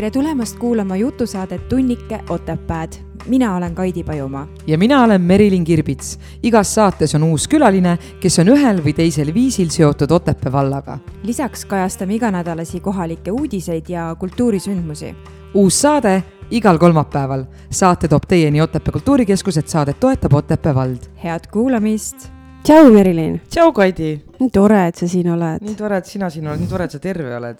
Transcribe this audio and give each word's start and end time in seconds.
tere 0.00 0.10
tulemast 0.10 0.58
kuulama 0.58 0.96
jutusaadet 0.96 1.68
Tunnike 1.68 2.20
Otepääd. 2.28 2.92
mina 3.26 3.56
olen 3.56 3.74
Kaidi 3.74 4.04
Pajumaa. 4.04 4.48
ja 4.66 4.78
mina 4.78 5.04
olen 5.04 5.20
Merilin 5.20 5.64
Kirbits. 5.64 6.18
igas 6.42 6.74
saates 6.74 7.14
on 7.14 7.22
uus 7.22 7.48
külaline, 7.48 7.98
kes 8.20 8.38
on 8.38 8.48
ühel 8.48 8.80
või 8.84 8.94
teisel 8.94 9.34
viisil 9.34 9.68
seotud 9.68 10.10
Otepää 10.10 10.52
vallaga. 10.52 10.98
lisaks 11.22 11.64
kajastame 11.64 12.14
iganädalasi 12.14 12.80
kohalikke 12.80 13.30
uudiseid 13.30 13.84
ja 13.88 14.16
kultuurisündmusi. 14.18 15.14
uus 15.54 15.80
saade 15.80 16.22
igal 16.50 16.78
kolmapäeval. 16.78 17.44
saate 17.70 18.08
toob 18.08 18.22
teieni 18.28 18.60
Otepää 18.60 18.92
Kultuurikeskus, 18.92 19.56
et 19.56 19.68
saadet 19.68 20.00
toetab 20.00 20.32
Otepää 20.32 20.74
vald. 20.74 20.98
head 21.24 21.40
kuulamist. 21.52 22.16
tšau, 22.62 22.92
Merilin. 22.92 23.40
tšau, 23.50 23.72
Kaidi. 23.72 24.24
nii 24.40 24.50
tore, 24.50 24.86
et 24.86 24.94
sa 24.94 25.08
siin 25.08 25.30
oled. 25.30 25.58
nii 25.60 25.74
tore, 25.74 25.96
et 25.96 26.06
sina 26.06 26.30
siin 26.30 26.48
oled, 26.48 26.58
nii 26.58 26.68
tore, 26.68 26.84
et 26.84 26.90
sa 26.90 26.98
terve 26.98 27.36
oled 27.36 27.58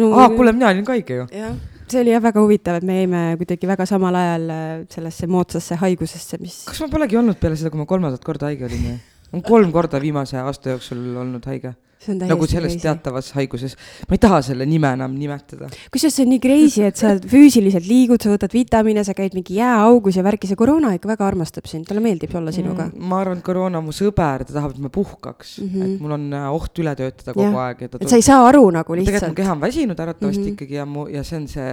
no,. 0.00 0.12
aa, 0.16 0.30
kuule, 0.32 0.54
mina 0.56 0.72
olin 0.72 0.84
ka 0.88 0.96
haige 0.96 1.20
ju. 1.20 1.28
jah, 1.36 1.54
see 1.88 2.02
oli 2.02 2.14
jah 2.14 2.24
väga 2.24 2.44
huvitav, 2.44 2.80
et 2.80 2.88
me 2.88 2.98
jäime 3.00 3.22
kuidagi 3.40 3.70
väga 3.70 3.86
samal 3.88 4.18
ajal 4.18 4.50
äh, 4.54 4.74
sellesse 4.92 5.28
moodsasse 5.30 5.78
haigusesse, 5.82 6.40
mis. 6.42 6.62
kas 6.68 6.82
ma 6.84 6.90
polegi 6.92 7.20
olnud 7.20 7.40
peale 7.42 7.58
seda, 7.60 7.72
kui 7.74 7.82
ma 7.82 7.88
kolmandat 7.88 8.24
korda 8.26 8.50
haige 8.50 8.68
olin 8.68 8.86
või? 8.88 8.98
on 9.32 9.46
kolm 9.46 9.72
korda 9.72 10.00
viimase 10.02 10.40
aasta 10.40 10.76
jooksul 10.76 11.02
olnud 11.24 11.46
haige 11.48 11.74
nagu 12.10 12.46
selles 12.50 12.74
crazy. 12.74 12.82
teatavas 12.82 13.30
haiguses. 13.36 13.76
ma 14.08 14.16
ei 14.16 14.22
taha 14.22 14.40
selle 14.42 14.66
nime 14.66 14.90
enam 14.96 15.14
nimetada. 15.16 15.68
kusjuures 15.92 16.16
see 16.16 16.26
on 16.26 16.32
nii 16.34 16.42
crazy, 16.42 16.82
et 16.86 17.00
sa 17.00 17.14
füüsiliselt 17.34 17.86
liigud, 17.88 18.22
sa 18.22 18.32
võtad 18.32 18.54
vitamiine, 18.54 19.04
sa 19.06 19.14
käid 19.18 19.36
mingi 19.38 19.58
jääaugus 19.60 20.18
ja 20.18 20.24
värki, 20.26 20.50
see 20.50 20.58
koroona 20.58 20.94
ikka 20.96 21.12
väga 21.12 21.28
armastab 21.28 21.68
sind, 21.70 21.86
talle 21.88 22.02
meeldib 22.04 22.34
olla 22.38 22.54
sinuga 22.54 22.88
mm,. 22.88 23.06
ma 23.12 23.20
arvan, 23.22 23.40
et 23.40 23.46
koroona 23.46 23.80
on 23.82 23.88
mu 23.88 23.96
sõber, 23.96 24.46
ta 24.48 24.56
tahab, 24.56 24.74
et 24.76 24.82
ma 24.82 24.92
puhkaks 24.92 25.54
mm, 25.60 25.70
-hmm. 25.70 25.86
et 25.86 26.02
mul 26.02 26.16
on 26.18 26.26
äh, 26.38 26.48
oht 26.58 26.82
üle 26.82 26.96
töötada 26.98 27.36
kogu 27.36 27.48
ja. 27.48 27.68
aeg. 27.68 27.86
et 27.88 28.08
sa 28.08 28.18
ei 28.20 28.26
saa 28.26 28.42
aru 28.48 28.64
nagu 28.74 28.98
lihtsalt. 28.98 29.12
tegelikult 29.12 29.36
mu 29.36 29.40
keha 29.42 29.56
on 29.56 29.64
väsinud 29.64 30.04
arvatavasti 30.06 30.40
mm 30.40 30.46
-hmm. 30.46 30.58
ikkagi 30.58 30.80
ja 30.80 30.86
mu, 30.86 31.06
ja 31.12 31.22
see 31.22 31.38
on 31.38 31.48
see, 31.48 31.70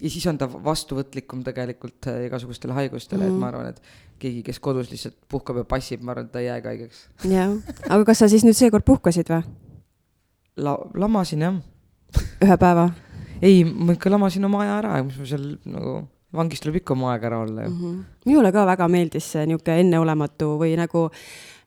ja 0.00 0.10
siis 0.10 0.26
on 0.26 0.38
ta 0.38 0.48
vastuvõtlikum 0.48 1.44
tegelikult 1.46 2.10
äh, 2.10 2.26
igasugustele 2.26 2.72
haigustele 2.72 3.24
mm, 3.24 3.30
-hmm. 3.30 3.34
et 3.34 3.40
ma 3.40 3.48
arvan, 3.52 3.72
et 3.74 3.82
keegi, 4.18 4.42
kes 4.46 4.58
kodus 4.62 4.90
lihtsalt 4.92 5.16
puhkab 5.30 5.60
ja 5.62 5.64
passib, 5.68 6.02
ma 6.02 6.12
arvan, 6.14 6.28
et 6.28 6.34
ta 6.34 6.42
ei 6.42 6.48
jää 6.48 6.58
ka 6.62 6.72
haigeks. 6.72 7.02
jah, 7.30 7.54
aga 7.88 8.04
kas 8.08 8.22
sa 8.22 8.28
siis 8.30 8.44
nüüd 8.46 8.56
seekord 8.58 8.86
puhkasid 8.86 9.27
või? 9.32 9.42
La-, 10.64 10.78
lamasin 10.94 11.44
jah. 11.46 11.58
ühe 12.44 12.56
päeva? 12.60 12.88
ei, 13.42 13.64
ma 13.64 13.94
ikka 13.94 14.10
lamasin 14.10 14.48
oma 14.48 14.64
aja 14.64 14.78
ära, 14.80 15.02
mis 15.06 15.18
ma 15.20 15.28
seal 15.28 15.44
nagu, 15.68 16.00
vangis 16.34 16.64
tuleb 16.64 16.80
ikka 16.80 16.96
oma 16.96 17.12
aeg 17.12 17.28
ära 17.30 17.42
olla 17.44 17.66
ju 17.66 17.70
mm. 17.70 17.82
-hmm. 17.82 18.00
minule 18.26 18.52
ka 18.52 18.66
väga 18.66 18.88
meeldis 18.88 19.32
see 19.32 19.46
niisugune 19.46 19.80
enneolematu 19.84 20.56
või 20.60 20.74
nagu 20.76 21.08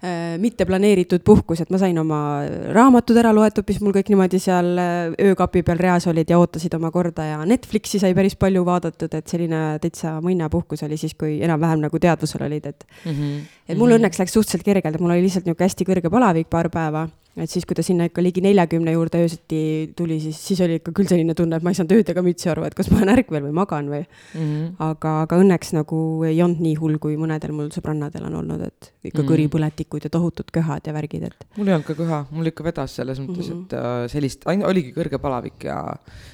Äh, 0.01 0.39
mitte 0.41 0.65
planeeritud 0.65 1.21
puhkus, 1.21 1.59
et 1.61 1.69
ma 1.69 1.77
sain 1.77 1.93
oma 2.01 2.41
raamatud 2.73 3.19
ära 3.21 3.29
loetud, 3.37 3.67
mis 3.69 3.77
mul 3.85 3.93
kõik 3.93 4.07
niimoodi 4.09 4.39
seal 4.41 4.71
äh, 4.81 5.11
öökapi 5.29 5.61
peal 5.67 5.77
reas 5.77 6.07
olid 6.09 6.31
ja 6.33 6.39
ootasid 6.41 6.73
oma 6.73 6.89
korda 6.89 7.27
ja 7.27 7.43
Netflixi 7.45 7.99
sai 8.01 8.15
päris 8.17 8.33
palju 8.33 8.63
vaadatud, 8.65 9.13
et 9.13 9.29
selline 9.29 9.59
täitsa 9.83 10.15
mõinapuhkus 10.25 10.81
oli 10.87 10.97
siis, 10.97 11.13
kui 11.13 11.35
enam-vähem 11.45 11.83
nagu 11.85 12.01
teadvusel 12.01 12.47
olid, 12.47 12.65
et 12.73 12.87
mm. 13.05 13.11
-hmm. 13.11 13.45
et 13.67 13.77
mul 13.77 13.91
-hmm. 13.91 13.99
õnneks 13.99 14.23
läks 14.23 14.33
suhteliselt 14.33 14.65
kergelt, 14.65 14.97
mul 14.99 15.13
oli 15.13 15.21
lihtsalt 15.27 15.45
niisugune 15.45 15.69
hästi 15.69 15.89
kõrge 15.91 16.09
palavik 16.09 16.49
paar 16.49 16.69
päeva 16.73 17.05
et 17.39 17.49
siis, 17.49 17.63
kui 17.67 17.77
ta 17.77 17.83
sinna 17.85 18.09
ikka 18.09 18.23
ligi 18.23 18.41
neljakümne 18.43 18.91
juurde 18.91 19.21
öösiti 19.23 19.61
tuli, 19.95 20.17
siis, 20.19 20.39
siis 20.43 20.59
oli 20.65 20.79
ikka 20.81 20.91
küll 20.95 21.07
selline 21.07 21.35
tunne, 21.37 21.55
et 21.55 21.63
ma 21.63 21.71
ei 21.71 21.77
saanud 21.77 21.93
ööd 21.95 22.09
ega 22.11 22.23
mütsi 22.25 22.49
aru, 22.51 22.65
et 22.67 22.75
kas 22.75 22.89
ma 22.91 22.99
olen 22.99 23.13
ärkvel 23.13 23.45
või 23.45 23.53
magan 23.55 23.87
või 23.91 24.01
mm. 24.01 24.41
-hmm. 24.41 24.65
aga, 24.83 25.13
aga 25.23 25.39
õnneks 25.39 25.71
nagu 25.77 26.01
ei 26.27 26.41
olnud 26.43 26.59
nii 26.65 26.75
hull, 26.81 26.99
kui 27.03 27.15
mõnedel 27.19 27.55
mul 27.55 27.71
sõbrannadel 27.71 28.27
on 28.27 28.35
olnud, 28.41 28.65
et 28.67 28.91
ikka 28.91 29.21
mm 29.21 29.23
-hmm. 29.23 29.31
kõripõletikud 29.31 30.07
ja 30.07 30.11
tohutud 30.11 30.51
köhad 30.51 30.87
ja 30.87 30.93
värgid, 30.93 31.23
et. 31.31 31.47
mul 31.55 31.71
ei 31.71 31.77
olnud 31.77 31.87
ka 31.87 31.95
köha, 31.95 32.25
mul 32.31 32.51
ikka 32.51 32.67
vedas 32.67 32.95
selles 32.99 33.19
mõttes 33.23 33.47
mm, 33.47 33.53
-hmm. 33.53 33.63
et 33.63 33.73
äh, 33.79 34.11
sellist, 34.11 34.45
oligi 34.45 34.91
kõrge 34.91 35.17
palavik 35.17 35.63
ja 35.63 35.79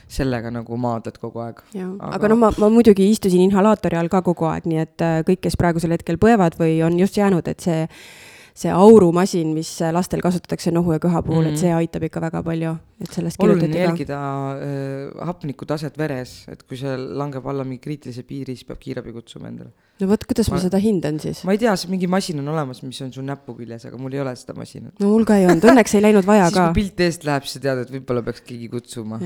sellega 0.08 0.52
nagu 0.52 0.78
maadled 0.78 1.18
kogu 1.22 1.40
aeg. 1.46 1.62
aga, 1.76 2.16
aga 2.16 2.28
noh, 2.28 2.38
ma, 2.38 2.52
ma 2.58 2.70
muidugi 2.70 3.10
istusin 3.12 3.42
inhalaatori 3.42 3.98
all 3.98 4.10
ka 4.10 4.22
kogu 4.22 4.50
aeg, 4.50 4.66
nii 4.66 4.82
et 4.82 5.02
äh, 5.02 5.22
kõik, 5.28 5.46
kes 5.46 5.58
praegusel 5.58 5.94
hetkel 5.94 6.18
põevad 6.18 6.58
või 6.58 6.82
on 6.82 7.00
just 7.00 7.18
jäänud, 7.18 7.48
et 7.48 7.60
see 7.60 7.86
see 8.58 8.74
aurumasin, 8.74 9.54
mis 9.54 9.70
lastel 9.94 10.24
kasutatakse 10.26 10.74
nohu 10.74 10.96
ja 10.96 11.00
köha 11.00 11.22
puhul 11.22 11.44
mm, 11.44 11.50
-hmm. 11.50 11.54
et 11.54 11.66
see 11.66 11.74
aitab 11.74 12.04
ikka 12.04 12.22
väga 12.22 12.44
palju, 12.44 12.76
et 12.98 13.14
sellest 13.14 13.42
oluline 13.44 13.78
jälgida 13.78 14.20
äh, 14.58 15.26
hapniku 15.30 15.68
taset 15.70 15.98
veres, 16.00 16.40
et 16.52 16.64
kui 16.66 16.80
see 16.80 16.96
langeb 16.98 17.46
alla 17.46 17.66
mingi 17.68 17.84
kriitilise 17.84 18.26
piiri, 18.28 18.58
siis 18.58 18.66
peab 18.70 18.82
kiirabi 18.82 19.14
kutsuma 19.16 19.52
endale 19.52 19.76
no 19.98 20.08
vot, 20.12 20.24
kuidas 20.30 20.50
ma, 20.52 20.58
ma 20.58 20.62
seda 20.62 20.80
hindan 20.82 21.18
siis? 21.22 21.42
ma 21.48 21.56
ei 21.56 21.62
tea, 21.62 21.74
mingi 21.90 22.10
masin 22.12 22.42
on 22.42 22.50
olemas, 22.54 22.84
mis 22.86 23.00
on 23.02 23.10
su 23.14 23.24
näpu 23.26 23.56
küljes, 23.58 23.88
aga 23.90 23.98
mul 24.02 24.14
ei 24.14 24.22
ole 24.22 24.34
seda 24.38 24.54
masinat. 24.58 24.94
no 25.02 25.10
mul 25.14 25.26
ka 25.28 25.40
ei 25.40 25.48
olnud, 25.50 25.66
õnneks 25.72 25.96
ei 25.98 26.04
läinud 26.06 26.28
vaja 26.28 26.50
siis, 26.50 26.58
ka. 26.58 26.66
kui 26.68 26.84
pilt 26.84 27.04
eest 27.08 27.26
läheb, 27.28 27.48
siis 27.48 27.58
sa 27.58 27.64
tead, 27.64 27.82
et 27.86 27.94
võib-olla 27.96 28.22
peaks 28.26 28.44
keegi 28.46 28.70
kutsuma. 28.74 29.18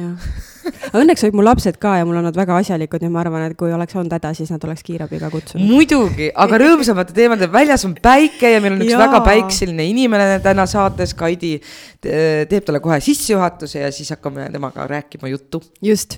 õnneks 1.02 1.26
olid 1.28 1.38
mul 1.40 1.48
lapsed 1.50 1.80
ka 1.82 1.98
ja 2.00 2.08
mul 2.08 2.22
on 2.22 2.28
nad 2.30 2.40
väga 2.40 2.60
asjalikud, 2.64 3.04
nii 3.04 3.12
et 3.12 3.16
ma 3.16 3.24
arvan, 3.26 3.48
et 3.50 3.58
kui 3.60 3.74
oleks 3.76 3.98
olnud 4.00 4.16
häda, 4.16 4.32
siis 4.38 4.54
nad 4.54 4.64
oleks 4.68 4.86
kiirabiga 4.88 5.32
kutsunud. 5.34 5.66
muidugi, 5.68 6.32
aga 6.46 6.62
rõõmsamate 6.64 7.16
teemade, 7.18 7.52
väljas 7.52 7.84
on 7.88 7.98
päike 8.00 8.56
ja 8.56 8.64
meil 8.64 8.78
on 8.78 8.86
üks 8.86 8.96
ja. 8.96 9.02
väga 9.04 9.24
päikseline 9.28 9.90
inimene 9.92 10.40
täna 10.46 10.68
saates, 10.70 11.16
Kaidi 11.20 11.58
teeb 12.02 12.64
talle 12.66 12.80
kohe 12.82 12.98
sissejuhatuse 13.04 13.61
ja 13.76 13.92
siis 13.92 14.10
hakkame 14.10 14.50
temaga 14.52 14.88
rääkima 14.88 15.28
juttu. 15.28 15.62
just, 15.82 16.18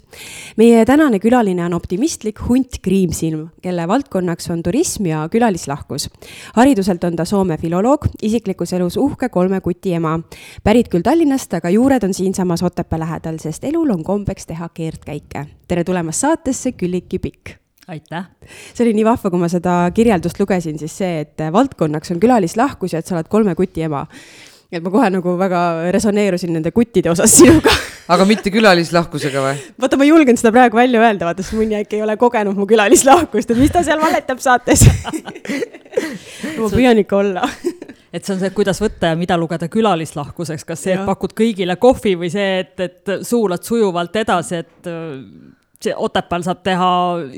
meie 0.58 0.86
tänane 0.86 1.20
külaline 1.20 1.66
on 1.66 1.74
optimistlik 1.74 2.40
hunt 2.48 2.80
Kriimsilm, 2.81 3.48
kelle 3.62 3.88
valdkonnaks 3.88 4.50
on 4.50 4.64
turism 4.64 5.06
ja 5.06 5.28
külalislahkus. 5.31 6.09
hariduselt 6.54 7.04
on 7.04 7.16
ta 7.16 7.26
Soome 7.26 7.58
filoloog, 7.58 8.08
isiklikus 8.22 8.74
elus 8.74 8.98
uhke 8.98 9.30
kolme 9.30 9.62
kuti 9.62 9.94
ema. 9.94 10.20
pärit 10.64 10.90
küll 10.90 11.04
Tallinnast, 11.04 11.54
aga 11.54 11.70
juured 11.70 12.04
on 12.04 12.14
siinsamas 12.14 12.64
Otepää 12.64 13.00
lähedal, 13.00 13.38
sest 13.40 13.64
elul 13.64 13.90
on 13.90 14.04
kombeks 14.04 14.46
teha 14.46 14.70
keerdkäike. 14.70 15.46
tere 15.68 15.84
tulemast 15.84 16.20
saatesse, 16.20 16.72
Külliki 16.72 17.20
Pikk 17.20 17.58
aitäh! 17.88 18.25
see 18.74 18.86
oli 18.86 18.94
nii 18.94 19.06
vahva, 19.06 19.30
kui 19.30 19.40
ma 19.40 19.50
seda 19.52 19.92
kirjeldust 19.96 20.40
lugesin, 20.40 20.80
siis 20.80 20.98
see, 20.98 21.20
et 21.25 21.44
valdkonnaks 21.52 22.12
on 22.16 22.20
külalislahkus 22.24 22.94
ja 22.94 23.04
et 23.04 23.08
sa 23.08 23.18
oled 23.18 23.28
kolme 23.31 23.56
kuti 23.60 23.84
ema 23.84 24.06
et 24.79 24.85
ma 24.85 24.91
kohe 24.94 25.09
nagu 25.13 25.35
väga 25.39 25.61
resoneerusin 25.95 26.53
nende 26.57 26.72
kuttide 26.75 27.11
osas 27.13 27.34
sinuga. 27.39 27.73
Aga 28.13 28.25
mitte 28.28 28.51
külalislahkusega 28.51 29.44
või? 29.44 29.61
vaata, 29.79 29.97
ma 30.00 30.06
ei 30.06 30.11
julgenud 30.11 30.41
seda 30.41 30.51
praegu 30.56 30.79
välja 30.79 31.01
öelda, 31.03 31.28
vaata, 31.29 31.45
sest 31.45 31.56
mõni 31.57 31.78
äkki 31.79 32.00
ei 32.00 32.06
ole 32.06 32.17
kogenud 32.19 32.57
mu 32.59 32.67
külalislahkust, 32.69 33.53
et 33.53 33.62
mis 33.62 33.72
ta 33.72 33.83
seal 33.85 34.01
valetab 34.01 34.44
saates? 34.44 34.85
Ma 36.59 36.69
püüan 36.69 37.00
ikka 37.03 37.19
olla. 37.22 37.47
Et 38.13 38.22
see 38.22 38.35
on 38.35 38.41
see, 38.44 38.51
kuidas 38.53 38.78
võtta 38.78 39.09
ja 39.09 39.17
mida 39.17 39.33
lugeda 39.41 39.66
külalislahkuseks, 39.73 40.67
kas 40.69 40.83
see, 40.85 40.94
et 40.94 41.01
pakud 41.07 41.31
kõigile 41.33 41.79
kohvi 41.81 42.12
või 42.22 42.28
see, 42.29 42.59
et, 42.62 42.75
et 42.85 43.12
suulad 43.25 43.66
sujuvalt 43.66 44.19
edasi, 44.22 44.59
et 44.62 44.89
Otepääl 45.91 46.45
saab 46.45 46.61
teha 46.66 46.89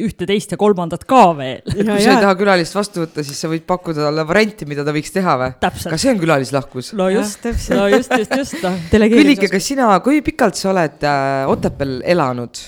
ühte, 0.06 0.28
teist 0.30 0.54
ja 0.54 0.60
kolmandat 0.62 1.06
ka 1.10 1.24
veel. 1.38 1.64
kui 1.66 1.86
sa 1.88 2.16
ei 2.16 2.24
taha 2.24 2.36
külalist 2.40 2.78
vastu 2.78 3.04
võtta, 3.04 3.26
siis 3.26 3.40
sa 3.42 3.52
võid 3.52 3.66
pakkuda 3.68 4.08
talle 4.08 4.26
varianti, 4.28 4.68
mida 4.70 4.86
ta 4.86 4.94
võiks 4.96 5.14
teha 5.16 5.38
või? 5.42 5.54
ka 5.62 6.02
see 6.02 6.14
on 6.14 6.22
külalislahkus. 6.22 6.94
no 6.98 7.10
just, 7.14 7.46
no 7.74 7.88
just, 7.92 8.14
just, 8.14 8.36
just 8.38 8.60
noh. 8.66 8.78
Küllike, 8.92 9.50
kas 9.52 9.72
sina, 9.74 9.90
kui 10.06 10.22
pikalt 10.26 10.60
sa 10.60 10.72
oled 10.74 11.08
äh, 11.08 11.50
Otepääl 11.52 11.98
elanud? 12.16 12.62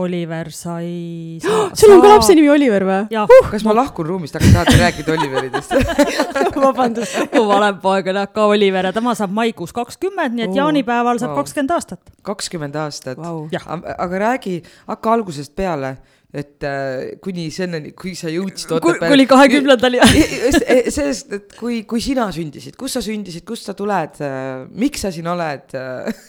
Oliver 0.00 0.50
sai 0.54 1.38
sul 1.78 1.94
on 1.94 2.02
ka 2.02 2.12
lapse 2.12 2.36
nimi 2.36 2.50
Oliver 2.52 2.86
või? 2.86 3.00
Uh, 3.10 3.48
kas 3.50 3.64
ma 3.66 3.74
lahkun 3.76 4.06
ruumist, 4.06 4.36
aga 4.38 4.52
tahate 4.54 4.76
rääkida 4.80 5.16
Oliveridest 5.16 5.74
vabandust 6.66 7.34
mu 7.34 7.46
vanem 7.48 7.80
poeg 7.82 8.12
on 8.12 8.20
ka 8.34 8.46
Oliver 8.52 8.90
ja 8.90 8.94
tema 8.96 9.16
saab 9.18 9.34
maikuus 9.34 9.74
kakskümmend, 9.76 10.36
nii 10.36 10.46
et 10.48 10.54
oh, 10.54 10.60
jaanipäeval 10.62 11.20
saab 11.22 11.36
kakskümmend 11.40 11.74
wow. 11.74 11.82
aastat. 11.82 12.14
kakskümmend 12.26 12.80
aastat 12.80 13.20
wow., 13.20 13.44
aga 13.96 14.24
räägi, 14.26 14.60
hakka 14.90 15.14
algusest 15.18 15.56
peale 15.58 15.96
et 16.30 16.62
äh, 16.62 17.16
kuni 17.22 17.48
selleni, 17.50 17.90
kui 17.98 18.12
sa 18.14 18.30
jõudsid 18.30 18.76
Otepääle. 18.76 19.10
kuni 19.10 19.26
kahekümnendani 19.30 19.98
sellest, 20.94 21.32
et 21.34 21.56
kui, 21.58 21.82
kui 21.90 22.02
sina 22.04 22.28
sündisid, 22.34 22.76
kust 22.78 22.98
sa 22.98 23.02
sündisid, 23.02 23.42
kust 23.46 23.66
sa 23.66 23.74
tuled 23.74 24.20
äh,, 24.22 24.68
miks 24.70 25.02
sa 25.02 25.10
siin 25.14 25.26
oled 25.30 25.74
äh? 25.74 26.20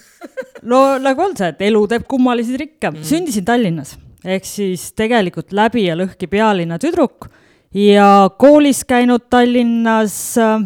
No 0.71 0.81
nagu 1.01 1.25
on 1.25 1.35
see, 1.37 1.51
et 1.53 1.63
elu 1.69 1.81
teeb 1.89 2.07
kummalisi 2.09 2.57
trikke. 2.57 2.91
Mm.. 2.91 3.05
sündisin 3.07 3.47
Tallinnas, 3.47 3.95
ehk 4.25 4.47
siis 4.47 4.91
tegelikult 4.97 5.55
läbi 5.57 5.87
ja 5.87 5.97
lõhki 5.99 6.29
pealinna 6.31 6.79
tüdruk 6.81 7.29
ja 7.77 8.29
koolis 8.41 8.83
käinud 8.87 9.29
Tallinnas, 9.31 10.17
äh, 10.41 10.59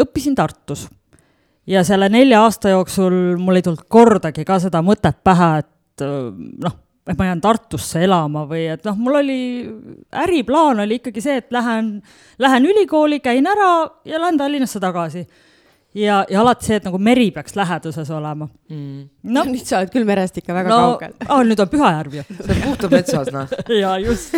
õppisin 0.00 0.36
Tartus. 0.38 0.88
ja 1.68 1.82
selle 1.84 2.08
nelja 2.08 2.42
aasta 2.42 2.70
jooksul 2.72 3.36
mul 3.36 3.60
ei 3.60 3.62
tulnud 3.62 3.84
kordagi 3.92 4.44
ka 4.48 4.56
seda 4.62 4.80
mõtet 4.82 5.18
pähe, 5.24 5.50
et 5.60 6.04
äh, 6.04 6.30
noh, 6.64 6.78
et 7.08 7.16
ma 7.18 7.28
jään 7.30 7.40
Tartusse 7.40 8.02
elama 8.04 8.44
või 8.48 8.66
et 8.72 8.84
noh, 8.84 8.96
mul 8.96 9.20
oli, 9.22 9.40
äriplaan 10.12 10.84
oli 10.84 11.00
ikkagi 11.00 11.22
see, 11.24 11.38
et 11.40 11.52
lähen, 11.52 11.98
lähen 12.38 12.66
ülikooli, 12.68 13.20
käin 13.24 13.46
ära 13.48 13.70
ja 14.04 14.20
lähen 14.20 14.40
Tallinnasse 14.40 14.80
tagasi 14.80 15.24
ja, 15.94 16.24
ja 16.28 16.40
alati 16.40 16.68
see, 16.68 16.78
et 16.78 16.88
nagu 16.88 16.98
meri 17.00 17.30
peaks 17.34 17.56
läheduses 17.56 18.10
olema 18.12 18.48
mm.. 18.68 19.04
no 19.32 19.44
nüüd 19.48 19.64
sa 19.64 19.80
oled 19.80 19.92
küll 19.92 20.08
merest 20.08 20.40
ikka 20.40 20.56
väga 20.56 20.72
no, 20.72 20.80
kaugel 20.92 21.14
oh,. 21.32 21.44
nüüd 21.48 21.62
on 21.64 21.70
Pühajärv 21.72 22.18
ju. 22.18 22.24
see 22.34 22.56
on 22.56 22.64
puhtalt 22.66 22.96
metsas, 22.96 23.30
noh. 23.32 23.54
ja 23.82 23.94
just, 24.02 24.36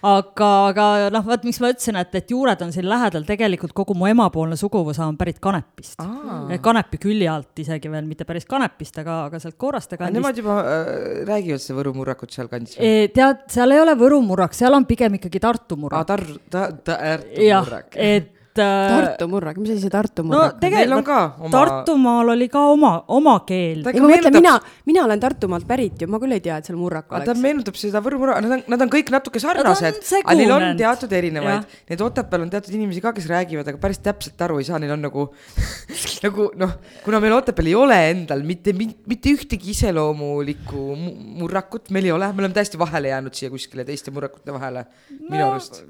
aga, 0.00 0.50
aga 0.70 0.86
noh, 1.12 1.24
vot 1.26 1.44
miks 1.46 1.60
ma 1.60 1.70
ütlesin, 1.74 1.98
et, 2.00 2.16
et 2.16 2.32
juured 2.32 2.64
on 2.64 2.72
siin 2.74 2.88
lähedal, 2.88 3.26
tegelikult 3.28 3.74
kogu 3.76 3.96
mu 3.98 4.08
emapoolne 4.08 4.56
suguvõsa 4.60 5.06
on 5.06 5.18
pärit 5.20 5.40
Kanepist. 5.42 6.00
Kanepi 6.62 7.00
külje 7.02 7.28
alt 7.30 7.64
isegi 7.64 7.90
veel, 7.92 8.06
mitte 8.08 8.26
päris 8.28 8.48
Kanepist, 8.48 8.96
aga, 9.02 9.24
aga 9.30 9.40
sealt 9.42 9.58
Kooraste 9.60 9.98
kandist. 10.00 10.20
Nemad 10.20 10.40
juba 10.40 10.58
äh, 10.62 10.94
räägivad 11.28 11.64
seda 11.64 11.80
Võru 11.80 11.92
murrakut 11.98 12.32
sealkandis 12.32 12.78
või? 12.78 12.88
E, 12.88 13.10
tead, 13.14 13.44
seal 13.52 13.76
ei 13.76 13.82
ole 13.82 13.96
Võru 14.00 14.22
murrak, 14.24 14.56
seal 14.56 14.76
on 14.76 14.88
pigem 14.88 15.18
ikkagi 15.20 15.42
Tartu 15.42 15.78
murrak. 15.80 16.04
aa, 16.04 16.08
Tar-, 16.14 16.40
ta-, 16.52 16.70
Tartu 16.86 17.50
murrak. 17.50 18.00
et 18.00 18.32
et 18.56 18.62
äh, 18.64 18.96
Tartu 18.96 19.28
murrak, 19.30 19.58
mis 19.60 19.72
asi 19.74 19.84
see 19.84 19.92
Tartu 19.92 20.24
murrak 20.26 20.56
no, 20.56 20.60
tegelikult, 20.62 20.96
on 20.98 21.06
ka 21.06 21.18
oma... 21.40 21.52
Tartumaal 21.54 22.32
oli 22.34 22.48
ka 22.52 22.62
oma, 22.72 22.92
oma 23.16 23.36
keel. 23.48 23.82
ei 23.92 24.02
ma 24.02 24.10
mõtlen, 24.10 24.36
mina, 24.36 24.54
mina 24.88 25.04
olen 25.04 25.22
Tartumaalt 25.22 25.66
pärit 25.68 26.02
ju, 26.02 26.08
ma 26.10 26.20
küll 26.22 26.36
ei 26.36 26.42
tea, 26.44 26.58
et 26.60 26.68
seal 26.68 26.78
murrak 26.80 27.10
oleks. 27.12 27.28
ta 27.28 27.36
meenutab 27.40 27.78
seda 27.80 28.02
Võru 28.04 28.20
murrak, 28.22 28.40
nad 28.44 28.56
on, 28.58 28.64
nad 28.74 28.84
on 28.86 28.92
kõik 28.92 29.12
natuke 29.14 29.42
sarnased, 29.42 30.00
aga 30.22 30.36
neil 30.38 30.54
on 30.56 30.66
teatud 30.78 31.16
erinevaid. 31.18 31.76
Need 31.90 32.04
Otepääl 32.06 32.44
on 32.46 32.52
teatud 32.52 32.76
inimesi 32.76 33.02
ka, 33.04 33.12
kes 33.16 33.28
räägivad, 33.30 33.68
aga 33.72 33.80
päris 33.82 34.00
täpselt 34.04 34.46
aru 34.46 34.60
ei 34.62 34.68
saa, 34.68 34.80
neil 34.82 34.94
on 34.96 35.04
nagu 35.06 35.26
nagu 36.26 36.48
noh, 36.60 36.76
kuna 37.04 37.20
meil 37.22 37.36
Otepääl 37.38 37.70
ei 37.72 37.76
ole 37.78 37.98
endal 38.12 38.44
mitte, 38.46 38.74
mitte 38.76 39.34
ühtegi 39.34 39.72
iseloomulikku 39.74 40.86
murrakut, 41.40 41.90
meil 41.94 42.10
ei 42.10 42.14
ole, 42.14 42.30
me 42.32 42.44
oleme 42.44 42.56
täiesti 42.56 42.80
vahele 42.80 43.12
jäänud 43.12 43.36
siia 43.36 43.52
kuskile 43.52 43.86
teiste 43.88 44.14
murrakute 44.14 44.54
vahele 44.54 44.86
no, 44.86 45.30
minu 45.30 45.48
arust. 45.50 45.82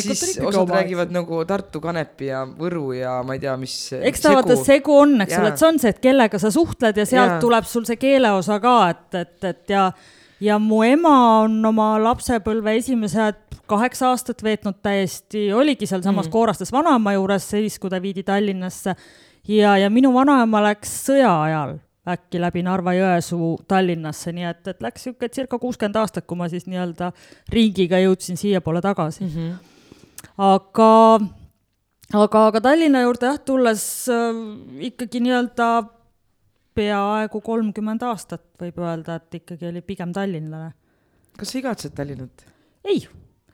siis 0.00 0.38
osad 0.42 0.72
räägivad 0.74 1.14
nagu 1.14 1.44
Tartu 1.48 1.80
Kanepi 1.94 2.26
ja 2.32 2.42
Võru 2.58 2.88
ja 2.96 3.20
ma 3.26 3.36
ei 3.36 3.42
tea, 3.42 3.54
mis. 3.60 3.76
eks 3.94 4.24
ta 4.24 4.34
vaata 4.34 4.56
segu 4.58 4.98
on, 5.04 5.14
eks 5.22 5.38
ole, 5.38 5.52
et 5.52 5.62
see 5.62 5.68
on 5.68 5.78
see, 5.78 5.94
et 5.94 6.02
kellega 6.02 6.40
sa 6.42 6.50
suhtled 6.54 6.98
ja 6.98 7.06
sealt 7.06 7.36
ja. 7.36 7.40
tuleb 7.42 7.68
sul 7.70 7.86
see 7.86 8.00
keeleosa 8.00 8.58
ka, 8.62 8.76
et, 8.90 9.08
et, 9.22 9.50
et 9.52 9.74
ja 9.76 9.88
ja 10.42 10.58
mu 10.58 10.82
ema 10.82 11.14
on 11.44 11.60
oma 11.70 11.94
lapsepõlve 12.02 12.74
esimesed 12.80 13.38
kaheksa 13.70 14.10
aastat 14.10 14.42
veetnud 14.44 14.82
täiesti, 14.84 15.46
oligi 15.54 15.86
sealsamas 15.88 16.26
mm. 16.26 16.32
Koorastes 16.34 16.72
vanaema 16.74 17.14
juures, 17.14 17.46
siis 17.54 17.78
kui 17.80 17.92
ta 17.92 18.02
viidi 18.02 18.26
Tallinnasse. 18.26 18.96
ja, 19.48 19.78
ja 19.78 19.90
minu 19.90 20.12
vanaema 20.14 20.62
läks 20.66 20.98
sõja 21.06 21.32
ajal 21.46 21.78
äkki 22.04 22.40
läbi 22.40 22.60
Narva-Jõesuu 22.66 23.62
Tallinnasse, 23.68 24.32
nii 24.36 24.44
et, 24.50 24.66
et 24.68 24.82
läks 24.84 25.06
niisugune 25.06 25.32
circa 25.32 25.58
kuuskümmend 25.58 25.96
aastat, 25.96 26.26
kui 26.28 26.36
ma 26.36 26.50
siis 26.52 26.66
nii-öelda 26.68 27.12
ringiga 27.52 28.02
jõudsin 28.02 28.36
siiapoole 28.36 28.82
tagasi 28.84 29.24
mm. 29.24 29.30
-hmm. 29.30 29.54
aga 30.50 30.90
aga, 32.14 32.46
aga 32.50 32.62
Tallinna 32.64 33.04
juurde 33.04 33.30
jah, 33.30 33.38
tulles 33.46 33.84
äh, 34.12 34.40
ikkagi 34.90 35.22
nii-öelda 35.24 35.68
peaaegu 36.74 37.40
kolmkümmend 37.44 38.02
aastat 38.08 38.44
võib 38.60 38.80
öelda, 38.82 39.18
et 39.20 39.40
ikkagi 39.40 39.70
oli 39.70 39.82
pigem 39.86 40.12
tallinlane. 40.14 40.72
kas 41.38 41.54
sa 41.54 41.60
igatsed 41.60 41.94
Tallinnat? 41.96 42.46
ei. 42.84 43.04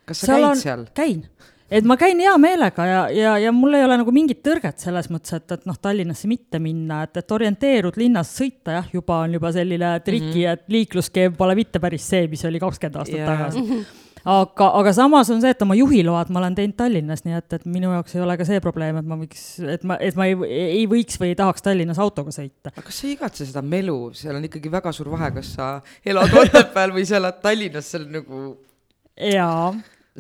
kas 0.09 0.23
sa 0.25 0.33
seal 0.33 0.41
käid 0.41 0.51
on, 0.51 0.61
seal? 0.62 0.85
käin, 0.97 1.25
et 1.71 1.89
ma 1.89 1.97
käin 2.01 2.21
hea 2.23 2.33
meelega 2.41 2.87
ja, 2.89 3.01
ja, 3.15 3.37
ja 3.45 3.53
mul 3.55 3.77
ei 3.79 3.85
ole 3.87 4.01
nagu 4.01 4.15
mingit 4.15 4.43
tõrget 4.47 4.83
selles 4.83 5.11
mõttes, 5.12 5.37
et, 5.37 5.57
et 5.57 5.69
noh, 5.69 5.79
Tallinnasse 5.81 6.31
mitte 6.31 6.61
minna, 6.62 7.05
et, 7.07 7.21
et 7.21 7.37
orienteerud 7.37 8.01
linnas 8.01 8.33
sõita 8.41 8.81
jah, 8.81 8.93
juba 8.97 9.23
on 9.27 9.37
juba 9.37 9.53
selline 9.57 9.97
triki 10.05 10.27
mm, 10.27 10.45
-hmm. 10.45 10.53
et 10.53 10.79
liikluskeem 10.79 11.37
pole 11.37 11.59
mitte 11.59 11.83
päris 11.83 12.09
see, 12.09 12.29
mis 12.33 12.45
oli 12.49 12.62
kakskümmend 12.62 13.03
aastat 13.03 13.21
yeah. 13.21 13.37
tagasi 13.37 14.00
aga, 14.25 14.69
aga 14.81 14.93
samas 14.96 15.31
on 15.32 15.40
see, 15.43 15.52
et 15.55 15.62
oma 15.64 15.76
juhiload 15.78 16.32
ma 16.32 16.43
olen 16.43 16.56
teinud 16.58 16.76
Tallinnas, 16.78 17.25
nii 17.26 17.37
et, 17.38 17.58
et 17.58 17.67
minu 17.70 17.93
jaoks 17.94 18.17
ei 18.17 18.25
ole 18.25 18.37
ka 18.40 18.46
see 18.49 18.62
probleem, 18.64 19.00
et 19.00 19.08
ma 19.08 19.19
võiks, 19.20 19.44
et 19.76 19.87
ma, 19.88 19.99
et 20.02 20.19
ma 20.19 20.28
ei, 20.31 20.37
ei 20.81 20.87
võiks 20.90 21.20
või 21.20 21.32
ei 21.32 21.38
tahaks 21.38 21.64
Tallinnas 21.67 22.00
autoga 22.02 22.34
sõita. 22.34 22.72
aga 22.75 22.87
kas 22.87 23.00
sa 23.00 23.08
ei 23.08 23.14
igatse 23.17 23.49
seda 23.49 23.64
melu, 23.64 23.99
seal 24.17 24.37
on 24.38 24.49
ikkagi 24.49 24.72
väga 24.72 24.93
suur 24.96 25.12
vahe, 25.14 25.32
kas 25.38 25.55
sa 25.56 25.70
elad 26.05 26.34
Otepääl 26.43 26.94
või 26.96 27.06
sa 27.08 27.20
elad 27.20 27.40
Tallinnas, 27.44 27.93
seal 27.94 28.08
nagu. 28.12 28.55
jaa, 29.31 29.70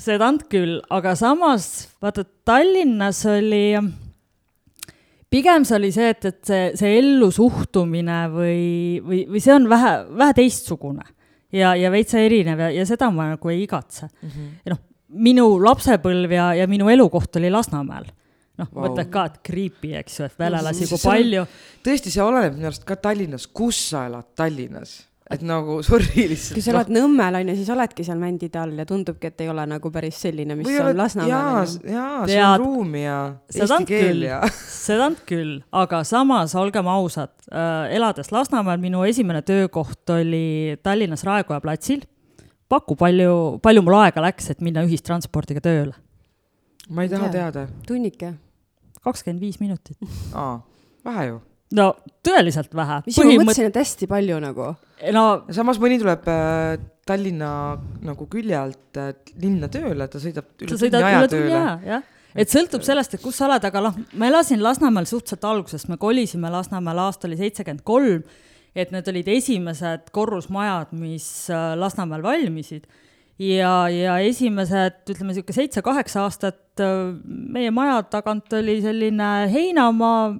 seda 0.00 0.30
on 0.32 0.40
küll, 0.50 0.78
aga 0.92 1.16
samas 1.18 1.70
vaata 2.02 2.24
Tallinnas 2.48 3.24
oli 3.28 3.64
pigem 5.30 5.64
see 5.66 5.78
oli 5.78 5.92
see, 5.94 6.10
et, 6.10 6.26
et 6.26 6.40
see, 6.46 6.66
see 6.78 6.98
ellu 6.98 7.30
suhtumine 7.34 8.20
või, 8.32 9.00
või, 9.04 9.24
või 9.30 9.42
see 9.42 9.54
on 9.54 9.68
vähe, 9.70 9.94
vähe 10.18 10.36
teistsugune 10.40 11.06
ja, 11.52 11.74
ja 11.76 11.90
veitsa 11.90 12.22
erinev 12.22 12.66
ja, 12.66 12.70
ja 12.74 12.86
seda 12.88 13.10
ma 13.14 13.32
nagu 13.34 13.52
ei 13.52 13.64
igatse 13.64 14.08
mm. 14.08 14.28
-hmm. 14.28 14.48
ja 14.64 14.74
noh, 14.74 14.80
minu 15.08 15.46
lapsepõlv 15.64 16.32
ja, 16.32 16.54
ja 16.54 16.66
minu 16.70 16.88
elukoht 16.88 17.36
oli 17.36 17.50
Lasnamäel 17.50 18.08
noh 18.60 18.68
wow., 18.72 18.86
mõtled 18.86 19.10
ka, 19.12 19.26
et 19.30 19.38
creepy, 19.46 19.94
eks 20.00 20.18
ju, 20.20 20.26
et 20.28 20.38
venelasi 20.38 20.88
kui 20.90 21.00
palju. 21.02 21.46
tõesti, 21.86 22.12
see 22.12 22.24
oleneb 22.24 22.58
minu 22.58 22.68
arust 22.70 22.84
ka 22.88 22.96
Tallinnas, 23.00 23.46
kus 23.46 23.78
sa 23.90 24.06
elad 24.10 24.34
Tallinnas 24.36 24.98
et 25.30 25.42
nagu 25.46 25.78
sorry 25.86 26.26
lihtsalt. 26.30 26.56
kui 26.56 26.64
sa 26.64 26.72
elad 26.72 26.90
no. 26.90 27.04
Nõmmel 27.04 27.38
on 27.38 27.50
ju, 27.52 27.56
siis 27.60 27.70
oledki 27.72 28.04
seal 28.06 28.18
mändide 28.20 28.58
all 28.60 28.74
ja 28.80 28.86
tundubki, 28.88 29.30
et 29.30 29.42
ei 29.44 29.50
ole 29.52 29.64
nagu 29.70 29.92
päris 29.94 30.18
selline, 30.24 30.56
mis 30.58 30.66
Või 30.66 30.78
on 30.82 30.98
Lasnamäel. 30.98 31.30
jaa, 31.30 31.64
jaa, 31.94 32.20
see 32.28 32.40
on 32.42 32.54
ruumi 32.64 33.04
ja 33.04 33.18
eesti 33.52 33.88
keel 33.88 34.24
ja. 34.26 34.40
seda 34.86 35.06
on 35.10 35.18
küll, 35.28 35.58
aga 35.82 36.02
samas 36.08 36.54
olgem 36.58 36.90
ausad 36.90 37.32
äh,, 37.48 37.92
elades 37.96 38.32
Lasnamäel, 38.34 38.82
minu 38.82 39.04
esimene 39.06 39.42
töökoht 39.46 40.14
oli 40.16 40.78
Tallinnas 40.82 41.24
Raekoja 41.28 41.60
platsil. 41.62 42.02
paku, 42.70 42.96
palju, 42.98 43.58
palju 43.62 43.84
mul 43.86 43.98
aega 44.02 44.24
läks, 44.26 44.50
et 44.50 44.64
minna 44.64 44.82
ühistranspordiga 44.86 45.62
tööle? 45.62 45.94
ma 46.90 47.06
ei 47.06 47.12
taha 47.12 47.30
teada. 47.30 47.68
tunnike. 47.86 48.34
kakskümmend 49.04 49.46
viis 49.46 49.62
minutit. 49.62 49.96
aa, 50.34 50.58
vähe 51.06 51.30
ju 51.30 51.38
no 51.76 51.90
tõeliselt 52.26 52.72
vähe. 52.76 53.00
mis 53.06 53.18
Põhimõt... 53.18 53.42
ma 53.42 53.48
mõtlesin, 53.50 53.70
et 53.70 53.80
hästi 53.80 54.08
palju 54.10 54.38
nagu. 54.42 54.70
no 55.16 55.24
samas 55.54 55.80
mõni 55.82 56.00
tuleb 56.02 56.30
äh, 56.30 56.78
Tallinna 57.06 57.50
nagu 58.06 58.26
külje 58.30 58.56
alt 58.58 59.00
äh, 59.00 59.12
linna 59.42 59.70
tööle, 59.72 60.08
ta 60.10 60.22
sõidab 60.22 60.50
üle 60.60 60.78
tunni 60.78 61.02
aja 61.02 61.24
tööle. 61.30 61.64
jah, 61.86 62.06
et 62.34 62.52
sõltub 62.52 62.84
sellest, 62.86 63.16
et 63.16 63.24
kus 63.24 63.40
sa 63.40 63.48
oled, 63.48 63.66
aga 63.66 63.84
noh, 63.88 63.98
ma 64.18 64.30
elasin 64.30 64.62
Lasnamäel 64.62 65.08
suhteliselt 65.10 65.46
algusest, 65.50 65.90
me 65.90 65.98
kolisime 66.00 66.52
Lasnamäele, 66.52 67.08
aasta 67.08 67.30
oli 67.30 67.40
seitsekümmend 67.40 67.84
kolm, 67.86 68.24
et 68.74 68.92
need 68.94 69.08
olid 69.10 69.30
esimesed 69.30 70.10
korrusmajad, 70.14 70.94
mis 70.98 71.28
äh, 71.50 71.72
Lasnamäel 71.78 72.26
valmisid 72.26 72.90
ja, 73.40 73.72
ja 73.88 74.18
esimesed, 74.24 75.02
ütleme 75.08 75.32
niisugune 75.32 75.56
seitse-kaheksa 75.56 76.24
aastat 76.26 76.82
äh, 76.82 77.10
meie 77.24 77.72
maja 77.74 78.02
tagant 78.12 78.52
oli 78.58 78.78
selline 78.84 79.30
heinamaa, 79.52 80.34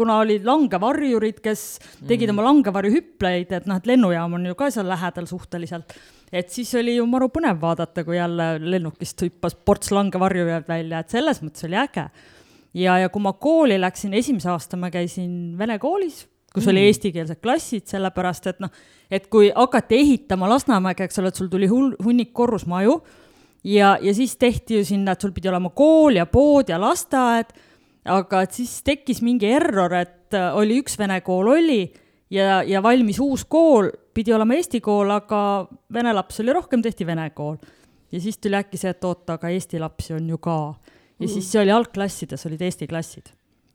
kuna 0.00 0.20
olid 0.22 0.46
langevarjurid, 0.48 1.42
kes 1.44 1.64
tegid 2.08 2.30
mm. 2.30 2.38
oma 2.38 2.46
langevarjuhüpleid, 2.48 3.52
et 3.58 3.68
noh, 3.68 3.80
et 3.80 3.90
lennujaam 3.90 4.38
on 4.38 4.48
ju 4.50 4.56
ka 4.58 4.70
seal 4.72 4.88
lähedal 4.88 5.28
suhteliselt. 5.28 5.94
et 6.32 6.50
siis 6.50 6.70
oli 6.78 6.96
ju 6.96 7.06
maru 7.10 7.28
põnev 7.34 7.60
vaadata, 7.60 8.04
kui 8.06 8.16
jälle 8.16 8.52
lennukist 8.62 9.22
hüppas 9.26 9.56
ports 9.56 9.90
langevarjujad 9.92 10.68
välja, 10.68 11.00
et 11.00 11.16
selles 11.16 11.42
mõttes 11.44 11.66
oli 11.68 11.78
äge. 11.80 12.08
ja, 12.74 12.98
ja 12.98 13.08
kui 13.08 13.22
ma 13.22 13.32
kooli 13.32 13.80
läksin, 13.80 14.14
esimese 14.14 14.50
aasta 14.50 14.80
ma 14.80 14.90
käisin 14.90 15.56
vene 15.58 15.78
koolis, 15.78 16.26
kus 16.54 16.64
mm. 16.64 16.70
oli 16.72 16.86
eestikeelsed 16.88 17.40
klassid, 17.42 17.86
sellepärast 17.90 18.46
et 18.46 18.60
noh, 18.64 18.70
et 19.10 19.26
kui 19.30 19.50
hakati 19.54 19.98
ehitama 20.00 20.48
Lasnamäge, 20.48 21.04
eks 21.04 21.18
ole, 21.18 21.32
et 21.32 21.40
sul 21.40 21.50
tuli 21.52 21.68
hull, 21.70 21.92
hunnik 22.04 22.32
korrusmaju 22.32 23.00
ja, 23.64 23.98
ja 24.00 24.14
siis 24.14 24.36
tehti 24.36 24.80
ju 24.80 24.84
sinna, 24.84 25.12
et 25.12 25.20
sul 25.20 25.34
pidi 25.36 25.50
olema 25.50 25.72
kool 25.74 26.16
ja 26.16 26.26
pood 26.26 26.70
ja 26.70 26.80
lasteaed 26.80 27.52
aga 28.04 28.44
et 28.44 28.56
siis 28.56 28.80
tekkis 28.86 29.20
mingi 29.24 29.48
error, 29.50 29.92
et 29.96 30.36
äh, 30.36 30.54
oli 30.56 30.80
üks 30.80 30.96
vene 31.00 31.20
kool 31.26 31.50
oli 31.52 31.82
ja, 32.32 32.62
ja 32.62 32.82
valmis 32.82 33.20
uus 33.20 33.44
kool, 33.44 33.90
pidi 34.14 34.32
olema 34.34 34.56
eesti 34.56 34.80
kool, 34.84 35.10
aga 35.14 35.42
vene 35.92 36.14
lapsi 36.16 36.44
oli 36.44 36.54
rohkem, 36.56 36.82
tehti 36.82 37.06
vene 37.06 37.28
kool. 37.36 37.58
ja 38.12 38.20
siis 38.20 38.38
tuli 38.38 38.58
äkki 38.58 38.80
see, 38.80 38.94
et 38.94 39.04
oot, 39.04 39.28
aga 39.30 39.50
eesti 39.52 39.78
lapsi 39.82 40.14
on 40.16 40.28
ju 40.28 40.38
ka. 40.38 40.56
ja 41.18 41.26
mm. 41.26 41.34
siis 41.34 41.52
see 41.52 41.62
oli 41.62 41.74
algklassides 41.74 42.46
olid 42.46 42.62
eesti 42.62 42.88
klassid. 42.90 43.34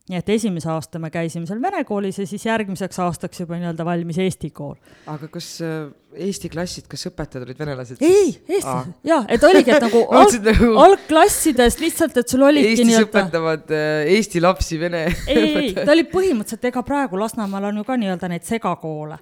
nii 0.10 0.22
et 0.22 0.30
esimese 0.30 0.70
aasta 0.70 1.00
me 1.02 1.10
käisime 1.10 1.46
seal 1.50 1.62
vene 1.62 1.84
koolis 1.84 2.20
ja 2.20 2.28
siis 2.28 2.46
järgmiseks 2.46 3.00
aastaks 3.00 3.40
juba 3.40 3.60
nii-öelda 3.60 3.86
valmis 3.86 4.18
eesti 4.22 4.50
kool. 4.50 4.76
aga 5.08 5.28
kas 5.28 5.60
äh 5.62 5.86
Eesti 6.16 6.50
klassid, 6.52 6.86
kas 6.90 7.06
õpetajad 7.10 7.46
olid 7.46 7.60
venelased? 7.60 8.02
ei, 8.04 8.32
eestlased, 8.48 8.94
jaa, 9.08 9.22
et 9.32 9.44
oligi, 9.48 9.74
et 9.74 9.84
nagu 9.84 10.02
alg, 10.20 10.38
nagu... 10.46 10.70
algklassides 10.86 11.80
lihtsalt, 11.82 12.20
et 12.22 12.32
sul 12.32 12.46
olidki 12.48 12.72
Eestis 12.74 12.90
nii-öelda... 12.90 13.10
õpetavad 13.10 13.74
äh, 13.76 14.12
eesti 14.16 14.44
lapsi 14.44 14.80
vene 14.82 15.04
ei, 15.08 15.42
ei, 15.44 15.72
ta 15.78 15.88
oli 15.94 16.06
põhimõtteliselt, 16.12 16.70
ega 16.72 16.84
praegu 16.88 17.20
Lasnamäel 17.20 17.70
on 17.72 17.82
ju 17.82 17.88
ka 17.88 17.98
nii-öelda 18.02 18.30
neid 18.32 18.46
segakoole. 18.48 19.20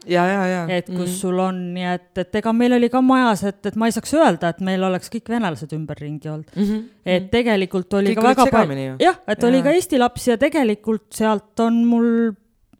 et 0.77 0.89
kus 0.89 0.97
mm 0.97 1.05
-hmm. 1.05 1.17
sul 1.19 1.39
on, 1.43 1.63
nii 1.77 1.89
et, 1.93 2.11
et 2.25 2.41
ega 2.41 2.53
meil 2.53 2.77
oli 2.79 2.91
ka 2.93 3.01
majas, 3.01 3.43
et, 3.49 3.65
et 3.65 3.79
ma 3.79 3.89
ei 3.89 3.95
saaks 3.95 4.13
öelda, 4.17 4.53
et 4.53 4.61
meil 4.61 4.83
oleks 4.83 5.11
kõik 5.13 5.33
venelased 5.33 5.73
ümberringi 5.73 6.29
olnud 6.29 6.53
mm. 6.55 6.63
-hmm. 6.63 6.85
et 7.05 7.31
tegelikult 7.31 7.93
oli 7.99 8.13
kõik 8.13 8.21
ka 8.21 8.29
väga 8.33 8.47
palju, 8.51 8.95
jah, 8.99 9.19
et 9.27 9.41
ja. 9.41 9.49
oli 9.49 9.63
ka 9.65 9.73
eesti 9.73 9.99
lapsi 9.99 10.33
ja 10.33 10.37
tegelikult 10.37 11.09
sealt 11.13 11.59
on 11.59 11.83
mul 11.85 12.33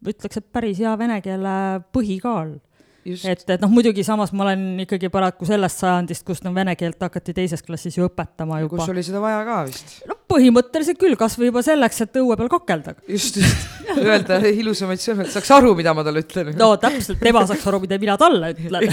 ütleks, 0.04 0.38
et 0.38 0.48
päris 0.52 0.80
hea 0.84 0.94
vene 1.00 1.20
keele 1.24 1.56
põhikaal 1.96 2.58
et, 3.04 3.44
et 3.56 3.62
noh, 3.62 3.72
muidugi 3.72 4.04
samas 4.06 4.32
ma 4.36 4.46
olen 4.48 4.84
ikkagi 4.86 5.10
paraku 5.14 5.48
sellest 5.48 5.82
sajandist, 5.84 6.24
kus 6.28 6.44
no 6.46 6.54
vene 6.56 6.76
keelt 6.80 7.02
hakati 7.04 7.36
teises 7.36 7.64
klassis 7.66 7.98
ju 7.98 8.08
õpetama 8.08 8.62
juba. 8.64 8.78
kus 8.78 8.94
oli 8.94 9.04
seda 9.06 9.22
vaja 9.24 9.42
ka 9.48 9.58
vist? 9.68 9.96
no 10.10 10.18
põhimõtteliselt 10.34 11.00
küll, 11.02 11.18
kasvõi 11.20 11.50
juba 11.50 11.64
selleks, 11.66 12.04
et 12.06 12.22
õue 12.22 12.38
peal 12.40 12.52
kakelda. 12.54 12.96
just, 13.12 13.40
just, 13.42 13.76
öelda 13.98 14.40
ilusamaid 14.50 15.04
sõnu, 15.04 15.26
et 15.26 15.34
saaks 15.34 15.52
aru, 15.58 15.74
mida 15.80 15.96
ma 15.98 16.06
talle 16.08 16.24
ütlen. 16.24 16.54
no 16.60 16.74
täpselt, 16.82 17.20
tema 17.24 17.44
saaks 17.50 17.68
aru, 17.72 17.82
mida 17.84 18.00
mina 18.02 18.18
talle 18.22 18.54
ütlen 18.56 18.88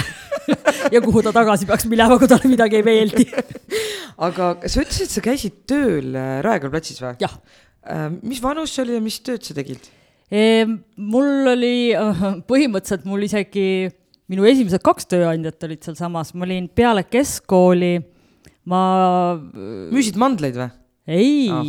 ja 0.94 1.04
kuhu 1.04 1.22
ta 1.24 1.34
tagasi 1.36 1.68
peaks 1.70 1.86
minema, 1.90 2.18
kui 2.18 2.30
talle 2.30 2.50
midagi 2.50 2.80
ei 2.80 2.86
meeldi 2.86 3.28
aga 4.28 4.52
sa 4.66 4.82
ütlesid, 4.82 5.06
et 5.06 5.14
sa 5.14 5.24
käisid 5.24 5.62
tööl 5.70 6.12
äh, 6.18 6.36
Raekoja 6.44 6.74
platsis 6.74 7.00
või? 7.02 7.14
jah. 7.22 7.38
Äh, 7.86 8.10
mis 8.20 8.42
vanus 8.42 8.74
see 8.74 8.84
oli 8.84 8.98
ja 8.98 9.04
mis 9.04 9.22
tööd 9.24 9.46
sa 9.46 9.56
tegid? 9.56 9.88
mul 10.30 11.48
oli, 11.50 11.90
põhimõtteliselt 12.46 13.06
mul 13.08 13.26
isegi, 13.26 13.90
minu 14.30 14.46
esimesed 14.48 14.82
kaks 14.86 15.08
tööandjat 15.10 15.68
olid 15.68 15.86
sealsamas, 15.86 16.34
ma 16.34 16.46
olin 16.48 16.68
peale 16.68 17.04
keskkooli, 17.08 17.94
ma. 18.70 18.82
müüsid 19.90 20.20
mandleid 20.20 20.60
või? 20.60 20.70
ei 21.10 21.48
ah 21.50 21.64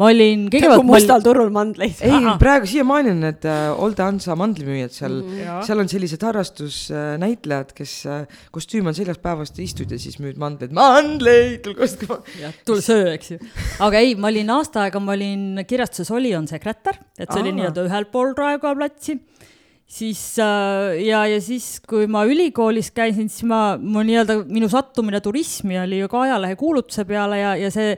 ma 0.00 0.08
olin 0.08 0.46
kõigepealt. 0.52 0.86
mustal 0.86 1.18
olin... 1.18 1.26
turul 1.26 1.50
mandleid. 1.54 2.00
ei, 2.06 2.32
praegu 2.40 2.68
siiamaani 2.70 3.12
on 3.12 3.22
need 3.26 3.46
äh, 3.48 3.82
Olde 3.84 4.04
Hansa 4.04 4.36
mandlimüüjad 4.38 4.94
seal 4.94 5.16
mm, 5.18 5.34
-hmm. 5.36 5.66
seal 5.66 5.82
on 5.82 5.90
sellised 5.92 6.24
harrastusnäitlejad, 6.24 7.74
kes 7.76 7.94
äh, 8.08 8.38
kostüüm 8.54 8.88
on 8.90 8.96
seljas, 8.96 9.20
päevast 9.22 9.58
istud 9.62 9.92
ja 9.92 9.98
siis 10.00 10.16
müüd 10.22 10.40
mandleid, 10.40 10.72
mandleid, 10.76 11.60
tulge 11.66 11.84
ostke. 11.84 12.08
jah, 12.40 12.54
tule 12.66 12.84
söö, 12.84 13.10
eks 13.12 13.34
ju. 13.34 13.40
aga 13.88 14.00
ei, 14.00 14.14
ma 14.16 14.30
olin 14.32 14.54
aasta 14.56 14.86
aega, 14.86 15.02
ma 15.02 15.16
olin 15.18 15.64
kirjastuses 15.68 16.12
Olion 16.14 16.48
sekretär, 16.48 16.96
et 17.18 17.28
see 17.28 17.36
Aa. 17.36 17.44
oli 17.44 17.56
nii-öelda 17.58 17.84
ühel 17.90 18.08
pool 18.12 18.32
Raekoja 18.38 18.78
platsi 18.78 19.18
siis 19.90 20.20
äh, 20.38 21.00
ja, 21.02 21.24
ja 21.26 21.40
siis, 21.42 21.80
kui 21.88 22.06
ma 22.10 22.22
ülikoolis 22.28 22.92
käisin, 22.94 23.28
siis 23.32 23.46
ma, 23.48 23.74
mu 23.80 24.04
nii-öelda 24.06 24.40
minu 24.46 24.68
sattumine 24.70 25.20
turismi 25.24 25.78
oli 25.82 26.00
ju 26.00 26.10
ka 26.10 26.22
ajalehe 26.26 26.56
kuulutuse 26.60 27.04
peale 27.08 27.40
ja, 27.40 27.54
ja 27.58 27.70
see 27.74 27.96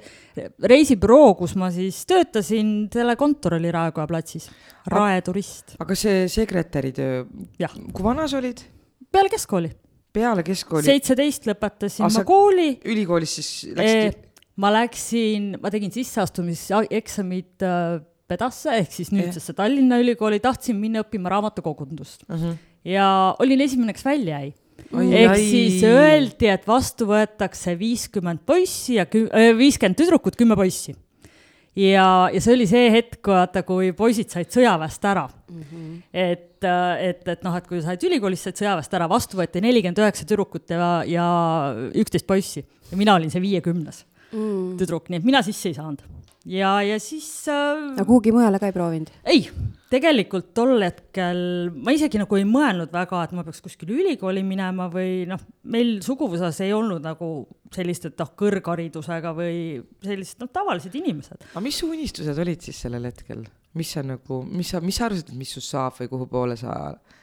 reisibüroo, 0.72 1.34
kus 1.38 1.54
ma 1.60 1.68
siis 1.74 2.02
töötasin, 2.08 2.72
selle 2.92 3.16
kontor 3.20 3.58
oli 3.58 3.72
Raekoja 3.74 4.08
platsis, 4.10 4.48
Rae 4.92 5.20
Turist. 5.24 5.76
aga 5.82 5.96
see 5.98 6.26
sekretäri 6.32 6.94
töö, 6.96 7.24
kui 7.92 8.06
vana 8.06 8.28
sa 8.30 8.40
olid? 8.40 8.64
peale 9.12 9.32
keskkooli. 9.32 9.72
peale 10.12 10.44
keskkooli? 10.46 10.88
seitseteist 10.88 11.50
lõpetasin 11.50 12.08
Asa, 12.08 12.22
ma 12.22 12.28
kooli. 12.28 12.70
ülikoolis 12.88 13.36
siis 13.40 13.52
läksid 13.76 14.08
e,? 14.08 14.28
ma 14.62 14.72
läksin, 14.72 15.52
ma 15.60 15.70
tegin 15.72 15.92
sisseastumiseksamid 15.92 17.64
äh, 17.64 18.00
Pedasse 18.32 18.72
ehk 18.80 18.94
siis 18.94 19.12
nüüdsesse 19.12 19.54
Tallinna 19.56 19.98
Ülikooli, 20.02 20.40
tahtsin 20.42 20.78
minna 20.80 21.04
õppima 21.04 21.32
raamatukogundust 21.32 22.26
uh. 22.28 22.34
-huh. 22.36 22.58
ja 22.88 23.06
olin 23.42 23.60
esimene, 23.60 23.94
kes 23.96 24.04
välja 24.06 24.40
jäi. 24.40 24.52
ehk 24.92 25.36
siis 25.38 25.82
öeldi, 25.86 26.48
et 26.48 26.66
vastu 26.68 27.06
võetakse 27.10 27.76
viiskümmend 27.78 28.44
poissi 28.46 28.98
ja 28.98 29.06
viiskümmend 29.58 29.98
tüdrukut, 29.98 30.36
kümme 30.36 30.56
poissi. 30.56 30.94
ja, 31.76 32.28
ja 32.32 32.40
see 32.40 32.54
oli 32.54 32.66
see 32.68 32.88
hetk, 32.92 33.20
vaata, 33.26 33.62
kui 33.68 33.92
poisid 33.96 34.32
said 34.32 34.48
sõjaväest 34.52 35.04
ära 35.04 35.28
mm. 35.28 35.62
-hmm. 35.62 36.00
et, 36.12 36.64
et, 37.08 37.28
et 37.28 37.44
noh, 37.44 37.56
et 37.56 37.66
kui 37.66 37.82
said 37.82 38.08
ülikoolis, 38.08 38.42
said 38.48 38.56
sõjaväest 38.56 38.94
ära, 38.94 39.08
vastu 39.08 39.36
võeti 39.36 39.60
nelikümmend 39.60 39.98
üheksa 39.98 40.24
tüdrukut 40.24 40.70
ja, 40.70 41.02
ja 41.06 41.28
üksteist 41.94 42.26
poissi 42.26 42.64
ja 42.90 42.96
mina 42.96 43.14
olin 43.14 43.30
see 43.30 43.44
viiekümnes 43.44 44.04
mm. 44.32 44.76
tüdruk, 44.80 45.08
nii 45.08 45.20
et 45.20 45.24
mina 45.24 45.42
sisse 45.44 45.68
ei 45.68 45.76
saanud 45.76 46.02
ja, 46.48 46.72
ja 46.82 46.98
siis 47.02 47.28
äh,. 47.50 47.92
aga 47.94 48.04
kuhugi 48.08 48.32
mujale 48.34 48.60
ka 48.62 48.70
ei 48.70 48.74
proovinud? 48.74 49.12
ei, 49.28 49.46
tegelikult 49.92 50.52
tol 50.56 50.82
hetkel 50.82 51.70
ma 51.74 51.94
isegi 51.94 52.20
nagu 52.20 52.38
ei 52.38 52.46
mõelnud 52.48 52.92
väga, 52.94 53.22
et 53.26 53.34
ma 53.36 53.44
peaks 53.46 53.62
kuskile 53.64 53.94
ülikooli 54.00 54.44
minema 54.46 54.88
või 54.92 55.24
noh, 55.30 55.40
meil 55.74 55.98
suguvõsas 56.04 56.60
ei 56.64 56.74
olnud 56.76 57.04
nagu 57.04 57.32
sellist, 57.72 58.10
et 58.10 58.20
noh, 58.20 58.32
kõrgharidusega 58.38 59.34
või 59.36 59.56
sellised 60.04 60.42
noh, 60.42 60.52
tavalised 60.52 60.94
inimesed. 60.98 61.48
aga 61.52 61.64
mis 61.64 61.80
su 61.82 61.90
unistused 61.92 62.44
olid 62.44 62.64
siis 62.64 62.84
sellel 62.86 63.10
hetkel? 63.10 63.44
mis 63.78 63.94
sa 63.94 64.02
nagu, 64.04 64.42
mis 64.44 64.68
sa, 64.74 64.82
mis 64.84 64.98
sa 64.98 65.06
arvasid, 65.08 65.32
et 65.32 65.38
mis 65.38 65.54
sinust 65.54 65.72
saab 65.72 65.96
või 65.96 66.10
kuhu 66.10 66.26
poole 66.28 66.58
sa 66.60 66.74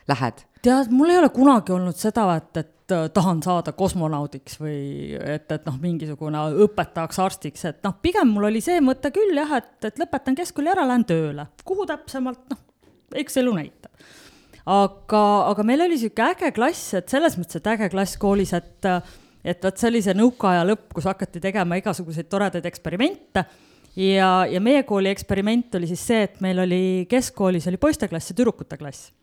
lähed? 0.09 0.45
tead, 0.65 0.91
mul 0.91 1.13
ei 1.13 1.19
ole 1.21 1.29
kunagi 1.33 1.73
olnud 1.75 1.97
seda, 1.97 2.25
et, 2.39 2.57
et 2.59 2.95
äh, 2.95 3.05
tahan 3.15 3.41
saada 3.43 3.73
kosmonaudiks 3.77 4.59
või 4.59 4.79
et, 5.15 5.47
et 5.55 5.67
noh, 5.67 5.77
mingisugune 5.81 6.41
õpetajaks, 6.65 7.21
arstiks, 7.23 7.65
et 7.69 7.79
noh, 7.85 7.95
pigem 8.03 8.33
mul 8.35 8.49
oli 8.49 8.63
see 8.63 8.81
mõte 8.83 9.13
küll 9.15 9.37
jah, 9.39 9.55
et, 9.59 9.77
et 9.87 10.01
lõpetan 10.01 10.37
keskkooli 10.39 10.73
ära, 10.73 10.87
lähen 10.89 11.05
tööle. 11.09 11.47
kuhu 11.67 11.87
täpsemalt, 11.89 12.43
noh, 12.51 12.61
eks 13.23 13.39
elu 13.41 13.55
näitab. 13.55 14.11
aga, 14.65 15.23
aga 15.53 15.65
meil 15.65 15.85
oli 15.85 15.95
niisugune 15.95 16.35
äge 16.35 16.51
klass, 16.55 16.93
et 16.99 17.09
selles 17.09 17.39
mõttes, 17.39 17.61
et 17.61 17.73
äge 17.75 17.89
klass 17.93 18.19
koolis, 18.19 18.53
et 18.57 18.93
et 19.39 19.63
vot 19.63 19.77
see 19.79 19.87
oli 19.87 20.01
see 20.03 20.13
nõukaaja 20.19 20.65
lõpp, 20.67 20.89
kus 20.97 21.07
hakati 21.07 21.39
tegema 21.39 21.77
igasuguseid 21.79 22.27
toredaid 22.27 22.65
eksperimente 22.67 23.45
ja, 23.95 24.43
ja 24.51 24.59
meie 24.59 24.83
kooli 24.83 25.07
eksperiment 25.13 25.79
oli 25.79 25.87
siis 25.87 26.03
see, 26.11 26.25
et 26.27 26.41
meil 26.43 26.59
oli 26.65 26.81
keskkoolis 27.09 27.69
oli 27.71 27.79
poisteklass 27.79 28.33
ja 28.33 28.35
tüdrukute 28.35 28.77
klass 28.77 29.13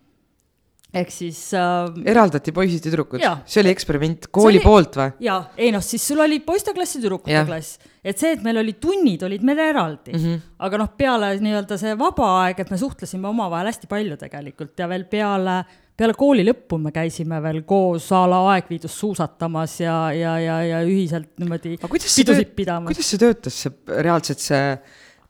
ehk 1.01 1.13
siis 1.13 1.39
äh,. 1.57 1.91
eraldati 2.09 2.55
poisid 2.57 2.85
ja 2.85 2.93
tüdrukud? 2.93 3.23
see 3.45 3.63
oli 3.63 3.73
eksperiment 3.73 4.29
kooli 4.35 4.59
oli, 4.59 4.65
poolt 4.65 4.99
või? 4.99 5.13
jaa, 5.27 5.39
ei 5.59 5.73
noh, 5.75 5.85
siis 5.85 6.05
sul 6.11 6.23
oli 6.25 6.41
poisteklass 6.45 6.97
ja 6.97 7.03
tüdrukute 7.05 7.43
klass. 7.49 7.79
et 8.03 8.21
see, 8.21 8.35
et 8.37 8.45
meil 8.47 8.61
olid 8.63 8.79
tunnid, 8.83 9.25
olid 9.27 9.47
meil 9.47 9.63
eraldi 9.67 10.15
mm. 10.15 10.23
-hmm. 10.23 10.45
aga 10.69 10.83
noh, 10.83 10.93
peale 10.99 11.33
nii-öelda 11.43 11.79
see 11.81 11.97
vaba 11.99 12.31
aeg, 12.43 12.63
et 12.65 12.73
me 12.73 12.81
suhtlesime 12.81 13.29
omavahel 13.29 13.71
hästi 13.73 13.91
palju 13.91 14.19
tegelikult 14.21 14.79
ja 14.81 14.89
veel 14.91 15.07
peale, 15.11 15.57
peale 15.97 16.17
kooli 16.19 16.45
lõppu 16.47 16.81
me 16.83 16.93
käisime 16.95 17.41
veel 17.45 17.63
koos 17.69 18.11
a 18.13 18.25
la 18.31 18.43
Aegviidus 18.55 18.99
suusatamas 19.01 19.81
ja, 19.81 19.97
ja, 20.17 20.37
ja, 20.43 20.61
ja 20.73 20.85
ühiselt 20.85 21.35
niimoodi 21.41 21.77
pidusid 21.81 22.55
pidamas. 22.57 22.93
kuidas 22.93 23.13
see 23.13 23.23
töötas, 23.23 23.63
see 23.65 24.01
reaalselt 24.03 24.45
see 24.45 24.65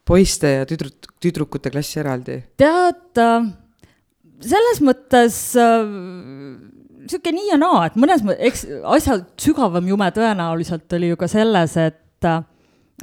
poiste 0.06 0.50
ja 0.60 0.66
tüdruk, 0.68 1.14
tüdrukute 1.22 1.72
klass 1.74 1.96
eraldi? 1.98 2.42
tead 2.60 3.22
äh, 3.22 3.48
selles 4.44 4.82
mõttes 4.84 5.38
äh, 5.60 5.88
sihuke 7.10 7.32
nii 7.34 7.50
ja 7.52 7.58
naa, 7.60 7.86
et 7.88 7.96
mõnes 8.00 8.22
mõttes, 8.26 8.42
eks 8.50 8.66
asja 8.96 9.20
sügavam 9.40 9.88
jume 9.88 10.08
tõenäoliselt 10.14 10.92
oli 10.98 11.12
ju 11.12 11.18
ka 11.20 11.28
selles, 11.30 11.76
et, 11.80 12.30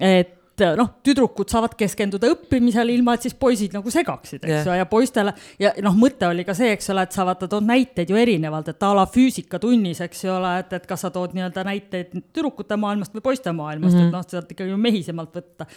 et 0.03 0.65
noh, 0.77 0.89
tüdrukud 1.05 1.49
saavad 1.49 1.73
keskenduda 1.77 2.29
õppimisele, 2.33 2.93
ilma 2.93 3.15
et 3.17 3.25
siis 3.25 3.35
poisid 3.37 3.73
nagu 3.73 3.89
segaksid, 3.93 4.43
eks 4.43 4.67
ju 4.67 4.73
yeah., 4.73 4.81
ja 4.83 4.87
poistele 4.89 5.33
ja 5.61 5.73
noh, 5.85 5.95
mõte 5.97 6.27
oli 6.29 6.45
ka 6.45 6.55
see, 6.57 6.73
eks 6.75 6.91
ole, 6.93 7.07
et 7.07 7.15
sa 7.15 7.25
vaata 7.27 7.49
tood 7.49 7.65
näiteid 7.67 8.13
ju 8.13 8.19
erinevalt, 8.19 8.69
et 8.69 8.85
a 8.85 8.91
la 8.97 9.07
füüsikatunnis, 9.09 10.03
eks 10.05 10.23
ju 10.27 10.35
ole, 10.35 10.53
et, 10.61 10.77
et 10.77 10.87
kas 10.89 11.05
sa 11.05 11.11
tood 11.13 11.33
nii-öelda 11.37 11.65
näiteid 11.67 12.13
tüdrukute 12.35 12.77
maailmast 12.79 13.15
või 13.17 13.25
poiste 13.31 13.55
maailmast 13.55 13.95
mm, 13.95 13.99
-hmm. 13.99 14.13
et 14.13 14.17
noh, 14.19 14.29
saad 14.29 14.55
ikkagi 14.55 14.77
mehisemalt 14.87 15.41
võtta 15.41 15.69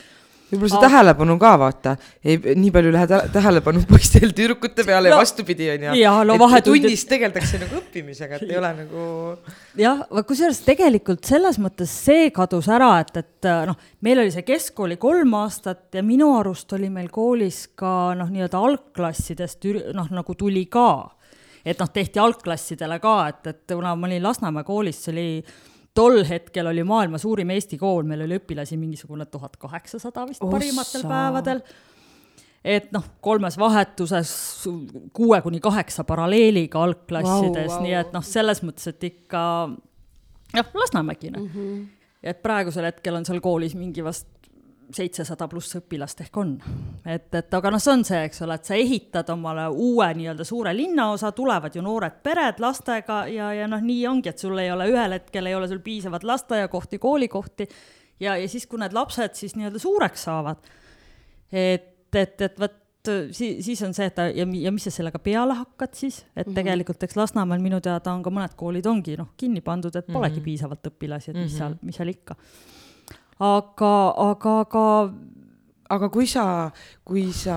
võib-olla 0.51 0.71
see 0.71 0.83
tähelepanu 0.85 1.37
ka 1.43 1.53
vaata, 1.59 1.95
ei 2.25 2.39
nii 2.59 2.71
palju 2.75 2.93
lähe 2.95 3.21
tähelepanu 3.35 3.83
poistel 3.91 4.31
tüdrukute 4.37 4.85
peale 4.87 5.11
no, 5.11 5.17
ja 5.17 5.21
vastupidi 5.21 5.69
onju. 5.75 5.97
No, 6.31 6.49
et 6.57 6.67
tunnis 6.67 7.05
tegeldakse 7.11 7.61
nagu 7.63 7.81
õppimisega, 7.81 8.39
et 8.39 8.53
ei 8.53 8.61
ole 8.61 8.73
nagu. 8.79 9.09
jah, 9.87 10.05
kusjuures 10.29 10.63
tegelikult 10.67 11.27
selles 11.29 11.61
mõttes 11.63 11.93
see 12.07 12.31
kadus 12.37 12.71
ära, 12.73 12.93
et, 13.03 13.13
et 13.23 13.51
noh, 13.71 13.79
meil 14.07 14.23
oli 14.23 14.35
see 14.35 14.47
keskkooli 14.47 15.01
kolm 15.03 15.35
aastat 15.43 15.99
ja 15.99 16.05
minu 16.07 16.33
arust 16.39 16.73
oli 16.79 16.91
meil 16.95 17.11
koolis 17.13 17.67
ka 17.79 18.15
noh, 18.19 18.31
nii-öelda 18.33 18.63
algklassidest 18.71 19.71
noh, 19.97 20.11
nagu 20.15 20.39
tuli 20.39 20.67
ka. 20.71 21.13
et 21.67 21.81
noh, 21.83 21.89
tehti 21.91 22.21
algklassidele 22.23 23.01
ka, 23.03 23.17
et, 23.33 23.47
et 23.51 23.73
kuna 23.75 23.97
ma 23.99 24.07
olin 24.07 24.23
Lasnamäe 24.23 24.65
koolis, 24.65 25.03
see 25.03 25.13
oli 25.13 25.31
tol 25.97 26.21
hetkel 26.29 26.71
oli 26.71 26.85
maailma 26.87 27.19
suurim 27.21 27.51
eesti 27.57 27.79
kool, 27.81 28.07
meil 28.09 28.25
oli 28.27 28.39
õpilasi 28.41 28.79
mingisugune 28.81 29.27
tuhat 29.31 29.57
kaheksasada 29.61 30.27
vist 30.29 30.45
parimatel 30.45 31.03
Ossa. 31.03 31.09
päevadel. 31.11 31.63
et 32.65 32.89
noh, 32.95 33.05
kolmes 33.25 33.59
vahetuses 33.59 34.31
kuue 35.17 35.41
kuni 35.43 35.61
kaheksa 35.65 36.05
paralleeliga 36.05 36.83
algklassides 36.83 37.71
wow,, 37.71 37.77
wow. 37.77 37.85
nii 37.87 37.99
et 38.01 38.17
noh, 38.17 38.25
selles 38.27 38.63
mõttes, 38.67 38.89
et 38.93 39.11
ikka 39.11 39.43
noh, 39.71 40.73
Lasnamägine 40.75 41.39
mm. 41.39 41.51
-hmm. 41.55 41.85
et 42.23 42.43
praegusel 42.43 42.89
hetkel 42.91 43.17
on 43.17 43.29
seal 43.29 43.41
koolis 43.45 43.75
mingi 43.79 44.05
vast 44.05 44.29
seitsesada 44.95 45.49
pluss 45.51 45.77
õpilast 45.79 46.21
ehk 46.25 46.37
on. 46.41 46.53
et, 47.05 47.29
et 47.35 47.55
aga 47.59 47.73
noh, 47.73 47.83
see 47.83 47.93
on 47.93 48.05
see, 48.07 48.23
eks 48.29 48.43
ole, 48.47 48.59
et 48.59 48.69
sa 48.69 48.79
ehitad 48.79 49.31
omale 49.35 49.67
uue 49.73 50.09
nii-öelda 50.19 50.47
suure 50.47 50.73
linnaosa, 50.77 51.33
tulevad 51.37 51.75
ju 51.77 51.83
noored 51.85 52.21
pered 52.23 52.63
lastega 52.63 53.25
ja, 53.33 53.53
ja 53.57 53.69
noh, 53.71 53.83
nii 53.83 54.07
ongi, 54.11 54.33
et 54.33 54.43
sul 54.43 54.59
ei 54.63 54.71
ole 54.73 54.89
ühel 54.93 55.19
hetkel 55.19 55.51
ei 55.51 55.59
ole 55.59 55.69
sul 55.69 55.83
piisavalt 55.85 56.27
lasteaiakohti, 56.27 56.99
koolikohti 57.03 57.69
ja, 58.21 58.37
ja 58.37 58.49
siis, 58.49 58.67
kui 58.67 58.81
need 58.83 58.97
lapsed 58.97 59.39
siis 59.39 59.57
nii-öelda 59.59 59.83
suureks 59.83 60.27
saavad, 60.29 60.73
et, 61.53 61.93
et, 62.15 62.41
et 62.49 62.61
vot 62.61 62.83
siis, 63.33 63.65
siis 63.65 63.83
on 63.87 63.95
see, 63.95 64.07
et 64.11 64.23
ja, 64.35 64.47
ja 64.63 64.73
mis 64.75 64.87
sa 64.89 64.93
sellega 64.95 65.19
peale 65.23 65.55
hakkad 65.59 65.95
siis, 65.95 66.23
et 66.35 66.47
mm 66.47 66.51
-hmm. 66.51 66.55
tegelikult 66.55 67.03
eks 67.03 67.17
Lasnamäel 67.17 67.63
minu 67.63 67.81
teada 67.81 68.13
on 68.13 68.23
ka 68.23 68.31
mõned 68.31 68.57
koolid 68.57 68.87
ongi 68.87 69.17
noh, 69.17 69.29
kinni 69.37 69.61
pandud, 69.61 69.97
et 69.97 70.07
polegi 70.07 70.37
mm 70.37 70.41
-hmm. 70.41 70.45
piisavalt 70.45 70.87
õpilasi, 70.87 71.31
et 71.31 71.37
mis 71.37 71.53
mm 71.53 71.55
-hmm. 71.55 71.59
seal, 71.59 71.75
mis 71.83 71.97
seal 71.97 72.09
ikka 72.09 72.37
aga, 73.43 73.95
aga, 74.31 74.59
aga. 74.65 74.85
aga 75.97 76.11
kui 76.11 76.27
sa, 76.27 76.45
kui 77.07 77.29
sa 77.37 77.57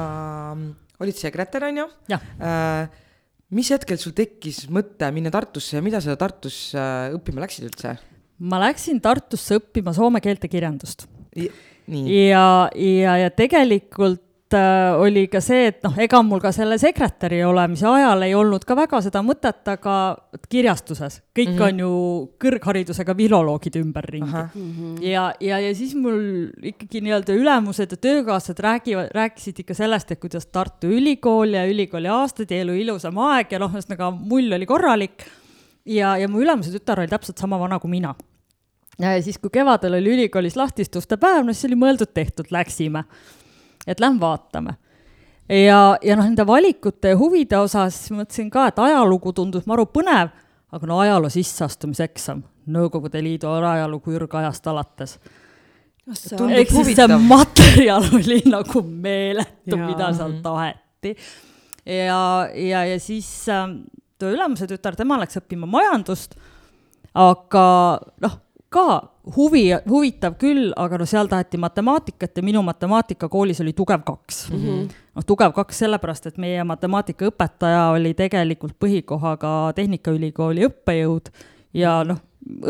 olid 0.99 1.17
sekretär, 1.17 1.65
on 1.69 1.81
ju? 1.81 1.87
Äh, 2.11 2.89
mis 3.55 3.71
hetkel 3.73 3.97
sul 4.01 4.13
tekkis 4.17 4.67
mõte 4.69 5.09
minna 5.15 5.31
Tartusse 5.33 5.79
ja 5.79 5.83
mida 5.85 6.01
sa 6.03 6.17
Tartus 6.19 6.69
äh, 6.77 7.09
õppima 7.17 7.45
läksid 7.45 7.69
üldse? 7.71 7.97
ma 8.39 8.59
läksin 8.61 9.01
Tartusse 9.03 9.57
õppima 9.59 9.91
soome 9.95 10.21
keelt 10.23 10.43
ja 10.45 10.51
kirjandust. 10.51 11.07
ja, 11.35 12.69
ja, 12.71 13.15
ja 13.23 13.29
tegelikult 13.35 14.23
oli 14.57 15.27
ka 15.29 15.41
see, 15.43 15.67
et 15.69 15.83
noh, 15.85 15.93
ega 16.01 16.21
mul 16.25 16.39
ka 16.41 16.51
selle 16.55 16.77
sekretäri 16.81 17.41
olemise 17.45 17.85
ajal 17.89 18.23
ei 18.25 18.33
olnud 18.37 18.63
ka 18.67 18.75
väga 18.77 19.01
seda 19.05 19.21
mõtet, 19.25 19.61
aga 19.69 19.95
kirjastuses 20.49 21.19
kõik 21.37 21.51
mm 21.51 21.57
-hmm. 21.57 21.65
on 21.67 21.79
ju 21.79 21.91
kõrgharidusega 22.41 23.15
filoloogid 23.15 23.75
ümberringi. 23.75 24.43
Mm 24.55 24.71
-hmm. 24.73 25.03
ja, 25.05 25.33
ja, 25.39 25.59
ja 25.59 25.75
siis 25.75 25.95
mul 25.95 26.49
ikkagi 26.61 27.01
nii-öelda 27.01 27.33
ülemused 27.33 27.91
ja 27.91 27.97
töökaaslased 27.97 28.59
räägivad, 28.59 29.11
rääkisid 29.13 29.59
ikka 29.59 29.73
sellest, 29.73 30.11
et 30.11 30.19
kuidas 30.19 30.45
Tartu 30.45 30.87
Ülikool 30.87 31.53
ja 31.53 31.65
ülikooli 31.65 32.07
aastad 32.07 32.51
ja 32.51 32.61
elu 32.61 32.73
ilusam 32.73 33.17
aeg 33.17 33.51
ja 33.51 33.59
noh, 33.59 33.71
ühesõnaga 33.71 34.11
mull 34.11 34.51
oli 34.53 34.65
korralik. 34.65 35.25
ja, 35.85 36.17
ja 36.17 36.27
mu 36.27 36.41
ülemuse 36.41 36.71
tütar 36.71 36.99
oli 36.99 37.07
täpselt 37.07 37.37
sama 37.37 37.59
vana 37.59 37.79
kui 37.79 37.89
mina 37.89 38.15
ja 38.99 39.21
siis, 39.23 39.37
kui 39.37 39.49
kevadel 39.49 39.93
oli 39.93 40.13
ülikoolis 40.13 40.55
lahtistuste 40.55 41.17
päev, 41.17 41.45
no 41.45 41.53
siis 41.53 41.65
oli 41.65 41.75
mõeldud-tehtud, 41.75 42.51
läksime 42.51 43.03
et 43.89 43.99
lähme 43.99 44.21
vaatame. 44.21 44.75
ja, 45.49 45.97
ja 46.01 46.15
noh, 46.15 46.27
nende 46.27 46.45
valikute 46.47 47.13
ja 47.13 47.17
huvide 47.17 47.57
osas 47.57 47.97
mõtlesin 48.13 48.51
ka, 48.53 48.67
et 48.69 48.79
ajalugu 48.79 49.33
tundus 49.33 49.65
maru 49.69 49.87
põnev, 49.89 50.31
aga 50.71 50.89
no 50.89 51.01
ajaloo 51.03 51.31
sisseastumiseksam, 51.33 52.43
Nõukogude 52.69 53.17
Liidu 53.25 53.49
ajalugu 53.49 54.13
ürgajast 54.13 54.67
alates. 54.69 55.15
ehk 56.09 56.69
siis 56.69 56.91
see 56.95 57.17
materjal 57.25 58.05
oli 58.13 58.43
nagu 58.45 58.83
meeletu, 58.85 59.77
mida 59.77 60.11
seal 60.13 60.35
taheti. 60.43 61.15
ja, 61.85 62.21
ja, 62.53 62.83
ja 62.85 62.99
siis 62.99 63.49
äh, 63.49 63.65
too 64.19 64.29
ülemuse 64.29 64.67
tütar, 64.69 64.95
tema 64.95 65.17
läks 65.17 65.41
õppima 65.41 65.65
majandust, 65.65 66.37
aga 67.17 67.65
noh 68.21 68.37
ka 68.69 68.85
huvi, 69.35 69.63
huvitav 69.89 70.35
küll, 70.41 70.69
aga 70.79 70.99
no 71.01 71.07
seal 71.09 71.29
taheti 71.31 71.59
matemaatikat 71.61 72.39
ja 72.39 72.45
minu 72.45 72.63
matemaatika 72.65 73.29
koolis 73.31 73.61
oli 73.63 73.73
tugev 73.77 74.03
kaks 74.07 74.47
mm. 74.49 74.63
-hmm. 74.63 74.87
noh, 75.15 75.25
tugev 75.27 75.53
kaks 75.55 75.83
sellepärast, 75.83 76.29
et 76.31 76.37
meie 76.37 76.63
matemaatikaõpetaja 76.63 77.89
oli 77.95 78.13
tegelikult 78.17 78.77
põhikohaga 78.79 79.73
Tehnikaülikooli 79.75 80.65
õppejõud 80.69 81.31
ja 81.73 81.99
noh, 82.07 82.21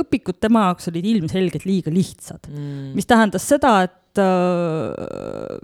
õpikud 0.04 0.39
tema 0.42 0.68
jaoks 0.70 0.89
olid 0.92 1.06
ilmselgelt 1.06 1.66
liiga 1.66 1.94
lihtsad 1.94 2.50
mm., 2.50 2.92
mis 2.98 3.08
tähendas 3.08 3.48
seda, 3.48 3.84
et 3.88 4.20
äh, 4.20 5.58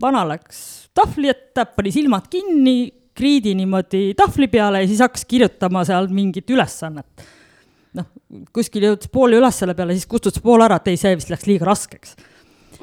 vana 0.00 0.24
läks 0.28 0.88
tahvli 0.94 1.28
ette, 1.32 1.66
pani 1.76 1.92
silmad 1.92 2.28
kinni, 2.30 2.92
kriidi 3.14 3.54
niimoodi 3.58 4.14
tahvli 4.16 4.48
peale 4.48 4.82
ja 4.82 4.88
siis 4.88 5.02
hakkas 5.04 5.24
kirjutama 5.28 5.84
seal 5.84 6.08
mingit 6.08 6.48
ülesannet 6.50 7.26
noh, 7.98 8.08
kuskil 8.54 8.86
jõudis 8.88 9.10
poole 9.12 9.38
üles 9.40 9.58
selle 9.62 9.76
peale, 9.78 9.96
siis 9.96 10.08
kustutas 10.10 10.42
pool 10.44 10.64
ära, 10.64 10.78
et 10.80 10.92
ei, 10.92 11.00
see 11.00 11.14
vist 11.18 11.32
läks 11.32 11.48
liiga 11.48 11.68
raskeks. 11.68 12.16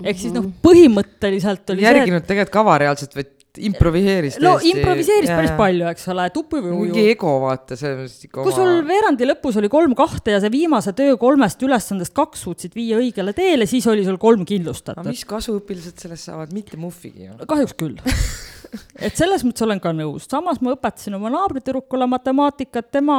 ehk 0.03 0.21
siis 0.21 0.35
noh, 0.35 0.47
põhimõtteliselt 0.63 1.75
oli 1.75 1.85
järginud 1.87 2.21
see, 2.21 2.31
tegelikult 2.33 2.55
kava 2.55 2.77
reaalselt, 2.83 3.17
vaid 3.17 3.33
improviseeris 3.67 4.37
no 4.41 4.55
tõesti. 4.55 4.73
improviseeris 4.73 5.31
ja, 5.31 5.37
päris 5.39 5.55
palju, 5.59 5.87
eks 5.91 6.09
ole, 6.13 6.27
et 6.29 6.39
upi 6.39 6.61
või 6.63 6.73
uju. 6.73 6.83
mingi 6.89 7.05
ego 7.13 7.33
vaata, 7.43 7.77
selles 7.79 7.99
mõttes 8.01 8.27
ikka 8.29 8.45
kui 8.45 8.55
sul 8.55 8.83
veerandi 8.87 9.29
lõpus 9.29 9.59
oli 9.61 9.71
kolm 9.71 9.95
kahte 9.99 10.35
ja 10.35 10.43
see 10.43 10.53
viimase 10.53 10.93
töö 10.97 11.17
kolmest 11.21 11.65
ülesandest 11.65 12.15
kaks 12.17 12.45
suutsid 12.47 12.77
viia 12.77 12.99
õigele 13.01 13.33
teele, 13.37 13.67
siis 13.69 13.87
oli 13.91 14.05
sul 14.07 14.19
kolm 14.21 14.45
kindlustatud. 14.49 15.01
aga 15.03 15.15
mis 15.15 15.25
kasu 15.29 15.57
õpilased 15.59 16.05
sellest 16.05 16.29
saavad, 16.29 16.53
mitte 16.55 16.79
muhvigi 16.79 17.29
ju. 17.29 17.35
kahjuks 17.49 17.75
küll 17.79 17.99
et 19.05 19.17
selles 19.17 19.43
mõttes 19.47 19.65
olen 19.65 19.81
ka 19.83 19.93
nõus, 19.95 20.27
samas 20.29 20.61
ma 20.63 20.75
õpetasin 20.75 21.17
oma 21.17 21.31
naabritüdrukule 21.33 22.07
matemaatikat, 22.09 22.91
tema, 22.93 23.17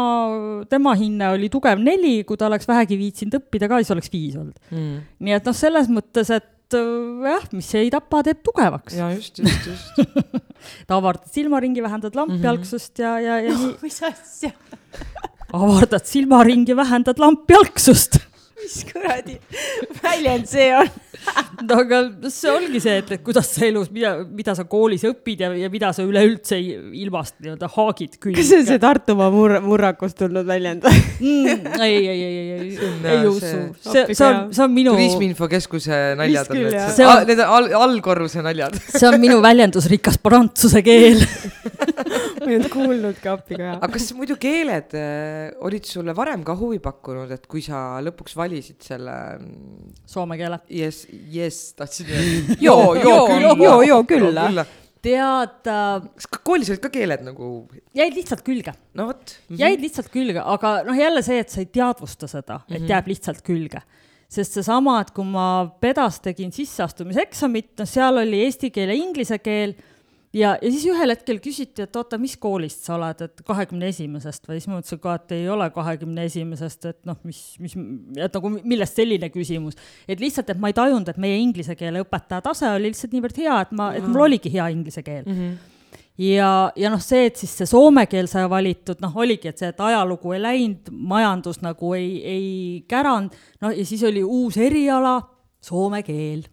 tema 0.71 0.95
hinne 0.99 1.33
oli 1.35 1.51
tugev 1.53 1.83
neli, 1.83 2.21
kui 2.29 2.39
ta 2.41 2.49
oleks 2.51 2.69
vähegi 2.71 2.99
viitsinud 3.01 3.41
õppida 3.41 3.71
ka, 3.71 3.83
siis 3.83 3.95
oleks 3.97 4.13
viis 4.13 4.39
olnud 4.39 4.57
mm.. 4.71 5.05
nii 5.27 5.37
et 5.37 5.51
noh, 5.51 5.57
selles 5.57 5.91
mõttes, 5.93 6.33
et 6.35 6.49
äh, 6.79 7.29
jah, 7.29 7.47
mis 7.57 7.69
ei 7.79 7.91
tapa, 7.93 8.23
teeb 8.27 8.43
tugevaks. 8.47 8.97
ja 8.97 9.11
just, 9.15 9.39
just, 9.43 9.67
just 9.67 10.01
ta 10.87 10.99
avardad 11.01 11.29
silmaringi, 11.33 11.83
vähendad 11.85 12.17
lampjalgsust 12.19 12.99
mm 12.99 13.05
-hmm. 13.05 13.21
ja, 13.21 13.21
ja, 13.21 13.41
ja 13.49 13.55
no, 13.59 13.67
nii. 13.67 13.77
mis 13.87 14.03
asja 14.03 14.53
avardad 15.53 16.07
silmaringi, 16.07 16.77
vähendad 16.77 17.19
lampjalgsust 17.19 18.21
mis 18.61 18.81
kuradi 18.93 19.39
väljend 20.03 20.51
see 20.51 20.71
on 20.77 20.91
no 21.69 21.79
aga 21.83 22.01
see 22.33 22.51
ongi 22.53 22.81
see, 22.83 22.97
et, 23.03 23.11
et 23.17 23.23
kuidas 23.25 23.49
sa 23.53 23.65
elus, 23.67 23.91
mida, 23.93 24.13
mida 24.25 24.55
sa 24.57 24.65
koolis 24.69 25.05
õpid 25.09 25.43
ja, 25.45 25.51
ja 25.59 25.71
mida 25.73 25.91
sa 25.97 26.05
üleüldse 26.07 26.59
ilmast 26.61 27.37
nii-öelda 27.43 27.71
haagid 27.75 28.17
külge. 28.19 28.39
kas 28.41 28.51
see 28.51 28.61
on 28.63 28.69
see 28.69 28.81
Tartumaa 28.83 29.31
mur-, 29.35 29.59
murrakust 29.65 30.19
tulnud 30.21 30.49
väljend 30.49 30.87
mm,? 30.87 31.67
ei, 31.81 31.99
ei, 31.99 32.07
ei, 32.09 32.23
ei, 32.25 32.51
ei, 32.57 32.95
ei 33.15 33.29
usu. 33.29 33.53
see, 33.85 34.07
see 34.15 34.27
on, 34.27 34.51
see 34.57 34.65
on 34.65 34.75
minu. 34.75 34.97
turismiinfokeskuse 34.97 36.01
naljad 36.21 36.53
on 36.55 36.63
need, 36.63 36.79
see 36.97 37.09
on... 37.09 37.25
need 37.29 37.45
all, 37.45 37.71
allkorruse 37.85 38.45
naljad. 38.47 38.79
see 38.97 39.07
on 39.09 39.21
minu 39.23 39.41
väljendusrikas 39.45 40.21
prantsuse 40.23 40.85
keel 40.87 41.21
ma 42.41 42.49
ei 42.49 42.57
olnud 42.57 42.73
kuulnudki 42.73 43.31
appi 43.31 43.59
ka. 43.59 43.75
aga 43.77 43.91
kas 43.95 44.11
muidu 44.17 44.37
keeled 44.41 44.97
äh, 44.99 45.51
olid 45.67 45.87
sulle 45.89 46.15
varem 46.17 46.45
ka 46.47 46.57
huvi 46.59 46.81
pakkunud, 46.83 47.31
et 47.35 47.45
kui 47.51 47.63
sa 47.65 48.01
lõpuks 48.05 48.37
valisid 48.39 48.50
valisid 48.51 48.83
selle 48.85 49.15
soome 50.11 50.39
keele? 50.41 50.61
Yes, 50.75 51.07
yes, 51.31 51.63
tahtsin 51.79 52.11
öelda. 52.11 52.59
joo, 52.67 52.95
joo 52.99 53.25
küll, 53.31 53.49
joo, 53.65 53.81
joo 53.87 54.03
küll. 54.09 54.65
tead 55.01 55.71
äh,. 55.71 56.03
kas 56.19 56.43
koolis 56.45 56.69
olid 56.73 56.83
ka 56.85 56.91
keeled 56.93 57.25
nagu? 57.25 57.47
jäid 57.97 58.19
lihtsalt 58.19 58.43
külge. 58.45 58.75
no 58.95 59.09
vot 59.13 59.23
mm. 59.23 59.55
-hmm. 59.55 59.63
jäid 59.63 59.81
lihtsalt 59.81 60.11
külge, 60.13 60.43
aga 60.43 60.75
noh, 60.85 60.99
jälle 60.99 61.23
see, 61.25 61.39
et 61.41 61.49
sa 61.49 61.63
ei 61.63 61.71
teadvusta 61.73 62.29
seda, 62.29 62.61
et 62.67 62.75
mm 62.75 62.85
-hmm. 62.85 62.91
jääb 62.91 63.13
lihtsalt 63.15 63.43
külge 63.47 63.83
sest 64.31 64.55
seesama, 64.55 65.01
et 65.03 65.11
kui 65.11 65.27
ma 65.27 65.67
pedas 65.83 66.21
tegin 66.23 66.53
sisseastumiseksamit, 66.55 67.73
noh, 67.81 67.89
seal 67.89 68.21
oli 68.23 68.45
eesti 68.45 68.71
keel 68.71 68.93
ja 68.93 68.95
inglise 68.95 69.41
keel 69.43 69.75
ja, 70.37 70.53
ja 70.63 70.71
siis 70.71 70.85
ühel 70.91 71.13
hetkel 71.13 71.41
küsiti, 71.43 71.85
et 71.87 71.97
oota, 71.99 72.19
mis 72.21 72.37
koolist 72.41 72.87
sa 72.87 72.95
oled, 72.97 73.25
et 73.27 73.43
kahekümne 73.47 73.91
esimesest 73.91 74.47
või 74.49 74.61
siis 74.61 74.69
ma 74.71 74.79
mõtlesin 74.79 75.03
ka, 75.03 75.17
et 75.19 75.35
ei 75.37 75.49
ole 75.51 75.67
kahekümne 75.75 76.27
esimesest, 76.29 76.87
et 76.93 77.01
noh, 77.09 77.19
mis, 77.27 77.41
mis, 77.63 77.75
et 78.17 78.39
nagu 78.39 78.53
millest 78.59 79.01
selline 79.01 79.31
küsimus. 79.35 79.79
et 80.09 80.23
lihtsalt, 80.23 80.53
et 80.53 80.63
ma 80.63 80.71
ei 80.71 80.77
tajunud, 80.77 81.09
et 81.11 81.21
meie 81.21 81.41
inglise 81.43 81.77
keele 81.79 82.05
õpetaja 82.05 82.45
tase 82.47 82.71
oli 82.71 82.93
lihtsalt 82.93 83.17
niivõrd 83.17 83.43
hea, 83.43 83.59
et 83.67 83.75
ma, 83.77 83.91
et 83.99 84.07
mul 84.07 84.29
oligi 84.29 84.53
hea 84.55 84.71
inglise 84.75 85.03
keel 85.07 85.27
mm. 85.27 85.37
-hmm 85.43 85.77
ja, 86.21 86.73
ja 86.77 86.91
noh, 86.93 87.01
see, 87.01 87.27
et 87.31 87.37
siis 87.41 87.53
see 87.57 87.69
soome 87.69 88.05
keel 88.11 88.29
sai 88.29 88.45
valitud, 88.51 89.01
noh, 89.01 89.15
oligi, 89.17 89.49
et 89.49 89.61
see, 89.61 89.71
et 89.73 89.81
ajalugu 89.81 90.35
ei 90.37 90.43
läinud, 90.43 90.91
majandus 90.93 91.63
nagu 91.65 91.95
ei, 91.97 92.11
ei 92.21 92.49
käranud, 92.89 93.37
no 93.65 93.71
ja 93.73 93.87
siis 93.89 94.05
oli 94.05 94.23
uus 94.23 94.59
eriala, 94.61 95.21
soome 95.65 96.03
keel. 96.05 96.45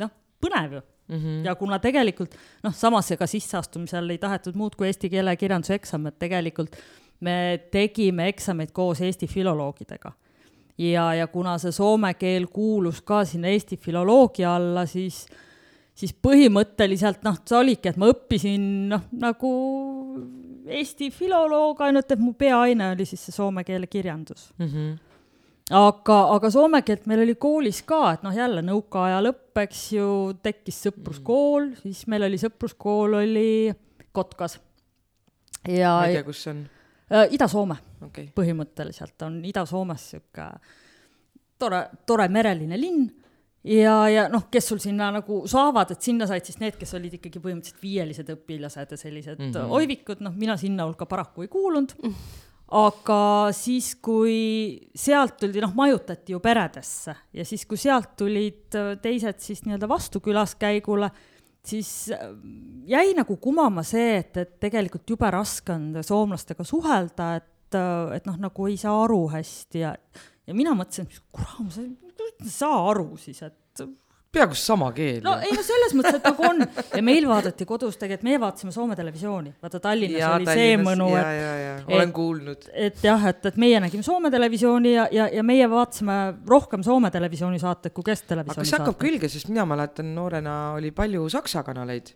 noh, 0.00 0.10
põnev 0.42 0.78
ju 0.78 0.82
Mm 1.12 1.18
-hmm. 1.18 1.44
ja 1.44 1.54
kuna 1.54 1.78
tegelikult 1.78 2.34
noh, 2.62 2.74
samas 2.74 3.10
ega 3.12 3.26
sisseastumisel 3.26 4.10
ei 4.10 4.18
tahetud 4.18 4.56
muud 4.56 4.76
kui 4.76 4.86
eesti 4.86 5.10
keele 5.10 5.30
ja 5.30 5.36
kirjanduse 5.36 5.74
eksam, 5.74 6.06
et 6.06 6.18
tegelikult 6.18 6.76
me 7.20 7.60
tegime 7.70 8.28
eksameid 8.32 8.72
koos 8.72 9.00
Eesti 9.00 9.26
filoloogidega. 9.26 10.12
ja, 10.78 11.14
ja 11.14 11.26
kuna 11.26 11.58
see 11.58 11.72
soome 11.72 12.14
keel 12.14 12.46
kuulus 12.46 13.02
ka 13.02 13.24
sinna 13.24 13.48
Eesti 13.48 13.76
filoloogia 13.76 14.56
alla, 14.56 14.86
siis 14.86 15.26
siis 15.94 16.14
põhimõtteliselt 16.26 17.22
noh, 17.22 17.36
see 17.44 17.58
oligi, 17.58 17.88
et 17.88 17.96
ma 18.00 18.08
õppisin 18.08 18.88
noh, 18.88 19.02
nagu 19.12 19.52
Eesti 20.66 21.10
filoloog, 21.10 21.80
ainult 21.80 22.12
et 22.12 22.18
mu 22.18 22.32
peaaine 22.32 22.92
oli 22.94 23.04
siis 23.04 23.26
see 23.26 23.34
soome 23.36 23.64
keele 23.64 23.86
kirjandus 23.86 24.52
mm. 24.58 24.66
-hmm 24.66 25.11
aga, 25.72 26.18
aga 26.34 26.50
soome 26.52 26.82
keelt 26.86 27.06
meil 27.10 27.24
oli 27.24 27.36
koolis 27.40 27.82
ka, 27.88 28.02
et 28.16 28.26
noh, 28.26 28.34
jälle 28.36 28.62
nõukaaja 28.66 29.22
lõpp, 29.24 29.62
eks 29.64 29.80
ju, 29.96 30.10
tekkis 30.44 30.82
sõpruskool, 30.88 31.72
siis 31.82 32.04
meil 32.12 32.28
oli 32.28 32.40
sõpruskool 32.40 33.18
oli 33.22 33.48
Kotkas. 34.12 34.58
ja. 35.68 35.96
ma 35.96 36.06
ei 36.10 36.18
tea, 36.18 36.26
kus 36.26 36.44
see 36.44 36.52
on 36.54 36.62
äh,? 37.12 37.32
Ida-Soome 37.36 37.78
okay., 38.06 38.28
põhimõtteliselt 38.36 39.26
on 39.26 39.40
Ida-Soomes 39.48 40.06
sihuke 40.12 40.48
tore, 41.60 41.82
tore 42.06 42.28
mereline 42.32 42.78
linn 42.80 43.08
ja, 43.64 43.96
ja 44.10 44.28
noh, 44.32 44.48
kes 44.52 44.72
sul 44.72 44.82
sinna 44.82 45.10
nagu 45.14 45.42
saavad, 45.50 45.94
et 45.94 46.04
sinna 46.04 46.28
said 46.28 46.48
siis 46.48 46.60
need, 46.60 46.76
kes 46.80 46.96
olid 46.98 47.18
ikkagi 47.18 47.40
põhimõtteliselt 47.42 47.82
viielised 47.84 48.32
õpilased 48.36 48.96
ja 48.96 49.00
sellised 49.00 49.38
mm 49.38 49.52
-hmm. 49.52 49.76
oivikud, 49.80 50.24
noh, 50.24 50.34
mina 50.36 50.56
sinna 50.60 50.88
hulka 50.88 51.06
paraku 51.06 51.46
ei 51.46 51.52
kuulunud 51.52 51.94
mm. 52.02 52.08
-hmm 52.16 52.48
aga 52.72 53.52
siis, 53.56 53.92
kui 54.00 54.80
sealt 54.96 55.36
tuldi, 55.42 55.60
noh, 55.64 55.74
majutati 55.76 56.32
ju 56.32 56.40
peredesse. 56.42 57.14
Ja 57.36 57.44
siis, 57.46 57.66
kui 57.68 57.80
sealt 57.80 58.14
tulid 58.18 58.76
äh, 58.78 58.94
teised 59.02 59.42
siis 59.44 59.62
nii-öelda 59.66 59.88
vastu 59.90 60.22
külaskäigule, 60.24 61.10
siis 61.66 62.10
äh, 62.14 62.30
jäi 62.88 63.12
nagu 63.18 63.36
kumama 63.42 63.84
see, 63.86 64.16
et, 64.22 64.36
et 64.40 64.54
tegelikult 64.62 65.14
jube 65.14 65.30
raske 65.32 65.74
on 65.74 66.00
soomlastega 66.06 66.64
suhelda, 66.66 67.32
et, 67.42 67.76
äh, 67.76 68.16
et 68.16 68.30
noh, 68.30 68.40
nagu 68.48 68.70
ei 68.70 68.78
saa 68.80 68.96
aru 69.04 69.26
hästi. 69.34 69.84
Ja, 69.84 69.92
ja 70.46 70.56
mina 70.56 70.76
mõtlesin, 70.78 71.10
et 71.10 71.24
kurat, 71.34 71.76
sa 71.76 71.84
ei 71.84 72.56
saa 72.56 72.80
aru 72.90 73.10
siis, 73.20 73.42
et 73.44 73.84
peaaegu 74.32 74.56
sama 74.56 74.88
keel. 74.96 75.20
no 75.24 75.34
ei 75.44 75.52
no 75.52 75.62
selles 75.66 75.92
mõttes, 75.96 76.16
et 76.16 76.24
nagu 76.24 76.46
on 76.48 76.62
ja 76.64 77.02
meil 77.04 77.26
vaadati 77.28 77.66
kodus 77.68 77.98
tegelikult, 78.00 78.24
meie 78.24 78.40
vaatasime 78.40 78.72
Soome 78.72 78.96
televisiooni, 78.96 79.52
vaata 79.62 79.80
Tallinnas 79.84 80.22
ja, 80.22 80.30
oli 80.38 80.48
Tallinnas, 80.48 80.70
see 80.70 80.78
mõnu, 80.80 81.08
et. 81.20 81.92
olen 81.92 82.14
kuulnud. 82.16 82.68
et 82.72 83.04
jah, 83.04 83.26
et, 83.28 83.44
et 83.52 83.60
meie 83.60 83.82
nägime 83.84 84.06
Soome 84.06 84.32
televisiooni 84.32 84.94
ja, 84.94 85.06
ja, 85.12 85.28
ja 85.36 85.44
meie 85.44 85.68
vaatasime 85.70 86.18
rohkem 86.48 86.84
Soome 86.86 87.12
televisiooni 87.12 87.60
saateid 87.60 87.92
kui 87.96 88.08
kesktelevisiooni 88.08 88.70
saateid. 88.70 88.88
hakkab 88.88 89.00
külge, 89.04 89.28
sest 89.32 89.52
mina 89.52 89.66
mäletan, 89.68 90.14
noorena 90.16 90.58
oli 90.78 90.94
palju 90.96 91.28
saksa 91.32 91.64
kanaleid. 91.66 92.14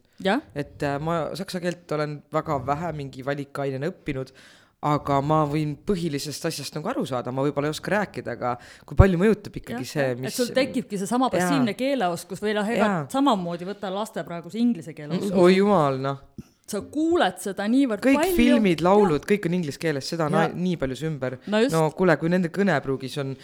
et 0.56 0.82
äh, 0.82 0.96
ma 1.00 1.18
saksa 1.36 1.60
keelt 1.60 1.92
olen 1.92 2.22
väga 2.32 2.62
vähe 2.66 2.94
mingi 2.96 3.24
valikainena 3.26 3.92
õppinud 3.92 4.32
aga 4.86 5.20
ma 5.24 5.42
võin 5.50 5.76
põhilisest 5.86 6.48
asjast 6.50 6.76
nagu 6.78 6.90
aru 6.92 7.06
saada, 7.08 7.34
ma 7.34 7.44
võib-olla 7.46 7.70
ei 7.70 7.76
oska 7.76 7.94
rääkida, 7.96 8.36
aga 8.36 8.56
kui 8.86 8.98
palju 8.98 9.20
mõjutab 9.20 9.60
ikkagi 9.60 9.82
ja, 9.82 9.92
see, 9.92 10.18
mis. 10.20 10.32
et 10.32 10.40
sul 10.40 10.52
tekibki 10.56 11.00
seesama 11.00 11.30
passiivne 11.32 11.76
keeleoskus 11.78 12.42
või 12.44 12.56
noh, 12.58 12.74
ega 12.76 12.90
samamoodi 13.12 13.68
võta 13.68 13.92
laste 13.92 14.24
praeguse 14.26 14.60
inglise 14.62 14.94
keele 14.96 15.18
oskus. 15.18 15.34
oi 15.36 15.58
jumal, 15.58 16.00
noh 16.02 16.54
sa 16.66 16.80
kuuled 16.90 17.36
seda 17.38 17.68
niivõrd 17.70 18.02
kõik 18.02 18.16
palju. 18.18 18.32
kõik 18.32 18.38
filmid, 18.40 18.80
laulud, 18.82 19.22
kõik 19.26 19.44
on 19.46 19.54
inglise 19.54 19.78
keeles, 19.78 20.06
seda 20.10 20.26
on 20.26 20.56
nii 20.58 20.74
palju 20.80 20.96
ümber. 21.06 21.36
no, 21.52 21.60
no 21.70 21.82
kuule, 21.94 22.16
kui 22.18 22.30
nende 22.32 22.50
kõnepruugis 22.50 23.14
on 23.22 23.36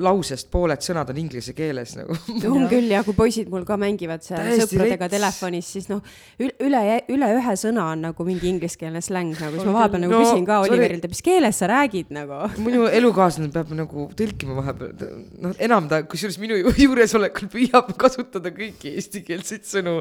lausest 0.00 0.48
pooled 0.52 0.80
sõnad 0.84 1.12
on 1.12 1.20
inglise 1.20 1.52
keeles 1.56 1.92
nagu. 1.98 2.16
on 2.54 2.64
küll 2.70 2.88
ja 2.88 3.02
kui 3.04 3.16
poisid 3.18 3.50
mul 3.52 3.66
ka 3.68 3.76
mängivad 3.80 4.24
seal 4.24 4.48
sõpradega 4.62 5.04
rets. 5.04 5.12
telefonis, 5.12 5.68
siis 5.76 5.90
noh, 5.92 6.00
üle, 6.40 6.80
üle 7.12 7.28
ühe 7.36 7.56
sõna 7.60 7.90
on 7.92 8.06
nagu 8.06 8.26
mingi 8.26 8.48
ingliskeelne 8.54 9.04
släng 9.04 9.36
nagu, 9.36 9.58
siis 9.58 9.68
ma 9.68 9.76
vahepeal 9.82 10.06
nagu 10.06 10.16
no, 10.16 10.22
küsin 10.24 10.48
ka 10.48 10.62
Oliverilt, 10.64 11.04
et 11.04 11.12
mis 11.12 11.24
keeles 11.28 11.60
sa 11.60 11.68
räägid 11.68 12.16
nagu. 12.16 12.40
minu 12.64 12.88
elukaaslane 12.88 13.52
peab 13.52 13.76
nagu 13.76 14.08
tõlkima 14.16 14.56
vahepeal, 14.62 15.12
noh, 15.44 15.52
enam 15.68 15.92
ta, 15.92 16.00
kusjuures 16.08 16.40
minu 16.40 16.62
juuresolekul 16.86 17.52
püüab 17.52 17.92
kasutada 18.00 18.56
kõiki 18.56 18.96
eestikeelseid 18.96 19.68
sõnu, 19.68 19.98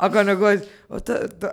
aga 0.00 0.24
nagu, 0.32 0.48
et 0.56 0.64
oota, 0.88 1.20
oota 1.28 1.52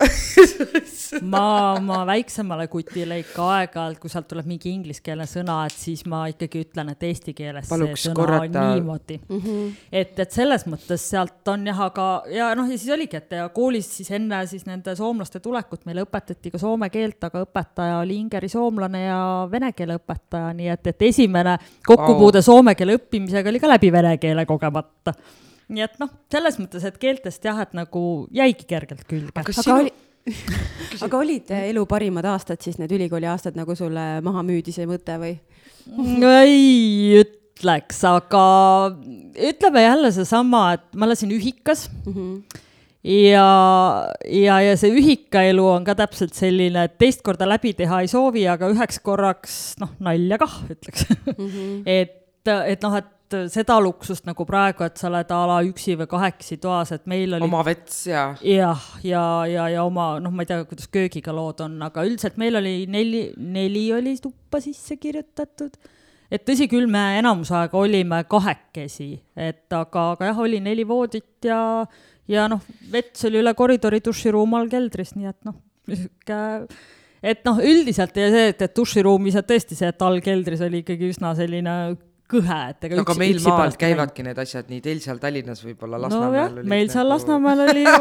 ma 1.33 1.45
oma 1.77 1.99
väiksemale 2.07 2.67
kutile 2.71 3.19
ikka 3.21 3.45
aeg-ajalt, 3.57 3.99
kui 4.01 4.11
sealt 4.11 4.27
tuleb 4.31 4.47
mingi 4.49 4.71
ingliskeelne 4.73 5.27
sõna, 5.29 5.59
et 5.69 5.75
siis 5.77 6.03
ma 6.09 6.23
ikkagi 6.31 6.63
ütlen, 6.65 6.91
et 6.93 7.05
eesti 7.09 7.35
keeles 7.37 7.69
Paluks 7.69 8.05
see 8.05 8.09
sõna 8.09 8.19
korrata. 8.19 8.63
on 8.63 8.77
niimoodi 8.77 9.19
mm. 9.21 9.41
-hmm. 9.43 9.75
et, 9.91 10.19
et 10.25 10.31
selles 10.31 10.65
mõttes 10.69 11.07
sealt 11.13 11.53
on 11.53 11.67
jah, 11.67 11.83
aga 11.87 12.07
ja 12.33 12.49
noh, 12.57 12.69
ja 12.69 12.77
siis 12.77 12.93
oligi, 12.95 13.19
et 13.19 13.37
ja 13.37 13.47
koolis 13.53 13.89
siis 13.97 14.11
enne 14.11 14.43
siis 14.47 14.65
nende 14.69 14.95
soomlaste 14.95 15.39
tulekut 15.43 15.85
meile 15.85 16.05
õpetati 16.07 16.51
ka 16.51 16.61
soome 16.61 16.89
keelt, 16.93 17.23
aga 17.23 17.45
õpetaja 17.45 18.01
oli 18.01 18.17
ingeri 18.23 18.49
soomlane 18.49 19.05
ja 19.05 19.21
vene 19.51 19.71
keele 19.73 19.97
õpetaja, 20.01 20.53
nii 20.57 20.73
et, 20.73 20.87
et 20.93 21.07
esimene 21.09 21.57
kokkupuude 21.85 22.43
oh. 22.43 22.49
soome 22.51 22.75
keele 22.75 22.97
õppimisega 22.99 23.49
oli 23.49 23.63
ka 23.63 23.71
läbi 23.75 23.91
vene 23.91 24.17
keele 24.17 24.45
kogemata 24.45 25.13
nii 25.73 25.83
et 25.85 25.99
noh, 26.01 26.11
selles 26.31 26.57
mõttes, 26.61 26.85
et 26.87 26.97
keeltest 27.01 27.45
jah, 27.45 27.59
et 27.63 27.75
nagu 27.77 28.03
jäigi 28.35 28.67
kergelt 28.69 29.05
külge. 29.09 29.33
aga 29.39 29.55
sinu... 29.55 29.75
oli, 29.79 29.93
aga 31.05 31.19
olid 31.19 31.51
eh, 31.51 31.69
elu 31.71 31.85
parimad 31.89 32.27
aastad 32.31 32.61
siis 32.63 32.79
need 32.79 32.91
ülikooli 32.95 33.27
aastad, 33.29 33.57
nagu 33.59 33.75
sulle 33.75 34.21
maha 34.25 34.43
müüdi 34.45 34.75
see 34.75 34.87
mõte 34.89 35.17
või? 35.19 35.37
ei 36.43 37.23
ütleks, 37.23 38.03
aga 38.07 38.43
ütleme 39.51 39.83
jälle 39.83 40.13
seesama, 40.15 40.67
et 40.77 40.85
ma 40.95 41.09
elasin 41.09 41.33
ühikas 41.35 41.89
mm. 42.05 42.13
-hmm 42.13 42.61
ja, 43.03 43.47
ja, 44.23 44.59
ja 44.63 44.75
see 44.79 44.93
ühikaelu 44.95 45.65
on 45.67 45.87
ka 45.87 45.95
täpselt 45.99 46.35
selline, 46.37 46.85
et 46.87 46.95
teist 47.01 47.23
korda 47.25 47.47
läbi 47.49 47.73
teha 47.75 47.99
ei 48.03 48.07
soovi, 48.11 48.45
aga 48.47 48.69
üheks 48.71 49.01
korraks 49.03 49.57
noh, 49.81 49.91
nalja 50.03 50.39
kah, 50.41 50.55
ütleks 50.71 51.09
mm. 51.11 51.33
-hmm. 51.35 51.81
et, 51.99 52.47
et 52.47 52.85
noh, 52.85 52.95
et 52.99 53.11
et 53.37 53.53
seda 53.53 53.77
luksust 53.83 54.27
nagu 54.27 54.45
praegu, 54.47 54.85
et 54.85 54.99
sa 54.99 55.09
oled 55.09 55.31
a 55.33 55.39
la 55.49 55.57
üksi 55.65 55.95
või 55.99 56.09
kahekesi 56.11 56.57
toas, 56.63 56.93
et 56.95 57.07
meil 57.09 57.35
oli. 57.37 57.45
oma 57.45 57.63
vets 57.65 58.03
ja. 58.09 58.27
jah, 58.39 58.85
ja, 59.03 59.03
ja, 59.07 59.25
ja, 59.49 59.67
ja 59.75 59.83
oma, 59.87 60.13
noh, 60.23 60.33
ma 60.33 60.45
ei 60.45 60.51
tea, 60.51 60.63
kuidas 60.69 60.89
köögiga 60.93 61.35
lood 61.35 61.63
on, 61.65 61.75
aga 61.85 62.05
üldiselt 62.07 62.39
meil 62.41 62.59
oli 62.59 62.75
neli, 62.91 63.25
neli 63.37 63.87
oli 63.95 64.15
tuppa 64.21 64.61
sisse 64.63 64.97
kirjutatud. 65.01 65.77
et 66.33 66.47
tõsi 66.47 66.69
küll, 66.71 66.87
me 66.91 67.03
enamus 67.19 67.53
aega 67.55 67.77
olime 67.79 68.23
kahekesi, 68.29 69.11
et 69.35 69.67
aga, 69.73 70.09
aga 70.15 70.31
jah, 70.31 70.41
oli 70.47 70.63
neli 70.63 70.87
voodit 70.87 71.49
ja, 71.49 71.59
ja 72.29 72.47
noh, 72.51 72.63
vets 72.91 73.29
oli 73.29 73.41
üle 73.43 73.55
koridori 73.57 74.01
duširuum 74.05 74.59
all 74.59 74.71
keldris, 74.71 75.15
nii 75.17 75.31
et 75.33 75.39
noh, 75.49 75.59
sihuke 75.89 76.41
et 77.23 77.45
noh, 77.47 77.59
üldiselt 77.63 78.17
ja 78.19 78.31
see, 78.31 78.49
et, 78.51 78.65
et 78.65 78.73
duširuumis, 78.75 79.37
et 79.39 79.47
tõesti 79.47 79.77
see, 79.79 79.91
et 79.93 80.03
all 80.03 80.19
keldris 80.23 80.63
oli 80.65 80.83
ikkagi 80.83 81.13
üsna 81.13 81.31
selline 81.37 81.75
kõhe, 82.31 82.59
et 82.71 82.87
ega 82.87 82.97
no, 82.97 83.03
aga 83.03 83.15
meil 83.19 83.39
maal 83.43 83.73
käivadki 83.77 84.23
need 84.25 84.39
asjad 84.39 84.69
nii, 84.71 84.81
teil 84.83 85.01
seal 85.03 85.19
Tallinnas 85.21 85.61
võib-olla 85.65 85.99
Lasnamäel 86.05 86.55
no, 86.61 86.63
meil 86.69 86.89
seal 86.91 87.05
nagu... 87.05 87.17
Lasnamäel 87.17 87.63
oli 87.67 87.83
ju 87.83 87.97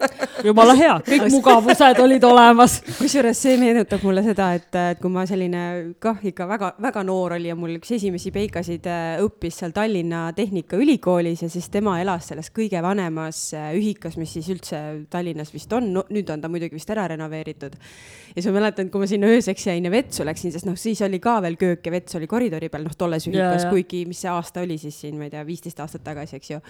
jumala 0.48 0.74
hea, 0.78 0.94
kõik 1.06 1.26
mugavused 1.34 2.00
olid 2.02 2.24
olemas. 2.26 2.78
kusjuures 2.98 3.42
see 3.46 3.58
meenutab 3.60 4.02
mulle 4.06 4.24
seda, 4.26 4.48
et, 4.58 4.68
et 4.80 5.02
kui 5.02 5.12
ma 5.12 5.26
selline 5.28 5.62
kah 6.02 6.24
ikka 6.30 6.48
väga-väga 6.50 7.04
noor 7.06 7.36
oli 7.36 7.50
ja 7.50 7.58
mul 7.58 7.76
üks 7.76 7.92
esimesi 7.98 8.32
peikasid 8.34 8.88
äh, 8.90 9.20
õppis 9.24 9.60
seal 9.62 9.74
Tallinna 9.76 10.26
Tehnikaülikoolis 10.36 11.44
ja 11.46 11.50
siis 11.52 11.68
tema 11.72 11.98
elas 12.02 12.30
selles 12.32 12.50
kõige 12.56 12.80
vanemas 12.84 13.42
äh, 13.56 13.70
ühikas, 13.76 14.16
mis 14.20 14.34
siis 14.38 14.50
üldse 14.56 14.82
Tallinnas 15.12 15.52
vist 15.54 15.72
on 15.76 15.92
no,, 15.94 16.06
nüüd 16.12 16.32
on 16.32 16.42
ta 16.42 16.50
muidugi 16.52 16.78
vist 16.78 16.90
ära 16.96 17.06
renoveeritud. 17.12 17.76
ja 17.76 18.38
siis 18.40 18.50
ma 18.50 18.58
mäletan, 18.58 18.90
kui 18.90 19.04
ma 19.04 19.10
sinna 19.10 19.30
ööseks 19.30 19.68
jäin 19.68 19.84
ja 19.84 19.92
vetsu 19.92 20.26
läksin, 20.26 20.54
sest 20.54 20.68
noh, 20.68 20.80
siis 20.80 21.04
oli 21.06 21.20
ka 21.22 21.38
veel 21.44 21.60
köök 21.60 21.86
ja 21.86 21.94
vets 21.94 22.18
oli 22.18 22.28
koridori 22.30 22.72
peal, 22.72 22.88
noh 22.88 22.96
tolles 22.98 23.28
ühikas 23.28 23.65
kuigi, 23.72 24.04
mis 24.08 24.22
see 24.24 24.32
aasta 24.32 24.64
oli 24.64 24.78
siis 24.80 24.98
siin, 25.04 25.18
ma 25.18 25.28
ei 25.28 25.34
tea, 25.34 25.44
viisteist 25.46 25.80
aastat 25.82 26.04
tagasi, 26.06 26.40
eks 26.40 26.54
ju. 26.54 26.62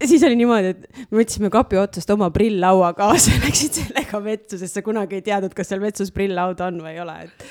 Siis 0.00 0.22
oli 0.24 0.38
niimoodi, 0.40 0.70
et 0.72 1.00
me 1.10 1.20
võtsime 1.20 1.50
kapi 1.52 1.76
otsast 1.76 2.08
oma 2.14 2.30
prilllaua 2.32 2.94
kaasa 2.96 3.32
ja 3.34 3.42
läksid 3.42 3.82
sellega 3.82 4.22
vetsu, 4.24 4.60
sest 4.60 4.78
sa 4.78 4.84
kunagi 4.84 5.18
ei 5.18 5.26
teadnud, 5.26 5.54
kas 5.56 5.72
seal 5.72 5.82
vetsus 5.82 6.12
prilllaud 6.14 6.62
on 6.64 6.80
või 6.84 6.94
ei 6.94 7.02
ole, 7.02 7.16
et, 7.26 7.44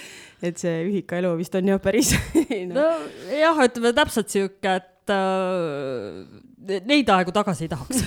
et 0.49 0.61
see 0.61 0.79
ühikaelu 0.87 1.35
vist 1.37 1.57
on 1.59 1.69
jah 1.73 1.81
päris 1.83 2.15
no.. 2.71 2.87
nojah, 3.29 3.61
ütleme 3.67 3.93
täpselt 3.97 4.33
sihuke, 4.33 4.79
et 4.81 5.13
äh, 5.13 6.81
neid 6.89 7.13
aegu 7.13 7.33
tagasi 7.35 7.67
ei 7.67 7.71
tahaks. 7.71 8.03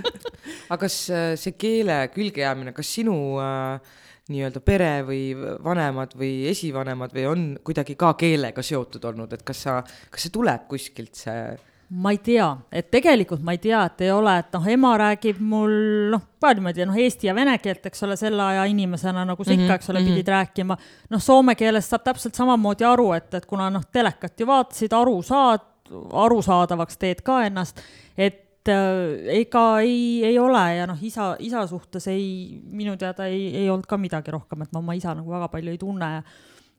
Aga 0.70 0.78
kas 0.84 1.00
äh, 1.12 1.32
see 1.40 1.56
keele 1.56 2.02
külge 2.12 2.44
jäämine, 2.44 2.76
kas 2.76 2.92
sinu 2.98 3.16
äh, 3.40 3.96
nii-öelda 4.30 4.62
pere 4.64 4.92
või 5.06 5.22
vanemad 5.64 6.14
või 6.18 6.46
esivanemad 6.50 7.14
või 7.16 7.26
on 7.30 7.48
kuidagi 7.64 7.96
ka 7.98 8.14
keelega 8.20 8.62
seotud 8.62 9.04
olnud, 9.10 9.32
et 9.34 9.42
kas 9.46 9.66
sa, 9.66 9.80
kas 10.10 10.26
see 10.26 10.34
tuleb 10.34 10.68
kuskilt, 10.70 11.14
see? 11.18 11.58
ma 11.90 12.12
ei 12.14 12.20
tea, 12.22 12.46
et 12.70 12.86
tegelikult 12.90 13.42
ma 13.42 13.56
ei 13.56 13.58
tea, 13.58 13.80
et 13.88 14.04
ei 14.06 14.12
ole, 14.14 14.36
et 14.38 14.52
noh, 14.54 14.66
ema 14.70 14.92
räägib 15.00 15.40
mul 15.42 15.72
noh, 16.12 16.22
ka 16.42 16.52
niimoodi 16.54 16.86
noh, 16.86 16.98
eesti 17.02 17.26
ja 17.26 17.34
vene 17.34 17.56
keelt, 17.58 17.88
eks 17.90 18.06
ole, 18.06 18.14
selle 18.18 18.44
aja 18.44 18.66
inimesena 18.70 19.24
nagu 19.26 19.42
sa 19.42 19.50
ikka, 19.56 19.64
mhm, 19.64 19.80
eks 19.80 19.90
ole, 19.90 20.04
pidid 20.04 20.14
mm 20.14 20.20
-hmm. 20.20 20.36
rääkima. 20.36 20.76
noh, 21.10 21.22
soome 21.22 21.54
keelest 21.58 21.90
saab 21.90 22.04
täpselt 22.06 22.38
samamoodi 22.38 22.86
aru, 22.86 23.12
et, 23.12 23.34
et 23.34 23.46
kuna 23.46 23.70
noh, 23.70 23.82
telekat 23.92 24.40
ju 24.40 24.46
vaatasid, 24.46 24.92
aru 24.92 25.22
saad, 25.22 25.66
arusaadavaks 26.12 26.96
teed 26.96 27.22
ka 27.26 27.42
ennast, 27.42 27.82
et 28.16 28.49
et 28.60 28.68
äh, 28.68 29.40
ega 29.40 29.64
ei, 29.80 30.24
ei 30.28 30.38
ole 30.38 30.62
ja 30.76 30.86
noh, 30.86 30.98
isa, 31.02 31.32
isa 31.40 31.64
suhtes 31.66 32.06
ei, 32.12 32.60
minu 32.60 32.96
teada 33.00 33.26
ei, 33.26 33.48
ei 33.62 33.70
olnud 33.70 33.88
ka 33.88 33.96
midagi 33.96 34.34
rohkem, 34.34 34.62
et 34.66 34.72
ma 34.72 34.82
oma 34.82 34.96
isa 34.98 35.14
nagu 35.16 35.32
väga 35.32 35.48
palju 35.48 35.72
ei 35.72 35.80
tunne 35.80 36.10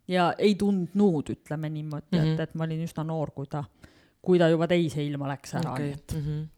ja, 0.07 0.31
ei 0.37 0.55
tundnud, 0.55 1.33
ütleme 1.33 1.69
niimoodi 1.69 2.11
mm, 2.11 2.17
-hmm. 2.17 2.33
et, 2.33 2.33
mhm. 2.33 2.41
et 2.41 2.55
ma 2.55 2.67
olin 2.67 2.85
üsna 2.85 3.05
noor, 3.07 3.31
kui 3.35 3.49
ta, 3.49 3.63
kui 4.21 4.39
ta 4.39 4.49
juba 4.49 4.67
teise 4.69 5.03
ilma 5.03 5.31
läks 5.33 5.55
ära 5.57 5.73
okay., 5.73 5.85
nii 5.85 5.93
et 5.97 6.17
mm. 6.17 6.25
-hmm 6.27 6.49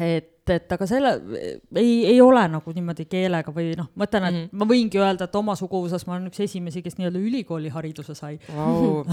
et, 0.00 0.30
et 0.52 0.72
aga 0.76 0.86
selle 0.88 1.10
ei, 1.76 2.04
ei 2.10 2.20
ole 2.20 2.42
nagu 2.52 2.72
niimoodi 2.76 3.04
keelega 3.08 3.52
või 3.54 3.72
noh, 3.78 3.86
ma 3.96 4.04
ütlen, 4.08 4.24
et 4.28 4.34
mm 4.34 4.42
-hmm. 4.42 4.58
ma 4.60 4.64
võingi 4.68 4.98
öelda, 5.00 5.24
et 5.28 5.36
oma 5.38 5.54
suguvõsas 5.56 6.06
ma 6.06 6.16
olen 6.16 6.28
üks 6.28 6.40
esimesi, 6.44 6.82
kes 6.84 6.96
nii-öelda 6.98 7.18
ülikoolihariduse 7.18 8.14
sai 8.14 8.38
wow. 8.52 9.04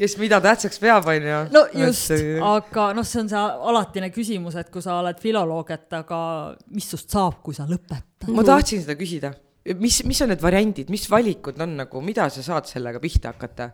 kes 0.00 0.18
mida 0.18 0.40
tähtsaks 0.40 0.78
peab, 0.82 1.06
onju. 1.08 1.38
no 1.54 1.62
just, 1.72 2.10
aga 2.42 2.92
noh, 2.96 3.06
see 3.08 3.22
on 3.22 3.28
see 3.32 3.44
alatine 3.70 4.10
küsimus, 4.10 4.54
et 4.60 4.70
kui 4.74 4.82
sa 4.84 4.90
oled 5.00 5.18
filoloog, 5.22 5.70
et 5.70 5.92
aga 6.00 6.18
mis 6.74 6.90
sust 6.90 7.10
saab, 7.14 7.34
kui 7.42 7.54
sa 7.56 7.64
lõpetad? 7.68 8.28
ma 8.34 8.42
tahtsin 8.44 8.80
seda 8.84 8.94
küsida, 9.00 9.32
mis, 9.80 10.04
mis 10.04 10.22
on 10.24 10.28
need 10.32 10.42
variandid, 10.42 10.90
mis 10.92 11.10
valikud 11.10 11.60
on 11.60 11.76
nagu, 11.80 12.00
mida 12.04 12.28
sa 12.32 12.42
saad 12.44 12.64
sellega 12.68 13.00
pihta 13.00 13.28
hakata? 13.32 13.70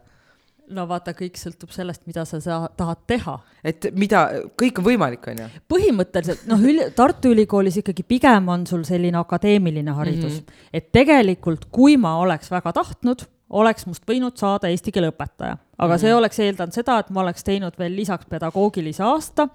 No 0.75 0.87
vaata, 0.89 1.15
kõik 1.17 1.39
sõltub 1.41 1.73
sellest, 1.75 2.05
mida 2.09 2.25
sa, 2.29 2.41
sa 2.43 2.61
tahad 2.77 3.03
teha. 3.11 3.37
et 3.65 3.91
mida, 3.97 4.23
kõik 4.59 4.81
on 4.81 4.87
võimalik, 4.87 5.27
on 5.33 5.43
ju? 5.45 5.49
põhimõtteliselt 5.71 6.47
noh, 6.51 6.63
Tartu 6.97 7.35
Ülikoolis 7.35 7.81
ikkagi 7.83 8.05
pigem 8.07 8.49
on 8.53 8.67
sul 8.69 8.85
selline 8.89 9.21
akadeemiline 9.21 9.95
haridus 9.97 10.41
mm, 10.41 10.47
-hmm. 10.47 10.71
et 10.73 10.91
tegelikult, 10.93 11.69
kui 11.71 11.97
ma 12.01 12.17
oleks 12.23 12.51
väga 12.51 12.73
tahtnud, 12.77 13.27
oleks 13.51 13.87
must 13.87 14.07
võinud 14.07 14.37
saada 14.39 14.71
eesti 14.71 14.93
keele 14.95 15.11
õpetaja, 15.11 15.57
aga 15.57 15.93
mm 15.93 15.97
-hmm. 15.97 16.01
see 16.01 16.15
oleks 16.15 16.39
eeldanud 16.39 16.73
seda, 16.73 16.99
et 16.99 17.11
ma 17.11 17.21
oleks 17.21 17.45
teinud 17.45 17.79
veel 17.79 17.97
lisaks 17.97 18.27
pedagoogilise 18.27 19.03
aasta. 19.03 19.49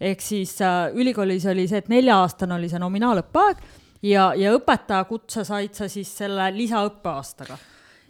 ehk 0.00 0.20
siis 0.20 0.60
äh, 0.62 0.90
ülikoolis 0.94 1.46
oli 1.46 1.68
see, 1.68 1.78
et 1.78 1.88
nelja-aastane 1.88 2.54
oli 2.54 2.68
see 2.68 2.78
nominaalõppeaeg 2.78 3.56
ja, 4.02 4.32
ja 4.36 4.52
õpetajakutse 4.56 5.44
said 5.44 5.74
sa 5.74 5.88
siis 5.88 6.16
selle 6.16 6.50
lisaõppeaastaga 6.56 7.58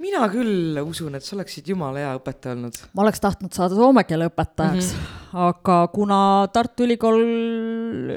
mina 0.02 0.24
küll 0.32 0.78
usun, 0.82 1.14
et 1.14 1.24
sa 1.24 1.36
oleksid 1.36 1.68
jumala 1.70 2.02
hea 2.02 2.14
õpetaja 2.18 2.56
olnud. 2.56 2.78
ma 2.96 3.04
oleks 3.04 3.22
tahtnud 3.22 3.54
saada 3.54 3.76
soome 3.78 4.04
keele 4.08 4.28
õpetajaks 4.30 4.90
mm, 4.92 5.04
-hmm. 5.04 5.42
aga 5.48 5.78
kuna 5.94 6.18
Tartu 6.52 6.86
Ülikool 6.86 7.20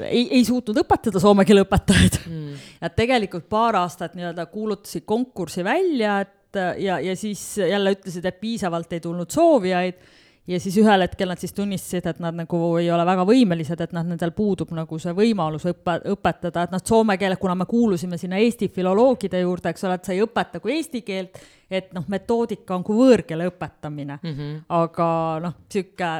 ei, 0.08 0.24
ei 0.38 0.44
suutnud 0.44 0.82
õpetada 0.82 1.22
soome 1.22 1.46
keele 1.48 1.64
õpetajaid 1.66 2.20
mm, 2.24 2.32
-hmm. 2.32 2.66
ja 2.82 2.90
tegelikult 2.90 3.48
paar 3.48 3.78
aastat 3.82 4.18
nii-öelda 4.18 4.46
kuulutasid 4.46 5.06
konkursi 5.06 5.64
välja, 5.64 6.20
et 6.20 6.60
ja, 6.78 7.00
ja 7.00 7.16
siis 7.16 7.58
jälle 7.58 7.92
ütlesid, 7.96 8.24
et 8.24 8.40
piisavalt 8.40 8.92
ei 8.92 9.00
tulnud 9.04 9.30
soovijaid 9.30 10.00
ja 10.48 10.60
siis 10.60 10.78
ühel 10.80 11.04
hetkel 11.04 11.28
nad 11.28 11.40
siis 11.40 11.52
tunnistasid, 11.56 12.06
et 12.08 12.20
nad 12.24 12.36
nagu 12.36 12.60
ei 12.80 12.88
ole 12.92 13.04
väga 13.06 13.24
võimelised, 13.28 13.80
et 13.84 13.92
noh, 13.96 14.06
nendel 14.06 14.32
puudub 14.36 14.72
nagu 14.76 14.98
see 15.02 15.12
võimalus 15.16 15.66
õppe, 15.68 15.98
õpetada, 16.14 16.64
et 16.64 16.74
noh, 16.74 16.82
soome 16.84 17.18
keele, 17.20 17.36
kuna 17.40 17.56
me 17.58 17.68
kuulusime 17.68 18.18
sinna 18.20 18.40
Eesti 18.40 18.70
filoloogide 18.72 19.42
juurde, 19.44 19.74
eks 19.74 19.84
ole, 19.84 19.98
et 19.98 20.08
sa 20.08 20.16
ei 20.16 20.24
õpeta 20.24 20.62
kui 20.64 20.74
eesti 20.78 21.04
keelt, 21.06 21.38
et 21.70 21.92
noh, 21.96 22.06
metoodika 22.08 22.76
on 22.76 22.84
kui 22.86 22.96
võõrkeele 22.96 23.50
õpetamine 23.50 24.18
mm, 24.22 24.34
-hmm. 24.34 24.60
aga 24.80 25.08
noh, 25.44 25.56
sihuke 25.68 26.12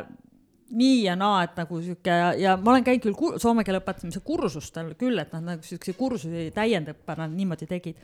nii 0.76 1.04
ja 1.06 1.16
naa, 1.16 1.42
et 1.46 1.56
nagu 1.56 1.80
sihuke 1.80 2.12
ja, 2.12 2.32
ja 2.36 2.56
ma 2.60 2.74
olen 2.74 2.84
käinud 2.84 3.06
küll 3.06 3.38
soome 3.40 3.64
keele 3.64 3.80
õpetamise 3.80 4.20
kursustel 4.24 4.92
küll, 5.00 5.18
et 5.18 5.32
nad 5.32 5.54
nagu 5.54 5.64
siukse 5.64 5.96
kursusi 5.96 6.50
täiendõppena 6.54 7.28
niimoodi 7.32 7.66
tegid 7.66 7.96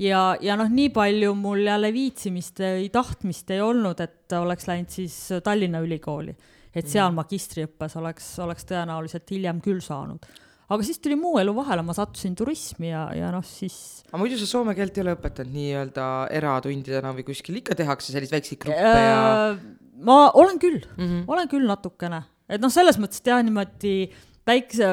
ja, 0.00 0.22
ja 0.40 0.56
noh, 0.58 0.70
nii 0.72 0.90
palju 0.94 1.34
mul 1.38 1.64
jälle 1.66 1.92
viitsimist 1.94 2.62
või 2.62 2.88
tahtmist 2.92 3.50
ei 3.54 3.60
olnud, 3.64 4.00
et 4.04 4.36
oleks 4.38 4.68
läinud 4.70 4.92
siis 4.92 5.16
Tallinna 5.44 5.82
Ülikooli. 5.84 6.34
et 6.72 6.88
seal 6.88 7.10
mm. 7.10 7.18
magistriõppes 7.20 7.98
oleks, 8.00 8.30
oleks 8.40 8.64
tõenäoliselt 8.68 9.28
hiljem 9.30 9.60
küll 9.60 9.82
saanud. 9.84 10.24
aga 10.72 10.82
siis 10.86 10.98
tuli 11.04 11.16
muu 11.20 11.38
elu 11.38 11.54
vahele, 11.54 11.82
ma 11.82 11.92
sattusin 11.96 12.34
turismi 12.38 12.90
ja, 12.90 13.08
ja 13.14 13.30
noh, 13.34 13.44
siis. 13.44 14.02
aga 14.08 14.22
muidu 14.22 14.40
sa 14.40 14.48
soome 14.48 14.74
keelt 14.74 14.96
ei 14.96 15.04
ole 15.04 15.16
õpetanud 15.18 15.52
nii-öelda 15.52 16.08
eratundidena 16.30 17.12
või 17.12 17.28
kuskil, 17.28 17.60
ikka 17.60 17.76
tehakse 17.78 18.12
selliseid 18.12 18.38
väikseid 18.38 18.62
gruppe 18.64 18.98
ja? 19.06 19.22
Äh, 19.52 19.64
ma 20.02 20.30
olen 20.30 20.58
küll 20.58 20.80
mm, 20.80 21.04
-hmm. 21.04 21.24
olen 21.28 21.48
küll 21.48 21.68
natukene, 21.68 22.24
et 22.48 22.60
noh, 22.62 22.72
selles 22.72 22.98
mõttes, 22.98 23.22
jah, 23.26 23.42
niimoodi 23.44 24.10
väikse, 24.46 24.88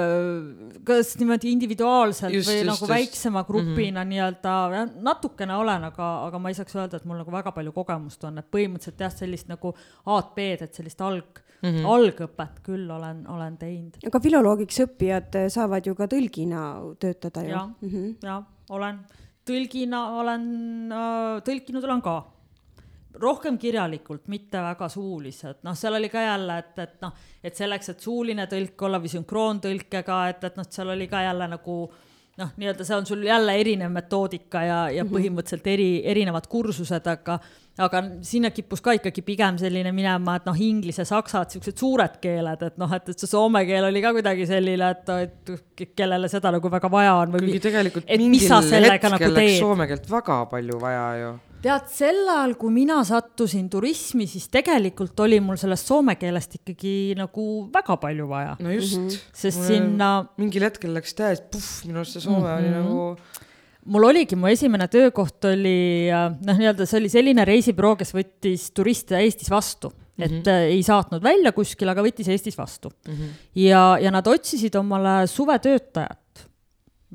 kas 0.86 1.12
niimoodi 1.20 1.52
individuaalselt 1.56 2.34
just, 2.34 2.50
või 2.50 2.60
just, 2.60 2.70
nagu 2.70 2.84
just. 2.84 2.92
väiksema 2.92 3.44
grupina 3.48 4.04
mm 4.04 4.10
-hmm. 4.10 4.10
nii-öelda, 4.14 4.56
natukene 5.06 5.56
olen, 5.58 5.88
aga, 5.90 6.10
aga 6.28 6.40
ma 6.40 6.52
ei 6.52 6.58
saaks 6.58 6.76
öelda, 6.78 6.98
et 6.98 7.06
mul 7.10 7.22
nagu 7.24 7.34
väga 7.34 7.54
palju 7.56 7.74
kogemust 7.74 8.24
on, 8.30 8.38
et 8.38 8.50
põhimõtteliselt 8.52 9.06
jah, 9.06 9.14
sellist 9.14 9.50
nagu 9.50 9.74
A-d-B-d, 10.06 10.68
et 10.70 10.82
sellist 10.82 11.02
alg 11.02 11.42
mm, 11.62 11.70
-hmm. 11.70 11.86
algõpet 11.96 12.62
küll 12.64 12.92
olen, 12.92 13.26
olen 13.28 13.58
teinud. 13.58 13.98
aga 14.06 14.20
filoloogiks 14.20 14.80
õppijad 14.86 15.40
saavad 15.50 15.86
ju 15.86 15.96
ka 15.96 16.08
tõlgina 16.08 16.66
töötada 17.00 17.44
ju. 17.44 17.50
jah 17.50 17.68
mm 17.68 17.90
-hmm., 17.90 18.16
jah, 18.24 18.44
olen, 18.70 19.00
tõlgina 19.46 20.04
olen 20.22 20.44
äh,, 20.92 21.42
tõlkinud 21.42 21.84
olen 21.84 22.02
ka 22.02 22.20
rohkem 23.20 23.58
kirjalikult, 23.58 24.28
mitte 24.30 24.62
väga 24.62 24.90
suuliselt, 24.90 25.64
noh, 25.66 25.78
seal 25.78 25.98
oli 25.98 26.10
ka 26.10 26.22
jälle, 26.22 26.60
et, 26.62 26.76
et 26.80 27.00
noh, 27.02 27.16
et 27.44 27.56
selleks, 27.56 27.90
et 27.94 28.06
suuline 28.06 28.46
tõlk 28.52 28.86
olla 28.86 29.00
või 29.02 29.12
sünkroontõlkega, 29.16 30.20
et, 30.30 30.46
et 30.46 30.60
noh, 30.60 30.68
seal 30.70 30.94
oli 30.94 31.08
ka 31.10 31.24
jälle 31.26 31.48
nagu 31.50 31.80
noh, 32.40 32.52
nii-öelda 32.56 32.86
see 32.88 32.96
on 32.96 33.08
sul 33.10 33.24
jälle 33.26 33.56
erinev 33.60 33.92
metoodika 33.92 34.62
ja, 34.64 34.78
ja 34.94 35.04
mhm. 35.04 35.16
põhimõtteliselt 35.16 35.68
eri, 35.74 35.90
erinevad 36.08 36.48
kursused, 36.52 37.10
aga 37.12 37.40
aga 37.80 38.02
sinna 38.28 38.50
kippus 38.52 38.82
ka 38.84 38.92
ikkagi 38.98 39.22
pigem 39.24 39.56
selline 39.60 39.94
minema, 39.96 40.36
et 40.36 40.48
noh, 40.50 40.58
inglise, 40.60 41.06
saksa, 41.08 41.46
et 41.46 41.56
siuksed 41.56 41.80
suured 41.80 42.18
keeled, 42.20 42.66
et 42.68 42.80
noh, 42.82 42.96
et, 42.96 43.12
et 43.14 43.24
see 43.24 43.30
soome 43.32 43.62
keel 43.68 43.88
oli 43.88 44.02
ka 44.04 44.12
kuidagi 44.18 44.48
selline, 44.50 44.90
et, 44.96 45.12
et 45.24 45.86
kellele 45.96 46.28
seda 46.32 46.52
nagu 46.56 46.72
väga 46.72 46.92
vaja 46.92 47.14
on 47.22 47.36
või. 47.36 47.46
kuigi 47.48 47.64
tegelikult 47.70 48.10
mingil 48.12 48.90
hetkel 48.90 49.16
nagu 49.16 49.32
läks 49.38 49.62
soome 49.64 49.88
keelt 49.88 50.12
väga 50.12 50.42
palju 50.52 50.82
vaja 50.82 51.06
ju 51.22 51.38
tead, 51.64 51.90
sel 51.92 52.22
ajal, 52.24 52.56
kui 52.60 52.72
mina 52.74 53.00
sattusin 53.08 53.68
turismi, 53.72 54.28
siis 54.30 54.48
tegelikult 54.52 55.20
oli 55.26 55.40
mul 55.44 55.60
sellest 55.60 55.90
soome 55.92 56.16
keelest 56.20 56.60
ikkagi 56.62 56.94
nagu 57.20 57.46
väga 57.74 57.98
palju 58.02 58.30
vaja. 58.30 58.56
no 58.60 58.72
just 58.72 58.98
mm. 58.98 59.08
-hmm. 59.08 59.20
sest 59.34 59.58
Mulle 59.60 59.74
sinna. 59.74 60.10
mingil 60.38 60.64
hetkel 60.64 60.94
läks 60.94 61.14
täiesti 61.14 61.48
puhh, 61.52 61.70
minu 61.88 62.04
arust 62.04 62.18
see 62.18 62.22
soome 62.22 62.40
mm 62.40 62.46
-hmm. 62.46 62.58
oli 62.58 62.70
mhm. 62.70 62.78
nagu 62.80 63.18
mul 63.86 64.04
oligi, 64.04 64.36
mu 64.36 64.48
esimene 64.48 64.88
töökoht 64.88 65.46
oli 65.46 66.10
noh, 66.46 66.58
nii-öelda 66.58 66.86
see 66.86 67.00
oli 67.00 67.10
selline 67.10 67.46
reisibüroo, 67.46 67.96
kes 67.96 68.14
võttis 68.14 68.70
turiste 68.76 69.18
Eestis 69.18 69.50
vastu 69.50 69.90
mm, 69.90 70.24
-hmm. 70.24 70.40
et 70.40 70.48
äh, 70.48 70.62
ei 70.78 70.84
saatnud 70.84 71.24
välja 71.24 71.52
kuskil, 71.52 71.90
aga 71.90 72.04
võttis 72.06 72.30
Eestis 72.30 72.58
vastu 72.58 72.92
mm. 73.08 73.14
-hmm. 73.14 73.30
ja, 73.56 73.98
ja 74.02 74.12
nad 74.12 74.28
otsisid 74.28 74.76
omale 74.76 75.28
suvetöötajat 75.28 76.50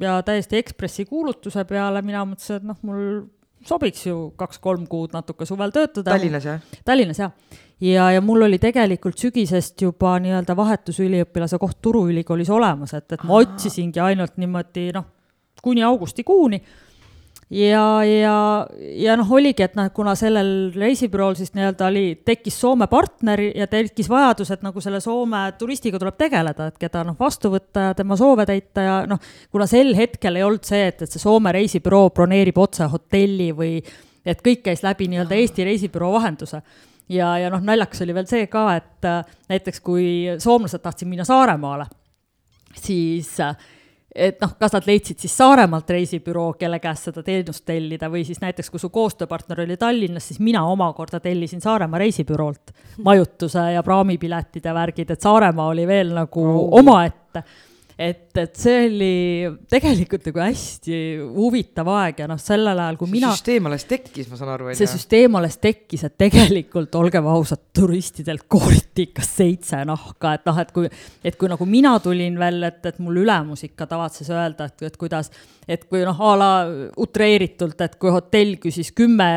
ja 0.00 0.22
täiesti 0.22 0.58
Ekspressi 0.58 1.04
kuulutuse 1.04 1.64
peale 1.64 2.02
mina 2.02 2.24
mõtlesin, 2.26 2.56
et 2.56 2.66
noh, 2.66 2.78
mul 2.82 3.24
sobiks 3.68 4.06
ju 4.06 4.18
kaks-kolm 4.38 4.86
kuud 4.90 5.14
natuke 5.16 5.46
suvel 5.48 5.72
töötada. 5.74 6.12
Tallinnas 6.12 6.48
jah? 6.48 6.60
Tallinnas 6.84 7.20
jah. 7.22 7.32
ja, 7.80 8.10
ja 8.14 8.20
mul 8.24 8.46
oli 8.46 8.58
tegelikult 8.62 9.18
sügisest 9.20 9.82
juba 9.82 10.16
nii-öelda 10.22 10.56
vahetusüliõpilase 10.56 11.58
koht 11.62 11.80
Turu 11.82 12.06
Ülikoolis 12.12 12.50
olemas, 12.50 12.94
et, 12.94 13.10
et 13.12 13.24
ma 13.24 13.40
otsisingi 13.42 14.00
ainult 14.00 14.38
niimoodi 14.40 14.90
noh, 14.94 15.06
kuni 15.64 15.82
augustikuuni 15.82 16.60
ja, 17.50 18.04
ja, 18.04 18.36
ja 18.96 19.16
noh, 19.18 19.30
oligi, 19.36 19.64
et 19.66 19.74
noh, 19.78 19.90
kuna 19.94 20.14
sellel 20.18 20.72
reisibürool 20.74 21.36
siis 21.38 21.52
nii-öelda 21.56 21.88
oli, 21.90 22.04
tekkis 22.24 22.56
Soome 22.60 22.88
partner 22.90 23.42
ja 23.50 23.66
tekkis 23.70 24.08
vajadus, 24.10 24.50
et 24.54 24.64
nagu 24.64 24.80
selle 24.84 25.00
Soome 25.04 25.42
turistiga 25.58 26.00
tuleb 26.00 26.16
tegeleda, 26.20 26.70
et 26.70 26.80
keda 26.80 27.04
noh, 27.06 27.18
vastu 27.20 27.52
võtta 27.52 27.90
ja 27.90 27.98
tema 27.98 28.16
soove 28.20 28.46
täita 28.48 28.86
ja 28.86 28.96
noh, 29.10 29.20
kuna 29.52 29.68
sel 29.70 29.94
hetkel 29.98 30.40
ei 30.40 30.46
olnud 30.46 30.64
see, 30.66 30.88
et, 30.92 31.04
et 31.04 31.10
see 31.10 31.22
Soome 31.22 31.52
reisibüroo 31.54 32.08
broneerib 32.14 32.58
otse 32.64 32.88
hotelli 32.90 33.52
või 33.56 33.76
et 34.24 34.40
kõik 34.44 34.64
käis 34.64 34.82
läbi 34.84 35.08
nii-öelda 35.12 35.36
Eesti 35.36 35.68
reisibüroo 35.68 36.14
vahenduse. 36.16 36.62
Ja, 37.12 37.34
ja 37.36 37.50
noh, 37.52 37.60
naljakas 37.60 38.00
oli 38.00 38.14
veel 38.16 38.28
see 38.28 38.46
ka, 38.48 38.64
et 38.78 39.08
äh, 39.08 39.36
näiteks 39.52 39.82
kui 39.84 40.06
soomlased 40.40 40.80
tahtsid 40.80 41.10
minna 41.10 41.26
Saaremaale, 41.28 41.84
siis 42.80 43.34
äh, 43.44 43.52
et 44.14 44.40
noh, 44.42 44.54
kas 44.58 44.72
nad 44.76 44.86
leidsid 44.86 45.18
siis 45.18 45.34
Saaremaalt 45.36 45.90
reisibüroo, 45.90 46.52
kelle 46.58 46.78
käest 46.82 47.10
seda 47.10 47.22
teenust 47.26 47.64
tellida 47.66 48.08
või 48.10 48.22
siis 48.26 48.40
näiteks, 48.42 48.70
kui 48.70 48.82
su 48.82 48.90
koostööpartner 48.94 49.64
oli 49.64 49.76
Tallinnas, 49.76 50.28
siis 50.30 50.40
mina 50.40 50.64
omakorda 50.70 51.20
tellisin 51.20 51.60
Saaremaa 51.64 51.98
reisibüroolt 52.04 52.74
majutuse 53.04 53.66
ja 53.74 53.82
praamipiletid 53.82 54.64
ja 54.64 54.74
värgid, 54.74 55.10
et 55.10 55.20
Saaremaa 55.20 55.68
oli 55.74 55.86
veel 55.86 56.14
nagu 56.14 56.46
oh. 56.46 56.78
omaette 56.80 57.42
et, 57.98 58.32
et 58.34 58.56
see 58.58 58.86
oli 58.88 59.10
tegelikult 59.70 60.24
nagu 60.26 60.42
hästi 60.42 60.96
huvitav 61.30 61.88
aeg 61.94 62.24
ja 62.24 62.26
noh, 62.30 62.40
sellel 62.42 62.80
ajal, 62.82 62.98
kui 62.98 63.08
see 63.08 63.14
mina. 63.14 63.30
süsteem 63.36 63.68
alles 63.70 63.86
tekkis, 63.86 64.28
ma 64.30 64.38
saan 64.40 64.50
aru. 64.56 64.72
see 64.74 64.90
süsteem 64.90 65.38
alles 65.38 65.60
tekkis, 65.62 66.02
et 66.08 66.16
tegelikult 66.18 66.94
olgem 66.98 67.28
ausad, 67.30 67.62
turistidelt 67.74 68.48
kooriti 68.50 69.06
ikka 69.08 69.26
seitse 69.26 69.84
nahka, 69.86 70.34
et 70.34 70.50
noh, 70.50 70.58
et 70.64 70.72
kui, 70.74 70.90
et 71.22 71.38
kui 71.38 71.50
nagu 71.52 71.68
mina 71.70 71.94
tulin 72.02 72.38
veel, 72.40 72.66
et, 72.66 72.80
et 72.90 72.98
mul 73.02 73.22
ülemus 73.22 73.62
ikka 73.68 73.86
tavatses 73.90 74.32
öelda, 74.34 74.66
et, 74.72 74.86
et 74.90 74.98
kuidas, 74.98 75.30
et 75.70 75.86
kui 75.86 76.02
noh, 76.02 76.18
a 76.18 76.34
la 76.40 76.50
utreeritult, 77.00 77.78
et 77.86 77.94
kui 78.02 78.10
hotell 78.14 78.58
küsis 78.62 78.90
kümme, 78.96 79.30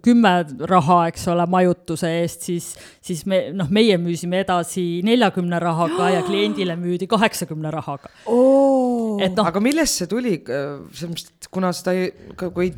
kümme 0.00 0.34
raha, 0.72 1.02
eks 1.12 1.28
ole, 1.34 1.44
majutuse 1.52 2.14
eest, 2.22 2.48
siis, 2.48 2.72
siis 3.04 3.26
me 3.28 3.44
noh, 3.52 3.68
meie 3.68 4.00
müüsime 4.00 4.40
edasi 4.40 5.02
neljakümne 5.04 5.60
rahaga 5.60 6.08
ja 6.16 6.24
kliendile 6.24 6.80
müüdi 6.80 7.10
kaheksakümne 7.10 7.68
rahaga 7.68 7.89
rahaga 7.90 8.14
oh.. 8.30 9.18
No, 9.20 9.44
aga 9.44 9.60
millest 9.62 10.00
see 10.00 10.08
tuli, 10.10 10.38
selles 10.46 11.10
mõttes, 11.10 11.28
et 11.36 11.50
kuna 11.52 11.74
seda 11.76 11.94
ei, 11.98 12.08
kui 12.38 12.70
ei 12.70 12.74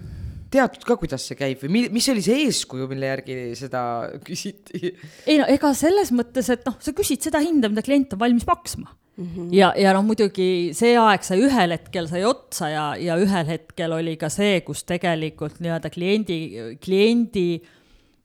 teatud 0.52 0.84
ka, 0.86 0.96
kuidas 1.00 1.26
see 1.28 1.38
käib 1.38 1.62
või 1.64 1.86
mis 1.92 2.08
oli 2.12 2.22
see 2.24 2.42
eeskuju, 2.46 2.88
mille 2.90 3.08
järgi 3.08 3.36
seda 3.58 3.82
küsiti? 4.26 4.92
ei 5.26 5.38
no 5.40 5.46
ega 5.50 5.72
selles 5.76 6.12
mõttes, 6.14 6.50
et 6.52 6.66
noh, 6.68 6.76
sa 6.82 6.94
küsid 6.96 7.24
seda 7.24 7.40
hinda, 7.42 7.70
mida 7.72 7.84
klient 7.84 8.16
on 8.16 8.22
valmis 8.22 8.46
maksma 8.48 8.90
mm. 8.90 9.26
-hmm. 9.26 9.48
ja, 9.56 9.72
ja 9.78 9.94
noh, 9.96 10.04
muidugi 10.06 10.72
see 10.76 10.94
aeg 11.00 11.24
sai 11.26 11.40
ühel 11.46 11.76
hetkel 11.76 12.08
sai 12.10 12.24
otsa 12.28 12.70
ja, 12.72 12.86
ja 13.00 13.18
ühel 13.20 13.46
hetkel 13.48 13.96
oli 13.98 14.16
ka 14.20 14.32
see, 14.32 14.60
kus 14.66 14.84
tegelikult 14.88 15.60
nii-öelda 15.62 15.92
kliendi, 15.92 16.40
kliendi 16.82 17.46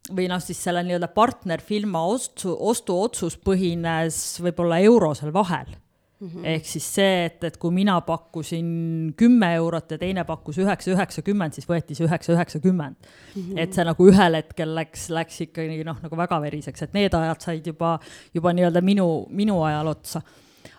või 0.08 0.30
noh, 0.32 0.42
siis 0.44 0.60
selle 0.64 0.84
nii-öelda 0.88 1.10
partnerfirma 1.16 2.04
ostu, 2.08 2.56
ostuotsus 2.56 3.38
põhines 3.44 4.40
võib-olla 4.44 4.80
euro 4.84 5.14
seal 5.18 5.34
vahel 5.36 5.76
Mm 6.20 6.28
-hmm. 6.28 6.46
ehk 6.46 6.66
siis 6.66 6.86
see, 6.96 7.26
et, 7.26 7.44
et 7.44 7.58
kui 7.62 7.72
mina 7.72 8.00
pakkusin 8.02 9.14
kümme 9.18 9.52
eurot 9.56 9.92
ja 9.92 9.98
teine 9.98 10.24
pakkus 10.26 10.58
üheksa, 10.58 10.92
üheksakümmend, 10.92 11.54
siis 11.54 11.68
võeti 11.70 11.94
see 11.94 12.08
üheksa, 12.08 12.34
üheksakümmend. 12.34 12.96
Mhm. 13.36 13.58
et 13.58 13.74
see 13.74 13.86
nagu 13.86 14.08
ühel 14.10 14.34
hetkel 14.34 14.74
läks, 14.76 15.10
läks 15.14 15.42
ikkagi 15.46 15.84
noh, 15.86 16.00
nagu 16.02 16.18
väga 16.18 16.42
veriseks, 16.42 16.82
et 16.82 16.94
need 16.94 17.14
ajad 17.14 17.42
said 17.42 17.68
juba, 17.68 18.00
juba 18.34 18.54
nii-öelda 18.54 18.82
minu, 18.82 19.28
minu 19.30 19.62
ajal 19.64 19.88
otsa. 19.94 20.22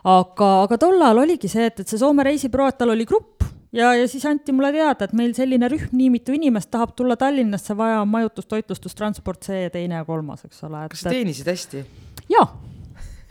aga, 0.04 0.62
aga 0.62 0.78
tol 0.78 1.02
ajal 1.02 1.18
oligi 1.18 1.48
see, 1.48 1.66
et, 1.66 1.80
et 1.80 1.88
see 1.88 1.98
Soome 1.98 2.24
reisibüroo, 2.26 2.68
et 2.68 2.78
tal 2.78 2.90
oli 2.90 3.06
grupp 3.06 3.44
ja, 3.72 3.94
ja 3.94 4.08
siis 4.08 4.26
anti 4.26 4.52
mulle 4.52 4.72
teada, 4.72 5.04
et 5.04 5.12
meil 5.12 5.34
selline 5.38 5.68
rühm, 5.70 5.92
nii 5.92 6.10
mitu 6.10 6.34
inimest 6.34 6.70
tahab 6.70 6.96
tulla 6.96 7.16
Tallinnasse, 7.16 7.76
vaja 7.76 8.00
on 8.02 8.08
majutus, 8.08 8.46
toitlustus, 8.46 8.94
transport, 8.94 9.42
see 9.42 9.62
ja 9.62 9.70
teine 9.70 10.00
ja 10.00 10.04
kolmas, 10.04 10.44
eks 10.44 10.64
ole. 10.66 10.88
kas 10.90 11.04
sa 11.06 11.14
teenisid 11.14 11.46
hästi? 11.46 11.84
jaa, 12.28 12.48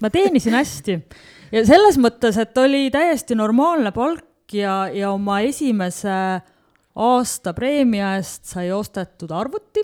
ma 0.01 0.09
teenisin 0.09 0.55
hästi 0.55 1.01
ja 1.51 1.65
selles 1.67 1.99
mõttes, 2.01 2.37
et 2.41 2.57
oli 2.57 2.87
täiesti 2.93 3.35
normaalne 3.35 3.91
palk 3.95 4.53
ja, 4.53 4.87
ja 4.93 5.11
oma 5.11 5.41
esimese 5.45 6.17
aasta 6.97 7.53
preemia 7.53 8.15
eest 8.17 8.49
sai 8.49 8.71
ostetud 8.73 9.31
arvuti 9.31 9.83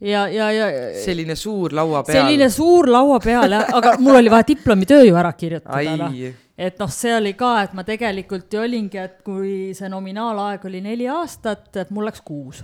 ja, 0.00 0.26
ja, 0.28 0.50
ja. 0.52 0.68
selline 1.04 1.36
suur 1.36 1.74
laua 1.76 2.02
peal. 2.04 2.20
selline 2.20 2.50
suur 2.52 2.90
laua 2.90 3.18
peal 3.24 3.56
jah, 3.56 3.72
aga 3.78 3.96
mul 3.98 4.20
oli 4.20 4.32
vaja 4.32 4.48
diplomitöö 4.52 5.02
ju 5.08 5.16
ära 5.16 5.32
kirjutada. 5.32 5.96
noh 5.96 6.14
et 6.60 6.76
noh, 6.76 6.90
see 6.92 7.12
oli 7.16 7.32
ka, 7.38 7.54
et 7.64 7.72
ma 7.72 7.86
tegelikult 7.88 8.52
ju 8.52 8.60
olingi, 8.60 9.00
et 9.00 9.22
kui 9.24 9.72
see 9.76 9.88
nominaalaeg 9.88 10.66
oli 10.68 10.82
neli 10.84 11.06
aastat, 11.08 11.70
et 11.80 11.90
mul 11.90 12.04
läks 12.04 12.20
kuus. 12.20 12.62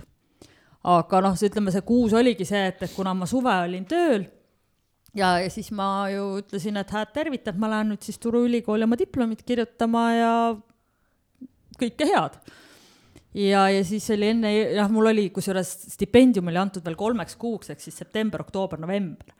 aga 0.87 1.21
noh, 1.25 1.33
ütleme 1.33 1.73
see 1.73 1.85
kuus 1.85 2.13
oligi 2.13 2.45
see, 2.45 2.67
et, 2.69 2.83
et 2.83 2.93
kuna 2.93 3.15
ma 3.17 3.25
suve 3.29 3.53
olin 3.65 3.85
tööl 3.89 4.27
ja, 5.17 5.33
ja 5.43 5.49
siis 5.53 5.71
ma 5.75 6.07
ju 6.13 6.29
ütlesin, 6.41 6.77
et 6.79 6.93
hääd 6.93 7.13
tervitab, 7.15 7.59
ma 7.59 7.71
lähen 7.71 7.93
nüüd 7.93 8.05
siis 8.05 8.19
Turu 8.21 8.45
Ülikooli 8.47 8.87
oma 8.87 8.99
diplomit 8.99 9.43
kirjutama 9.47 10.05
ja 10.15 10.33
kõike 11.77 12.09
head. 12.09 12.37
ja, 13.37 13.67
ja 13.73 13.81
siis 13.85 14.09
oli 14.13 14.31
enne, 14.33 14.53
noh, 14.77 14.93
mul 14.93 15.11
oli 15.13 15.29
kusjuures 15.33 15.73
stipendium 15.93 16.51
oli 16.51 16.61
antud 16.61 16.85
veel 16.85 16.99
kolmeks 16.99 17.37
kuuks, 17.39 17.73
ehk 17.73 17.83
siis 17.83 17.97
september, 17.97 18.45
oktoober, 18.45 18.81
november 18.81 19.35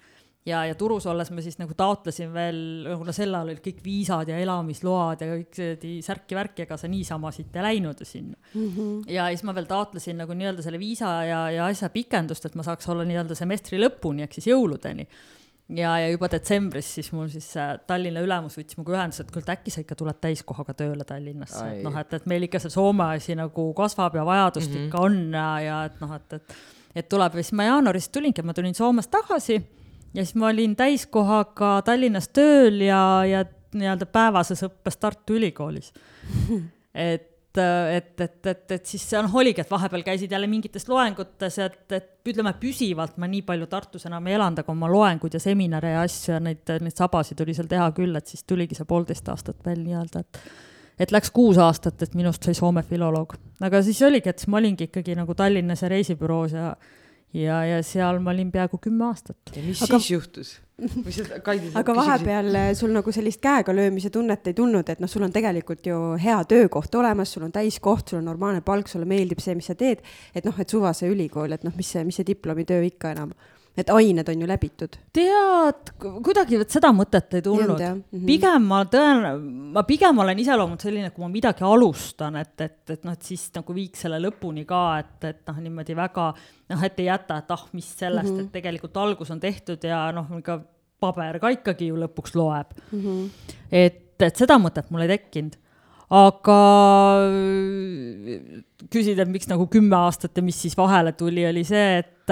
ja, 0.47 0.63
ja 0.67 0.75
Turus 0.79 1.05
olles 1.09 1.29
ma 1.33 1.43
siis 1.43 1.57
nagu 1.59 1.75
taotlesin 1.77 2.31
veel, 2.33 2.59
kuna 2.99 3.13
sel 3.15 3.33
ajal 3.33 3.51
olid 3.51 3.61
kõik 3.63 3.81
viisad 3.85 4.29
ja 4.31 4.37
elamisload 4.41 5.23
ja 5.23 5.29
kõik 5.33 5.57
see 5.57 5.95
särki-värki, 6.05 6.65
ega 6.65 6.77
sa 6.79 6.89
niisama 6.91 7.31
siit 7.35 7.55
ei 7.57 7.65
läinud 7.65 8.03
ju 8.03 8.07
sinna 8.07 8.37
mm. 8.53 8.67
-hmm. 8.67 8.93
ja 9.11 9.27
siis 9.33 9.43
ma 9.47 9.55
veel 9.57 9.67
taotlesin 9.69 10.21
nagu 10.23 10.37
nii-öelda 10.37 10.65
selle 10.65 10.79
viisa 10.79 11.11
ja, 11.27 11.41
ja 11.51 11.65
asja 11.65 11.89
pikendust, 11.93 12.45
et 12.45 12.55
ma 12.55 12.63
saaks 12.63 12.87
olla 12.93 13.05
nii-öelda 13.07 13.35
semestri 13.35 13.81
lõpuni 13.81 14.25
ehk 14.25 14.39
siis 14.39 14.51
jõuludeni 14.53 15.07
ja, 15.69 15.97
ja 15.99 16.07
juba 16.09 16.29
detsembris 16.31 16.93
siis 16.99 17.11
mul 17.11 17.27
siis 17.31 17.49
Tallinna 17.87 18.23
ülemus 18.23 18.55
võttis 18.59 18.77
minuga 18.77 18.97
ühendust, 18.97 19.25
et 19.25 19.33
kuule, 19.33 19.43
et 19.43 19.53
äkki 19.57 19.73
sa 19.73 19.83
ikka 19.83 19.97
tuled 19.99 20.21
täiskohaga 20.23 20.73
tööle 20.77 21.03
Tallinnasse, 21.07 21.65
et 21.75 21.83
noh, 21.85 21.97
et, 21.99 22.13
et 22.13 22.25
meil 22.29 22.47
ikka 22.47 22.61
see 22.63 22.73
Soome 22.73 23.11
asi 23.17 23.35
nagu 23.35 23.69
kasvab 23.77 24.15
ja 24.15 24.25
vajadust 24.25 24.71
mm 24.71 24.77
-hmm. 24.77 24.87
ikka 24.87 25.05
on 25.09 25.21
ja, 25.33 25.49
ja 25.61 25.83
et 25.91 26.01
noh, 26.01 26.15
et, 26.15 26.33
et 26.33 26.57
et 26.97 27.09
tuleb. 27.09 27.35
Ja 27.35 27.43
siis 27.43 27.53
ma 27.57 27.67
jaanuaris 27.67 28.09
tulingi, 28.09 28.41
ma 28.41 28.55
tulin 28.57 28.75
Soomest 28.75 29.11
tagasi 29.13 29.57
ja 30.13 30.23
siis 30.23 30.35
ma 30.35 30.49
olin 30.51 30.75
täiskohaga 30.75 31.81
Tallinnas 31.85 32.29
tööl 32.33 32.81
ja, 32.87 33.01
ja 33.27 33.43
nii-öelda 33.77 34.07
päevases 34.09 34.63
õppes 34.67 34.97
Tartu 34.99 35.37
Ülikoolis. 35.37 35.93
Et 37.07 37.36
et, 37.59 38.13
et, 38.21 38.37
et, 38.51 38.71
et 38.77 38.85
siis 38.85 39.03
noh, 39.21 39.33
oligi, 39.41 39.63
et 39.63 39.71
vahepeal 39.71 40.03
käisid 40.05 40.31
jälle 40.31 40.47
mingites 40.49 40.87
loengutes, 40.89 41.57
et, 41.63 41.83
et 41.97 42.29
ütleme, 42.31 42.53
püsivalt 42.61 43.17
ma 43.21 43.29
nii 43.31 43.43
palju 43.47 43.67
Tartus 43.71 44.07
enam 44.09 44.27
ei 44.27 44.37
elanud, 44.37 44.61
aga 44.63 44.73
oma 44.73 44.89
loenguid 44.91 45.37
ja 45.37 45.41
seminare 45.43 45.95
ja 45.95 46.05
asju 46.05 46.35
ja 46.35 46.39
neid, 46.43 46.63
neid 46.83 46.97
sabasid 46.97 47.41
oli 47.43 47.55
seal 47.57 47.69
teha 47.71 47.89
küll, 47.97 48.15
et 48.19 48.27
siis 48.27 48.45
tuligi 48.47 48.77
see 48.77 48.87
poolteist 48.89 49.29
aastat 49.33 49.61
veel 49.65 49.83
nii-öelda, 49.85 50.23
et 50.25 50.41
et 50.97 51.11
läks 51.13 51.29
kuus 51.29 51.59
aastat, 51.61 52.01
et 52.01 52.15
minust 52.17 52.43
sai 52.43 52.57
Soome 52.57 52.81
filoloog. 52.83 53.35
aga 53.61 53.81
siis 53.85 54.01
oligi, 54.01 54.29
et 54.29 54.39
siis 54.39 54.49
ma 54.49 54.57
olingi 54.57 54.87
ikkagi 54.89 55.15
nagu 55.17 55.35
Tallinnas 55.37 55.83
ja 55.85 55.91
reisibüroos 55.93 56.55
ja 56.57 56.71
ja, 57.33 57.63
ja 57.65 57.81
seal 57.83 58.21
ma 58.23 58.31
olin 58.31 58.51
peaaegu 58.51 58.79
kümme 58.81 59.09
aastat. 59.09 59.37
ja 59.55 59.63
mis 59.63 59.81
aga... 59.83 59.99
siis 59.99 60.11
juhtus? 60.11 60.53
aga 61.73 61.95
vahepeal 61.97 62.55
äh, 62.55 62.69
sul 62.77 62.93
nagu 62.93 63.11
sellist 63.11 63.41
käega 63.41 63.73
löömise 63.75 64.11
tunnet 64.13 64.47
ei 64.47 64.53
tulnud, 64.57 64.89
et 64.89 65.01
noh, 65.01 65.09
sul 65.09 65.25
on 65.25 65.33
tegelikult 65.33 65.85
ju 65.89 65.99
hea 66.21 66.37
töökoht 66.45 66.95
olemas, 66.95 67.33
sul 67.33 67.47
on 67.47 67.53
täiskoht, 67.55 68.11
sul 68.11 68.21
on 68.21 68.29
normaalne 68.29 68.61
palk, 68.61 68.89
sulle 68.91 69.09
meeldib 69.09 69.41
see, 69.43 69.57
mis 69.57 69.69
sa 69.71 69.75
teed. 69.75 70.05
et 70.35 70.45
noh, 70.45 70.59
et 70.59 70.69
suvase 70.69 71.09
ülikool, 71.09 71.55
et 71.57 71.65
noh, 71.65 71.73
mis 71.77 71.89
see, 71.95 72.05
mis 72.05 72.19
see 72.19 72.27
diplomitöö 72.27 72.85
ikka 72.91 73.15
enam 73.17 73.33
et 73.77 73.89
ained 73.93 74.29
on 74.29 74.41
ju 74.41 74.47
läbitud. 74.49 74.95
tead, 75.13 75.91
kuidagi 76.01 76.57
vot 76.57 76.73
seda 76.73 76.89
mõtet 76.95 77.37
ei 77.37 77.43
tulnud. 77.45 77.79
Mm 77.79 78.03
-hmm. 78.03 78.25
pigem 78.25 78.63
ma 78.71 78.83
tõen-, 78.89 79.43
ma 79.73 79.83
pigem 79.83 80.23
olen 80.23 80.39
iseloomult 80.39 80.81
selline, 80.81 81.11
kui 81.11 81.23
ma 81.23 81.29
midagi 81.29 81.63
alustan, 81.63 82.35
et, 82.41 82.55
et, 82.61 82.89
et 82.89 83.03
noh, 83.05 83.13
et 83.13 83.21
siis 83.21 83.51
nagu 83.55 83.75
viiks 83.75 84.01
selle 84.05 84.19
lõpuni 84.23 84.65
ka, 84.65 84.81
et, 84.99 85.29
et 85.29 85.43
noh, 85.47 85.59
niimoodi 85.67 85.95
väga 85.95 86.33
noh, 86.69 86.83
et 86.83 86.99
ei 86.99 87.05
jäta, 87.05 87.37
et 87.37 87.51
ah, 87.51 87.67
mis 87.73 87.91
sellest 87.99 88.33
mm, 88.33 88.39
-hmm. 88.39 88.45
et 88.45 88.51
tegelikult 88.51 88.97
algus 88.97 89.31
on 89.31 89.39
tehtud 89.39 89.83
ja 89.83 90.11
noh, 90.11 90.25
ega 90.37 90.59
paber 90.99 91.39
ka 91.39 91.49
ikkagi 91.53 91.87
ju 91.87 91.95
lõpuks 91.95 92.35
loeb 92.35 92.73
mm. 92.91 92.99
-hmm. 92.99 93.29
et, 93.71 94.21
et 94.21 94.35
seda 94.35 94.57
mõtet 94.57 94.89
mul 94.89 95.05
ei 95.05 95.07
tekkinud 95.17 95.57
aga 96.07 96.59
küsida, 98.87 99.23
et 99.23 99.31
miks 99.31 99.49
nagu 99.51 99.67
kümme 99.67 99.95
aastat 99.95 100.37
ja 100.37 100.43
mis 100.43 100.61
siis 100.61 100.77
vahele 100.77 101.11
tuli, 101.11 101.43
oli 101.47 101.63
see, 101.67 101.97
et 101.99 102.31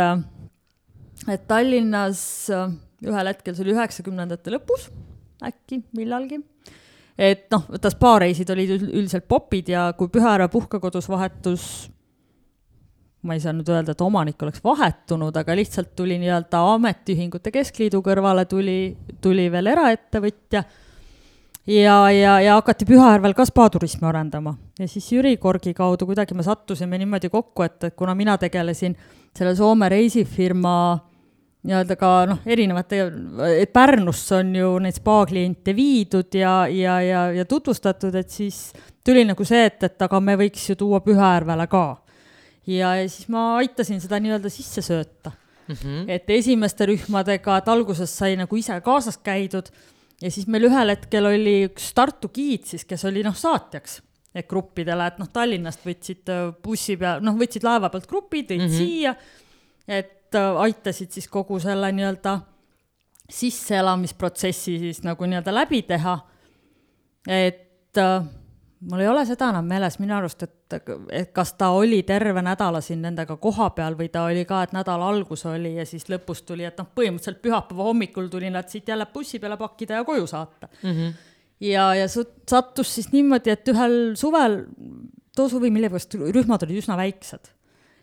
et 1.32 1.48
Tallinnas 1.48 2.22
äh, 2.54 2.70
ühel 3.06 3.32
hetkel, 3.32 3.56
see 3.56 3.66
oli 3.66 3.76
üheksakümnendate 3.76 4.54
lõpus 4.54 4.90
äkki 5.46 5.82
millalgi, 5.98 6.40
et 7.18 7.50
noh, 7.54 7.66
vaata 7.70 7.92
spaareisid 7.92 8.50
olid 8.54 8.78
üldiselt 8.78 9.28
popid 9.28 9.70
ja 9.74 9.90
kui 9.98 10.10
Pühara 10.14 10.48
puhkekodus 10.52 11.10
vahetus 11.12 11.68
ma 13.26 13.34
ei 13.34 13.42
saa 13.42 13.54
nüüd 13.56 13.70
öelda, 13.74 13.96
et 13.96 14.02
omanik 14.06 14.42
oleks 14.46 14.62
vahetunud, 14.64 15.36
aga 15.40 15.56
lihtsalt 15.58 15.96
tuli 15.98 16.18
nii-öelda 16.22 16.62
ametiühingute 16.76 17.52
keskliidu 17.54 18.02
kõrvale 18.06 18.46
tuli, 18.50 18.96
tuli 19.22 19.48
veel 19.52 19.72
eraettevõtja. 19.74 20.62
Ja, 21.66 21.96
ja, 22.14 22.36
ja 22.46 22.60
hakati 22.60 22.86
Pühajärvel 22.86 23.34
ka 23.34 23.48
spaaturismi 23.50 24.06
arendama. 24.06 24.54
Ja 24.78 24.86
siis 24.88 25.08
Jüri 25.10 25.34
Korgi 25.42 25.74
kaudu 25.74 26.06
kuidagi 26.06 26.38
me 26.38 26.46
sattusime 26.46 27.00
niimoodi 27.02 27.32
kokku, 27.34 27.66
et, 27.66 27.80
et 27.90 27.96
kuna 27.98 28.14
mina 28.16 28.38
tegelesin 28.38 28.94
selle 29.36 29.56
Soome 29.58 29.90
reisifirma 29.90 30.76
nii-öelda 31.66 31.98
ka 32.00 32.10
noh, 32.30 32.42
erinevate, 32.46 33.00
et 33.58 33.72
Pärnusse 33.74 34.40
on 34.40 34.52
ju 34.56 34.72
neid 34.84 34.98
spa 35.00 35.18
kliente 35.30 35.74
viidud 35.76 36.38
ja, 36.38 36.58
ja, 36.72 37.00
ja, 37.02 37.24
ja 37.34 37.46
tutvustatud, 37.50 38.16
et 38.16 38.34
siis 38.34 38.70
tuli 39.06 39.26
nagu 39.28 39.48
see, 39.48 39.66
et, 39.70 39.82
et 39.88 40.06
aga 40.08 40.22
me 40.22 40.38
võiks 40.40 40.70
ju 40.70 40.78
tuua 40.80 41.02
Pühajärvele 41.06 41.68
ka. 41.72 41.86
ja, 42.68 42.96
ja 43.00 43.10
siis 43.10 43.30
ma 43.34 43.56
aitasin 43.62 44.02
seda 44.04 44.22
nii-öelda 44.22 44.52
sisse 44.54 44.84
sööta 44.86 45.34
mm. 45.68 45.76
-hmm. 45.76 46.06
et 46.08 46.30
esimeste 46.30 46.86
rühmadega, 46.92 47.58
et 47.58 47.70
alguses 47.70 48.18
sai 48.18 48.36
nagu 48.38 48.58
ise 48.58 48.80
kaasas 48.86 49.18
käidud 49.18 49.72
ja 50.22 50.32
siis 50.32 50.48
meil 50.48 50.70
ühel 50.70 50.94
hetkel 50.94 51.26
oli 51.26 51.64
üks 51.70 51.94
Tartu 51.94 52.30
giid 52.34 52.66
siis, 52.70 52.86
kes 52.86 53.06
oli 53.06 53.24
noh, 53.24 53.36
saatjaks 53.36 54.02
et 54.36 54.48
gruppidele, 54.52 55.08
et 55.08 55.20
noh, 55.22 55.30
Tallinnast 55.32 55.86
võtsid 55.88 56.30
bussi 56.64 56.98
peal, 57.00 57.22
noh, 57.24 57.38
võtsid 57.40 57.64
laeva 57.64 57.90
pealt 57.90 58.08
grupid, 58.10 58.50
tõid 58.50 58.66
mm 58.66 58.68
-hmm. 58.68 58.78
siia, 58.78 59.16
et 59.88 60.25
Äh, 60.36 60.62
aitasid 60.68 61.12
siis 61.12 61.28
kogu 61.32 61.60
selle 61.60 61.92
nii-öelda 61.96 62.40
sisseelamisprotsessi 63.32 64.80
siis 64.80 65.04
nagu 65.06 65.26
nii-öelda 65.26 65.54
läbi 65.54 65.82
teha. 65.88 66.18
et 67.28 67.98
äh, 67.98 68.26
mul 68.80 69.00
ei 69.00 69.08
ole 69.08 69.24
seda 69.26 69.50
enam 69.50 69.66
meeles 69.66 69.98
minu 70.00 70.14
arust, 70.18 70.44
et, 70.44 70.76
et 71.10 71.32
kas 71.34 71.54
ta 71.58 71.72
oli 71.74 72.04
terve 72.04 72.42
nädala 72.46 72.82
siin 72.82 73.02
nendega 73.02 73.38
kohapeal 73.42 73.98
või 73.98 74.12
ta 74.14 74.26
oli 74.30 74.46
ka, 74.46 74.62
et 74.64 74.76
nädala 74.76 75.10
algus 75.10 75.46
oli 75.50 75.76
ja 75.80 75.86
siis 75.90 76.06
lõpus 76.12 76.44
tuli, 76.46 76.68
et 76.68 76.78
noh, 76.78 76.92
põhimõtteliselt 76.98 77.42
pühapäeva 77.42 77.90
hommikul 77.90 78.30
tuli 78.30 78.52
nad 78.54 78.70
siit 78.70 78.88
jälle 78.92 79.08
bussi 79.14 79.40
peale 79.40 79.58
pakkida 79.58 80.02
ja 80.02 80.06
koju 80.06 80.28
saata 80.28 80.70
mm. 80.84 80.92
-hmm. 80.92 81.14
ja, 81.72 81.94
ja 81.96 82.08
sattus 82.12 82.96
siis 82.96 83.12
niimoodi, 83.12 83.56
et 83.56 83.74
ühel 83.74 84.16
suvel, 84.16 84.66
too 85.36 85.50
suvi 85.50 85.72
millegipärast 85.72 86.20
rühmad 86.20 86.68
olid 86.68 86.84
üsna 86.84 86.98
väiksed 86.98 87.55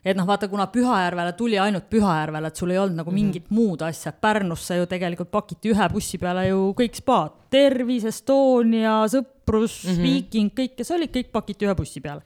et 0.04 0.16
noh, 0.18 0.26
vaata, 0.26 0.48
kuna 0.50 0.66
Pühajärvele 0.66 1.32
tuli 1.38 1.58
ainult 1.62 1.88
Pühajärvele, 1.90 2.50
et 2.50 2.56
sul 2.56 2.70
ei 2.74 2.78
olnud 2.78 2.96
nagu 2.96 3.10
mm 3.10 3.16
-hmm. 3.16 3.20
mingit 3.24 3.50
muud 3.50 3.82
asja, 3.82 4.12
Pärnusse 4.12 4.76
ju 4.76 4.86
tegelikult 4.86 5.30
pakiti 5.30 5.70
ühe 5.74 5.88
bussi 5.92 6.18
peale 6.18 6.48
ju 6.48 6.74
kõik 6.78 6.94
spaad, 6.94 7.30
Tervis, 7.50 8.04
Estonia, 8.04 9.04
Sõprus 9.06 9.84
mm, 9.84 9.92
-hmm. 9.92 10.02
Viiking, 10.02 10.50
kõik, 10.52 10.74
kes 10.76 10.90
olid, 10.90 11.10
kõik 11.10 11.30
pakiti 11.32 11.66
ühe 11.66 11.74
bussi 11.74 12.00
peale 12.00 12.22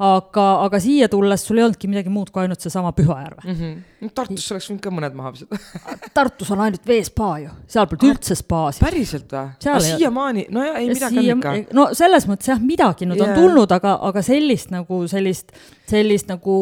aga, 0.00 0.44
aga 0.64 0.78
siia 0.80 1.08
tulles 1.12 1.42
sul 1.44 1.58
ei 1.60 1.64
olnudki 1.66 1.88
midagi 1.90 2.12
muud 2.12 2.30
kui 2.32 2.40
ainult 2.42 2.62
seesama 2.64 2.92
Pühajärve 2.96 3.42
mm. 3.44 3.56
-hmm. 3.58 4.12
Tartus 4.16 4.46
oleks 4.54 4.68
võinud 4.70 4.82
ka 4.86 4.92
mõned 4.96 5.16
maha 5.18 5.32
visata 5.34 5.58
Tartus 6.16 6.50
on 6.54 6.62
ainult 6.64 6.86
veespa 6.88 7.28
ju, 7.42 7.50
seal 7.68 7.88
polnud 7.90 8.06
ah, 8.06 8.14
üldse 8.14 8.36
spaasid. 8.38 8.84
päriselt 8.86 9.34
või? 9.36 9.82
siiamaani, 9.90 10.46
no 10.56 10.64
ja 10.64 10.74
ei 10.80 10.88
midagi 10.88 11.20
siia, 11.20 11.36
on 11.36 11.44
ikka. 11.44 11.76
no 11.76 11.88
selles 12.00 12.28
mõttes 12.30 12.48
jah, 12.48 12.62
midagi 12.64 13.08
nüüd 13.10 13.20
yeah. 13.20 13.34
on 13.34 13.42
tulnud, 13.42 13.76
aga, 13.76 13.98
aga 14.08 14.24
sellist 14.24 14.72
nagu 14.72 15.02
sellist, 15.12 15.52
sellist 15.90 16.32
nagu 16.32 16.56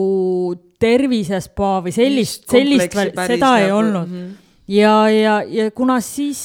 tervisespa 0.82 1.72
või 1.86 1.94
sellist, 1.94 2.48
sellist, 2.50 2.94
seda 2.94 3.56
ei 3.62 3.68
nagu, 3.68 3.78
olnud 3.78 4.08
mm. 4.08 4.14
-hmm. 4.14 4.36
ja, 4.74 4.96
ja, 5.14 5.42
ja 5.46 5.70
kuna 5.70 6.00
siis 6.00 6.42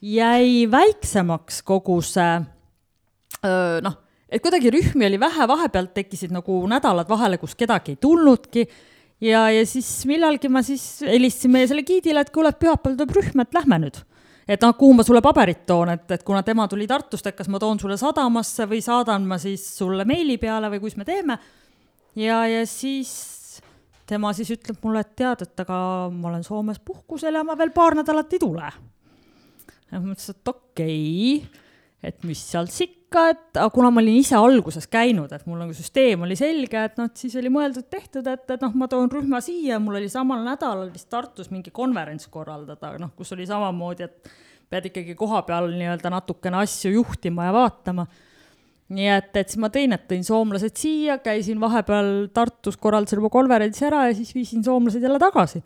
jäi 0.00 0.64
väiksemaks 0.70 1.60
kogu 1.62 2.00
see 2.00 2.38
noh 3.84 4.09
et 4.30 4.42
kuidagi 4.42 4.70
rühmi 4.70 5.06
oli 5.08 5.18
vähe, 5.20 5.48
vahepealt 5.48 5.92
tekkisid 5.94 6.32
nagu 6.34 6.60
nädalad 6.70 7.08
vahele, 7.10 7.38
kus 7.38 7.56
kedagi 7.58 7.96
ei 7.96 8.00
tulnudki. 8.00 8.66
ja, 9.20 9.48
ja 9.50 9.66
siis 9.66 9.88
millalgi 10.06 10.48
ma 10.48 10.62
siis 10.62 11.02
helistasin 11.06 11.52
meie 11.52 11.66
selle 11.68 11.82
giidile, 11.86 12.22
et 12.22 12.30
kuule, 12.30 12.52
pühapäeval 12.52 12.96
tuleb 12.96 13.16
rühm, 13.18 13.42
et 13.42 13.58
lähme 13.58 13.80
nüüd. 13.84 13.98
et 14.48 14.62
noh, 14.62 14.74
kuhu 14.78 14.94
ma 14.98 15.06
sulle 15.06 15.22
paberit 15.22 15.64
toon, 15.66 15.90
et, 15.96 16.06
et 16.10 16.22
kuna 16.26 16.42
tema 16.42 16.68
tuli 16.68 16.86
Tartust, 16.86 17.26
et 17.26 17.36
kas 17.36 17.48
ma 17.48 17.58
toon 17.58 17.80
sulle 17.80 17.98
sadamasse 17.98 18.66
või 18.70 18.80
saadan 18.84 19.26
ma 19.26 19.38
siis 19.38 19.66
sulle 19.78 20.06
meili 20.08 20.38
peale 20.38 20.70
või 20.70 20.80
kus 20.86 20.96
me 20.96 21.04
teeme. 21.04 21.38
ja, 22.16 22.44
ja 22.46 22.62
siis 22.66 23.10
tema 24.06 24.32
siis 24.34 24.50
ütleb 24.50 24.78
mulle, 24.82 25.02
et 25.04 25.12
tead, 25.18 25.42
et 25.46 25.66
aga 25.66 25.80
ma 26.14 26.30
olen 26.30 26.46
Soomes 26.46 26.80
puhkusel 26.82 27.34
ja 27.34 27.44
ma 27.46 27.58
veel 27.58 27.74
paar 27.74 27.98
nädalat 27.98 28.32
ei 28.32 28.42
tule. 28.42 28.70
ja 29.90 29.98
ma 29.98 30.06
mõtlesin, 30.06 30.38
et 30.38 30.54
okei 30.54 31.36
okay,, 31.42 31.66
et 32.10 32.24
mis 32.24 32.46
seal 32.52 32.70
sikk 32.70 32.99
ikka, 33.10 33.22
et 33.34 33.58
kuna 33.74 33.90
ma 33.90 33.98
olin 34.00 34.20
ise 34.20 34.36
alguses 34.38 34.86
käinud, 34.86 35.32
et 35.34 35.42
mul 35.50 35.58
nagu 35.58 35.74
süsteem 35.74 36.22
oli 36.22 36.36
selge, 36.38 36.78
et 36.78 37.00
noh, 37.00 37.08
siis 37.18 37.34
oli 37.40 37.50
mõeldud-tehtud, 37.50 38.26
et, 38.30 38.44
et 38.54 38.62
noh, 38.62 38.76
ma 38.78 38.86
toon 38.90 39.10
rühma 39.10 39.40
siia, 39.42 39.80
mul 39.82 39.98
oli 39.98 40.08
samal 40.08 40.44
nädalal 40.46 40.92
vist 40.94 41.08
Tartus 41.10 41.50
mingi 41.50 41.72
konverents 41.74 42.30
korraldada, 42.30 42.94
noh, 43.02 43.10
kus 43.18 43.34
oli 43.34 43.48
samamoodi, 43.50 44.06
et 44.06 44.30
pead 44.70 44.86
ikkagi 44.92 45.16
koha 45.18 45.42
peal 45.42 45.72
nii-öelda 45.74 46.12
natukene 46.14 46.62
asju 46.62 46.94
juhtima 47.00 47.48
ja 47.48 47.56
vaatama. 47.56 48.06
nii 48.94 49.10
et, 49.10 49.34
et 49.38 49.50
siis 49.50 49.58
ma 49.62 49.70
tõin, 49.74 49.92
et 49.94 50.06
tõin 50.06 50.22
soomlased 50.26 50.78
siia, 50.78 51.18
käisin 51.18 51.58
vahepeal 51.62 52.28
Tartus, 52.34 52.78
korraldasin 52.78 53.18
oma 53.18 53.30
konverentsi 53.30 53.86
ära 53.86 54.06
ja 54.08 54.14
siis 54.14 54.34
viisin 54.34 54.62
soomlased 54.66 55.02
jälle 55.02 55.18
tagasi 55.18 55.62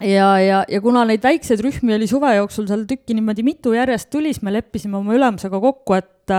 ja, 0.00 0.28
ja, 0.40 0.64
ja 0.68 0.80
kuna 0.82 1.04
neid 1.08 1.22
väikseid 1.24 1.62
rühmi 1.64 1.94
oli 1.96 2.08
suve 2.10 2.34
jooksul 2.36 2.66
seal 2.70 2.84
tükki 2.88 3.16
niimoodi 3.16 3.44
mitu 3.46 3.74
järjest 3.76 4.10
tuli, 4.10 4.32
siis 4.32 4.42
me 4.42 4.52
leppisime 4.54 4.98
oma 4.98 5.14
ülemusega 5.14 5.60
kokku, 5.60 5.96
et, 5.98 6.34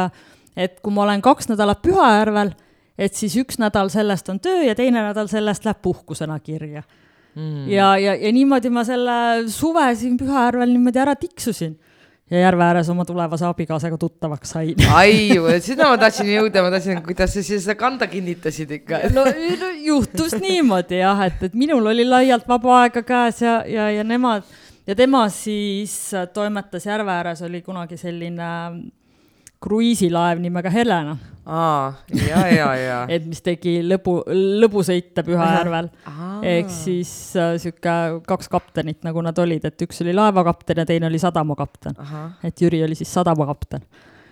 et 0.58 0.80
kui 0.84 0.93
ma 0.93 1.06
olen 1.06 1.24
kaks 1.26 1.49
nädalat 1.51 1.82
Pühajärvel, 1.86 2.53
et 2.97 3.16
siis 3.16 3.36
üks 3.41 3.60
nädal 3.62 3.91
sellest 3.93 4.30
on 4.32 4.39
töö 4.43 4.64
ja 4.68 4.76
teine 4.76 5.03
nädal 5.03 5.32
sellest 5.32 5.66
läheb 5.68 5.82
puhkusena 5.82 6.39
kirja. 6.39 6.84
Mm.. 7.36 7.66
ja, 7.68 7.97
ja, 7.99 8.14
ja 8.16 8.30
niimoodi 8.32 8.70
ma 8.72 8.86
selle 8.88 9.18
suve 9.51 9.89
siin 9.99 10.16
Pühajärvel 10.20 10.72
niimoodi 10.72 11.01
ära 11.03 11.18
tiksusin 11.20 11.76
ja 12.32 12.39
järve 12.39 12.63
ääres 12.65 12.89
oma 12.89 13.05
tulevase 13.05 13.45
abikaasaga 13.45 13.97
tuttavaks 14.01 14.55
sain. 14.55 14.86
ai, 14.99 15.30
sinna 15.61 15.91
ma 15.91 15.97
tahtsin 16.01 16.32
jõuda, 16.34 16.63
ma 16.65 16.71
tahtsin, 16.73 17.01
kuidas 17.05 17.36
sa 17.36 17.43
siis 17.45 17.65
seda 17.67 17.78
kanda 17.80 18.07
kinnitasid 18.09 18.71
ikka. 18.80 19.03
no, 19.13 19.26
no 19.61 19.71
juhtus 19.86 20.38
niimoodi 20.41 21.03
jah, 21.03 21.26
et, 21.28 21.43
et 21.49 21.57
minul 21.57 21.93
oli 21.93 22.07
laialt 22.07 22.47
vaba 22.49 22.82
aega 22.84 23.05
käes 23.05 23.43
ja, 23.45 23.59
ja, 23.69 23.89
ja 23.93 24.07
nemad 24.07 24.47
ja 24.88 24.95
tema 24.95 25.28
siis 25.34 26.11
toimetas 26.34 26.86
järve 26.86 27.13
ääres, 27.13 27.41
oli 27.45 27.61
kunagi 27.65 27.97
selline 27.97 28.49
kruiisilaev 29.61 30.41
nimega 30.41 30.69
Helena. 30.69 31.17
Aa, 31.45 31.93
ja, 32.13 32.41
ja, 32.49 32.69
ja 32.79 32.97
et 33.15 33.25
mis 33.29 33.41
tegi 33.45 33.77
lõbu, 33.85 34.17
lõbusõite 34.61 35.23
Pühajärvel. 35.25 35.91
ehk 36.55 36.73
siis 36.73 37.11
äh, 37.39 37.55
sihuke 37.61 37.95
kaks 38.27 38.49
kaptenit, 38.51 39.03
nagu 39.05 39.21
nad 39.25 39.37
olid, 39.41 39.67
et 39.69 39.85
üks 39.85 40.01
oli 40.05 40.15
laevakapten 40.15 40.81
ja 40.81 40.89
teine 40.89 41.09
oli 41.11 41.21
sadamakapten. 41.21 41.97
et 42.43 42.61
Jüri 42.61 42.83
oli 42.85 42.97
siis 42.97 43.13
sadamakapten 43.13 43.85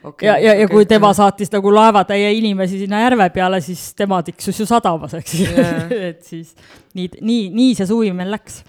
okay,. 0.04 0.28
ja, 0.28 0.38
ja, 0.38 0.54
ja 0.62 0.70
kui 0.70 0.86
tema 0.90 1.12
jah. 1.12 1.20
saatis 1.24 1.52
nagu 1.54 1.74
laevatäie 1.74 2.32
inimesi 2.38 2.80
sinna 2.84 3.04
järve 3.06 3.30
peale, 3.36 3.62
siis 3.62 3.92
tema 3.98 4.22
tiksus 4.24 4.60
ju 4.60 4.68
sadamas, 4.70 5.14
eks 5.20 5.36
yeah. 5.42 5.92
et 6.10 6.24
siis 6.28 6.56
nii, 6.98 7.10
nii, 7.22 7.44
nii 7.54 7.78
see 7.80 7.90
suvi 7.90 8.12
meil 8.16 8.34
läks. 8.34 8.64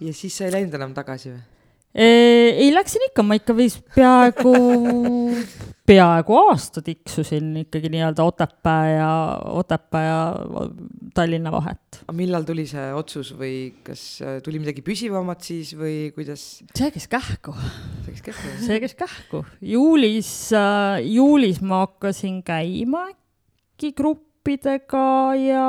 ja 0.00 0.14
siis 0.16 0.36
sa 0.36 0.48
ei 0.48 0.56
läinud 0.58 0.74
enam 0.78 0.96
tagasi 0.96 1.32
või? 1.34 1.44
ei, 1.96 2.68
läksin 2.74 3.08
ikka, 3.08 3.24
ma 3.24 3.38
ikka 3.38 3.56
vist 3.56 3.80
peaaegu, 3.94 4.52
peaaegu 5.86 6.36
aasta 6.48 6.82
tiksusin 6.84 7.52
ikkagi 7.62 7.90
nii-öelda 7.92 8.24
Otepää 8.26 8.90
ja, 8.90 9.10
Otepää 9.44 10.04
ja 10.06 10.18
Tallinna 11.14 11.52
vahet. 11.52 12.00
millal 12.12 12.44
tuli 12.48 12.66
see 12.68 12.86
otsus 12.94 13.32
või 13.38 13.56
kas 13.86 14.02
äh, 14.24 14.38
tuli 14.44 14.60
midagi 14.62 14.82
püsivamat 14.86 15.46
siis 15.46 15.72
või 15.78 16.10
kuidas? 16.16 16.44
see 16.76 16.90
käis 16.94 17.08
kähku. 17.10 17.54
see 18.04 18.16
käis 18.16 18.26
kähku? 18.28 18.52
see 18.66 18.80
käis 18.82 18.96
kähku. 18.98 19.44
juulis 19.60 20.32
äh,, 20.56 21.00
juulis 21.06 21.62
ma 21.62 21.84
hakkasin 21.86 22.42
käima 22.46 23.06
äkki 23.12 23.92
gruppidega 23.96 25.06
ja 25.38 25.66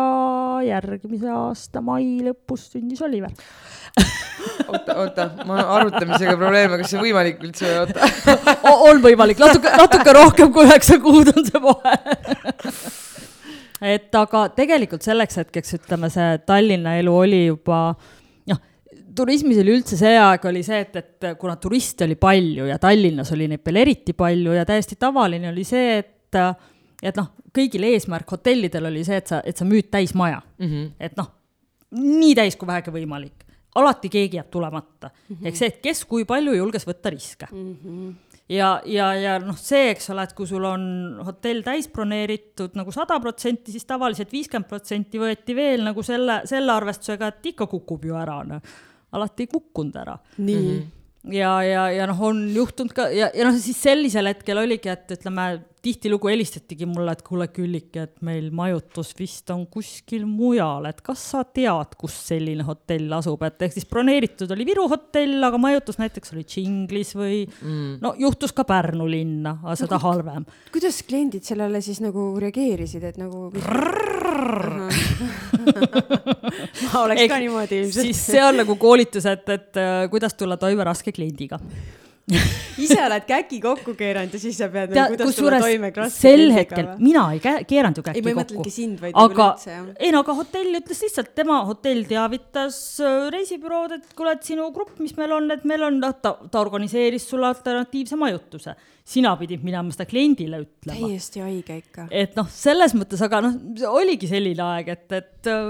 järgmise 0.65 1.30
aasta 1.34 1.84
mai 1.84 2.18
lõpus 2.26 2.72
sündis 2.74 3.03
Oliver 3.05 3.34
oota, 4.68 4.95
oota, 4.95 5.30
ma 5.48 5.60
arvutamisega 5.78 6.36
probleeme, 6.38 6.80
kas 6.82 6.93
see 6.93 7.02
võimalik 7.02 7.41
üldse 7.45 7.68
või 7.68 7.80
oota. 7.84 8.10
On 8.88 9.02
võimalik, 9.04 9.39
natuke, 9.41 9.74
natuke 9.80 10.16
rohkem 10.16 10.54
kui 10.56 10.68
üheksa 10.68 11.00
kuud 11.04 11.32
on 11.34 11.48
see 11.48 11.62
vahe. 11.64 11.95
Et 13.88 14.16
aga 14.18 14.48
tegelikult 14.58 15.06
selleks 15.06 15.38
hetkeks 15.43 15.76
ütleme, 15.78 16.10
see 16.14 16.38
Tallinna 16.50 16.95
elu 16.98 17.14
oli 17.14 17.41
juba 17.45 17.82
noh, 18.50 18.62
turismis 19.18 19.60
oli 19.62 19.76
üldse 19.78 20.00
see 20.00 20.16
aeg 20.18 20.48
oli 20.50 20.64
see, 20.66 20.82
et, 20.88 20.98
et 20.98 21.28
kuna 21.38 21.58
turiste 21.62 22.08
oli 22.08 22.18
palju 22.18 22.66
ja 22.72 22.80
Tallinnas 22.82 23.32
oli 23.38 23.50
neid 23.52 23.62
veel 23.66 23.84
eriti 23.84 24.18
palju 24.18 24.58
ja 24.58 24.66
täiesti 24.66 24.98
tavaline 25.00 25.52
oli 25.52 25.66
see, 25.68 26.00
et, 26.02 26.39
et 27.06 27.22
noh, 27.22 27.36
kõigil 27.54 27.86
eesmärk 27.91 28.34
hotellidel 28.34 28.89
oli 28.89 29.06
see, 29.06 29.22
et 29.22 29.30
sa, 29.30 29.43
et 29.45 29.58
sa 29.58 29.66
müüd 29.66 29.91
täismaja. 29.93 30.41
Mm. 30.58 30.72
-hmm. 30.72 30.89
et 31.00 31.18
noh, 31.18 31.30
nii 31.93 32.34
täis 32.36 32.58
kui 32.58 32.68
vähegi 32.68 32.91
võimalik 32.91 33.47
alati 33.76 34.09
keegi 34.09 34.39
jääb 34.39 34.49
tulemata 34.51 35.09
mm. 35.09 35.36
-hmm. 35.36 35.47
ehk 35.47 35.55
see, 35.55 35.68
et 35.68 35.82
kes 35.84 36.05
kui 36.05 36.26
palju 36.26 36.53
julges 36.53 36.88
võtta 36.88 37.11
riske 37.13 37.47
mm. 37.51 37.76
-hmm. 37.84 38.15
ja, 38.49 38.82
ja, 38.86 39.13
ja 39.13 39.38
noh, 39.39 39.57
see, 39.57 39.91
eks 39.91 40.09
ole, 40.09 40.24
et 40.24 40.34
kui 40.34 40.47
sul 40.47 40.63
on 40.63 41.22
hotell 41.26 41.63
täis 41.63 41.88
broneeritud 41.88 42.76
nagu 42.80 42.91
sada 42.91 43.20
protsenti, 43.20 43.72
siis 43.72 43.86
tavaliselt 43.86 44.32
viiskümmend 44.32 44.70
protsenti 44.70 45.20
võeti 45.20 45.55
veel 45.55 45.84
nagu 45.84 46.03
selle, 46.03 46.41
selle 46.45 46.72
arvestusega, 46.72 47.28
et 47.28 47.53
ikka 47.53 47.68
kukub 47.68 48.05
ju 48.05 48.15
ära, 48.15 48.43
noh. 48.43 48.61
alati 49.11 49.43
ei 49.43 49.47
kukkunud 49.47 49.95
ära. 49.95 50.18
nii 50.38 50.55
mm. 50.55 50.78
-hmm 50.78 50.93
ja, 51.32 51.63
ja, 51.63 51.88
ja 51.91 52.07
noh, 52.07 52.22
on 52.22 52.43
juhtunud 52.55 52.93
ka 52.95 53.09
ja, 53.13 53.30
ja 53.36 53.47
noh, 53.47 53.57
siis 53.59 53.80
sellisel 53.82 54.30
hetkel 54.32 54.57
oligi, 54.61 54.89
et 54.89 55.11
ütleme, 55.18 55.47
tihtilugu 55.88 56.28
helistatigi 56.32 56.88
mulle, 56.90 57.14
et 57.16 57.24
kuule, 57.26 57.48
Külliki, 57.54 58.02
et 58.04 58.16
meil 58.26 58.50
majutus 58.56 59.14
vist 59.18 59.50
on 59.54 59.66
kuskil 59.72 60.26
mujal, 60.28 60.86
et 60.90 61.00
kas 61.06 61.22
sa 61.32 61.44
tead, 61.46 61.96
kus 62.00 62.16
selline 62.28 62.66
hotell 62.68 63.14
asub, 63.18 63.44
et 63.48 63.68
ehk 63.68 63.74
siis 63.78 63.88
broneeritud 63.90 64.52
oli 64.56 64.68
Viru 64.68 64.88
hotell, 64.92 65.38
aga 65.48 65.58
majutus 65.62 66.00
näiteks 66.02 66.34
oli 66.36 66.44
Džinglis 66.48 67.14
või 67.18 67.38
mm. 67.48 67.98
no 68.04 68.14
juhtus 68.20 68.52
ka 68.58 68.64
Pärnu 68.68 69.08
linna, 69.10 69.58
aga 69.64 69.76
seda 69.80 69.98
no, 69.98 70.04
halvem. 70.08 70.48
kuidas 70.74 71.00
kliendid 71.08 71.44
sellele 71.48 71.82
siis 71.86 72.00
nagu 72.04 72.30
reageerisid, 72.42 73.04
et 73.08 73.18
nagu 73.22 73.48
ma 76.88 77.04
oleks 77.06 77.24
Ehk, 77.24 77.32
ka 77.32 77.40
niimoodi 77.42 77.76
ilmselt. 77.84 78.04
siis 78.10 78.20
see 78.34 78.44
on 78.44 78.56
nagu 78.64 78.76
koolitus, 78.80 79.26
et, 79.30 79.48
et 79.56 79.80
äh, 79.80 80.10
kuidas 80.12 80.36
tulla 80.38 80.58
toime 80.60 80.84
raske 80.88 81.12
kliendiga 81.16 81.60
ise 82.84 82.98
oled 83.00 83.24
käki 83.28 83.62
kokku 83.64 83.94
keeranud 83.96 84.34
ja 84.36 84.40
siis 84.42 84.58
sa 84.60 84.68
pead 84.72 84.92
nagu, 84.92 85.16
kuidas 85.16 85.38
tulla 85.38 85.60
toime 85.64 85.92
raske 85.96 86.28
sel 86.28 86.52
hetkel, 86.52 86.90
mina 87.00 87.24
ei 87.32 87.40
keeranud 87.40 88.02
ju 88.02 88.04
käki 88.04 88.20
kokku. 88.20 88.20
ei, 88.20 88.26
ma 88.26 88.34
ei 88.34 88.40
mõtlenudki 88.42 88.74
sind, 88.74 89.00
vaid 89.00 89.16
aga, 89.24 89.48
üldse, 89.54 89.72
jah. 89.72 89.86
ei 89.96 90.12
no 90.12 90.24
aga 90.26 90.36
hotell 90.42 90.80
ütles 90.82 91.04
lihtsalt, 91.06 91.32
tema 91.40 91.62
hotell 91.70 92.04
teavitas 92.10 92.82
äh, 93.00 93.30
reisibürood, 93.32 93.96
et 93.96 94.12
kuule, 94.18 94.36
et 94.36 94.44
sinu 94.44 94.68
grupp, 94.76 94.98
mis 95.00 95.16
meil 95.20 95.38
on, 95.38 95.48
et 95.56 95.64
meil 95.72 95.88
on, 95.88 96.02
noh, 96.04 96.18
ta, 96.20 96.36
ta 96.52 96.60
organiseeris 96.60 97.30
sulle 97.32 97.48
alternatiivse 97.48 98.20
majutuse 98.20 98.76
sina 99.08 99.32
pidid 99.39 99.64
minema 99.64 99.93
seda 99.93 100.03
kliendile 100.10 100.60
ütlema. 100.66 100.97
täiesti 100.99 101.39
haige 101.43 101.78
ikka. 101.80 102.08
et 102.12 102.36
noh, 102.36 102.47
selles 102.51 102.95
mõttes, 102.97 103.22
aga 103.24 103.39
noh, 103.45 103.55
oligi 103.88 104.28
selline 104.28 104.64
aeg, 104.66 104.91
et, 104.97 105.05
et 105.16 105.49
äh, 105.51 105.70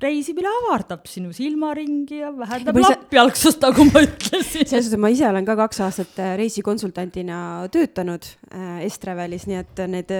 reisimine 0.00 0.48
avardab 0.62 1.04
sinu 1.10 1.34
silmaringi 1.36 2.22
ja 2.22 2.32
vähendab 2.36 2.80
ja 2.80 2.86
lappjalgsust, 2.86 3.60
nagu 3.66 3.86
ma 3.90 4.04
ütlesin. 4.06 4.64
selles 4.64 4.88
suhtes, 4.88 5.00
ma 5.00 5.12
ise 5.12 5.26
olen 5.28 5.48
ka 5.48 5.56
kaks 5.60 5.82
aastat 5.84 6.22
äh, 6.22 6.34
reisikonsultantina 6.40 7.40
töötanud 7.72 8.28
äh, 8.52 8.78
Estrevelis, 8.86 9.44
nii 9.50 9.60
et 9.60 9.82
need 9.92 10.14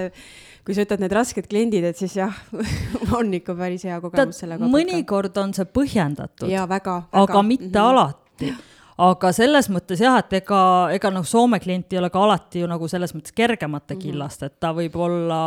kui 0.62 0.76
sa 0.76 0.84
ütled 0.84 1.00
need 1.02 1.14
rasked 1.16 1.48
kliendid, 1.50 1.86
et 1.88 1.98
siis 1.98 2.18
jah 2.20 2.36
on 3.18 3.32
ikka 3.38 3.56
päris 3.58 3.86
hea 3.88 3.96
kogemus 4.02 4.42
sellega. 4.44 4.68
mõnikord 4.70 5.40
on 5.40 5.56
see 5.56 5.66
põhjendatud. 5.66 6.50
jaa, 6.52 6.68
väga, 6.68 7.00
väga. 7.08 7.24
aga 7.24 7.42
mitte 7.46 7.72
mm 7.72 7.80
-hmm. 7.80 7.88
alati 7.88 8.52
aga 9.02 9.30
selles 9.34 9.68
mõttes 9.72 10.00
jah, 10.02 10.18
et 10.20 10.34
ega, 10.38 10.60
ega 10.94 11.10
noh, 11.14 11.24
Soome 11.26 11.58
klient 11.62 11.94
ei 11.94 12.00
ole 12.00 12.10
ka 12.12 12.22
alati 12.22 12.62
ju 12.62 12.68
nagu 12.70 12.88
selles 12.90 13.14
mõttes 13.16 13.34
kergemate 13.36 13.96
mhm. 13.96 14.02
killast, 14.04 14.44
et 14.46 14.58
ta 14.62 14.72
võib 14.76 14.96
olla. 15.00 15.40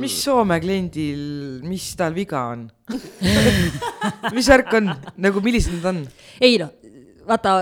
mis 0.00 0.16
Soome 0.24 0.60
kliendil, 0.62 1.24
mis 1.66 1.88
tal 1.98 2.14
viga 2.16 2.46
on 2.52 2.68
mis 4.36 4.50
värk 4.50 4.76
on, 4.78 4.92
nagu 5.24 5.42
millised 5.44 5.78
nad 5.78 5.90
on? 5.94 6.04
ei 6.44 6.58
noh, 6.60 6.72
vaata, 7.28 7.56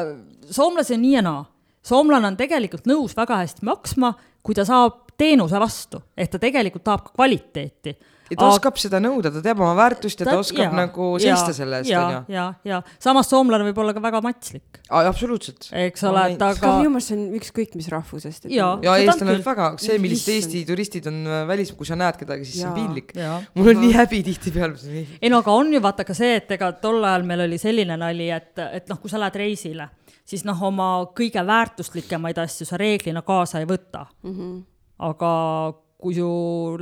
soomlasi 0.50 0.96
on 0.98 1.04
nii 1.04 1.14
ja 1.16 1.24
naa. 1.24 1.44
soomlane 1.86 2.32
on 2.32 2.38
tegelikult 2.38 2.88
nõus 2.90 3.16
väga 3.16 3.40
hästi 3.44 3.66
maksma, 3.68 4.14
kui 4.42 4.58
ta 4.58 4.66
saab 4.68 5.04
teenuse 5.18 5.60
vastu, 5.62 6.02
ehk 6.18 6.34
ta 6.34 6.42
tegelikult 6.42 6.84
tahab 6.84 7.06
ka 7.06 7.14
kvaliteeti 7.14 7.94
ja 8.32 8.38
ta 8.40 8.48
oskab 8.52 8.78
seda 8.80 9.00
nõuda, 9.02 9.32
ta 9.34 9.42
teab 9.44 9.60
oma 9.62 9.74
väärtust 9.78 10.20
ja 10.22 10.26
ta, 10.26 10.34
ta 10.34 10.42
oskab 10.42 10.64
ja, 10.64 10.72
nagu 10.76 11.08
seista 11.22 11.54
selle 11.56 11.82
eest, 11.82 11.92
onju. 11.92 12.20
ja, 12.32 12.46
ja 12.66 12.80
samas 13.02 13.28
soomlane 13.32 13.66
võib 13.68 13.80
olla 13.82 13.94
ka 13.96 14.02
väga 14.04 14.22
matslik. 14.24 14.80
absoluutselt. 14.88 15.68
eks 15.84 16.06
ole, 16.08 16.24
et 16.34 16.44
aga. 16.46 16.74
minu 16.80 16.94
meelest 16.94 17.12
see 17.12 17.18
on 17.18 17.38
ükskõik 17.38 17.76
mis 17.78 17.88
rahvusest. 17.92 18.48
ja, 18.52 18.72
ja 18.84 18.96
eestlane 19.02 19.36
on 19.36 19.44
väga, 19.46 19.68
see, 19.82 19.98
millised 20.02 20.32
Eesti 20.32 20.64
turistid 20.68 21.08
on 21.10 21.22
äh, 21.26 21.42
välis, 21.48 21.72
kui 21.76 21.88
sa 21.88 21.98
näed 21.98 22.18
kedagi, 22.20 22.48
siis 22.48 22.62
ja. 22.62 22.68
see 22.68 22.70
on 22.72 22.78
piinlik. 22.80 23.14
mul 23.58 23.72
on 23.74 23.82
nii 23.84 23.94
häbi 23.98 24.22
tihtipeale. 24.30 25.02
ei 25.20 25.32
no 25.32 25.42
aga 25.44 25.56
on 25.62 25.72
ju 25.74 25.82
vaata 25.84 26.06
ka 26.08 26.16
see, 26.16 26.36
et 26.40 26.56
ega 26.56 26.72
tol 26.82 27.02
ajal 27.04 27.26
meil 27.28 27.46
oli 27.46 27.60
selline 27.60 27.98
nali, 28.00 28.30
et, 28.32 28.54
et 28.70 28.88
noh, 28.90 29.00
kui 29.02 29.12
sa 29.12 29.20
lähed 29.20 29.38
reisile, 29.44 29.90
siis 30.24 30.46
noh, 30.48 30.58
oma 30.68 30.90
kõige 31.16 31.44
väärtuslikemaid 31.46 32.40
asju 32.42 32.68
sa 32.68 32.80
reeglina 32.80 33.24
kaasa 33.26 33.62
ei 33.62 33.68
võta 33.68 34.06
mm. 34.22 34.36
-hmm. 34.36 34.60
aga 35.10 35.32
kui 36.02 36.16
su 36.16 36.26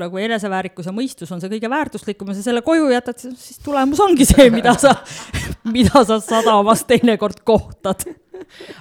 nagu 0.01 0.19
eneseväärikus 0.21 0.89
ja 0.89 0.95
mõistus 0.97 1.31
on 1.35 1.43
see 1.43 1.53
kõige 1.53 1.69
väärtuslikum 1.71 2.33
ja 2.33 2.39
sa 2.39 2.47
selle 2.49 2.65
koju 2.67 2.89
jätad, 2.93 3.21
siis 3.21 3.61
tulemus 3.65 4.01
ongi 4.01 4.27
see, 4.29 4.49
mida 4.55 4.73
sa, 4.81 4.97
mida 5.77 6.05
sa 6.09 6.19
sadamas 6.25 6.87
teinekord 6.89 7.45
kohtad 7.45 8.09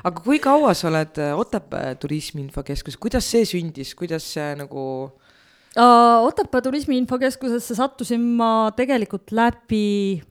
aga 0.04 0.24
kui 0.24 0.40
kaua 0.44 0.74
sa 0.78 0.90
oled 0.90 1.20
äh, 1.22 1.34
Otepää 1.38 1.96
Turismi 2.00 2.44
Infokeskuses, 2.46 2.98
kuidas 3.02 3.28
see 3.30 3.46
sündis, 3.48 3.94
kuidas 3.98 4.26
see 4.34 4.54
nagu 4.60 4.84
uh,? 5.06 6.26
Otepää 6.26 6.62
Turismi 6.66 6.98
Infokeskusesse 6.98 7.78
sattusin 7.78 8.24
ma 8.40 8.72
tegelikult 8.78 9.34
läbi, 9.36 10.22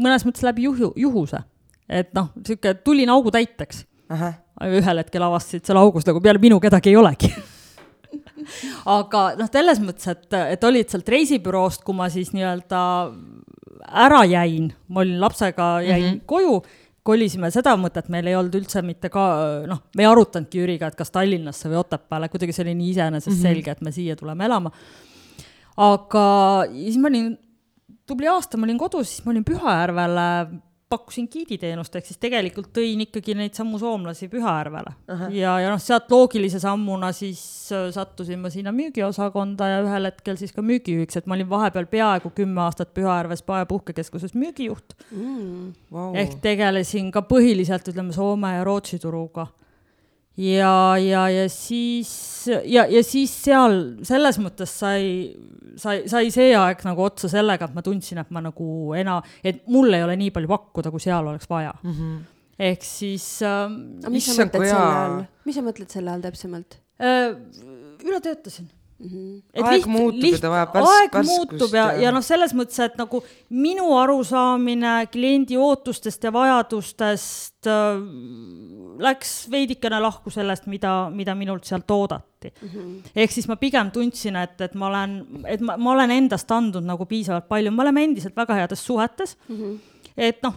mõnes 0.00 0.26
mõttes 0.26 0.44
läbi 0.46 0.66
juhu, 0.68 0.92
juhuse. 0.96 1.42
et 1.88 2.12
noh, 2.16 2.30
niisugune 2.38 2.74
tulin 2.84 3.10
augu 3.12 3.32
täiteks. 3.34 3.86
ühel 4.62 5.00
hetkel 5.00 5.24
avastasid 5.24 5.64
seal 5.66 5.80
augus 5.80 6.04
nagu 6.06 6.20
peale 6.20 6.38
minu 6.38 6.60
kedagi 6.60 6.92
ei 6.92 6.96
olegi 6.96 7.32
aga 8.98 9.24
noh, 9.38 9.50
selles 9.52 9.82
mõttes, 9.84 10.08
et, 10.12 10.28
et 10.56 10.64
olid 10.64 10.92
sealt 10.92 11.08
reisibüroost, 11.08 11.84
kui 11.86 11.96
ma 11.96 12.08
siis 12.12 12.32
nii-öelda 12.36 12.84
ära 14.06 14.22
jäin, 14.28 14.72
ma 14.88 15.02
olin 15.04 15.20
lapsega, 15.20 15.74
jäin 15.82 16.06
mm 16.06 16.16
-hmm. 16.16 16.26
koju 16.26 16.62
kolisime 17.02 17.50
seda 17.50 17.74
mõtet, 17.80 18.08
meil 18.08 18.28
ei 18.30 18.36
olnud 18.38 18.54
üldse 18.54 18.82
mitte 18.86 19.10
ka 19.12 19.22
noh, 19.66 19.80
me 19.96 20.04
ei 20.04 20.08
arutanudki 20.08 20.60
Jüriga, 20.60 20.90
et 20.90 20.98
kas 20.98 21.10
Tallinnasse 21.10 21.70
või 21.70 21.80
Otepääle, 21.80 22.28
kuidagi 22.30 22.54
see 22.54 22.64
oli 22.66 22.76
nii 22.78 22.90
iseenesest-selge 22.94 23.58
mm, 23.58 23.72
-hmm. 23.72 23.72
et 23.72 23.80
me 23.80 23.92
siia 23.92 24.16
tuleme 24.16 24.44
elama. 24.44 24.70
aga 25.76 26.26
siis 26.70 26.98
ma 26.98 27.10
olin, 27.10 27.32
tubli 28.06 28.28
aasta 28.28 28.56
ma 28.56 28.68
olin 28.68 28.78
kodus, 28.78 29.08
siis 29.08 29.24
ma 29.24 29.34
olin 29.34 29.44
Pühajärvele 29.44 30.28
pakkusin 30.92 31.28
giiditeenust, 31.32 31.96
ehk 31.96 32.08
siis 32.08 32.20
tegelikult 32.22 32.72
tõin 32.76 33.00
ikkagi 33.06 33.36
neid 33.38 33.56
samu 33.56 33.80
soomlasi 33.80 34.28
Pühajärvele. 34.32 34.92
-huh. 35.08 35.32
ja, 35.36 35.56
ja 35.64 35.70
noh, 35.72 35.80
sealt 35.80 36.10
loogilise 36.12 36.60
sammuna 36.62 37.12
siis 37.16 37.42
äh, 37.72 37.88
sattusin 37.94 38.40
ma 38.42 38.50
sinna 38.52 38.72
müügiosakonda 38.76 39.68
ja 39.70 39.80
ühel 39.86 40.10
hetkel 40.10 40.36
siis 40.40 40.52
ka 40.52 40.62
müügijuhiks, 40.62 41.16
et 41.16 41.26
ma 41.26 41.38
olin 41.38 41.50
vahepeal 41.50 41.88
peaaegu 41.90 42.30
kümme 42.36 42.60
aastat 42.66 42.94
Pühajärve 42.94 43.36
spa 43.40 43.62
ja 43.62 43.66
puhkekeskuses 43.66 44.34
müügijuht 44.34 44.96
mm,. 45.10 45.72
Wow. 45.92 46.14
ehk 46.16 46.38
tegelesin 46.44 47.10
ka 47.12 47.24
põhiliselt, 47.26 47.88
ütleme, 47.88 48.12
Soome 48.12 48.56
ja 48.56 48.64
Rootsi 48.64 48.98
turuga 48.98 49.46
ja, 50.40 50.96
ja, 50.98 51.28
ja 51.28 51.48
siis 51.52 52.12
ja, 52.48 52.86
ja 52.88 53.02
siis 53.04 53.32
seal 53.44 53.78
selles 54.06 54.38
mõttes 54.42 54.72
sai, 54.82 55.04
sai, 55.80 56.02
sai 56.10 56.30
see 56.34 56.52
aeg 56.56 56.84
nagu 56.86 57.04
otsa 57.04 57.30
sellega, 57.32 57.68
et 57.68 57.76
ma 57.76 57.84
tundsin, 57.84 58.22
et 58.22 58.32
ma 58.34 58.42
nagu 58.44 58.68
ena-, 58.98 59.20
et 59.44 59.64
mul 59.72 59.92
ei 59.92 60.04
ole 60.06 60.16
nii 60.20 60.32
palju 60.34 60.50
pakkuda, 60.50 60.92
kui 60.94 61.02
seal 61.04 61.28
oleks 61.32 61.50
vaja 61.50 61.74
mm. 61.82 61.96
-hmm. 61.96 62.20
ehk 62.70 62.86
siis 62.86 63.26
äh,. 63.46 63.66
mis 64.08 64.28
sa 64.28 64.38
mõtled 64.42 64.68
selle 64.68 64.92
all, 65.04 65.18
mis 65.44 65.58
sa 65.58 65.66
mõtled 65.66 65.98
selle 65.98 66.14
all 66.14 66.24
täpsemalt 66.24 66.78
äh,? 67.00 67.36
üle 68.02 68.20
töötasin 68.24 68.70
Mm 69.02 69.08
-hmm. 69.08 69.64
aeg 69.64 69.72
liht, 69.72 69.86
muutub 69.86 70.22
liht, 70.22 70.34
ja 70.36 70.40
ta 70.40 70.50
vajab 70.50 70.74
värsk, 70.76 71.14
aeg 71.16 71.26
muutub 71.26 71.72
ja, 71.74 71.86
ja, 71.92 72.00
ja 72.04 72.12
noh, 72.14 72.22
selles 72.22 72.52
mõttes, 72.54 72.78
et 72.84 72.94
nagu 73.00 73.22
minu 73.50 73.88
arusaamine 73.98 74.92
kliendi 75.10 75.56
ootustest 75.58 76.22
ja 76.22 76.32
vajadustest 76.32 77.66
äh, 77.66 77.98
läks 79.02 79.50
veidikene 79.50 80.00
lahku 80.00 80.30
sellest, 80.30 80.66
mida, 80.70 81.10
mida 81.10 81.34
minult 81.34 81.64
sealt 81.64 81.90
oodati 81.90 82.52
mm. 82.52 82.68
-hmm. 82.68 83.12
ehk 83.16 83.30
siis 83.30 83.48
ma 83.48 83.56
pigem 83.56 83.90
tundsin, 83.90 84.36
et, 84.36 84.60
et 84.60 84.74
ma 84.74 84.86
olen, 84.86 85.26
et 85.46 85.60
ma, 85.60 85.76
ma 85.76 85.96
olen 85.96 86.10
endast 86.10 86.50
andnud 86.50 86.84
nagu 86.84 87.06
piisavalt 87.06 87.48
palju, 87.48 87.70
me 87.70 87.82
oleme 87.82 88.04
endiselt 88.04 88.36
väga 88.36 88.54
heades 88.54 88.86
suhetes 88.86 89.36
mm. 89.48 89.56
-hmm. 89.56 89.78
et 90.16 90.42
noh 90.42 90.54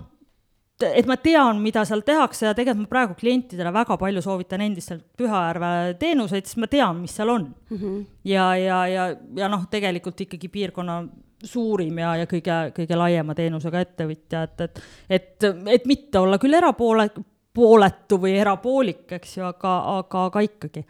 et 0.94 1.08
ma 1.10 1.18
tean, 1.22 1.60
mida 1.64 1.86
seal 1.88 2.04
tehakse 2.06 2.48
ja 2.50 2.56
tegelikult 2.58 2.86
ma 2.86 2.94
praegu 2.94 3.18
klientidele 3.20 3.74
väga 3.74 3.98
palju 4.02 4.24
soovitan 4.24 4.64
endiselt 4.66 5.06
Pühajärve 5.18 5.70
teenuseid, 6.00 6.48
sest 6.48 6.62
ma 6.62 6.70
tean, 6.72 7.02
mis 7.02 7.16
seal 7.16 7.32
on 7.34 7.48
mm. 7.48 7.78
-hmm. 7.78 8.02
ja, 8.32 8.50
ja, 8.60 8.82
ja, 8.88 9.06
ja 9.36 9.52
noh, 9.52 9.68
tegelikult 9.72 10.22
ikkagi 10.28 10.50
piirkonna 10.50 11.04
suurim 11.46 12.00
ja, 12.00 12.16
ja 12.22 12.26
kõige, 12.30 12.58
kõige 12.76 12.98
laiema 12.98 13.36
teenusega 13.36 13.80
ettevõtja, 13.86 14.44
et, 14.44 14.62
et, 14.62 14.84
et, 15.10 15.48
et 15.78 15.86
mitte 15.86 16.20
olla 16.20 16.40
küll 16.42 16.58
erapoole, 16.58 17.10
pooletu 17.56 18.20
või 18.20 18.36
erapoolik, 18.40 19.06
eks 19.18 19.38
ju, 19.38 19.46
aga, 19.48 19.72
aga, 20.00 20.26
aga 20.30 20.44
ikkagi. 20.44 20.84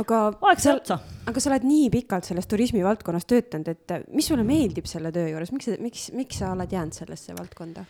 aga 0.00 0.20
aeg 0.48 0.62
sai 0.62 0.74
otsa. 0.78 0.98
aga 1.28 1.42
sa 1.42 1.50
oled 1.50 1.66
nii 1.68 1.90
pikalt 1.92 2.28
selles 2.28 2.48
turismivaldkonnas 2.50 3.28
töötanud, 3.28 3.68
et 3.68 4.08
mis 4.14 4.28
sulle 4.30 4.46
meeldib 4.46 4.88
selle 4.88 5.12
töö 5.12 5.28
juures, 5.34 5.52
miks, 5.52 5.74
miks, 5.82 6.08
miks 6.16 6.40
sa 6.40 6.54
oled 6.56 6.72
jäänud 6.72 6.96
sellesse 6.96 7.36
valdkonda? 7.36 7.84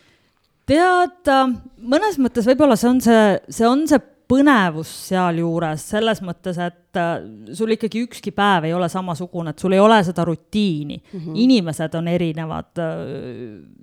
Tead, 0.67 1.31
mõnes 1.79 2.19
mõttes 2.21 2.47
võib-olla 2.49 2.75
see 2.79 2.89
on 2.89 3.01
see, 3.03 3.25
see 3.49 3.67
on 3.67 3.85
see 3.89 4.01
põnevus 4.27 4.89
sealjuures 5.07 5.83
selles 5.93 6.19
mõttes, 6.25 6.57
et 6.59 6.99
äh, 6.99 7.13
sul 7.55 7.71
ikkagi 7.75 8.03
ükski 8.07 8.33
päev 8.35 8.67
ei 8.67 8.75
ole 8.75 8.89
samasugune, 8.91 9.53
et 9.53 9.63
sul 9.63 9.75
ei 9.77 9.79
ole 9.79 10.01
seda 10.03 10.25
rutiini 10.27 10.97
mm, 10.97 11.19
-hmm. 11.19 11.39
inimesed 11.45 11.95
on 11.95 12.07
erinevad. 12.11 12.71
Äh, 12.83 12.95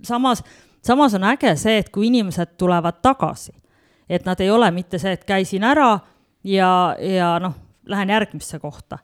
samas, 0.04 0.44
samas 0.84 1.14
on 1.14 1.24
äge 1.24 1.56
see, 1.56 1.78
et 1.78 1.88
kui 1.88 2.06
inimesed 2.06 2.56
tulevad 2.60 3.00
tagasi, 3.02 3.52
et 4.08 4.24
nad 4.24 4.40
ei 4.40 4.50
ole 4.50 4.70
mitte 4.70 4.98
see, 4.98 5.12
et 5.12 5.24
käisin 5.24 5.64
ära 5.64 5.98
ja, 6.44 6.96
ja 7.00 7.38
noh, 7.40 7.54
lähen 7.86 8.10
järgmisse 8.10 8.58
kohta. 8.58 8.98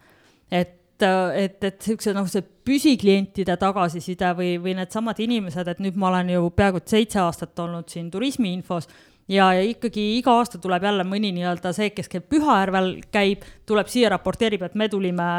et 0.50 0.79
et, 1.02 1.56
et, 1.60 1.64
et 1.70 1.86
siukse 1.90 2.14
noh, 2.16 2.26
see 2.30 2.42
püsiklientide 2.42 3.56
tagasiside 3.60 4.32
või, 4.38 4.54
või 4.62 4.76
needsamad 4.78 5.20
inimesed, 5.22 5.68
et 5.68 5.80
nüüd 5.82 5.98
ma 6.00 6.10
olen 6.12 6.34
ju 6.34 6.50
peaaegu 6.56 6.82
seitse 6.86 7.22
aastat 7.22 7.58
olnud 7.64 7.88
siin 7.90 8.10
turismiinfos 8.12 8.88
ja, 9.30 9.50
ja 9.56 9.62
ikkagi 9.66 10.06
iga 10.18 10.34
aasta 10.40 10.60
tuleb 10.62 10.84
jälle 10.86 11.06
mõni 11.08 11.32
nii-öelda 11.36 11.74
see, 11.76 11.92
kes 11.94 12.10
käib 12.12 12.26
Pühajärvel, 12.32 12.96
käib, 13.14 13.46
tuleb 13.68 13.90
siia, 13.90 14.10
raporteerib, 14.14 14.64
et 14.66 14.76
me 14.78 14.90
tulime, 14.92 15.30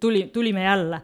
tuli, 0.00 0.26
tulime 0.34 0.66
jälle. 0.66 1.00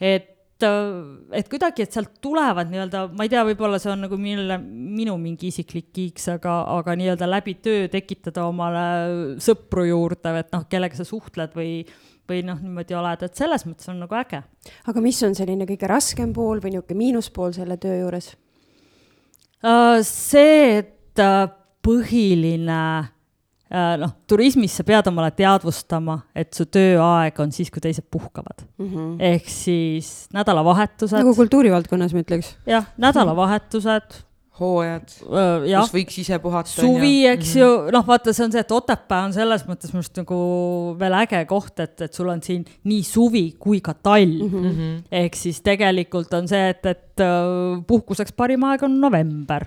et 0.00 0.28
et 0.62 1.48
kuidagi, 1.50 1.82
et 1.82 1.94
sealt 1.94 2.20
tulevad 2.22 2.68
nii-öelda, 2.70 3.00
ma 3.16 3.24
ei 3.26 3.30
tea, 3.32 3.40
võib-olla 3.48 3.80
see 3.82 3.90
on 3.90 4.04
nagu 4.04 4.14
mille, 4.20 4.58
minu 4.62 5.16
mingi 5.18 5.48
isiklik 5.50 5.88
kiiks, 5.94 6.28
aga, 6.36 6.60
aga 6.76 6.94
nii-öelda 7.00 7.26
läbi 7.26 7.56
töö 7.64 7.88
tekitada 7.90 8.44
omale 8.46 8.84
sõpru 9.42 9.88
juurde, 9.88 10.36
et 10.38 10.52
noh, 10.54 10.62
kellega 10.70 10.98
sa 10.98 11.06
suhtled 11.08 11.56
või 11.58 11.72
või 12.30 12.42
noh, 12.46 12.60
niimoodi 12.62 12.96
oled, 12.96 13.24
et 13.26 13.38
selles 13.38 13.66
mõttes 13.66 13.88
on 13.92 13.98
nagu 14.02 14.16
äge. 14.18 14.42
aga 14.88 15.04
mis 15.04 15.22
on 15.26 15.34
selline 15.38 15.66
kõige 15.68 15.90
raskem 15.90 16.32
pool 16.32 16.62
või 16.62 16.76
niisugune 16.76 16.98
miinuspool 16.98 17.54
selle 17.56 17.78
töö 17.82 17.98
juures 18.02 18.32
uh,? 19.62 19.98
see, 20.06 20.78
et 20.82 21.22
uh, 21.22 21.48
põhiline 21.82 22.82
uh, 23.02 23.94
noh, 24.00 24.14
turismis 24.30 24.74
sa 24.78 24.86
pead 24.86 25.10
omale 25.10 25.32
teadvustama, 25.36 26.20
et 26.34 26.52
su 26.54 26.68
tööaeg 26.70 27.38
on 27.42 27.54
siis, 27.54 27.70
kui 27.72 27.82
teised 27.82 28.06
puhkavad 28.10 28.66
mm. 28.78 28.90
-hmm. 28.90 29.14
ehk 29.32 29.48
siis 29.50 30.28
nädalavahetused. 30.34 31.18
nagu 31.18 31.34
kultuurivaldkonnas 31.34 32.14
ma 32.14 32.26
ütleks. 32.26 32.54
jah, 32.66 32.86
nädalavahetused 32.96 34.22
hooajad 34.60 35.12
uh,, 35.24 35.64
kus 35.64 35.92
võiks 35.94 36.18
ise 36.20 36.36
puhata. 36.42 36.68
suvi, 36.68 37.24
eks 37.30 37.54
ju, 37.56 37.68
noh, 37.94 38.04
vaata, 38.04 38.34
see 38.36 38.44
on 38.44 38.52
see, 38.52 38.60
et 38.60 38.74
Otepää 38.76 39.22
on 39.24 39.32
selles 39.32 39.64
mõttes 39.68 39.92
minu 39.92 40.02
arust 40.02 40.18
nagu 40.20 40.40
veel 41.00 41.16
äge 41.22 41.40
koht, 41.48 41.72
et, 41.80 41.94
et 42.04 42.12
sul 42.12 42.28
on 42.28 42.42
siin 42.44 42.66
nii 42.88 43.04
suvi 43.06 43.46
kui 43.60 43.80
ka 43.84 43.94
talv 43.94 44.48
mm. 44.50 44.66
-hmm. 44.66 44.98
ehk 45.22 45.38
siis 45.40 45.62
tegelikult 45.64 46.34
on 46.36 46.50
see, 46.50 46.66
et, 46.74 46.84
et 46.84 47.24
uh, 47.24 47.80
puhkuseks 47.88 48.36
parim 48.36 48.68
aeg 48.68 48.84
on 48.84 49.00
november. 49.00 49.64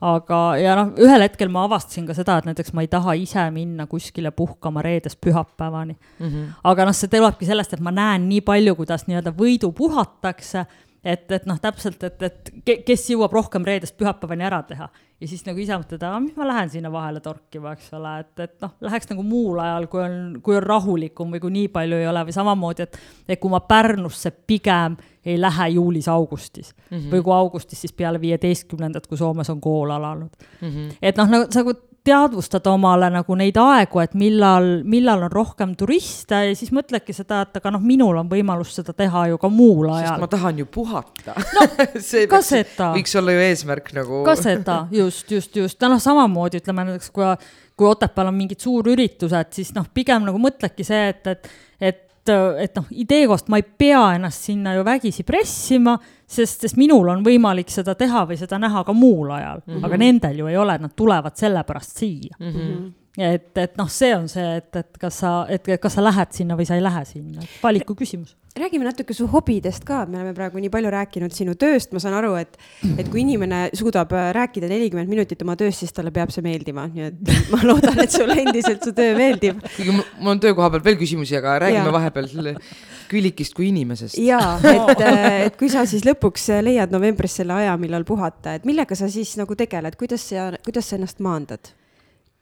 aga, 0.00 0.38
ja 0.60 0.74
noh, 0.76 0.90
ühel 1.00 1.22
hetkel 1.24 1.48
ma 1.48 1.62
avastasin 1.64 2.04
ka 2.08 2.14
seda, 2.16 2.38
et 2.38 2.48
näiteks 2.48 2.72
ma 2.76 2.82
ei 2.84 2.88
taha 2.88 3.14
ise 3.16 3.44
minna 3.50 3.86
kuskile 3.88 4.30
puhkama 4.30 4.82
reedest 4.84 5.20
pühapäevani 5.20 5.96
mm. 5.96 6.26
-hmm. 6.26 6.48
aga 6.64 6.84
noh, 6.84 6.96
see 6.96 7.08
tulebki 7.12 7.46
sellest, 7.48 7.72
et 7.72 7.80
ma 7.80 7.92
näen 7.92 8.28
nii 8.28 8.40
palju, 8.40 8.76
kuidas 8.76 9.06
nii-öelda 9.08 9.32
võidu 9.36 9.72
puhatakse 9.72 10.64
et, 11.06 11.26
et 11.32 11.44
noh, 11.46 11.58
täpselt, 11.62 12.02
et, 12.06 12.22
et 12.22 12.52
kes 12.86 13.10
jõuab 13.12 13.34
rohkem 13.36 13.66
reedest 13.66 13.96
pühapäevani 13.98 14.46
ära 14.48 14.62
teha 14.66 14.88
ja 15.20 15.28
siis 15.28 15.44
nagu 15.46 15.60
ise 15.62 15.76
mõtled, 15.78 16.02
aga 16.04 16.18
mis 16.20 16.36
ma 16.36 16.46
lähen 16.48 16.70
sinna 16.72 16.90
vahele 16.92 17.22
torkima, 17.24 17.72
eks 17.76 17.88
ole, 17.96 18.12
et, 18.20 18.32
et 18.44 18.54
noh, 18.64 18.74
läheks 18.84 19.08
nagu 19.12 19.24
muul 19.24 19.62
ajal, 19.64 19.88
kui 19.92 20.02
on, 20.04 20.16
kui 20.44 20.58
on 20.58 20.66
rahulikum 20.66 21.32
või 21.32 21.42
kui 21.42 21.54
nii 21.54 21.70
palju 21.72 22.00
ei 22.02 22.08
ole 22.10 22.24
või 22.28 22.36
samamoodi, 22.36 22.86
et, 22.86 22.98
et 23.28 23.40
kui 23.40 23.52
ma 23.52 23.62
Pärnusse 23.64 24.34
pigem 24.46 24.98
ei 25.26 25.38
lähe 25.40 25.70
juulis-augustis 25.78 26.74
mm 26.74 26.96
-hmm. 26.98 27.10
või 27.14 27.24
kui 27.24 27.34
augustis, 27.34 27.80
siis 27.80 27.96
peale 27.96 28.20
viieteistkümnendat, 28.20 29.06
kui 29.06 29.18
Soomes 29.18 29.50
on 29.50 29.60
kool 29.60 29.90
alanud 29.90 30.30
mm. 30.60 30.68
-hmm. 30.68 30.96
et 31.02 31.16
noh, 31.16 31.28
nagu 31.28 31.48
sa 31.50 31.64
nagu 31.64 31.72
teadvustada 32.06 32.70
omale 32.74 33.08
nagu 33.12 33.36
neid 33.38 33.58
aegu, 33.60 34.00
et 34.02 34.14
millal, 34.18 34.68
millal 34.86 35.26
on 35.26 35.32
rohkem 35.32 35.74
turiste 35.78 36.38
ja 36.48 36.54
siis 36.58 36.72
mõtledki 36.74 37.14
seda, 37.16 37.42
et 37.46 37.58
aga 37.60 37.72
noh, 37.74 37.82
minul 37.82 38.20
on 38.20 38.30
võimalus 38.30 38.74
seda 38.78 38.94
teha 38.96 39.26
ju 39.32 39.40
ka 39.42 39.50
muul 39.52 39.90
ajal. 39.90 40.14
sest 40.14 40.24
ma 40.24 40.30
tahan 40.30 40.62
ju 40.62 40.68
puhata 40.78 41.36
no, 41.36 41.66
see 42.08 42.26
ka 42.30 42.40
seda. 42.46 42.92
võiks 42.96 43.14
olla 43.18 43.36
ju 43.36 43.44
eesmärk 43.48 43.92
nagu. 43.96 44.22
ka 44.26 44.36
seda, 44.38 44.80
just, 44.94 45.30
just, 45.32 45.54
just, 45.58 45.82
noh, 45.82 46.00
samamoodi 46.02 46.62
ütleme 46.62 46.86
näiteks, 46.90 47.12
kui, 47.14 47.28
kui 47.76 47.90
Otepääl 47.90 48.30
on 48.30 48.38
mingid 48.38 48.62
suurüritused, 48.62 49.54
siis 49.58 49.74
noh, 49.76 49.88
pigem 49.94 50.26
nagu 50.28 50.40
mõtledki 50.42 50.86
see, 50.86 51.08
et, 51.14 51.32
et, 51.34 51.54
et 51.80 52.02
et 52.26 52.74
noh, 52.74 52.86
idee 52.90 53.26
koht 53.30 53.46
ma 53.52 53.60
ei 53.60 53.66
pea 53.78 54.00
ennast 54.16 54.48
sinna 54.48 54.72
ju 54.74 54.82
vägisi 54.82 55.22
pressima 55.22 55.92
sest, 56.26 56.60
sest 56.60 56.76
minul 56.76 57.08
on 57.08 57.24
võimalik 57.24 57.70
seda 57.70 57.94
teha 57.94 58.24
või 58.26 58.38
seda 58.40 58.58
näha 58.58 58.84
ka 58.84 58.92
muul 58.92 59.30
ajal 59.30 59.62
mm, 59.64 59.72
-hmm. 59.72 59.84
aga 59.84 59.96
nendel 59.96 60.38
ju 60.38 60.46
ei 60.46 60.56
ole, 60.56 60.78
nad 60.78 60.94
tulevad 60.96 61.36
sellepärast 61.36 61.96
siia 61.96 62.36
mm. 62.40 62.52
-hmm 62.52 62.86
et, 63.16 63.52
et 63.58 63.76
noh, 63.78 63.88
see 63.92 64.14
on 64.16 64.26
see, 64.28 64.56
et, 64.60 64.82
et 64.82 64.98
kas 65.00 65.22
sa, 65.22 65.36
et 65.52 65.70
kas 65.80 65.98
sa 65.98 66.04
lähed 66.04 66.34
sinna 66.36 66.58
või 66.58 66.68
sa 66.68 66.76
ei 66.76 66.84
lähe 66.84 67.04
sinna, 67.08 67.46
valiku 67.62 67.96
küsimus 67.98 68.36
räägime 68.56 68.84
natuke 68.84 69.14
su 69.14 69.26
hobidest 69.28 69.84
ka, 69.84 70.04
me 70.08 70.18
oleme 70.18 70.32
praegu 70.34 70.60
nii 70.60 70.70
palju 70.72 70.90
rääkinud 70.92 71.34
sinu 71.34 71.54
tööst, 71.60 71.92
ma 71.92 72.00
saan 72.02 72.16
aru, 72.16 72.32
et, 72.40 72.56
et 72.96 73.08
kui 73.12 73.20
inimene 73.22 73.66
suudab 73.76 74.12
äh, 74.16 74.30
rääkida 74.36 74.70
nelikümmend 74.70 75.12
minutit 75.12 75.42
oma 75.44 75.56
tööst, 75.60 75.82
siis 75.82 75.92
talle 75.96 76.12
peab 76.14 76.32
see 76.34 76.44
meeldima, 76.44 76.86
nii 76.92 77.06
et 77.10 77.32
ma 77.52 77.60
loodan, 77.66 78.00
et 78.02 78.12
sulle 78.12 78.38
endiselt 78.46 78.84
su 78.86 78.94
töö 78.96 79.16
meeldib. 79.18 79.60
kuigi 79.76 79.96
mul 79.96 80.32
on 80.32 80.42
töökoha 80.42 80.70
peal 80.74 80.84
veel 80.88 81.00
küsimusi, 81.00 81.36
aga 81.38 81.58
räägime 81.66 81.90
ja. 81.90 81.96
vahepeal 82.00 82.60
Külikist 83.06 83.54
kui 83.54 83.68
inimesest. 83.70 84.16
ja, 84.18 84.40
et, 84.66 85.02
äh, 85.06 85.46
et 85.46 85.60
kui 85.60 85.68
sa 85.72 85.84
siis 85.86 86.06
lõpuks 86.08 86.48
leiad 86.64 86.94
novembris 86.94 87.36
selle 87.42 87.54
aja, 87.60 87.76
millal 87.80 88.08
puhata, 88.08 88.56
et 88.56 88.64
millega 88.66 88.98
sa 88.98 89.10
siis 89.12 89.36
nagu 89.38 89.54
tegeled, 89.58 90.00
kuidas 90.00 90.30
sa, 90.32 90.52
kuidas 90.64 90.88
sa 90.90 90.98
ennast 90.98 91.20
maandad? 91.22 91.76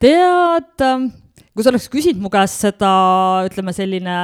Tead, 0.04 0.72
ähm, 0.84 1.08
kui 1.54 1.64
sa 1.64 1.72
oleks 1.72 1.88
küsinud 1.92 2.22
mu 2.22 2.30
käest 2.32 2.66
seda, 2.66 2.92
ütleme 3.48 3.72
selline 3.74 4.16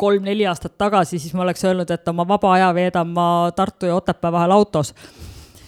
kolm-neli 0.00 0.46
aastat 0.50 0.76
tagasi, 0.80 1.20
siis 1.22 1.34
ma 1.36 1.44
oleks 1.46 1.64
öelnud, 1.64 1.90
et 1.94 2.10
oma 2.12 2.26
vaba 2.28 2.56
aja 2.56 2.72
veedan 2.76 3.12
ma 3.14 3.28
Tartu 3.56 3.88
ja 3.90 3.98
Otepää 4.00 4.32
vahel 4.34 4.54
autos. 4.54 4.94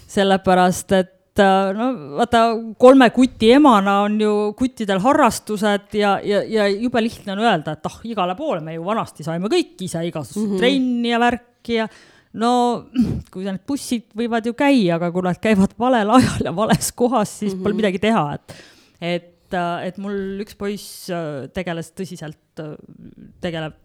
sellepärast, 0.06 0.92
et 0.96 1.40
äh, 1.42 1.72
no 1.76 1.86
vaata, 2.16 2.44
kolme 2.78 3.08
kuti 3.10 3.50
emana 3.52 3.98
on 4.04 4.20
ju 4.20 4.34
kuttidel 4.56 5.00
harrastused 5.02 5.96
ja, 5.98 6.14
ja, 6.24 6.42
ja 6.46 6.68
jube 6.70 7.02
lihtne 7.02 7.34
on 7.34 7.42
öelda, 7.42 7.74
et 7.74 7.88
ah 7.88 7.96
oh,, 7.98 8.04
igale 8.06 8.36
poole 8.38 8.62
me 8.64 8.76
ju 8.76 8.84
vanasti 8.86 9.26
saime 9.26 9.50
kõik 9.52 9.82
ise 9.82 10.04
igasugust 10.06 10.46
mm 10.46 10.54
-hmm. 10.54 10.62
trenni 10.62 11.10
ja 11.10 11.18
värki 11.20 11.74
ja 11.80 11.88
no 12.32 12.52
kui 13.32 13.44
need 13.44 13.66
bussid 13.66 14.06
võivad 14.16 14.46
ju 14.46 14.54
käia, 14.54 14.96
aga 14.96 15.10
kui 15.12 15.26
nad 15.26 15.42
käivad 15.42 15.74
valel 15.78 16.10
ajal 16.10 16.48
ja 16.48 16.56
vales 16.56 16.92
kohas, 16.92 17.38
siis 17.38 17.52
mm 17.52 17.58
-hmm. 17.58 17.62
pole 17.62 17.74
midagi 17.74 17.98
teha, 17.98 18.34
et 18.34 18.56
et, 19.00 19.52
äh, 19.54 19.86
et 19.88 19.98
mul 20.02 20.42
üks 20.44 20.56
poiss 20.58 21.08
äh, 21.12 21.46
tegeles 21.54 21.92
tõsiselt, 21.96 22.40
äh, 22.62 22.74
tegeleb, 23.44 23.78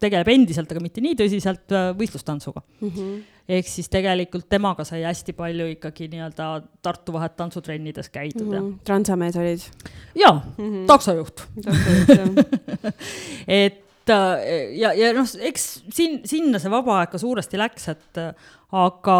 tegeleb 0.00 0.30
endiselt, 0.32 0.70
aga 0.72 0.82
mitte 0.82 1.02
nii 1.04 1.16
tõsiselt 1.18 1.74
võistlustantsuga 1.98 2.62
mm. 2.62 2.88
-hmm. 2.88 3.18
ehk 3.58 3.68
siis 3.68 3.90
tegelikult 3.92 4.48
temaga 4.48 4.84
sai 4.88 5.02
hästi 5.04 5.34
palju 5.36 5.68
ikkagi 5.74 6.08
nii-öelda 6.12 6.48
Tartu 6.82 7.12
vahet 7.12 7.36
tantsutrennides 7.36 8.08
käidud 8.08 8.46
mm. 8.46 8.56
-hmm. 8.56 8.78
transamees 8.84 9.36
olid? 9.36 9.68
jaa 10.14 10.36
mm 10.56 10.64
-hmm., 10.64 10.86
taksojuht 10.86 11.44
et 13.62 13.84
ja, 14.72 14.92
ja 14.96 15.12
noh, 15.12 15.28
eks 15.40 15.66
siin, 15.92 16.20
sinna 16.24 16.58
see 16.58 16.70
vaba 16.70 16.98
aeg 16.98 17.12
ka 17.12 17.18
suuresti 17.18 17.60
läks, 17.60 17.88
et 17.92 18.18
aga 18.72 19.18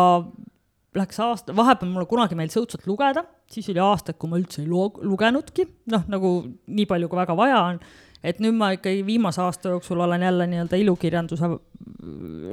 läks 0.99 1.21
aasta, 1.23 1.55
vahepeal 1.57 1.91
mulle 1.93 2.09
kunagi 2.11 2.37
meeldis 2.39 2.59
õudselt 2.59 2.87
lugeda, 2.91 3.23
siis 3.51 3.69
oli 3.71 3.83
aastaid, 3.83 4.19
kui 4.19 4.31
ma 4.31 4.39
üldse 4.41 4.63
ei 4.65 4.69
lugenudki, 4.71 5.67
noh, 5.93 6.07
nagu 6.11 6.33
nii 6.67 6.87
palju, 6.91 7.11
kui 7.11 7.21
väga 7.21 7.37
vaja 7.39 7.61
on. 7.73 7.83
et 8.21 8.41
nüüd 8.43 8.53
ma 8.53 8.73
ikkagi 8.75 9.01
viimase 9.07 9.41
aasta 9.41 9.71
jooksul 9.73 10.03
olen 10.05 10.23
jälle 10.23 10.47
nii-öelda 10.51 10.77
ilukirjanduse 10.77 11.49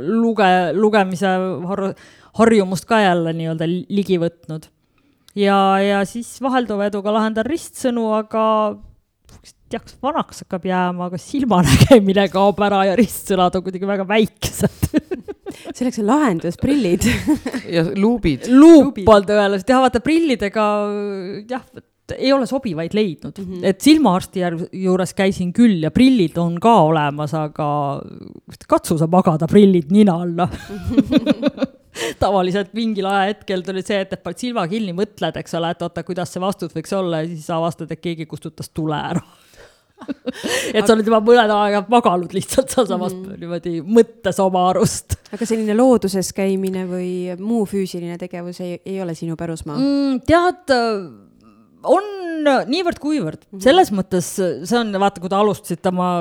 luge, 0.07 0.47
lugemise 0.73 1.33
har-, 1.67 1.93
harjumust 2.39 2.85
ka 2.88 3.01
jälle 3.01 3.33
nii-öelda 3.33 3.67
ligi 3.67 4.19
võtnud. 4.21 4.69
ja, 5.35 5.57
ja 5.81 6.05
siis 6.05 6.38
vahelduva 6.41 6.88
eduga 6.91 7.13
lahendan 7.13 7.49
ristsõnu, 7.49 8.11
aga 8.21 8.45
teaks, 9.72 9.97
vanaks 10.03 10.43
hakkab 10.45 10.68
jääma, 10.68 11.09
aga 11.09 11.20
silmanägemine 11.22 12.28
kaob 12.32 12.61
ära 12.68 12.84
ja 12.89 12.95
ristsõnad 12.99 13.57
on 13.57 13.65
kuidagi 13.65 13.89
väga 13.89 14.07
väikesed. 14.07 14.88
Selleks 15.74 15.99
on 16.01 16.07
lahendus, 16.07 16.57
prillid. 16.61 17.05
Ja 17.68 17.84
luubid. 17.97 18.47
luup 18.51 18.99
on 19.03 19.28
tõenäoliselt. 19.28 19.70
Jah, 19.72 19.84
vaata 19.84 20.01
prillidega 20.03 20.65
jah, 21.49 21.63
ei 22.15 22.32
ole 22.32 22.47
sobivaid 22.47 22.93
leidnud. 22.95 23.39
Mm, 23.39 23.45
-hmm. 23.45 23.65
et 23.68 23.82
silmaarsti 23.82 24.45
juures 24.84 25.13
käisin 25.13 25.51
küll 25.53 25.84
ja 25.84 25.91
prillid 25.91 26.38
on 26.38 26.59
ka 26.63 26.76
olemas, 26.88 27.34
aga 27.34 27.70
katsu 28.68 28.97
sa 28.97 29.07
magada 29.07 29.47
prillid 29.47 29.91
nina 29.91 30.22
alla. 30.24 30.47
Tavaliselt 32.22 32.76
mingil 32.78 33.07
ajahetkel 33.09 33.63
tuli 33.65 33.82
see, 33.82 34.03
et 34.05 34.11
paned 34.24 34.38
silma 34.38 34.68
kinni, 34.70 34.93
mõtled, 34.93 35.39
eks 35.41 35.55
ole, 35.57 35.72
et 35.74 35.82
oota, 35.82 36.03
kuidas 36.05 36.30
see 36.30 36.41
vastus 36.41 36.76
võiks 36.76 36.93
olla 36.93 37.24
ja 37.24 37.28
siis 37.32 37.49
avastad, 37.49 37.91
et 37.91 38.01
keegi 38.03 38.28
kustutas 38.30 38.70
tule 38.70 38.95
ära 38.95 39.24
et 40.77 40.83
sa 40.85 40.93
oled 40.93 41.07
juba 41.07 41.19
mõned 41.25 41.51
aega 41.53 41.81
maganud 41.89 42.33
lihtsalt 42.35 42.73
sealsamas 42.73 43.15
mm. 43.15 43.37
niimoodi 43.41 43.73
mõttes 43.81 44.39
oma 44.43 44.67
arust. 44.71 45.17
aga 45.33 45.47
selline 45.49 45.75
looduses 45.77 46.29
käimine 46.37 46.85
või 46.89 47.09
muu 47.41 47.65
füüsiline 47.69 48.19
tegevus 48.21 48.61
ei, 48.65 48.77
ei 48.85 49.01
ole 49.03 49.15
sinu 49.17 49.37
pärusmaa 49.39 49.77
mm,? 49.77 50.21
tead, 50.27 50.75
on 51.87 52.09
niivõrd-kuivõrd 52.69 53.41
mm, 53.41 53.49
-hmm. 53.51 53.63
selles 53.65 53.93
mõttes 53.95 54.31
see 54.37 54.79
on, 54.79 54.93
vaata, 55.01 55.23
kui 55.23 55.33
te 55.33 55.39
alustasite 55.39 55.93
oma 55.93 56.11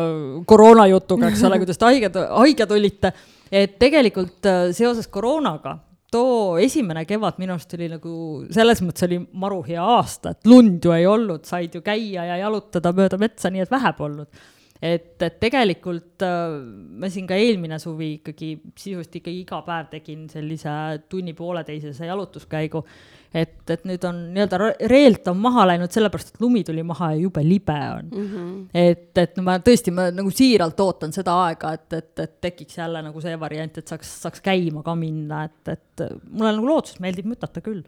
koroonajutuga, 0.49 1.31
eks 1.33 1.45
ole, 1.49 1.59
kuidas 1.63 1.81
te 1.81 1.91
haiged, 1.91 2.21
haiged 2.41 2.77
olite, 2.79 3.13
et 3.53 3.77
tegelikult 3.83 4.49
seoses 4.77 5.11
koroonaga 5.13 5.79
too 6.17 6.57
esimene 6.63 7.05
kevad 7.09 7.41
minu 7.43 7.57
arust 7.57 7.77
oli 7.77 7.89
nagu 7.93 8.17
selles 8.55 8.83
mõttes 8.85 9.07
oli 9.07 9.21
maru 9.45 9.63
hea 9.67 9.83
aasta, 9.97 10.33
et 10.35 10.49
lund 10.49 10.85
ju 10.85 10.95
ei 10.97 11.07
olnud, 11.11 11.45
said 11.49 11.77
ju 11.77 11.85
käia 11.85 12.27
ja 12.31 12.39
jalutada 12.47 12.93
mööda 12.97 13.21
metsa, 13.21 13.53
nii 13.53 13.67
et 13.67 13.73
vähe 13.73 13.93
polnud. 13.99 14.47
Et, 14.83 15.15
et 15.23 15.39
tegelikult 15.41 16.25
äh, 16.27 16.57
ma 17.01 17.11
siin 17.13 17.29
ka 17.29 17.39
eelmine 17.41 17.79
suvi 17.83 18.17
ikkagi 18.21 18.55
sisuliselt 18.75 19.21
ikkagi 19.21 19.43
iga 19.45 19.63
päev 19.67 19.93
tegin 19.93 20.27
sellise 20.33 20.73
tunni-pooleteisese 21.09 22.11
jalutuskäigu 22.11 22.85
et, 23.37 23.71
et 23.71 23.85
nüüd 23.89 24.05
on 24.09 24.19
nii-öelda 24.35 24.59
reelt 24.91 25.29
on 25.31 25.39
maha 25.41 25.67
läinud 25.71 25.93
sellepärast, 25.93 26.35
et 26.35 26.43
lumi 26.43 26.63
tuli 26.67 26.85
maha 26.87 27.13
ja 27.15 27.21
jube 27.25 27.43
libe 27.45 27.77
on 27.77 28.11
mm. 28.11 28.27
-hmm. 28.33 28.57
et, 28.75 29.19
et 29.19 29.37
no 29.37 29.47
ma 29.47 29.59
tõesti, 29.59 29.95
ma 29.95 30.09
nagu 30.15 30.31
siiralt 30.31 30.81
ootan 30.81 31.13
seda 31.13 31.37
aega, 31.47 31.73
et, 31.77 31.93
et, 31.93 32.13
et 32.25 32.37
tekiks 32.49 32.79
jälle 32.79 33.03
nagu 33.03 33.21
see 33.21 33.39
variant, 33.41 33.79
et 33.79 33.95
saaks, 33.95 34.13
saaks 34.27 34.45
käima 34.45 34.83
ka 34.87 34.95
minna, 34.99 35.45
et, 35.45 35.73
et 35.77 36.07
mulle 36.31 36.53
nagu 36.53 36.67
looduses 36.67 37.01
meeldib 37.01 37.29
mütata 37.33 37.65
küll 37.65 37.83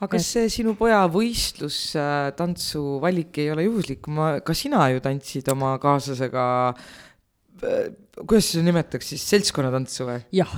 aga 0.00 0.10
kas 0.16 0.28
see 0.34 0.48
sinu 0.52 0.74
poja 0.78 1.02
võistlustantsu 1.12 2.82
äh, 2.82 3.00
valik 3.04 3.40
ei 3.42 3.50
ole 3.52 3.66
juhuslik, 3.68 4.08
ma, 4.08 4.32
ka 4.44 4.56
sina 4.56 4.88
ju 4.94 5.02
tantsid 5.04 5.48
oma 5.52 5.74
kaaslasega 5.82 6.44
äh,, 6.72 7.90
kuidas 8.24 8.52
seda 8.52 8.64
nimetaks 8.70 9.12
siis, 9.12 9.26
seltskonnatantsu 9.34 10.08
või? 10.08 10.20
jah 10.40 10.54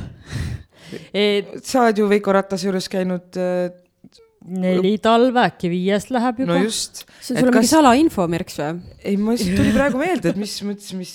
et.... 1.26 1.58
sa 1.66 1.86
oled 1.86 2.02
ju 2.02 2.08
Veiko 2.10 2.34
Ratase 2.38 2.70
juures 2.70 2.88
käinud 2.92 3.40
äh, 3.40 3.66
neli 4.42 4.96
talve, 5.02 5.46
äkki 5.46 5.70
viies 5.72 6.08
läheb 6.12 6.42
juba. 6.42 6.56
no 6.56 6.64
just. 6.64 7.04
see 7.20 7.36
on 7.36 7.42
sul 7.42 7.48
mingi 7.50 7.60
kas... 7.60 7.72
salainfo, 7.72 8.26
Merks 8.30 8.58
või? 8.58 8.96
ei, 9.02 9.16
ma 9.16 9.36
lihtsalt 9.36 9.58
tuli 9.60 9.74
praegu 9.74 10.00
meelde, 10.00 10.32
et 10.32 10.40
mis 10.40 10.54
mõttes, 10.66 10.92
mis, 10.98 11.14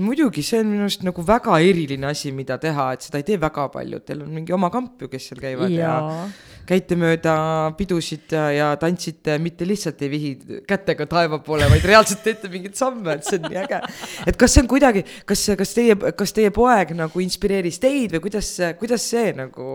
muidugi 0.00 0.44
see 0.46 0.62
on 0.62 0.70
minu 0.72 0.86
arust 0.86 1.04
nagu 1.06 1.24
väga 1.26 1.60
eriline 1.64 2.10
asi, 2.10 2.32
mida 2.36 2.58
teha, 2.62 2.90
et 2.96 3.06
seda 3.06 3.20
ei 3.20 3.26
tee 3.28 3.40
väga 3.42 3.68
paljud, 3.74 4.04
teil 4.06 4.24
on 4.24 4.32
mingi 4.32 4.54
oma 4.56 4.70
kamp 4.74 5.04
ju, 5.04 5.10
kes 5.12 5.30
seal 5.30 5.42
käivad 5.42 5.72
ja, 5.74 5.94
ja 5.96 6.28
käite 6.66 6.98
mööda 6.98 7.36
pidusid 7.78 8.32
ja, 8.34 8.46
ja 8.54 8.68
tantsite, 8.80 9.36
mitte 9.42 9.66
lihtsalt 9.68 10.00
ei 10.02 10.10
vihi 10.12 10.30
kätega 10.68 11.06
taeva 11.10 11.40
poole, 11.44 11.68
vaid 11.70 11.84
reaalselt 11.86 12.24
teete 12.26 12.50
mingeid 12.52 12.78
samme, 12.78 13.18
et 13.18 13.26
see 13.26 13.40
on 13.40 13.50
nii 13.50 13.60
äge. 13.62 13.82
et 14.26 14.38
kas 14.40 14.56
see 14.56 14.64
on 14.64 14.70
kuidagi, 14.70 15.04
kas, 15.28 15.44
kas 15.58 15.74
teie, 15.76 15.96
kas 16.18 16.34
teie 16.36 16.52
poeg 16.54 16.96
nagu 16.98 17.22
inspireeris 17.22 17.80
teid 17.82 18.16
või 18.16 18.24
kuidas, 18.28 18.50
kuidas 18.80 19.06
see 19.12 19.32
nagu 19.36 19.68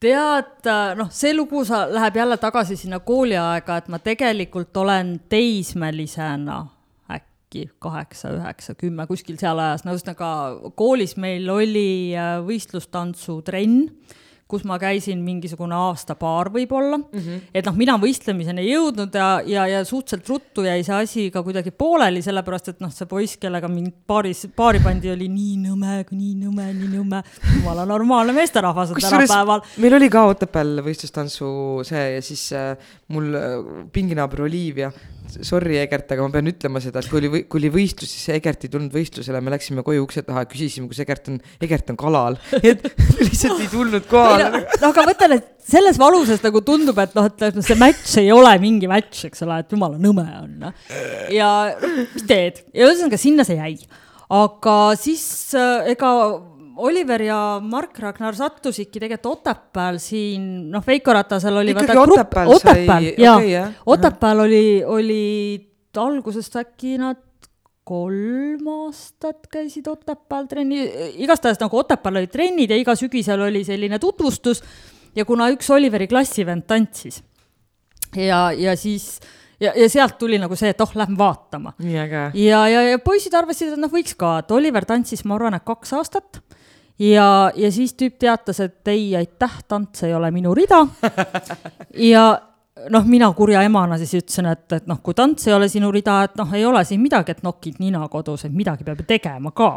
tead, 0.00 0.68
noh, 0.96 1.10
see 1.12 1.32
lugu 1.36 1.62
sa, 1.68 1.84
läheb 1.92 2.16
jälle 2.16 2.36
tagasi 2.40 2.76
sinna 2.80 3.00
kooliaega, 3.04 3.80
et 3.80 3.88
ma 3.92 4.00
tegelikult 4.02 4.76
olen 4.80 5.18
teismelisena 5.28 6.60
äkki 7.12 7.66
kaheksa, 7.82 8.32
üheksa, 8.38 8.74
kümme, 8.80 9.06
kuskil 9.10 9.36
seal 9.40 9.60
ajas, 9.60 9.84
no 9.84 9.94
ühesõnaga 9.96 10.30
koolis 10.78 11.16
meil 11.20 11.48
oli 11.52 12.16
äh, 12.16 12.38
võistlustantsutrenn 12.46 13.90
kus 14.50 14.64
ma 14.68 14.78
käisin 14.82 15.20
mingisugune 15.24 15.76
aasta-paar 15.76 16.50
võib-olla 16.54 16.98
mm. 16.98 17.18
-hmm. 17.18 17.42
et 17.54 17.66
noh, 17.68 17.76
mina 17.78 17.96
võistlemiseni 18.00 18.64
ei 18.64 18.72
jõudnud 18.74 19.14
ja, 19.14 19.28
ja, 19.46 19.66
ja 19.70 19.84
suhteliselt 19.86 20.28
ruttu 20.28 20.64
jäi 20.66 20.82
see 20.86 20.96
asi 20.96 21.26
ka 21.34 21.44
kuidagi 21.46 21.70
pooleli, 21.70 22.22
sellepärast 22.24 22.72
et 22.74 22.82
noh, 22.84 22.92
see 22.94 23.08
poiss, 23.10 23.38
kellega 23.40 23.70
mind 23.70 23.94
paaris, 24.10 24.46
paari 24.56 24.82
pandi, 24.84 25.12
oli 25.12 25.28
nii 25.32 25.56
nõme, 25.68 26.00
nii 26.10 26.34
nõme, 26.44 26.70
nii 26.80 26.90
nõme. 26.96 27.22
jumala 27.54 27.86
normaalne 27.88 28.34
meesterahvas 28.36 28.94
on 28.94 29.02
tänapäeval. 29.04 29.64
meil 29.78 29.98
oli 30.00 30.10
ka 30.12 30.26
Otepääl 30.30 30.82
võistlustantsu 30.84 31.50
see 31.86 32.04
ja 32.16 32.22
siis 32.24 32.50
äh, 32.56 32.92
mul 33.08 33.34
äh, 33.34 33.56
pinginaaber 33.92 34.46
Olivia 34.46 34.92
sorry, 35.46 35.78
Egert, 35.80 36.10
aga 36.14 36.24
ma 36.24 36.32
pean 36.34 36.50
ütlema 36.50 36.82
seda, 36.82 37.02
et 37.02 37.10
kui 37.10 37.20
oli, 37.20 37.42
kui 37.50 37.60
oli 37.60 37.70
võistlus, 37.74 38.10
siis 38.12 38.32
Egert 38.34 38.66
ei 38.66 38.72
tulnud 38.72 38.92
võistlusele, 38.94 39.40
me 39.44 39.54
läksime 39.54 39.84
koju 39.86 40.04
ukse 40.04 40.24
taha 40.26 40.44
ja 40.44 40.50
küsisime, 40.50 40.88
kus 40.90 41.00
Egert 41.04 41.30
on. 41.32 41.38
Egert 41.62 41.92
on 41.92 41.98
kalal, 42.00 42.38
et 42.70 42.84
lihtsalt 43.20 43.62
ei 43.62 43.70
tulnud 43.72 44.06
kohale. 44.10 44.64
no 44.82 44.92
aga 44.92 45.06
mõtlen, 45.10 45.36
et 45.38 45.50
selles 45.70 45.98
valuses 46.00 46.42
nagu 46.44 46.62
tundub, 46.66 46.98
et 47.02 47.16
noh, 47.18 47.30
et 47.30 47.62
see 47.64 47.78
matš 47.80 48.18
ei 48.24 48.30
ole 48.34 48.52
mingi 48.62 48.90
matš, 48.90 49.26
eks 49.30 49.46
ole, 49.46 49.60
et 49.62 49.74
jumala 49.74 50.00
nõme 50.00 50.26
on. 50.42 50.54
Noh. 50.66 50.86
ja 51.32 51.50
mis 52.12 52.26
teed 52.28 52.64
ja 52.74 52.88
ühesõnaga 52.88 53.18
sinna 53.20 53.46
see 53.46 53.58
jäi. 53.60 53.74
aga 54.30 54.76
siis 55.00 55.24
äh, 55.58 55.92
ega 55.94 56.10
Oliver 56.80 57.22
ja 57.22 57.38
Mark-Ragnar 57.62 58.36
sattusidki 58.36 59.00
tegelikult 59.02 59.40
Otepääl 59.40 59.98
siin, 60.02 60.44
noh, 60.72 60.84
Veiko 60.86 61.14
Ratasel 61.16 61.60
oli 61.60 61.74
ikkagi 61.74 61.98
Otepääl 61.98 62.52
sai, 62.58 62.86
okei 62.86 63.16
okay, 63.16 63.48
jah. 63.52 63.72
Otepääl 63.86 64.44
oli, 64.46 64.62
oli 64.84 65.24
algusest 66.00 66.56
äkki 66.60 66.96
nad 67.00 67.20
kolm 67.90 68.68
aastat 68.84 69.48
käisid 69.50 69.88
Otepääl 69.90 70.46
trenni, 70.50 70.84
igastahes 71.22 71.60
nagu 71.60 71.80
Otepääl 71.80 72.22
olid 72.22 72.32
trennid 72.32 72.70
ja 72.70 72.78
iga 72.78 72.94
sügisel 72.98 73.48
oli 73.48 73.64
selline 73.66 73.98
tutvustus 73.98 74.62
ja 75.16 75.26
kuna 75.26 75.50
üks 75.54 75.70
Oliveri 75.74 76.06
klassivend 76.10 76.68
tantsis 76.70 77.22
ja, 78.16 78.50
ja 78.52 78.76
siis 78.78 79.18
ja, 79.60 79.72
ja 79.76 79.88
sealt 79.90 80.18
tuli 80.18 80.38
nagu 80.40 80.56
see, 80.56 80.70
et 80.72 80.80
oh, 80.80 80.92
lähme 80.94 81.18
vaatama. 81.18 81.74
ja, 82.34 82.66
ja, 82.68 82.82
ja 82.92 82.98
poisid 83.02 83.34
arvasid, 83.36 83.74
et 83.74 83.80
noh, 83.80 83.92
võiks 83.92 84.16
ka, 84.18 84.38
et 84.44 84.54
Oliver 84.54 84.86
tantsis, 84.88 85.24
ma 85.24 85.36
arvan, 85.36 85.58
et 85.58 85.66
kaks 85.66 85.94
aastat 85.98 86.40
ja, 87.00 87.50
ja 87.56 87.72
siis 87.72 87.94
tüüp 87.98 88.18
teatas, 88.20 88.60
et 88.60 88.88
ei, 88.92 89.10
aitäh, 89.16 89.58
tants 89.68 90.04
ei 90.06 90.14
ole 90.14 90.30
minu 90.34 90.54
rida. 90.56 90.84
ja 92.12 92.24
noh, 92.88 93.04
mina 93.08 93.28
kurja 93.36 93.62
emana 93.66 93.98
siis 94.00 94.12
ütlesin, 94.20 94.48
et, 94.52 94.64
et 94.76 94.86
noh, 94.88 95.00
kui 95.04 95.16
tants 95.16 95.48
ei 95.48 95.54
ole 95.54 95.68
sinu 95.72 95.90
rida, 95.92 96.20
et 96.26 96.36
noh, 96.38 96.52
ei 96.56 96.64
ole 96.66 96.82
siin 96.88 97.02
midagi, 97.02 97.34
et 97.34 97.42
nokid 97.44 97.80
nina 97.82 98.02
kodus, 98.12 98.46
et 98.46 98.54
midagi 98.54 98.86
peab 98.86 99.02
ju 99.02 99.08
tegema 99.08 99.52
ka. 99.56 99.70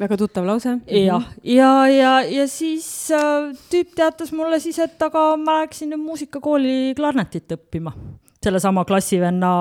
väga 0.00 0.18
tuttav 0.20 0.46
lause. 0.48 0.78
jah, 0.86 1.28
ja, 1.44 1.72
ja, 1.92 2.14
ja 2.22 2.46
siis 2.50 2.88
äh, 3.14 3.50
tüüp 3.72 3.94
teatas 3.98 4.32
mulle 4.34 4.60
siis, 4.62 4.78
et 4.82 5.02
aga 5.02 5.30
ma 5.36 5.60
läheksin 5.60 5.92
nüüd 5.92 6.04
muusikakooli 6.04 6.94
klarnetit 6.98 7.58
õppima. 7.58 7.94
sellesama 8.42 8.84
klassivenna 8.86 9.52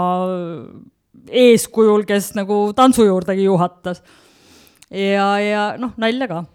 eeskujul, 1.27 2.05
kes 2.07 2.35
nagu 2.37 2.67
tantsu 2.77 3.05
juurdegi 3.05 3.49
juhatas. 3.49 4.03
ja, 4.89 5.31
ja 5.43 5.73
noh, 5.81 5.93
nalja 5.97 6.29
ka 6.31 6.45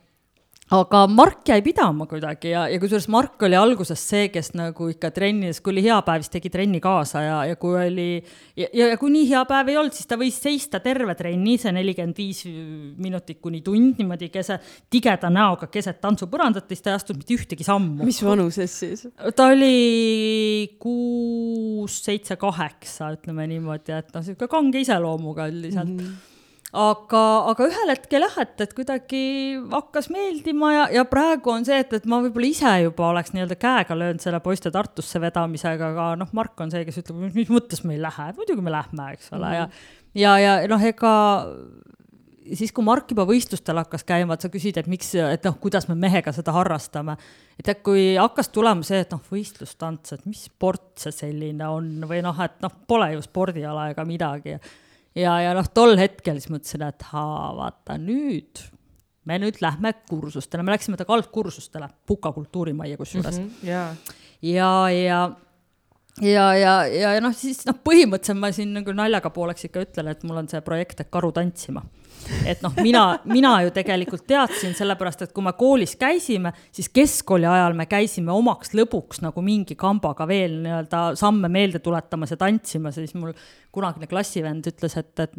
aga 0.72 1.02
Mark 1.10 1.48
jäi 1.48 1.60
pidama 1.64 2.06
kuidagi 2.08 2.52
ja, 2.52 2.64
ja 2.70 2.78
kusjuures 2.80 3.08
Mark 3.12 3.42
oli 3.44 3.56
alguses 3.58 4.00
see, 4.08 4.28
kes 4.32 4.52
nagu 4.56 4.88
ikka 4.92 5.10
trennides, 5.14 5.60
kui 5.60 5.74
oli 5.74 5.84
hea 5.84 5.98
päev, 6.06 6.24
siis 6.24 6.32
tegi 6.32 6.52
trenni 6.52 6.80
kaasa 6.82 7.22
ja, 7.24 7.36
ja 7.50 7.58
kui 7.60 7.76
oli 7.76 8.06
ja, 8.56 8.68
ja, 8.72 8.88
kui 9.00 9.12
nii 9.12 9.26
hea 9.28 9.42
päev 9.48 9.72
ei 9.72 9.78
olnud, 9.80 9.96
siis 9.96 10.08
ta 10.08 10.18
võis 10.20 10.38
seista 10.40 10.80
terve 10.84 11.14
trenni, 11.18 11.58
see 11.60 11.74
nelikümmend 11.76 12.18
viis 12.22 12.42
minutit 13.02 13.42
kuni 13.44 13.60
tund 13.66 14.00
niimoodi 14.00 14.30
kese, 14.32 14.58
tigeda 14.92 15.30
näoga 15.32 15.68
keset 15.72 16.00
tantsupõrandat 16.04 16.66
ja 16.70 16.76
siis 16.76 16.86
ta 16.86 16.94
ei 16.94 17.00
astunud 17.00 17.22
mitte 17.22 17.36
ühtegi 17.36 17.68
sammu. 17.68 18.08
mis 18.08 18.22
vanuses 18.24 18.80
siis? 18.84 19.06
ta 19.36 19.50
oli 19.52 20.72
kuus, 20.80 22.00
seitse, 22.06 22.38
kaheksa, 22.40 23.12
ütleme 23.18 23.48
niimoodi, 23.50 23.96
et 23.98 24.12
noh, 24.14 24.24
sihuke 24.24 24.48
kange 24.50 24.80
iseloomuga 24.86 25.50
üldiselt 25.52 25.92
mm. 25.92 26.04
-hmm 26.04 26.31
aga, 26.72 27.22
aga 27.52 27.66
ühel 27.68 27.92
hetkel 27.92 28.24
jah, 28.24 28.36
et, 28.40 28.54
et 28.64 28.72
kuidagi 28.76 29.22
hakkas 29.72 30.08
meeldima 30.12 30.72
ja, 30.72 30.86
ja 30.96 31.04
praegu 31.08 31.52
on 31.52 31.66
see, 31.68 31.82
et, 31.84 31.92
et 31.98 32.08
ma 32.08 32.22
võib-olla 32.24 32.48
ise 32.48 32.72
juba 32.86 33.10
oleks 33.10 33.34
nii-öelda 33.36 33.58
käega 33.60 33.96
löönud 33.98 34.24
selle 34.24 34.40
poiste 34.44 34.72
Tartusse 34.72 35.20
vedamisega, 35.20 35.92
aga 35.92 36.08
noh, 36.20 36.32
Mark 36.36 36.60
on 36.64 36.72
see, 36.72 36.86
kes 36.88 37.02
ütleb, 37.02 37.28
mis 37.36 37.52
mõttes 37.52 37.84
me 37.84 37.98
ei 37.98 38.02
lähe, 38.02 38.30
muidugi 38.38 38.64
me 38.64 38.72
lähme, 38.72 39.12
eks 39.18 39.34
ole 39.36 39.50
mm, 39.50 39.64
-hmm. 39.64 39.96
ja, 40.24 40.36
ja, 40.40 40.58
ja 40.64 40.70
noh, 40.72 40.84
ega 40.88 41.12
siis, 42.50 42.72
kui 42.72 42.84
Mark 42.84 43.10
juba 43.12 43.26
võistlustel 43.28 43.76
hakkas 43.82 44.04
käima, 44.08 44.34
et 44.34 44.44
sa 44.44 44.50
küsid, 44.52 44.78
et 44.80 44.88
miks, 44.90 45.12
et 45.20 45.44
noh, 45.44 45.58
kuidas 45.60 45.88
me 45.90 45.96
mehega 45.98 46.32
seda 46.32 46.54
harrastame. 46.56 47.16
et 47.60 47.82
kui 47.84 48.14
hakkas 48.16 48.48
tulema 48.48 48.82
see, 48.82 49.02
et 49.04 49.12
noh, 49.12 49.20
võistlustants, 49.30 50.16
et 50.16 50.24
mis 50.26 50.46
sport 50.48 51.04
see 51.04 51.12
selline 51.12 51.68
on 51.68 52.08
või 52.08 52.22
noh, 52.24 52.40
et 52.40 52.56
noh, 52.64 52.72
pole 52.88 53.12
ju 53.12 53.22
spordiala 53.22 53.90
ega 53.92 54.04
midagi 54.08 54.56
ja, 55.18 55.36
ja 55.44 55.54
noh, 55.56 55.68
tol 55.74 55.96
hetkel 56.00 56.40
siis 56.40 56.52
mõtlesin, 56.52 56.86
et 56.88 57.06
haa, 57.12 57.52
vaata 57.56 57.98
nüüd, 58.00 58.64
me 59.28 59.38
nüüd 59.42 59.60
lähme 59.62 59.94
kursustele, 60.08 60.64
me 60.66 60.74
läksime 60.74 60.98
temaga 61.00 61.18
algkursustele, 61.18 61.88
Puka 62.06 62.32
kultuurimajja 62.32 63.00
kusjuures 63.00 63.38
mm. 63.38 63.48
-hmm, 63.48 63.68
yeah. 63.68 63.96
ja, 64.42 64.90
ja 64.90 65.22
ja, 66.20 66.54
ja, 66.54 66.86
ja, 66.86 67.14
ja 67.14 67.20
noh, 67.24 67.32
siis 67.36 67.64
noh, 67.66 67.78
põhimõtteliselt 67.84 68.40
ma 68.40 68.52
siin 68.52 68.74
nagu 68.76 68.92
naljaga 68.92 69.30
pooleks 69.32 69.64
ikka 69.68 69.86
ütlen, 69.86 70.10
et 70.12 70.24
mul 70.28 70.42
on 70.42 70.48
see 70.48 70.60
projekt, 70.60 71.00
et 71.00 71.10
karu 71.10 71.32
tantsima 71.32 71.82
et 72.46 72.62
noh, 72.64 72.74
mina, 72.82 73.04
mina 73.28 73.54
ju 73.64 73.72
tegelikult 73.74 74.26
teadsin, 74.28 74.74
sellepärast 74.78 75.26
et 75.26 75.34
kui 75.34 75.44
me 75.44 75.54
koolis 75.58 75.96
käisime, 76.00 76.52
siis 76.74 76.90
keskkooli 76.92 77.48
ajal 77.48 77.76
me 77.78 77.86
käisime 77.90 78.32
omaks 78.34 78.74
lõbuks 78.78 79.22
nagu 79.24 79.44
mingi 79.44 79.76
kambaga 79.78 80.26
veel 80.28 80.58
nii-öelda 80.64 81.04
samme 81.18 81.50
meelde 81.52 81.82
tuletamas 81.84 82.34
ja 82.34 82.40
tantsimas 82.40 82.98
ja 82.98 83.06
siis 83.06 83.16
mul 83.18 83.34
kunagine 83.72 84.06
klassivend 84.06 84.66
ütles, 84.68 84.98
et, 85.00 85.12
et 85.20 85.38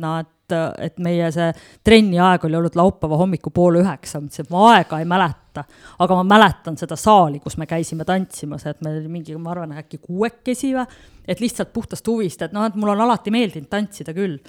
et, 0.53 0.55
et 0.85 0.99
meie 1.03 1.29
see 1.33 1.49
trenni 1.85 2.19
aeg 2.21 2.43
oli 2.47 2.57
olnud 2.59 2.75
laupäeva 2.77 3.17
hommiku 3.19 3.51
poole 3.53 3.81
üheksa, 3.83 4.19
ma 4.19 4.27
ütlesin, 4.27 4.47
et 4.47 4.53
ma 4.53 4.65
aega 4.73 4.99
ei 4.99 5.07
mäleta. 5.07 5.63
aga 5.99 6.17
ma 6.17 6.23
mäletan 6.25 6.77
seda 6.77 6.97
saali, 6.97 7.39
kus 7.39 7.57
me 7.61 7.67
käisime 7.69 8.05
tantsimas, 8.05 8.65
et 8.65 8.81
meil 8.81 8.99
oli 8.99 9.11
mingi, 9.19 9.35
ma 9.37 9.53
arvan, 9.53 9.75
äkki 9.77 10.01
kuuekesi 10.01 10.73
või, 10.73 10.85
et 11.27 11.39
lihtsalt 11.39 11.73
puhtast 11.73 12.07
huvist, 12.09 12.41
et 12.41 12.53
noh, 12.55 12.65
et 12.65 12.75
mul 12.75 12.93
on 12.95 13.05
alati 13.05 13.31
meeldinud 13.31 13.69
tantsida 13.69 14.15
küll 14.17 14.39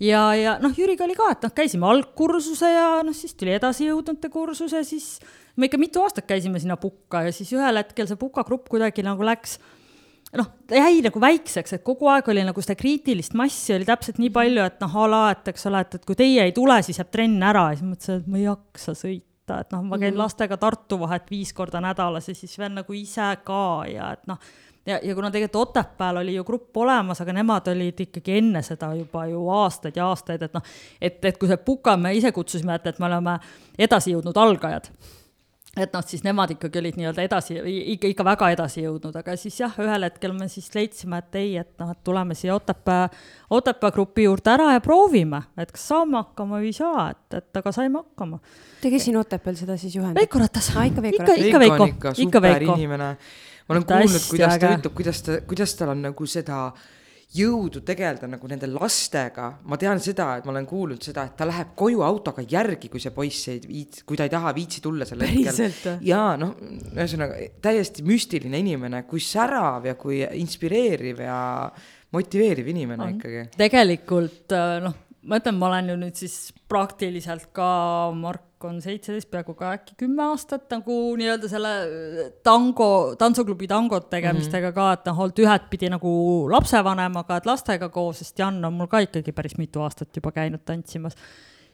ja, 0.00 0.22
ja 0.36 0.56
noh, 0.62 0.72
Jüriga 0.76 1.04
oli 1.06 1.16
ka, 1.18 1.32
et 1.34 1.44
noh, 1.46 1.54
käisime 1.56 1.88
algkursuse 1.90 2.72
ja 2.72 2.86
noh, 3.06 3.16
siis 3.16 3.36
tuli 3.38 3.54
edasijõudnute 3.56 4.30
kursus 4.32 4.74
ja 4.76 4.84
siis 4.86 5.18
me 5.56 5.68
ikka 5.68 5.80
mitu 5.80 6.04
aastat 6.04 6.28
käisime 6.30 6.62
sinna 6.62 6.78
Pukka 6.80 7.26
ja 7.26 7.34
siis 7.34 7.52
ühel 7.56 7.82
hetkel 7.82 8.08
see 8.08 8.20
Puka 8.20 8.44
grupp 8.48 8.70
kuidagi 8.72 9.04
nagu 9.06 9.26
läks 9.26 9.58
noh, 10.38 10.46
ta 10.70 10.78
jäi 10.78 11.00
nagu 11.04 11.20
väikseks, 11.22 11.74
et 11.74 11.86
kogu 11.86 12.08
aeg 12.12 12.28
oli 12.30 12.44
nagu 12.46 12.62
seda 12.62 12.76
kriitilist 12.78 13.34
massi 13.38 13.74
oli 13.74 13.88
täpselt 13.88 14.20
nii 14.22 14.30
palju, 14.34 14.62
et 14.62 14.78
noh, 14.84 14.94
a 15.02 15.08
la, 15.10 15.24
et 15.34 15.50
eks 15.52 15.66
ole, 15.70 15.82
et, 15.86 15.98
et 15.98 16.06
kui 16.06 16.18
teie 16.18 16.46
ei 16.46 16.54
tule, 16.56 16.78
siis 16.86 17.00
jääb 17.02 17.10
trenn 17.10 17.42
ära 17.42 17.70
ja 17.72 17.80
siis 17.80 17.88
mõtlesin, 17.88 18.22
et 18.22 18.30
ma 18.30 18.38
ei 18.38 18.46
jaksa 18.46 18.94
sõita, 18.94 19.60
et 19.64 19.74
noh, 19.74 19.84
ma 19.90 19.98
käin 19.98 20.14
mm. 20.14 20.22
lastega 20.22 20.60
Tartu 20.60 21.00
vahet 21.02 21.30
viis 21.32 21.50
korda 21.56 21.82
nädalas 21.82 22.30
ja 22.30 22.36
siis 22.38 22.54
veel 22.60 22.76
nagu 22.76 22.94
ise 22.96 23.32
ka 23.44 23.62
ja 23.90 24.12
et 24.14 24.26
noh 24.30 24.38
ja, 24.86 24.98
ja 25.02 25.14
kuna 25.14 25.30
tegelikult 25.30 25.68
Otepääl 25.68 26.16
oli 26.22 26.34
ju 26.34 26.44
grupp 26.44 26.76
olemas, 26.76 27.20
aga 27.20 27.34
nemad 27.36 27.68
olid 27.72 28.00
ikkagi 28.06 28.38
enne 28.40 28.62
seda 28.66 28.92
juba 28.98 29.26
ju 29.30 29.46
aastaid 29.60 29.96
ja 29.96 30.08
aastaid, 30.10 30.42
et 30.42 30.56
noh, 30.56 30.74
et, 31.00 31.24
et 31.24 31.38
kui 31.38 31.48
see 31.50 31.60
Puka 31.64 31.96
me 31.96 32.14
ise 32.16 32.32
kutsusime, 32.32 32.76
et, 32.78 32.86
et 32.86 33.00
me 33.00 33.10
oleme 33.10 33.38
edasi 33.78 34.14
jõudnud 34.14 34.36
algajad 34.40 34.90
et 35.78 35.92
noh, 35.94 36.02
siis 36.02 36.24
nemad 36.26 36.50
ikkagi 36.50 36.80
olid 36.80 36.96
nii-öelda 36.98 37.22
edasi, 37.22 37.54
ikka, 37.94 38.08
ikka 38.10 38.24
väga 38.26 38.48
edasi 38.56 38.82
jõudnud, 38.82 39.14
aga 39.20 39.36
siis 39.38 39.60
jah, 39.60 39.76
ühel 39.78 40.02
hetkel 40.08 40.32
me 40.34 40.48
siis 40.50 40.66
leidsime, 40.74 41.20
et 41.22 41.38
ei, 41.38 41.52
et 41.60 41.70
noh, 41.78 41.92
et 41.94 42.00
tuleme 42.06 42.34
siia 42.34 42.56
Otepää, 42.56 43.04
Otepää 43.54 43.92
grupi 43.94 44.26
juurde 44.26 44.50
ära 44.50 44.72
ja 44.74 44.82
proovime, 44.82 45.44
et 45.60 45.70
kas 45.70 45.86
saame 45.92 46.18
hakkama 46.18 46.58
või 46.58 46.72
ei 46.72 46.74
saa, 46.74 47.06
et, 47.14 47.38
et 47.38 47.62
aga 47.62 47.74
saime 47.76 48.02
hakkama. 48.02 48.40
Te 48.80 48.90
kes 48.90 49.06
siin 49.06 49.20
Otepääl 49.20 49.60
seda 49.60 49.78
siis 49.78 49.94
juhendab? 49.94 50.18
Veiko 50.18 50.42
Ratas 50.42 50.72
ah,. 50.74 50.88
ikka 50.90 51.06
Veiko 51.06 51.22
Ratas. 51.22 51.38
ikka, 51.38 51.46
ikka 51.46 51.62
Veiko, 51.62 52.12
ikka 52.26 52.44
Veiko. 52.48 52.76
inimene 52.80 53.14
ma 53.70 53.76
olen 53.76 53.86
kuulnud, 53.86 54.24
kuidas 54.26 54.56
ta 54.58 54.72
ütleb, 54.74 54.94
kuidas 54.96 55.22
ta, 55.26 55.36
kuidas 55.46 55.76
tal 55.78 55.94
on 55.94 56.08
nagu 56.08 56.26
seda 56.26 56.64
jõudu 57.30 57.84
tegeleda 57.86 58.26
nagu 58.26 58.48
nende 58.50 58.66
lastega, 58.72 59.46
ma 59.70 59.78
tean 59.78 60.00
seda, 60.02 60.32
et 60.40 60.46
ma 60.46 60.50
olen 60.50 60.66
kuulnud 60.66 61.04
seda, 61.04 61.28
et 61.28 61.36
ta 61.38 61.46
läheb 61.46 61.76
koju 61.78 62.02
autoga 62.02 62.42
järgi, 62.42 62.90
kui 62.90 63.02
see 63.02 63.14
poiss 63.14 63.52
ei 63.52 63.60
viitsi, 63.62 64.02
kui 64.08 64.18
ta 64.18 64.26
ei 64.26 64.32
taha 64.32 64.50
viitsi 64.56 64.82
tulla 64.82 65.06
sel 65.06 65.22
hetkel. 65.22 66.00
jaa, 66.08 66.34
noh, 66.40 66.56
ühesõnaga 66.90 67.38
täiesti 67.62 68.02
müstiline 68.06 68.58
inimene, 68.64 69.04
kui 69.06 69.22
särav 69.22 69.86
ja 69.86 69.94
kui 70.00 70.24
inspireeriv 70.40 71.22
ja 71.22 71.38
motiveeriv 72.16 72.74
inimene 72.74 73.06
on. 73.06 73.16
ikkagi. 73.20 73.46
tegelikult 73.60 74.58
noh, 74.88 74.98
ma 75.30 75.38
ütlen, 75.38 75.58
ma 75.62 75.70
olen 75.70 75.94
ju 75.94 75.98
nüüd 76.02 76.18
siis 76.26 76.38
praktiliselt 76.70 77.52
ka 77.54 77.70
Mark 78.18 78.49
on 78.68 78.80
seitseteist, 78.82 79.30
peaaegu 79.30 79.54
ka 79.58 79.72
äkki 79.76 79.96
kümme 80.02 80.24
aastat 80.28 80.66
nagu 80.72 80.96
nii-öelda 81.18 81.48
selle 81.50 81.72
äh, 81.84 82.32
tango, 82.46 83.14
tantsuklubi 83.18 83.68
tangot 83.70 84.10
tegemistega 84.10 84.70
mm 84.70 84.72
-hmm. 84.72 84.74
ka, 84.74 84.92
et 84.92 85.06
noh, 85.10 85.22
olnud 85.24 85.42
ühtpidi 85.44 85.90
nagu 85.90 86.12
lapsevanemaga, 86.50 87.40
et 87.40 87.46
lastega 87.46 87.88
koos, 87.88 88.18
sest 88.18 88.38
Jan 88.38 88.64
on 88.64 88.74
mul 88.74 88.86
ka 88.86 89.00
ikkagi 89.06 89.32
päris 89.32 89.58
mitu 89.58 89.80
aastat 89.80 90.16
juba 90.16 90.32
käinud 90.32 90.64
tantsimas. 90.64 91.16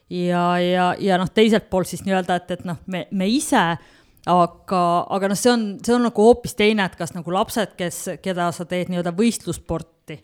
ja, 0.09 0.59
ja, 0.59 0.95
ja 0.99 1.17
noh, 1.17 1.29
teiselt 1.29 1.69
poolt 1.69 1.87
siis 1.87 2.05
nii-öelda, 2.05 2.35
et, 2.35 2.51
et 2.51 2.65
noh, 2.65 2.77
me, 2.85 3.07
me 3.11 3.27
ise 3.27 3.77
aga, 4.27 4.81
aga 5.09 5.29
noh, 5.31 5.37
see 5.39 5.51
on, 5.51 5.65
see 5.83 5.95
on 5.95 6.03
nagu 6.07 6.23
hoopis 6.23 6.55
teine, 6.55 6.85
et 6.85 6.95
kas 6.95 7.13
nagu 7.15 7.33
lapsed, 7.33 7.75
kes, 7.79 8.03
keda 8.21 8.51
sa 8.51 8.65
teed 8.65 8.91
nii-öelda 8.91 9.13
võistlussporti 9.15 10.19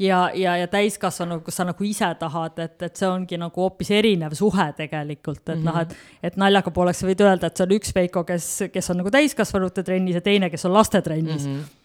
ja, 0.00 0.20
ja, 0.34 0.56
ja 0.56 0.68
täiskasvanu, 0.68 1.40
kus 1.44 1.58
sa 1.60 1.66
nagu 1.68 1.84
ise 1.84 2.08
tahad, 2.18 2.58
et, 2.62 2.76
et 2.82 2.96
see 2.96 3.08
ongi 3.08 3.38
nagu 3.40 3.64
hoopis 3.64 3.90
erinev 3.96 4.34
suhe 4.38 4.70
tegelikult, 4.76 5.42
et 5.48 5.58
mm 5.58 5.60
-hmm. 5.60 5.66
noh, 5.66 5.80
et, 5.80 5.96
et 6.22 6.38
naljaga 6.40 6.70
pooleks 6.70 7.02
sa 7.02 7.10
võid 7.10 7.24
öelda, 7.24 7.46
et 7.50 7.56
see 7.56 7.66
on 7.66 7.76
üks 7.76 7.94
Veiko, 7.94 8.24
kes, 8.24 8.48
kes 8.72 8.90
on 8.90 9.02
nagu 9.02 9.10
täiskasvanute 9.10 9.82
trennis 9.82 10.18
ja 10.20 10.24
teine, 10.24 10.50
kes 10.50 10.64
on 10.64 10.74
lastetrennis 10.78 11.46
mm. 11.46 11.54
-hmm 11.58 11.76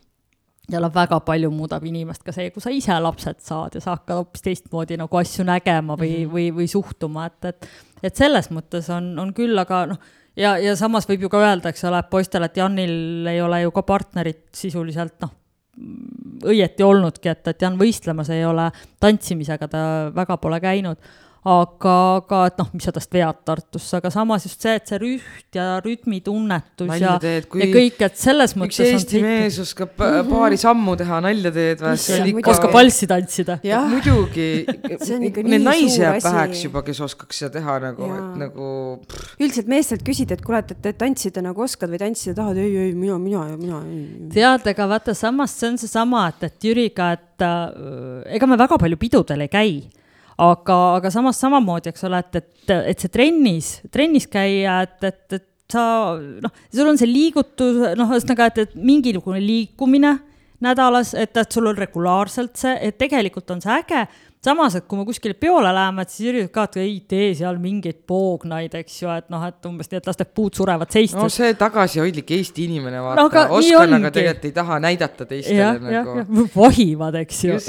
ja 0.72 0.80
noh, 0.80 0.90
väga 0.94 1.20
palju 1.20 1.52
muudab 1.52 1.84
inimest 1.86 2.24
ka 2.24 2.32
see, 2.32 2.50
kui 2.50 2.62
sa 2.62 2.72
ise 2.74 2.96
lapsed 3.00 3.40
saad 3.40 3.76
ja 3.76 3.82
sa 3.82 3.92
hakkad 3.92 4.16
hoopis 4.16 4.42
teistmoodi 4.42 4.98
nagu 4.98 5.18
asju 5.18 5.46
nägema 5.46 5.94
või 5.94 6.10
mm, 6.10 6.24
-hmm. 6.24 6.34
või, 6.34 6.46
või 6.56 6.68
suhtuma, 6.68 7.26
et, 7.26 7.46
et, 7.46 7.68
et 8.04 8.16
selles 8.16 8.50
mõttes 8.50 8.90
on, 8.90 9.20
on 9.20 9.34
küll, 9.34 9.58
aga 9.58 9.86
noh, 9.86 10.00
ja, 10.36 10.58
ja 10.58 10.76
samas 10.76 11.06
võib 11.10 11.22
ju 11.22 11.30
ka 11.30 11.38
öelda, 11.38 11.70
eks 11.70 11.84
ole, 11.84 12.04
poistele, 12.10 12.46
et 12.46 12.58
Janil 12.58 13.28
ei 13.28 13.42
ole 13.42 13.62
ju 13.62 13.72
ka 13.72 13.82
partnerit 13.82 14.48
sisuliselt 14.54 15.22
noh 15.22 15.45
õieti 16.46 16.84
olnudki, 16.84 17.30
et, 17.32 17.48
et 17.48 17.62
Jan 17.62 17.78
võistlemas 17.80 18.30
ei 18.34 18.46
ole, 18.48 18.70
tantsimisega 19.04 19.68
ta 19.72 19.82
väga 20.16 20.38
pole 20.42 20.60
käinud. 20.64 21.00
Aga, 21.46 21.96
aga 22.18 22.40
et 22.50 22.56
noh, 22.58 22.70
mis 22.74 22.86
sa 22.88 22.92
tast 22.96 23.12
vead 23.14 23.42
Tartusse, 23.46 24.00
aga 24.00 24.10
samas 24.14 24.48
just 24.48 24.64
see, 24.66 24.74
et 24.80 24.90
see 24.90 24.98
rüht 25.02 25.58
ja 25.58 25.78
rütmitunnetus 25.84 26.88
nalja 26.90 27.12
ja, 27.22 27.34
ja 27.62 27.68
kõik, 27.70 28.00
et 28.08 28.16
selles 28.18 28.56
mõttes 28.58 28.80
üks 28.82 28.96
Eesti 28.96 29.22
mees 29.22 29.60
oskab 29.62 29.92
paari 29.96 30.58
sammu 30.58 30.96
teha, 30.98 31.20
nalja 31.22 31.52
teed 31.54 31.84
või? 31.86 32.32
Ikka... 32.32 32.56
oskab 32.56 32.74
valssi 32.74 33.10
tantsida. 33.12 33.60
muidugi, 33.92 34.48
neid 35.22 35.68
naisi 35.68 36.02
jääb 36.02 36.18
väheks 36.26 36.64
juba, 36.66 36.82
kes 36.88 37.02
oskaks 37.06 37.44
seda 37.44 37.60
teha 37.60 37.76
nagu, 37.84 38.10
et 38.16 38.40
nagu. 38.42 38.70
üldiselt 39.38 39.70
meestelt 39.70 40.06
küsida, 40.08 40.40
et 40.40 40.46
kuule, 40.46 40.64
et, 40.66 40.74
et 40.82 40.98
tantsida 40.98 41.44
nagu 41.46 41.66
oskad 41.66 41.94
või 41.94 42.02
tantsida 42.02 42.40
tahad, 42.40 42.58
ei, 42.64 42.72
ei, 42.88 42.96
mina, 42.98 43.20
mina, 43.22 43.46
mina. 43.60 43.84
tead, 44.34 44.66
aga 44.74 44.90
vaata 44.96 45.14
samas 45.18 45.54
see 45.60 45.70
on 45.76 45.78
seesama, 45.84 46.26
et, 46.34 46.48
et 46.50 46.68
Jüriga, 46.72 47.12
et 47.20 47.46
äh, 47.46 48.34
ega 48.40 48.50
me 48.50 48.58
väga 48.58 48.82
palju 48.82 48.98
pidudel 48.98 49.46
ei 49.46 49.54
käi 49.54 49.78
aga, 50.42 50.78
aga 51.00 51.12
samas 51.14 51.40
samamoodi, 51.42 51.92
eks 51.92 52.08
ole, 52.08 52.22
et, 52.24 52.40
et, 52.42 52.78
et 52.92 53.04
see 53.04 53.12
trennis, 53.12 53.74
trennis 53.94 54.28
käia, 54.32 54.82
et, 54.86 54.98
et, 55.08 55.38
et 55.40 55.76
sa 55.76 55.86
noh, 56.20 56.54
sul 56.74 56.92
on 56.92 57.00
see 57.00 57.10
liigutus, 57.10 57.82
noh, 57.98 58.14
ühesõnaga, 58.14 58.52
et, 58.52 58.64
et 58.66 58.76
mingisugune 58.78 59.42
liikumine 59.44 60.18
nädalas, 60.66 61.14
et, 61.18 61.36
et 61.38 61.52
sul 61.52 61.68
on 61.70 61.78
regulaarselt 61.78 62.56
see, 62.60 62.76
et 62.88 62.98
tegelikult 63.00 63.56
on 63.56 63.64
see 63.64 63.74
äge 63.76 64.06
samas, 64.46 64.78
et 64.78 64.86
kui 64.90 65.00
me 65.00 65.06
kuskile 65.08 65.36
peole 65.38 65.72
läheme, 65.74 66.06
et 66.06 66.14
siis 66.14 66.28
Jüri 66.28 66.44
ka, 66.54 66.66
et 66.70 66.78
ei 66.84 66.94
tee 67.10 67.32
seal 67.38 67.58
mingeid 67.62 68.04
poognaid, 68.10 68.76
eks 68.80 69.00
ju, 69.02 69.10
et 69.14 69.28
noh, 69.34 69.44
et 69.48 69.70
umbes 69.70 69.90
nii, 69.92 70.02
et 70.02 70.10
las 70.10 70.20
need 70.22 70.32
puud 70.38 70.58
surevad 70.58 70.94
seistes. 70.94 71.20
no 71.20 71.28
see 71.34 71.56
tagasihoidlik 71.60 72.36
Eesti 72.38 72.68
inimene, 72.70 73.02
vaata 73.06 73.26
no,, 73.26 73.60
oskan, 73.60 73.98
aga 74.00 74.14
tegelikult 74.16 74.50
ei 74.50 74.56
taha 74.56 74.80
näidata 74.84 75.28
teistele 75.30 75.60
ja, 75.60 76.06
nagu. 76.06 76.48
vahivad, 76.56 77.20
eks 77.24 77.44
ju. 77.48 77.60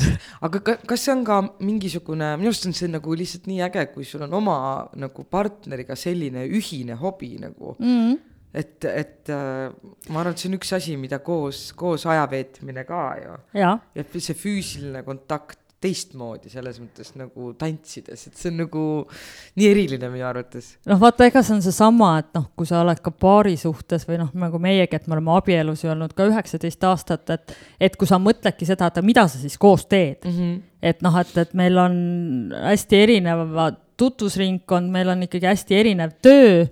aga 0.48 0.62
ka, 0.68 0.78
kas 0.92 1.08
see 1.08 1.16
on 1.16 1.26
ka 1.26 1.40
mingisugune, 1.64 2.32
minu 2.40 2.52
arust 2.52 2.68
on 2.70 2.76
see 2.76 2.92
nagu 2.92 3.18
lihtsalt 3.18 3.50
nii 3.50 3.60
äge, 3.66 3.88
kui 3.96 4.06
sul 4.08 4.24
on 4.28 4.38
oma 4.40 4.56
nagu 4.98 5.26
partneriga 5.30 5.98
selline 5.98 6.46
ühine 6.46 6.98
hobi 7.00 7.36
nagu 7.42 7.76
mm. 7.78 7.92
-hmm 7.92 8.24
et, 8.56 8.84
et 8.84 9.28
äh, 9.28 9.68
ma 10.08 10.22
arvan, 10.22 10.32
et 10.32 10.40
see 10.40 10.48
on 10.48 10.56
üks 10.56 10.72
asi, 10.76 10.96
mida 10.96 11.18
koos, 11.24 11.74
koos 11.76 12.06
aja 12.08 12.24
veetmine 12.30 12.86
ka 12.88 13.02
ju. 13.20 13.36
ja 13.60 13.76
see 14.16 14.36
füüsiline 14.38 15.02
kontakt 15.04 15.60
teistmoodi 15.84 16.50
selles 16.50 16.78
mõttes 16.80 17.10
nagu 17.18 17.50
tantsides, 17.58 18.22
et 18.28 18.38
see 18.38 18.48
on 18.48 18.62
nagu 18.62 18.84
nii 19.58 19.66
eriline 19.68 20.08
minu 20.12 20.24
arvates. 20.28 20.72
noh, 20.88 21.00
vaata, 21.00 21.28
ega 21.28 21.42
see 21.44 21.56
on 21.58 21.62
seesama, 21.64 22.12
et 22.22 22.30
noh, 22.36 22.46
kui 22.56 22.68
sa 22.68 22.80
oled 22.80 23.02
ka 23.04 23.12
paari 23.12 23.56
suhtes 23.60 24.06
või 24.08 24.20
noh, 24.22 24.30
nagu 24.40 24.60
meiegi, 24.62 24.96
et 24.96 25.06
me 25.06 25.18
oleme 25.18 25.34
abielus 25.36 25.84
ju 25.84 25.92
olnud 25.92 26.16
ka 26.16 26.28
üheksateist 26.30 26.88
aastat, 26.88 27.34
et 27.36 27.56
et 27.88 27.98
kui 28.00 28.08
sa 28.08 28.18
mõtledki 28.22 28.68
seda, 28.68 28.88
et 28.88 29.04
mida 29.04 29.26
sa 29.28 29.40
siis 29.40 29.58
koos 29.60 29.84
teed 29.86 30.24
mm, 30.24 30.38
-hmm. 30.38 30.56
et 30.92 31.04
noh, 31.04 31.20
et, 31.20 31.36
et 31.44 31.54
meil 31.54 31.78
on 31.78 31.98
hästi 32.56 33.02
erinevad 33.02 33.82
tutvusringkond, 33.96 34.90
meil 34.92 35.12
on 35.12 35.22
ikkagi 35.28 35.48
hästi 35.48 35.76
erinev 35.76 36.16
töö 36.24 36.66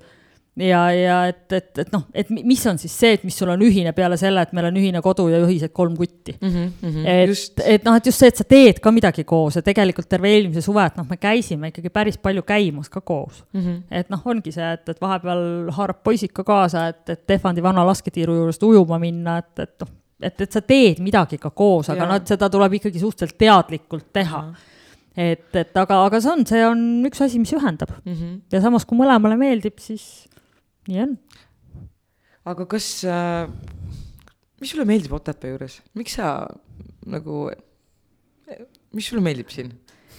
ja, 0.57 0.81
ja 0.95 1.17
et, 1.31 1.53
et, 1.53 1.71
et 1.83 1.91
noh, 1.93 2.05
et 2.15 2.29
mis 2.31 2.61
on 2.71 2.79
siis 2.79 2.93
see, 2.95 3.15
et 3.17 3.25
mis 3.27 3.35
sul 3.35 3.51
on 3.51 3.63
ühine 3.67 3.91
peale 3.97 4.17
selle, 4.21 4.43
et 4.45 4.53
meil 4.55 4.69
on 4.69 4.77
ühine 4.79 5.01
kodu 5.03 5.27
ja 5.33 5.41
ühised 5.43 5.73
kolm 5.75 5.97
kutti 5.99 6.37
mm. 6.37 6.49
-hmm, 6.49 6.69
mm 6.81 6.91
-hmm, 6.91 7.07
et, 7.07 7.65
et 7.77 7.87
noh, 7.87 7.97
et 7.97 8.07
just 8.07 8.23
see, 8.23 8.29
et 8.31 8.37
sa 8.37 8.45
teed 8.45 8.79
ka 8.83 8.93
midagi 8.95 9.25
koos 9.25 9.57
ja 9.57 9.63
tegelikult 9.63 10.09
terve 10.09 10.31
eelmise 10.31 10.63
suve, 10.63 10.85
et 10.87 10.97
noh, 10.97 11.07
me 11.11 11.17
käisime 11.17 11.73
ikkagi 11.73 11.91
päris 11.91 12.19
palju 12.19 12.43
käimas 12.43 12.89
ka 12.89 13.01
koos 13.01 13.45
mm. 13.53 13.61
-hmm. 13.61 13.81
et 13.91 14.11
noh, 14.11 14.23
ongi 14.25 14.53
see, 14.53 14.73
et, 14.73 14.89
et 14.89 15.01
vahepeal 15.01 15.71
haarab 15.71 16.03
poisid 16.05 16.33
ka 16.33 16.45
kaasa, 16.45 16.89
et, 16.89 17.09
et 17.09 17.27
Tehvandi 17.27 17.63
vana 17.63 17.87
lasketiiru 17.87 18.35
juurest 18.35 18.63
ujuma 18.63 18.99
minna, 18.99 19.39
et, 19.39 19.59
et 19.59 19.81
noh, 19.81 19.89
et, 20.23 20.41
et 20.41 20.53
sa 20.53 20.61
teed 20.61 21.01
midagi 21.01 21.39
ka 21.39 21.51
koos, 21.51 21.91
aga 21.91 22.07
noh, 22.07 22.15
et 22.15 22.27
seda 22.27 22.51
tuleb 22.51 22.79
ikkagi 22.79 22.99
suhteliselt 22.99 23.39
teadlikult 23.39 24.13
teha 24.13 24.43
mm. 24.43 24.53
-hmm 24.53 24.73
et, 25.17 25.57
et 25.57 25.77
aga, 25.77 26.01
aga 26.07 26.21
see 26.21 26.33
on, 26.33 26.47
see 26.47 26.63
on 26.67 26.79
üks 27.07 27.23
asi, 27.23 27.39
mis 27.39 27.53
ühendab 27.55 27.91
mm. 28.05 28.13
-hmm. 28.13 28.41
ja 28.53 28.61
samas, 28.61 28.85
kui 28.85 28.99
mõlemale 28.99 29.37
meeldib, 29.39 29.79
siis 29.79 30.27
nii 30.89 31.01
on. 31.05 31.15
aga 32.53 32.67
kas 32.71 32.89
äh,, 33.09 33.47
mis 34.61 34.75
sulle 34.75 34.87
meeldib 34.89 35.15
Otepää 35.17 35.55
juures, 35.55 35.81
miks 35.99 36.19
sa 36.19 36.35
nagu, 37.07 37.49
mis 38.95 39.09
sulle 39.11 39.25
meeldib 39.25 39.53
siin 39.53 39.73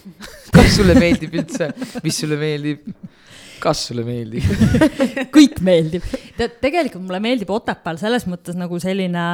kas 0.54 0.76
sulle 0.76 0.94
meeldib 0.98 1.34
üldse, 1.34 1.70
mis 2.04 2.22
sulle 2.22 2.38
meeldib? 2.40 2.86
kas 3.62 3.86
sulle 3.88 4.04
meeldib 4.06 4.44
kõik 5.36 5.60
meeldib. 5.64 6.06
tead, 6.36 6.58
tegelikult 6.62 7.06
mulle 7.06 7.22
meeldib 7.24 7.50
Otepääl 7.54 7.98
selles 8.00 8.26
mõttes 8.28 8.58
nagu 8.58 8.78
selline 8.82 9.26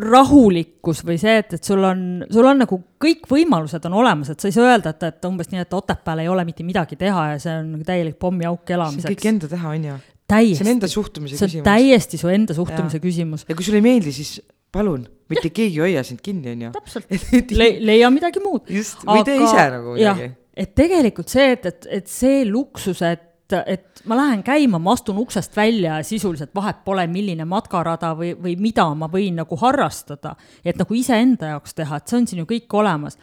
rahulikkus 0.00 1.02
või 1.04 1.18
see, 1.20 1.36
et, 1.42 1.58
et 1.58 1.66
sul 1.66 1.82
on, 1.84 2.24
sul 2.32 2.46
on 2.48 2.62
nagu 2.64 2.78
kõik 3.04 3.26
võimalused 3.28 3.84
on 3.90 3.98
olemas, 4.00 4.30
et 4.32 4.40
sa 4.40 4.48
ei 4.48 4.56
saa 4.56 4.70
öelda, 4.70 4.94
et, 4.94 5.04
et 5.10 5.28
umbes 5.28 5.50
nii, 5.52 5.60
et 5.66 5.76
Otepääl 5.76 6.24
ei 6.24 6.30
ole 6.32 6.46
mitte 6.48 6.64
midagi 6.64 6.96
teha 7.00 7.26
ja 7.34 7.38
see 7.42 7.52
on 7.60 7.74
nagu 7.74 7.86
täielik 7.86 8.16
pommiauk 8.20 8.74
elamiseks. 8.76 9.10
kõik 9.12 9.28
enda 9.34 9.50
teha, 9.52 9.74
on 9.76 9.88
ju 9.90 9.98
täiesti. 10.30 10.60
see 10.60 10.68
on 10.68 10.72
enda 10.76 10.90
suhtumise 10.90 11.36
küsimus. 11.36 11.52
see 11.52 11.60
on 11.60 11.68
täiesti 11.68 12.20
su 12.20 12.32
enda 12.32 12.56
suhtumise 12.56 13.00
ja. 13.00 13.04
küsimus. 13.04 13.44
ja 13.48 13.56
kui 13.58 13.66
sulle 13.66 13.80
ei 13.82 13.86
meeldi, 13.88 14.14
siis 14.14 14.38
palun, 14.74 15.04
mitte 15.30 15.50
ja. 15.50 15.56
keegi 15.60 15.78
ei 15.78 15.84
hoia 15.88 16.06
sind 16.06 16.22
kinni, 16.24 16.54
onju. 16.54 16.72
täpselt 16.74 17.12
Le, 17.60 17.68
leia 17.84 18.10
midagi 18.14 18.42
muud. 18.44 18.66
just, 18.72 19.04
või 19.06 19.22
tee 19.26 19.38
ise 19.42 19.68
nagu 19.76 19.94
midagi. 19.98 20.32
et 20.64 20.74
tegelikult 20.74 21.32
see, 21.32 21.54
et, 21.56 21.70
et, 21.70 21.88
et 22.00 22.10
see 22.10 22.42
luksus, 22.48 23.04
et 23.06 23.30
et 23.54 24.00
ma 24.08 24.16
lähen 24.16 24.40
käima, 24.42 24.78
ma 24.80 24.94
astun 24.96 25.18
uksest 25.20 25.52
välja 25.56 25.98
ja 26.00 26.04
sisuliselt 26.04 26.54
vahet 26.56 26.78
pole, 26.84 27.04
milline 27.06 27.44
matkarada 27.46 28.14
või, 28.16 28.32
või 28.40 28.54
mida 28.58 28.86
ma 28.96 29.06
võin 29.12 29.36
nagu 29.36 29.58
harrastada. 29.60 30.34
et 30.64 30.80
nagu 30.80 30.94
iseenda 30.96 31.52
jaoks 31.52 31.76
teha, 31.76 31.96
et 32.00 32.08
see 32.08 32.18
on 32.18 32.26
siin 32.26 32.40
ju 32.40 32.46
kõik 32.48 32.74
olemas. 32.80 33.18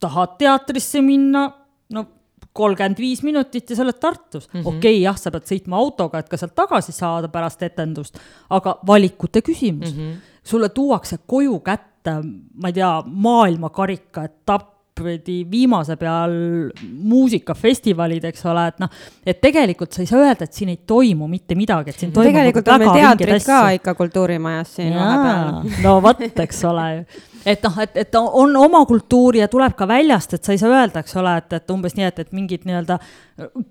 tahad 0.00 0.36
teatrisse 0.38 1.00
minna, 1.02 1.48
no 1.90 2.04
kolmkümmend 2.56 3.00
viis 3.00 3.22
minutit 3.26 3.70
ja 3.70 3.78
sa 3.78 3.84
oled 3.84 3.98
Tartus 4.00 4.46
mm 4.48 4.60
-hmm.. 4.60 4.68
okei 4.68 4.78
okay,, 4.78 5.02
jah, 5.04 5.18
sa 5.20 5.32
pead 5.34 5.48
sõitma 5.48 5.80
autoga, 5.80 6.22
et 6.22 6.30
ka 6.30 6.38
sealt 6.40 6.54
tagasi 6.56 6.94
saada 6.96 7.28
pärast 7.32 7.62
etendust, 7.62 8.18
aga 8.50 8.78
valikute 8.86 9.42
küsimus 9.42 9.92
mm. 9.92 10.00
-hmm. 10.00 10.40
sulle 10.44 10.68
tuuakse 10.68 11.18
koju 11.26 11.60
kätte, 11.60 12.16
ma 12.62 12.72
ei 12.72 12.80
tea, 12.80 12.94
maailmakarika 13.06 14.24
etapp, 14.24 14.72
viimase 15.50 15.96
peal 16.00 16.32
muusikafestivalid, 17.04 18.24
eks 18.24 18.46
ole, 18.48 18.66
et 18.68 18.78
noh, 18.80 18.88
et 19.26 19.40
tegelikult 19.40 19.92
sa 19.92 20.00
ei 20.00 20.06
saa 20.08 20.22
öelda, 20.24 20.44
et 20.44 20.52
siin 20.52 20.68
ei 20.72 20.78
toimu 20.86 21.28
mitte 21.28 21.54
midagi, 21.54 21.90
et 21.90 21.98
siin 22.00 22.12
toimub 22.12 22.32
tegelikult 22.32 22.68
on 22.68 22.80
meil 22.80 22.92
teatrid 22.96 23.44
ka 23.44 23.70
ikka 23.76 23.94
kultuurimajas 23.94 24.74
siin 24.78 24.94
vahepeal. 24.94 25.82
no 25.84 25.98
vot, 26.02 26.22
eks 26.46 26.64
ole 26.64 26.86
et 27.46 27.62
noh, 27.62 27.76
et, 27.82 27.96
et 28.02 28.18
on 28.18 28.56
oma 28.58 28.82
kultuuri 28.88 29.42
ja 29.42 29.48
tuleb 29.48 29.76
ka 29.78 29.86
väljast, 29.88 30.34
et 30.34 30.44
sa 30.44 30.54
ei 30.54 30.58
saa 30.60 30.72
öelda, 30.74 31.02
eks 31.04 31.16
ole, 31.20 31.36
et, 31.42 31.52
et 31.60 31.74
umbes 31.74 31.94
nii, 31.96 32.08
et, 32.08 32.24
et 32.24 32.32
mingit 32.36 32.64
nii-öelda 32.66 32.98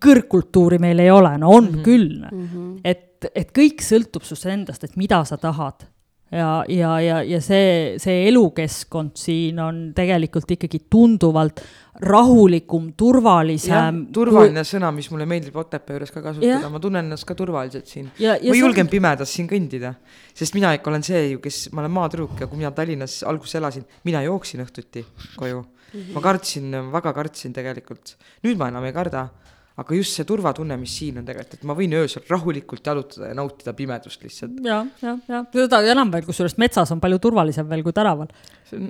kõrgkultuuri 0.04 0.80
meil 0.82 1.04
ei 1.04 1.12
ole, 1.12 1.36
no 1.42 1.52
on 1.52 1.66
mm 1.66 1.74
-hmm. 1.74 1.84
küll 1.84 2.24
mm. 2.32 2.48
-hmm. 2.54 2.80
et, 2.84 3.28
et 3.36 3.52
kõik 3.52 3.84
sõltub 3.84 4.24
sinust 4.24 4.46
endast, 4.46 4.84
et 4.84 4.96
mida 4.96 5.24
sa 5.26 5.38
tahad 5.38 5.88
ja, 6.32 6.64
ja, 6.68 6.92
ja, 7.02 7.18
ja 7.24 7.40
see, 7.44 7.96
see 8.02 8.28
elukeskkond 8.30 9.16
siin 9.20 9.60
on 9.62 9.82
tegelikult 9.96 10.56
ikkagi 10.56 10.86
tunduvalt 10.90 11.62
rahulikum, 12.06 12.90
turvalisem. 12.98 14.02
turvaline 14.14 14.64
kui... 14.66 14.72
sõna, 14.74 14.90
mis 14.96 15.08
mulle 15.14 15.28
meeldib 15.30 15.56
Otepää 15.62 15.96
juures 15.96 16.12
ka 16.12 16.24
kasutada, 16.26 16.72
ma 16.74 16.82
tunnen 16.84 17.06
ennast 17.06 17.28
ka 17.30 17.38
turvaliselt 17.40 17.88
siin. 17.88 18.10
ma 18.18 18.58
julgen 18.58 18.88
on... 18.88 18.92
pimedas 18.92 19.32
siin 19.38 19.48
kõndida, 19.52 19.94
sest 20.36 20.58
mina 20.58 20.74
ikka 20.76 20.92
olen 20.92 21.06
see 21.08 21.24
ju, 21.30 21.40
kes, 21.44 21.70
ma 21.72 21.86
olen 21.86 21.96
maatüdruk 21.96 22.44
ja 22.44 22.50
kui 22.52 22.60
mina 22.60 22.74
Tallinnas 22.76 23.22
alguses 23.28 23.56
elasin, 23.62 23.88
mina 24.08 24.26
jooksin 24.26 24.66
õhtuti 24.66 25.06
koju 25.40 25.64
ma 26.12 26.22
kartsin, 26.24 26.74
väga 26.92 27.14
kartsin 27.16 27.54
tegelikult, 27.56 28.18
nüüd 28.44 28.60
ma 28.60 28.68
enam 28.74 28.84
ei 28.88 28.96
karda 28.96 29.30
aga 29.76 29.96
just 29.98 30.16
see 30.16 30.24
turvatunne, 30.28 30.78
mis 30.80 30.94
siin 31.02 31.20
on 31.20 31.26
tegelikult, 31.28 31.58
et 31.58 31.66
ma 31.68 31.76
võin 31.76 31.94
öösel 32.00 32.24
rahulikult 32.32 32.86
jalutada 32.88 33.28
ja 33.32 33.36
nautida 33.36 33.74
pimedust 33.76 34.22
lihtsalt. 34.24 34.62
ja, 34.64 34.78
ja, 35.02 35.16
ja 35.28 35.42
seda 35.52 35.82
enam 35.92 36.14
veel, 36.14 36.24
kusjuures 36.28 36.56
metsas 36.62 36.94
on 36.96 37.02
palju 37.04 37.20
turvalisem 37.26 37.68
veel 37.68 37.84
kui 37.84 37.96
tänaval. 37.96 38.30
see 38.70 38.80
on, 38.80 38.86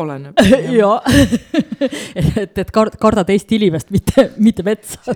oleneb. 0.00 0.40
jaa 0.80 1.02
et, 2.42 2.62
et 2.64 2.72
kard-, 2.72 2.96
kardad 3.02 3.28
Eesti 3.34 3.58
inimest, 3.60 3.92
mitte, 3.92 4.30
mitte 4.40 4.64
metsa. 4.64 5.12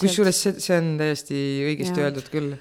kusjuures 0.00 0.40
see, 0.46 0.56
see 0.64 0.78
on 0.80 0.94
täiesti 1.02 1.40
õigesti 1.68 2.00
ja. 2.00 2.06
öeldud 2.08 2.30
küll. 2.32 2.54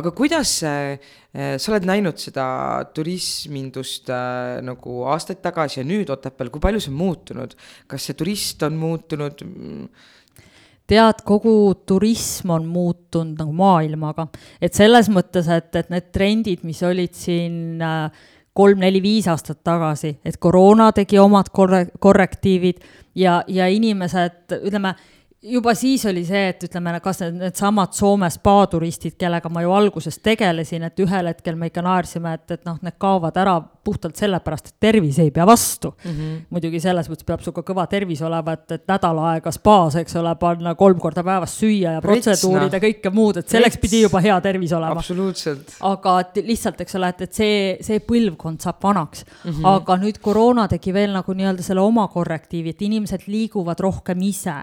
aga 0.00 0.12
kuidas 0.16 0.54
see 0.62 0.94
eh, 0.94 1.58
sa 1.60 1.74
oled 1.74 1.88
näinud 1.90 2.22
seda 2.22 2.46
turismindust 2.96 4.08
äh, 4.16 4.62
nagu 4.64 5.02
aastaid 5.12 5.44
tagasi 5.44 5.82
ja 5.82 5.84
nüüd 5.84 6.08
Otepääl, 6.16 6.48
kui 6.48 6.64
palju 6.64 6.80
see 6.80 6.94
on 6.94 6.96
muutunud, 7.02 7.52
kas 7.90 8.08
see 8.08 8.16
turist 8.16 8.64
on 8.64 8.80
muutunud? 8.80 9.44
Tead, 10.90 11.22
kogu 11.26 11.54
turism 11.86 12.54
on 12.56 12.66
muutunud 12.66 13.38
nagu 13.38 13.54
maailmaga. 13.56 14.26
et 14.60 14.74
selles 14.74 15.08
mõttes, 15.12 15.48
et, 15.48 15.70
et 15.76 15.90
need 15.92 16.10
trendid, 16.12 16.66
mis 16.66 16.82
olid 16.86 17.14
siin 17.16 17.80
äh, 17.82 18.10
kolm-neli-viis 18.56 19.28
aastat 19.30 19.62
tagasi, 19.64 20.16
et 20.26 20.36
koroona 20.42 20.90
tegi 20.96 21.18
omad 21.22 21.52
korre-, 21.54 21.88
korrektiivid 22.02 22.82
ja, 23.14 23.40
ja 23.48 23.68
inimesed, 23.70 24.58
ütleme, 24.60 24.94
juba 25.42 25.74
siis 25.74 26.04
oli 26.06 26.22
see, 26.28 26.50
et 26.52 26.64
ütleme, 26.66 26.92
kas 27.00 27.22
need, 27.24 27.38
needsamad 27.40 27.94
Soome 27.96 28.28
spaaturistid, 28.32 29.14
kellega 29.20 29.48
ma 29.52 29.62
ju 29.64 29.72
alguses 29.72 30.18
tegelesin, 30.20 30.84
et 30.84 31.00
ühel 31.00 31.30
hetkel 31.30 31.56
me 31.56 31.70
ikka 31.70 31.84
naersime, 31.84 32.34
et, 32.36 32.56
et 32.58 32.66
noh, 32.68 32.76
need 32.84 32.98
kaovad 33.00 33.36
ära 33.40 33.54
puhtalt 33.84 34.18
sellepärast, 34.20 34.68
et 34.68 34.84
tervis 34.84 35.16
ei 35.22 35.30
pea 35.32 35.46
vastu 35.48 35.94
mm. 35.94 36.10
-hmm. 36.10 36.40
muidugi 36.52 36.80
selles 36.80 37.08
mõttes 37.08 37.24
peab 37.24 37.40
sul 37.40 37.54
ka 37.56 37.64
kõva 37.64 37.86
tervis 37.88 38.20
olema, 38.22 38.52
et, 38.52 38.66
et 38.76 38.84
nädal 38.88 39.18
aega 39.30 39.52
spaas, 39.54 39.96
eks 39.96 40.16
ole, 40.20 40.34
panna 40.40 40.74
kolm 40.74 41.00
korda 41.00 41.24
päevas 41.24 41.56
süüa 41.60 41.94
ja 41.96 42.02
protseduurid 42.04 42.76
ja 42.76 42.80
kõike 42.82 43.12
muud, 43.14 43.40
et 43.40 43.48
selleks 43.48 43.78
Rets. 43.78 43.80
pidi 43.80 44.02
juba 44.02 44.20
hea 44.20 44.36
tervis 44.40 44.72
olema. 44.76 45.00
absoluutselt. 45.00 45.72
aga 45.80 46.18
et 46.20 46.42
lihtsalt, 46.44 46.80
eks 46.80 46.94
ole, 47.00 47.08
et, 47.08 47.22
et 47.22 47.32
see, 47.32 47.78
see 47.80 48.02
põlvkond 48.04 48.60
saab 48.60 48.82
vanaks 48.82 49.24
mm. 49.24 49.50
-hmm. 49.50 49.64
aga 49.64 49.96
nüüd 49.96 50.20
koroona 50.20 50.68
tegi 50.68 50.92
veel 50.92 51.16
nagu 51.16 51.32
nii-öelda 51.32 51.62
selle 51.62 51.80
oma 51.80 52.08
korrektiivi, 52.08 52.76
et 52.76 52.82
inimesed 52.82 53.24
liiguvad 53.26 53.80
rohkem 53.80 54.20
ise 54.22 54.58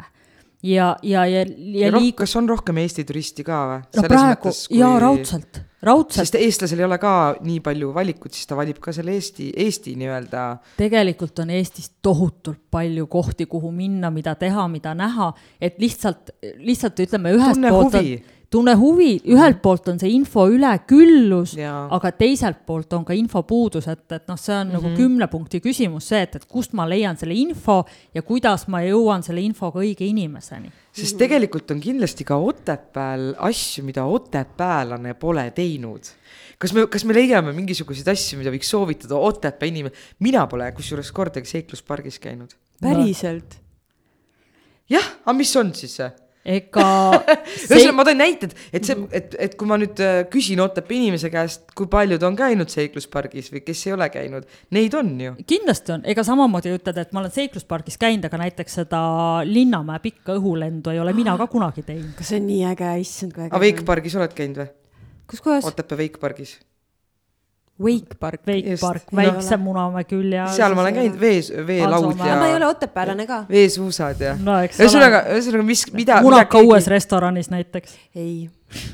ja, 0.68 0.91
ja, 1.03 1.26
ja, 1.26 1.45
ja, 1.45 1.91
liik-. 1.95 2.18
kas 2.24 2.36
on 2.39 2.49
rohkem 2.49 2.82
Eesti 2.84 3.05
turisti 3.07 3.45
ka 3.47 3.61
või? 3.72 3.80
no 3.97 4.05
praegu, 4.07 4.51
kui... 4.51 4.80
jaa, 4.80 4.93
raudselt, 5.01 5.61
raudselt. 5.88 6.22
sest 6.22 6.38
eestlasel 6.39 6.82
ei 6.84 6.88
ole 6.88 6.99
ka 7.01 7.13
nii 7.45 7.59
palju 7.65 7.91
valikut, 7.95 8.36
siis 8.36 8.49
ta 8.49 8.57
valib 8.59 8.80
ka 8.84 8.93
selle 8.95 9.15
Eesti, 9.18 9.49
Eesti 9.65 9.95
nii-öelda. 9.99 10.45
tegelikult 10.80 11.43
on 11.43 11.53
Eestis 11.57 11.91
tohutult 12.03 12.63
palju 12.74 13.07
kohti, 13.11 13.47
kuhu 13.49 13.72
minna, 13.76 14.11
mida 14.13 14.36
teha, 14.39 14.68
mida 14.72 14.95
näha, 14.97 15.32
et 15.61 15.80
lihtsalt, 15.82 16.34
lihtsalt 16.63 17.05
ütleme 17.07 17.36
ühest 17.38 17.63
poolt 17.70 18.01
on 18.01 18.11
tunne 18.54 18.74
huvi, 18.80 19.18
ühelt 19.28 19.60
poolt 19.64 19.89
on 19.91 19.98
see 20.00 20.14
info 20.16 20.45
üleküllus, 20.52 21.58
aga 21.60 22.12
teiselt 22.16 22.62
poolt 22.68 22.93
on 22.95 23.04
ka 23.08 23.16
infopuudus, 23.18 23.89
et, 23.91 24.06
et 24.16 24.28
noh, 24.30 24.39
see 24.39 24.56
on 24.56 24.68
mm 24.68 24.70
-hmm. 24.70 24.78
nagu 24.78 24.88
mhm. 24.88 24.95
kümne 24.95 25.28
punkti 25.28 25.60
küsimus, 25.60 26.08
see, 26.08 26.22
et, 26.22 26.36
et 26.36 26.45
kust 26.45 26.74
ma 26.74 26.88
leian 26.89 27.18
selle 27.18 27.36
info 27.36 27.84
ja 28.16 28.22
kuidas 28.22 28.68
ma 28.68 28.82
jõuan 28.86 29.24
selle 29.24 29.41
infoga 29.41 29.80
õige 29.80 30.08
inimeseni. 30.08 30.72
sest 30.91 31.18
tegelikult 31.18 31.72
on 31.72 31.80
kindlasti 31.80 32.24
ka 32.24 32.36
Otepääl 32.36 33.36
asju, 33.38 33.84
mida 33.84 34.06
otepäällane 34.06 35.14
pole 35.14 35.52
teinud 35.52 36.02
kas 36.58 36.74
me, 36.74 36.88
kas 36.88 37.06
me 37.06 37.14
leiame 37.14 37.54
mingisuguseid 37.54 38.08
asju, 38.08 38.39
mida 38.39 38.52
võiks 38.52 38.70
soovitada 38.70 39.16
Otepää 39.16 39.68
inimene, 39.68 39.93
mina 40.20 40.48
pole 40.48 40.72
kusjuures 40.72 41.12
kordagi 41.12 41.45
seikluspargis 41.45 42.20
käinud. 42.20 42.56
päriselt 42.82 43.60
jah, 44.89 45.08
aga 45.26 45.36
mis 45.38 45.56
on 45.60 45.74
siis 45.76 46.00
see? 46.00 46.10
Ega 46.48 46.88
ühesõnaga, 47.68 47.95
ma 47.98 48.06
tõin 48.08 48.22
näited, 48.22 48.56
et 48.76 48.88
see, 48.88 48.98
et, 49.16 49.36
et 49.48 49.58
kui 49.60 49.70
ma 49.70 49.78
nüüd 49.82 50.00
äh, 50.04 50.22
küsin 50.32 50.62
Otepää 50.64 50.98
inimese 50.98 51.32
käest, 51.34 51.68
kui 51.78 51.89
paljud 51.91 52.24
on 52.28 52.38
käinud 52.39 52.72
seikluspargis 52.72 53.52
või 53.54 53.64
kes 53.66 53.84
ei 53.88 53.95
ole 53.98 54.08
käinud, 54.14 54.48
neid 54.76 54.95
on 54.98 55.12
ju. 55.22 55.36
kindlasti 55.48 55.98
on, 55.98 56.06
ega 56.08 56.26
samamoodi 56.28 56.74
ütled, 56.78 57.02
et 57.04 57.14
ma 57.16 57.24
olen 57.24 57.36
seikluspargis 57.36 58.00
käinud, 58.02 58.30
aga 58.30 58.41
näiteks 58.45 58.80
seda 58.82 59.02
Linnamäe 59.48 60.02
pikka 60.04 60.38
õhulendu 60.39 60.93
ei 60.93 61.04
ole 61.04 61.14
mina 61.18 61.36
ka 61.39 61.50
kunagi 61.52 61.84
teinud. 61.88 62.16
kas 62.18 62.32
see 62.32 62.41
on 62.41 62.50
nii 62.50 62.64
äge, 62.72 62.93
issand 63.04 63.36
kui 63.36 63.45
äge. 63.45 63.52
aga 63.52 63.64
Veikpargis 63.68 64.18
oled 64.20 64.36
käinud 64.38 64.64
või? 64.64 64.72
kus 65.28 65.43
kohas? 65.43 65.68
Otepää 65.68 66.04
Veikpargis 66.06 66.58
Wake 67.84 68.17
Park. 68.19 68.41
Wake 68.47 68.78
Park, 68.82 69.03
väikse 69.15 69.57
no, 69.57 69.63
Munamäe 69.67 70.07
küll 70.09 70.34
ja. 70.34 70.47
seal 70.49 70.73
ma 70.73 70.82
olen 70.82 70.95
käinud, 70.97 71.19
vees, 71.21 71.51
veelaud 71.67 72.17
ja. 72.25 72.38
ma 72.39 72.49
ei 72.49 72.55
ole 72.57 72.71
Otepäällane 72.71 73.28
ka. 73.30 73.43
veesuusad 73.49 74.23
ja 74.23 74.34
no,. 74.41 74.57
ühesõnaga, 74.65 75.28
ühesõnaga, 75.36 75.65
mis, 75.67 75.86
mida. 75.93 76.21
Munaka 76.25 76.57
keegi... 76.57 76.71
uues 76.71 76.89
restoranis 76.89 77.51
näiteks. 77.53 77.93
ei. 78.15 78.47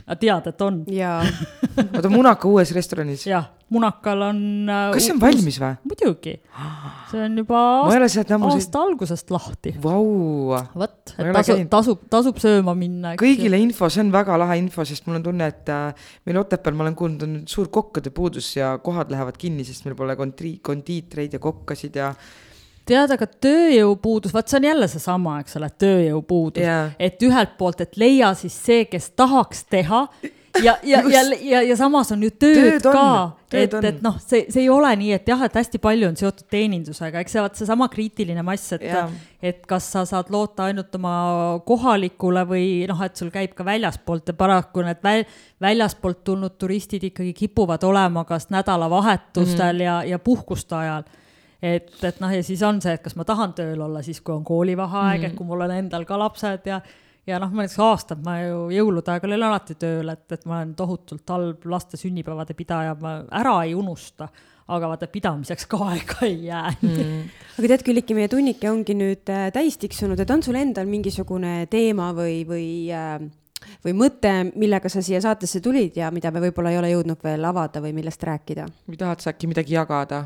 Aga 0.05 0.17
tead, 0.19 0.47
et 0.51 0.63
on? 0.65 0.79
jaa. 0.93 1.19
oota, 1.95 2.09
Munaka 2.11 2.49
uues 2.49 2.71
restoranis? 2.75 3.25
jah, 3.27 3.49
Munakal 3.73 4.21
on 4.27 4.39
äh,. 4.69 4.91
kas 4.93 5.07
see 5.07 5.15
on 5.15 5.21
valmis 5.21 5.57
või? 5.61 5.71
muidugi. 5.89 6.33
see 7.09 7.23
on 7.25 7.39
juba 7.41 7.61
aasta, 7.89 8.37
aasta 8.37 8.83
algusest 8.83 9.33
lahti. 9.33 9.73
Vau. 9.83 10.53
vot, 10.77 11.15
et 11.17 11.31
tasub, 11.39 11.63
tasub, 11.71 12.05
tasub 12.13 12.41
sööma 12.43 12.75
minna. 12.77 13.15
kõigile 13.19 13.59
info, 13.63 13.89
see 13.93 14.03
on 14.05 14.13
väga 14.13 14.37
lahe 14.41 14.59
info, 14.61 14.85
sest 14.87 15.09
mul 15.09 15.19
on 15.21 15.27
tunne, 15.29 15.49
et 15.49 15.73
äh, 15.73 16.07
meil 16.29 16.41
Otepääl, 16.43 16.77
ma 16.77 16.87
olen 16.87 16.97
kuulnud, 16.99 17.27
on 17.27 17.35
suur 17.49 17.71
kokkade 17.73 18.13
puudus 18.13 18.53
ja 18.59 18.75
kohad 18.83 19.13
lähevad 19.13 19.39
kinni, 19.41 19.65
sest 19.67 19.87
meil 19.87 19.97
pole 19.97 20.17
kontri-, 20.19 20.59
kondiitreid 20.63 21.33
ja 21.37 21.41
kokkasid 21.43 21.97
ja 21.97 22.13
tead, 22.85 23.15
aga 23.15 23.27
tööjõupuudus, 23.45 24.33
vaat 24.35 24.51
see 24.51 24.59
on 24.59 24.69
jälle 24.69 24.87
seesama, 24.91 25.39
eks 25.43 25.59
ole, 25.59 25.69
tööjõupuudus. 25.83 26.63
Yeah., 26.63 26.95
et 26.99 27.21
ühelt 27.23 27.57
poolt, 27.57 27.83
et 27.83 27.97
leia 27.97 28.33
siis 28.37 28.55
see, 28.65 28.85
kes 28.91 29.11
tahaks 29.17 29.65
teha 29.71 30.07
ja, 30.61 30.77
ja, 30.83 31.01
ja, 31.09 31.21
ja, 31.41 31.61
ja 31.61 31.77
samas 31.77 32.11
on 32.11 32.23
ju 32.23 32.29
tööd, 32.29 32.81
tööd 32.83 32.85
ka, 32.93 33.05
et, 33.53 33.73
et 33.73 34.01
noh, 34.05 34.17
see, 34.21 34.45
see 34.53 34.65
ei 34.65 34.69
ole 34.71 34.91
nii, 34.99 35.13
et 35.15 35.27
jah, 35.27 35.41
et 35.47 35.55
hästi 35.57 35.79
palju 35.81 36.09
on 36.11 36.17
seotud 36.19 36.45
teenindusega, 36.51 37.23
eks 37.23 37.35
see 37.35 37.43
vaat 37.43 37.57
seesama 37.57 37.87
kriitiline 37.93 38.43
mass, 38.45 38.75
et, 38.77 38.85
et 39.41 39.63
kas 39.69 39.89
sa 39.95 40.03
saad 40.09 40.29
loota 40.33 40.67
ainult 40.69 40.93
oma 40.99 41.15
kohalikule 41.65 42.45
või 42.49 42.67
noh, 42.89 43.01
et 43.05 43.17
sul 43.17 43.31
käib 43.33 43.55
ka 43.57 43.65
väljaspoolt 43.67 44.29
ja 44.29 44.37
paraku 44.37 44.85
need 44.85 45.01
väl, 45.05 45.25
väljaspoolt 45.63 46.23
tulnud 46.27 46.57
turistid 46.61 47.09
ikkagi 47.09 47.33
kipuvad 47.37 47.83
olema 47.87 48.25
kas 48.29 48.49
nädalavahetustel 48.53 49.73
mm 49.73 49.79
-hmm. 49.79 49.85
ja, 49.89 50.03
ja 50.03 50.19
puhkuste 50.19 50.75
ajal 50.75 51.09
et, 51.63 51.93
et 52.03 52.19
noh, 52.19 52.33
ja 52.33 52.43
siis 52.43 52.61
on 52.67 52.81
see, 52.83 52.97
et 52.97 53.03
kas 53.03 53.15
ma 53.19 53.25
tahan 53.27 53.55
tööl 53.57 53.81
olla 53.85 54.03
siis, 54.03 54.19
kui 54.21 54.35
on 54.35 54.43
koolivaheaeg 54.43 55.19
mm, 55.19 55.23
-hmm. 55.23 55.31
et 55.31 55.37
kui 55.39 55.47
mul 55.47 55.63
on 55.63 55.71
endal 55.71 56.05
ka 56.05 56.19
lapsed 56.19 56.67
ja 56.69 56.81
ja 57.27 57.39
noh, 57.39 57.51
ma 57.53 57.63
näiteks 57.63 57.79
aastad 57.79 58.23
ma 58.23 58.39
ju 58.41 58.65
jõulude 58.73 59.13
aeg 59.13 59.27
olin 59.27 59.45
alati 59.47 59.77
tööl, 59.79 60.09
et, 60.11 60.25
et 60.31 60.45
ma 60.49 60.59
olen 60.59 60.73
tohutult 60.75 61.29
halb 61.29 61.67
laste 61.71 61.99
sünnipäevade 61.99 62.55
pidaja, 62.57 62.97
ma 62.99 63.21
ära 63.31 63.61
ei 63.63 63.71
unusta, 63.79 64.27
aga 64.67 64.89
vaata, 64.91 65.07
pidamiseks 65.07 65.69
ka 65.71 65.79
aega 65.93 66.19
ei 66.27 66.49
jää 66.49 66.73
mm.. 66.81 67.21
aga 67.59 67.71
tead, 67.71 67.85
Külliki, 67.87 68.17
meie 68.17 68.31
tunnike 68.31 68.71
ongi 68.71 68.97
nüüd 68.99 69.31
äh, 69.31 69.47
täis 69.55 69.79
tiksunud, 69.79 70.19
et 70.19 70.35
on 70.35 70.43
sul 70.43 70.59
endal 70.59 70.89
mingisugune 70.89 71.63
teema 71.71 72.11
või, 72.17 72.43
või 72.49 72.67
äh, 72.91 73.23
või 73.85 73.95
mõte, 73.95 74.35
millega 74.59 74.91
sa 74.91 75.01
siia 75.03 75.21
saatesse 75.23 75.63
tulid 75.63 75.95
ja 75.95 76.11
mida 76.11 76.31
me 76.31 76.43
võib-olla 76.43 76.73
ei 76.73 76.83
ole 76.83 76.91
jõudnud 76.91 77.23
veel 77.23 77.45
avada 77.47 77.79
või 77.83 77.95
millest 77.95 78.23
rääkida? 78.23 78.67
või 78.89 78.99
tahad 78.99 79.23
sa 79.23 79.31
äkki 79.31 79.47
midagi 79.47 79.79
jagada? 79.79 80.25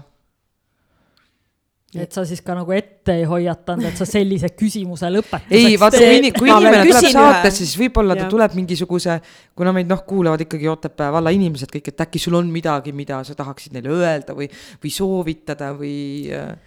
Et 1.95 2.11
sa 2.11 2.23
siis 2.27 2.41
ka 2.43 2.55
nagu 2.57 2.73
ette 2.75 3.13
ei 3.15 3.23
hoiatanud, 3.27 3.85
et 3.87 3.99
sa 3.99 4.05
sellise 4.07 4.49
küsimuse 4.57 5.07
lõpetuseks. 5.13 5.55
ei, 5.55 5.77
vaata, 5.79 6.01
kui, 6.01 6.17
in, 6.19 6.27
kui 6.35 6.51
inimene 6.51 6.83
tuleb 6.89 7.09
saatesse, 7.13 7.63
siis 7.63 7.75
võib-olla 7.79 8.17
ta 8.19 8.27
tuleb 8.31 8.57
mingisuguse, 8.59 9.19
kuna 9.57 9.71
meid 9.75 9.87
noh, 9.91 10.03
kuulavad 10.07 10.43
ikkagi 10.43 10.67
Otepää 10.71 11.09
valla 11.15 11.31
inimesed 11.33 11.71
kõik, 11.71 11.91
et 11.93 12.03
äkki 12.07 12.19
sul 12.21 12.35
on 12.39 12.51
midagi, 12.51 12.91
mida 12.95 13.21
sa 13.27 13.37
tahaksid 13.39 13.77
neile 13.77 13.93
öelda 13.95 14.35
või, 14.37 14.49
või 14.83 14.91
soovitada 14.93 15.71
või. 15.77 15.97
Äh, 16.35 16.57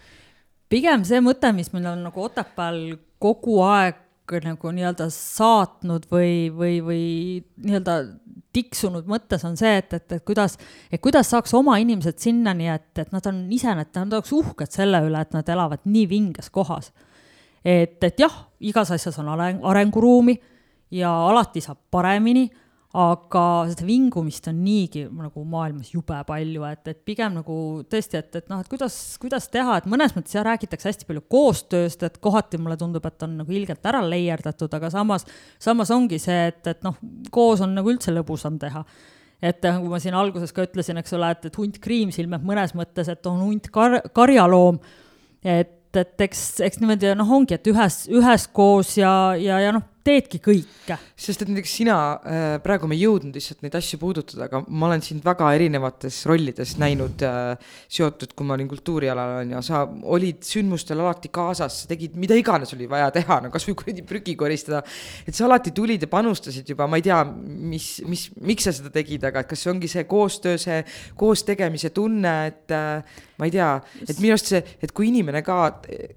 pigem 0.73 1.05
see 1.05 1.21
mõte, 1.25 1.53
mis 1.57 1.69
meil 1.75 1.91
on 1.93 2.07
nagu 2.09 2.25
Otepääl 2.25 2.81
kogu 3.21 3.61
aeg 3.69 4.01
nagu 4.45 4.73
nii-öelda 4.75 5.09
saatnud 5.13 6.07
või, 6.13 6.51
või, 6.55 6.79
või 6.85 7.05
nii-öelda 7.65 7.97
tiksunud 8.55 9.07
mõttes 9.11 9.45
on 9.47 9.57
see, 9.59 9.77
et, 9.79 9.93
et, 9.95 10.07
et 10.17 10.25
kuidas, 10.27 10.57
et 10.91 11.03
kuidas 11.03 11.31
saaks 11.31 11.55
oma 11.55 11.77
inimesed 11.83 12.19
sinnani, 12.23 12.69
et, 12.73 12.91
et 12.99 13.13
nad 13.15 13.27
on 13.31 13.45
ise, 13.53 13.71
et 13.71 14.01
nad 14.01 14.17
oleks 14.19 14.33
uhked 14.35 14.75
selle 14.75 15.03
üle, 15.07 15.21
et 15.23 15.37
nad 15.37 15.53
elavad 15.55 15.85
nii 15.87 16.07
vinges 16.11 16.51
kohas. 16.51 16.91
et, 17.65 18.03
et 18.03 18.19
jah, 18.21 18.35
igas 18.61 18.91
asjas 18.91 19.19
on 19.23 19.29
areng, 19.37 19.61
arenguruumi 19.63 20.39
ja 20.91 21.13
alati 21.31 21.63
saab 21.63 21.79
paremini 21.91 22.49
aga 22.91 23.43
seda 23.71 23.85
vingumist 23.87 24.49
on 24.51 24.57
niigi 24.65 25.05
nagu 25.15 25.45
maailmas 25.47 25.93
jube 25.93 26.17
palju, 26.27 26.65
et, 26.67 26.83
et 26.91 26.99
pigem 27.07 27.37
nagu 27.39 27.55
tõesti, 27.91 28.19
et, 28.19 28.41
et 28.41 28.51
noh, 28.51 28.65
et 28.65 28.71
kuidas, 28.71 28.97
kuidas 29.23 29.47
teha, 29.53 29.77
et 29.79 29.87
mõnes 29.91 30.17
mõttes 30.17 30.35
jah, 30.35 30.43
räägitakse 30.49 30.91
hästi 30.91 31.07
palju 31.07 31.23
koostööst, 31.31 32.03
et 32.07 32.19
kohati 32.23 32.59
mulle 32.59 32.75
tundub, 32.81 33.07
et 33.07 33.27
on 33.27 33.39
nagu 33.45 33.55
ilgelt 33.55 33.87
ära 33.87 34.03
leierdatud, 34.03 34.75
aga 34.75 34.91
samas, 34.91 35.29
samas 35.63 35.95
ongi 35.95 36.19
see, 36.19 36.49
et, 36.51 36.65
et 36.67 36.83
noh, 36.87 36.99
koos 37.31 37.63
on 37.63 37.79
nagu 37.79 37.95
üldse 37.95 38.15
lõbusam 38.15 38.59
teha. 38.59 38.83
Et 39.41 39.63
nagu 39.65 39.89
ma 39.89 40.01
siin 40.03 40.17
alguses 40.19 40.51
ka 40.53 40.67
ütlesin, 40.67 40.99
eks 41.01 41.15
ole, 41.17 41.31
et, 41.33 41.47
et 41.47 41.63
hunt 41.63 41.79
kriimsilm, 41.81 42.35
et 42.37 42.43
mõnes 42.45 42.75
mõttes, 42.77 43.09
et 43.09 43.31
on 43.31 43.39
hunt 43.47 43.71
kar-, 43.73 44.03
karjaloom, 44.17 44.83
et 45.47 45.77
et 45.91 46.23
eks, 46.23 46.43
eks 46.63 46.79
niimoodi 46.79 47.11
noh, 47.19 47.31
ongi, 47.35 47.57
et 47.57 47.67
ühes, 47.67 47.97
üheskoos 48.15 48.93
ja, 49.01 49.11
ja, 49.35 49.57
ja 49.59 49.73
noh, 49.75 49.83
teedki 50.07 50.41
kõike. 50.43 50.97
sest 51.19 51.45
et 51.45 51.51
näiteks 51.51 51.73
sina 51.81 51.97
äh,, 52.25 52.55
praegu 52.65 52.89
me 52.89 52.97
ei 52.97 53.05
jõudnud 53.05 53.37
lihtsalt 53.37 53.65
neid 53.65 53.77
asju 53.77 53.99
puudutada, 54.01 54.47
aga 54.49 54.63
ma 54.69 54.89
olen 54.89 55.05
sind 55.05 55.25
väga 55.27 55.51
erinevates 55.57 56.23
rollides 56.31 56.77
näinud 56.81 57.25
äh, 57.27 57.73
seotud, 57.91 58.33
kui 58.37 58.49
ma 58.49 58.57
olin 58.57 58.71
kultuurialal 58.71 59.37
on 59.43 59.55
ju, 59.55 59.63
sa 59.67 59.83
olid 60.17 60.41
sündmustel 60.47 61.03
alati 61.05 61.33
kaasas, 61.35 61.83
sa 61.83 61.91
tegid 61.91 62.17
mida 62.21 62.39
iganes 62.39 62.73
oli 62.77 62.89
vaja 62.91 63.11
teha, 63.15 63.41
no 63.45 63.53
kasvõi 63.53 63.77
kuradi 63.83 64.05
prügi 64.07 64.37
koristada. 64.41 64.83
et 65.27 65.37
sa 65.37 65.47
alati 65.49 65.75
tulid 65.77 66.07
ja 66.07 66.11
panustasid 66.11 66.73
juba, 66.73 66.89
ma 66.91 67.01
ei 67.01 67.07
tea, 67.07 67.21
mis, 67.25 67.91
mis, 68.09 68.29
miks 68.41 68.69
sa 68.69 68.75
seda 68.77 68.93
tegid, 68.95 69.25
aga 69.29 69.45
et 69.45 69.51
kas 69.51 69.65
see 69.65 69.73
ongi 69.73 69.91
see 69.91 70.07
koostöö, 70.09 70.57
see 70.61 70.81
koos 71.21 71.45
tegemise 71.49 71.93
tunne, 71.97 72.35
et 72.49 72.77
äh, 72.77 73.21
ma 73.41 73.49
ei 73.49 73.55
tea, 73.55 73.71
et 74.05 74.19
minu 74.21 74.35
arust 74.35 74.53
see, 74.53 74.61
et 74.85 74.93
kui 74.97 75.09
inimene 75.09 75.41
ka, 75.45 75.59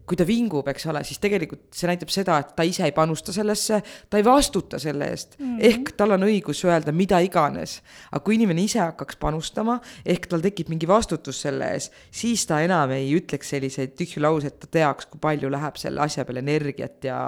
kui 0.07 0.19
ta 0.19 0.25
vingub, 0.27 0.67
eks 0.71 0.87
ole, 0.91 1.03
siis 1.07 1.21
tegelikult 1.23 1.69
see 1.75 1.87
näitab 1.87 2.11
seda, 2.13 2.39
et 2.43 2.51
ta 2.57 2.65
ise 2.67 2.83
ei 2.87 2.95
panusta 2.95 3.35
sellesse, 3.35 3.72
ta 3.81 4.19
ei 4.19 4.25
vastuta 4.25 4.79
selle 4.79 5.09
eest 5.09 5.37
mm. 5.39 5.45
-hmm. 5.45 5.65
ehk 5.69 5.93
tal 5.97 6.15
on 6.17 6.25
õigus 6.27 6.63
öelda 6.67 6.91
mida 6.91 7.19
iganes. 7.19 7.81
aga 8.11 8.23
kui 8.23 8.35
inimene 8.35 8.63
ise 8.63 8.79
hakkaks 8.79 9.15
panustama, 9.21 9.79
ehk 10.05 10.27
tal 10.27 10.41
tekib 10.41 10.69
mingi 10.69 10.87
vastutus 10.87 11.41
selle 11.41 11.71
ees, 11.73 11.91
siis 12.11 12.45
ta 12.45 12.61
enam 12.61 12.91
ei 12.91 13.13
ütleks 13.17 13.49
selliseid 13.55 13.95
tühju 13.99 14.21
lauseid, 14.21 14.59
ta 14.59 14.67
teaks, 14.67 15.05
kui 15.05 15.19
palju 15.19 15.51
läheb 15.51 15.79
selle 15.79 16.01
asja 16.01 16.25
peale 16.25 16.43
energiat 16.43 17.03
ja 17.03 17.19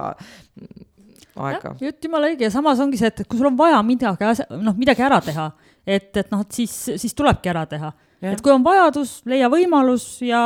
aega. 1.35 1.75
jutt 1.81 2.07
jumala 2.07 2.31
õige 2.31 2.47
ja 2.47 2.51
samas 2.53 2.81
ongi 2.83 2.99
see, 2.99 3.11
et 3.11 3.23
kui 3.27 3.39
sul 3.39 3.49
on 3.49 3.59
vaja 3.59 3.81
midagi, 3.85 4.47
noh, 4.55 4.75
midagi 4.77 5.05
ära 5.05 5.19
teha, 5.23 5.49
et, 5.85 6.11
et 6.15 6.33
noh, 6.33 6.43
et 6.45 6.57
siis, 6.59 6.73
siis 7.01 7.15
tulebki 7.17 7.51
ära 7.51 7.65
teha. 7.69 7.91
et 8.25 8.41
kui 8.41 8.53
on 8.53 8.65
vajadus, 8.65 9.19
leia 9.29 9.49
võimalus 9.51 10.07
ja 10.25 10.41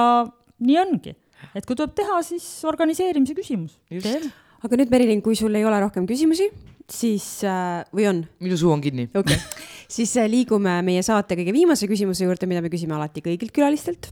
nii 0.66 0.78
ongi. 0.82 1.16
et 1.54 1.66
kui 1.66 1.76
tuleb 1.76 1.96
teha, 1.98 2.22
siis 2.26 2.46
organiseerimise 2.70 3.38
küsimus. 3.38 3.80
Aga 4.66 4.80
nüüd, 4.80 4.92
Merilin, 4.92 5.24
kui 5.26 5.38
sul 5.40 5.56
ei 5.56 5.66
ole 5.68 5.80
rohkem 5.84 6.08
küsimusi, 6.10 6.50
siis 6.90 7.26
äh, 7.48 7.82
või 7.96 8.08
on? 8.10 8.22
minu 8.44 8.58
suu 8.60 8.74
on 8.74 8.82
kinni. 8.84 9.08
okei 9.14 9.38
okay. 9.38 9.66
siis 9.98 10.16
äh, 10.20 10.30
liigume 10.32 10.80
meie 10.86 11.04
saate 11.06 11.38
kõige 11.40 11.54
viimase 11.56 11.88
küsimuse 11.90 12.26
juurde, 12.26 12.50
mida 12.50 12.64
me 12.66 12.72
küsime 12.74 12.98
alati 12.98 13.24
kõigilt 13.26 13.54
külalistelt. 13.56 14.12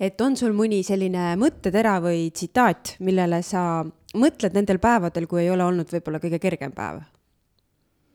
et 0.00 0.20
on 0.20 0.36
sul 0.38 0.54
mõni 0.56 0.82
selline 0.86 1.34
mõttetera 1.40 1.98
või 2.04 2.28
tsitaat, 2.34 2.96
millele 3.06 3.42
sa 3.46 3.84
mõtled 4.16 4.56
nendel 4.56 4.80
päevadel, 4.82 5.28
kui 5.30 5.44
ei 5.44 5.52
ole 5.52 5.64
olnud 5.66 5.90
võib-olla 5.92 6.20
kõige 6.22 6.40
kergem 6.42 6.74
päev? 6.76 7.02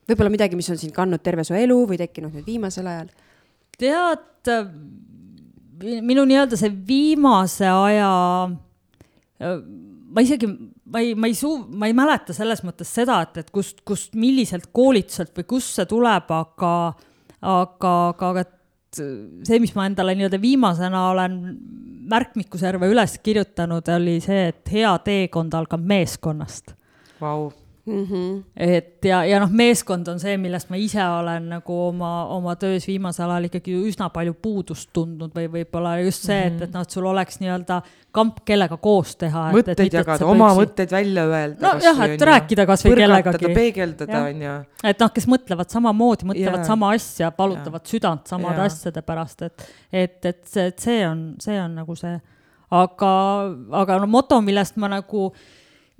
võib-olla 0.09 0.33
midagi, 0.33 0.57
mis 0.59 0.69
on 0.73 0.79
sind 0.81 0.95
kandnud 0.95 1.23
terve 1.23 1.45
su 1.47 1.55
elu 1.57 1.77
või 1.87 1.99
tekkinud 2.01 2.35
nüüd 2.35 2.47
viimasel 2.47 2.89
ajal? 2.91 3.13
tead, 3.81 4.51
minu 5.81 6.25
nii-öelda 6.29 6.59
see 6.59 6.69
viimase 6.87 7.65
aja, 7.65 8.11
ma 9.41 10.23
isegi, 10.25 10.49
ma 10.91 11.01
ei, 11.03 11.13
ma 11.15 11.29
ei 11.29 11.35
suu-, 11.37 11.65
ma 11.77 11.89
ei 11.89 11.95
mäleta 11.97 12.35
selles 12.35 12.63
mõttes 12.67 12.91
seda, 12.91 13.21
et, 13.25 13.41
et 13.43 13.51
kust, 13.53 13.83
kust, 13.87 14.15
milliselt 14.19 14.69
koolituselt 14.75 15.33
või 15.37 15.47
kust 15.55 15.77
see 15.79 15.87
tuleb, 15.89 16.31
aga, 16.35 16.73
aga, 17.41 17.93
aga, 18.11 18.33
aga 18.33 18.45
see, 18.91 19.61
mis 19.63 19.73
ma 19.77 19.87
endale 19.87 20.17
nii-öelda 20.19 20.41
viimasena 20.41 21.07
olen 21.13 21.39
märkmikuserva 22.11 22.89
üles 22.91 23.17
kirjutanud, 23.23 23.87
oli 23.95 24.19
see, 24.23 24.49
et 24.51 24.71
hea 24.73 24.91
teekond 25.05 25.55
algab 25.55 25.83
meeskonnast. 25.93 26.75
Wow 27.21 27.51
mm. 27.85 28.05
-hmm. 28.05 28.43
et 28.57 29.05
ja, 29.05 29.25
ja 29.25 29.39
noh, 29.39 29.49
meeskond 29.49 30.07
on 30.07 30.19
see, 30.19 30.35
millest 30.37 30.69
ma 30.69 30.77
ise 30.79 31.01
olen 31.03 31.49
nagu 31.49 31.77
oma, 31.87 32.11
oma 32.35 32.55
töös 32.55 32.87
viimasel 32.87 33.29
ajal 33.29 33.47
ikkagi 33.49 33.75
üsna 33.89 34.09
palju 34.13 34.33
puudust 34.41 34.89
tundnud 34.93 35.33
või 35.35 35.47
võib-olla 35.55 35.97
just 36.05 36.27
see, 36.29 36.39
et, 36.47 36.61
et 36.61 36.73
noh, 36.73 36.85
et 36.85 36.95
sul 36.97 37.05
oleks 37.09 37.39
nii-öelda 37.41 37.81
kamp, 38.11 38.41
kellega 38.45 38.77
koos 38.77 39.15
teha. 39.15 39.47
mõtteid 39.55 39.93
jagada, 39.93 40.25
oma 40.25 40.49
püksi... 40.51 40.61
mõtteid 40.61 40.91
välja 40.97 41.25
öelda. 41.27 41.61
nojah, 41.67 42.03
et 42.07 42.27
rääkida 42.31 42.65
kasvõi 42.69 42.97
kellegagi. 43.03 43.53
peegeldada, 43.55 44.25
on 44.27 44.43
ju. 44.47 44.57
et 44.93 45.05
noh, 45.05 45.13
kes 45.15 45.29
mõtlevad 45.31 45.73
samamoodi, 45.73 46.27
mõtlevad 46.33 46.61
ja. 46.61 46.67
sama 46.67 46.91
asja, 46.97 47.31
valutavad 47.37 47.81
ja. 47.81 47.93
südant 47.95 48.27
samade 48.35 48.61
ja. 48.61 48.69
asjade 48.69 49.01
pärast, 49.07 49.47
et, 49.47 49.71
et, 49.91 50.19
et 50.25 50.45
see, 50.45 50.67
et 50.67 50.85
see 50.89 51.01
on, 51.07 51.25
see 51.41 51.57
on 51.61 51.81
nagu 51.81 51.95
see. 51.97 52.19
aga, 52.71 53.15
aga 53.81 53.97
no 53.99 54.07
moto, 54.07 54.37
millest 54.41 54.77
ma 54.79 54.87
nagu 54.91 55.25
äh, 55.31 55.49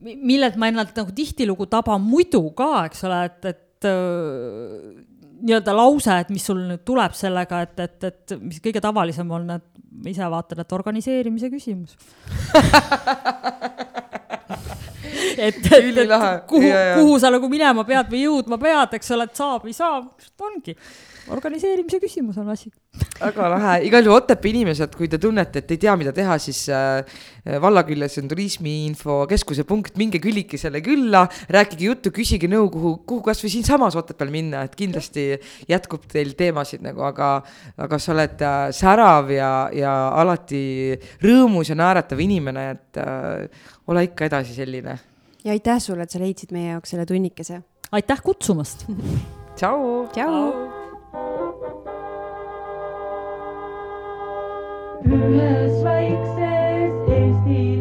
millelt 0.02 0.58
ma 0.60 0.72
ennalt 0.72 0.96
nagu 0.98 1.14
tihtilugu 1.16 1.68
taban 1.72 2.02
muidu 2.04 2.44
ka, 2.58 2.86
eks 2.90 3.06
ole, 3.08 3.20
et, 3.30 3.50
et 3.52 3.90
äh, 3.90 5.02
nii-öelda 5.42 5.76
lause, 5.76 6.18
et 6.24 6.32
mis 6.34 6.46
sul 6.46 6.62
nüüd 6.70 6.84
tuleb 6.88 7.16
sellega, 7.18 7.64
et, 7.66 7.80
et, 7.86 8.10
et 8.10 8.36
mis 8.42 8.62
kõige 8.64 8.82
tavalisem 8.84 9.30
on, 9.34 9.50
et 9.58 10.10
ise 10.12 10.28
vaatad, 10.34 10.62
et 10.64 10.78
organiseerimise 10.80 11.52
küsimus. 11.54 11.98
Et, 15.42 15.56
et, 15.58 15.98
et 15.98 16.12
kuhu, 16.46 16.68
kuhu 16.98 17.14
sa 17.20 17.30
nagu 17.34 17.48
minema 17.50 17.82
pead 17.88 18.10
või 18.12 18.20
jõudma 18.26 18.58
pead, 18.62 18.98
eks 18.98 19.14
ole, 19.16 19.26
et 19.26 19.40
saab 19.40 19.64
või 19.66 19.74
saab, 19.74 20.12
ongi 20.44 20.76
organiseerimise 21.32 22.00
küsimus 22.02 22.38
on 22.42 22.50
asi. 22.52 22.70
väga 23.22 23.48
lahe, 23.54 23.74
igal 23.88 24.06
juhul 24.06 24.20
Otepää 24.22 24.52
inimesed, 24.52 24.94
kui 24.98 25.08
te 25.10 25.18
tunnete, 25.22 25.62
et 25.62 25.72
ei 25.74 25.80
tea, 25.82 25.94
mida 26.00 26.12
teha, 26.16 26.36
siis 26.42 26.64
äh, 26.74 27.02
valla 27.64 27.84
küljes 27.88 28.18
on 28.22 28.30
turismiinfokeskuse 28.32 29.66
punkt, 29.70 29.96
minge 30.02 30.20
küllikesele 30.24 30.82
külla, 30.86 31.24
rääkige 31.54 31.88
juttu, 31.88 32.14
küsige 32.16 32.50
nõu, 32.52 32.70
kuhu, 32.74 32.94
kuhu 33.08 33.26
kasvõi 33.30 33.54
siinsamas 33.56 33.98
Otepääl 34.00 34.34
minna, 34.34 34.66
et 34.68 34.76
kindlasti 34.78 35.28
jätkub 35.70 36.06
teil 36.12 36.34
teemasid 36.40 36.84
nagu, 36.86 37.06
aga, 37.08 37.34
aga 37.82 38.02
sa 38.02 38.14
oled 38.16 38.46
äh, 38.48 38.60
särav 38.76 39.32
ja, 39.34 39.52
ja 39.76 39.96
alati 40.22 40.64
rõõmus 41.24 41.72
ja 41.72 41.80
naeratav 41.80 42.22
inimene, 42.22 42.68
et 42.76 43.02
äh, 43.02 43.68
ole 43.92 44.08
ikka 44.10 44.28
edasi 44.30 44.58
selline. 44.58 45.00
ja 45.44 45.56
aitäh 45.56 45.80
sulle, 45.82 46.04
et 46.04 46.14
sa 46.14 46.22
leidsid 46.22 46.52
meie 46.54 46.76
jaoks 46.76 46.94
selle 46.94 47.08
tunnikese. 47.10 47.62
aitäh 47.92 48.22
kutsumast 48.26 48.88
tšau. 49.62 50.08
tšau. 50.14 50.81
Ühes 55.06 55.84
väikses 55.84 56.94
Eesti 57.10 57.81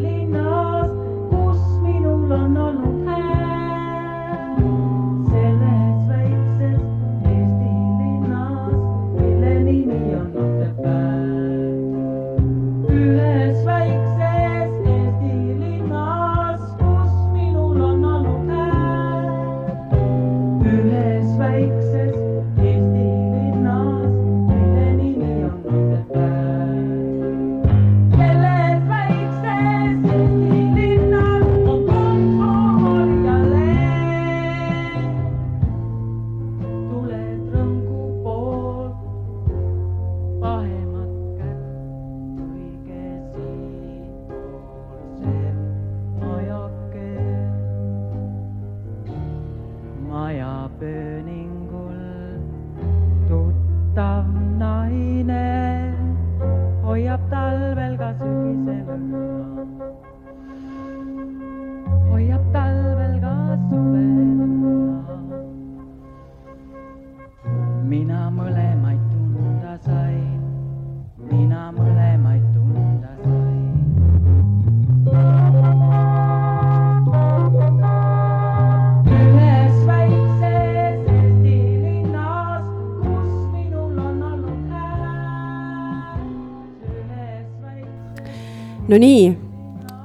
väikses 88.91 88.99
Nonii, 88.99 89.37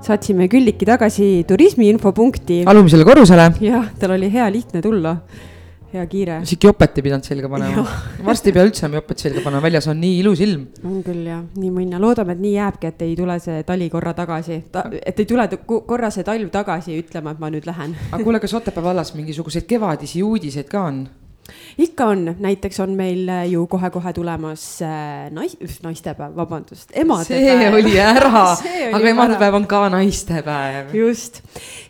saatsime 0.01 0.49
Külliki 0.49 0.87
tagasi 0.87 1.45
turismiinfopunkti. 1.49 2.65
alumisele 2.67 3.05
korrusele. 3.05 3.53
jah, 3.61 3.91
tal 3.99 4.13
oli 4.13 4.31
hea 4.33 4.47
lihtne 4.53 4.81
tulla, 4.83 5.17
hea 5.93 6.07
kiire. 6.07 6.41
isegi 6.43 6.67
jopet 6.67 6.99
ei 6.99 7.03
pidanud 7.03 7.25
selga 7.25 7.49
panema. 7.49 7.87
varsti 8.25 8.51
ei 8.51 8.55
pea 8.55 8.65
üldse 8.65 8.85
enam 8.87 8.95
jopet 9.01 9.19
selga 9.19 9.43
panema, 9.43 9.63
väljas 9.63 9.89
on 9.89 10.01
nii 10.01 10.21
ilus 10.21 10.41
ilm. 10.41 10.67
on 10.85 11.03
küll 11.03 11.27
jah, 11.27 11.43
nii 11.57 11.71
mõnna, 11.71 12.01
loodame, 12.01 12.37
et 12.37 12.41
nii 12.45 12.55
jääbki, 12.55 12.87
et 12.93 13.03
ei 13.03 13.17
tule 13.17 13.39
see 13.43 13.63
tali 13.67 13.91
korra 13.91 14.15
tagasi 14.15 14.63
Ta,, 14.73 14.87
et 15.03 15.19
ei 15.19 15.27
tule 15.27 15.49
korra 15.67 16.11
see 16.11 16.25
talv 16.25 16.51
tagasi 16.55 17.01
ütlema, 17.03 17.35
et 17.35 17.43
ma 17.43 17.51
nüüd 17.51 17.67
lähen. 17.67 17.97
aga 18.13 18.23
kuule, 18.23 18.41
kas 18.41 18.55
Otepää 18.55 18.85
vallas 18.85 19.15
mingisuguseid 19.19 19.67
kevadisi 19.67 20.23
uudiseid 20.23 20.71
ka 20.71 20.87
on? 20.87 21.07
Ikka 21.79 22.07
on, 22.07 22.37
näiteks 22.39 22.81
on 22.81 22.91
meil 22.91 23.29
ju 23.51 23.67
kohe-kohe 23.67 24.13
tulemas 24.13 24.83
äh, 24.83 25.31
nais-, 25.31 25.81
naistepäev, 25.83 26.37
vabandust, 26.37 26.91
emadepäev. 26.93 27.27
see 27.47 27.71
oli 27.71 27.99
ära 28.01 28.47
aga 28.93 29.09
emadepäev 29.09 29.55
on 29.55 29.67
ka 29.67 29.89
naistepäev. 29.89 30.95
just 30.95 31.43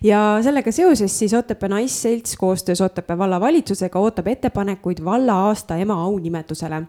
ja 0.02 0.38
sellega 0.42 0.72
seoses 0.72 1.18
siis 1.18 1.34
Otepää 1.34 1.68
Naisselts 1.68 2.36
koostöös 2.36 2.80
Otepää 2.80 3.18
vallavalitsusega 3.18 3.98
ootab 3.98 4.26
ettepanekuid 4.26 5.04
valla 5.04 5.32
aasta 5.32 5.76
ema 5.76 6.02
aunimetusele. 6.02 6.82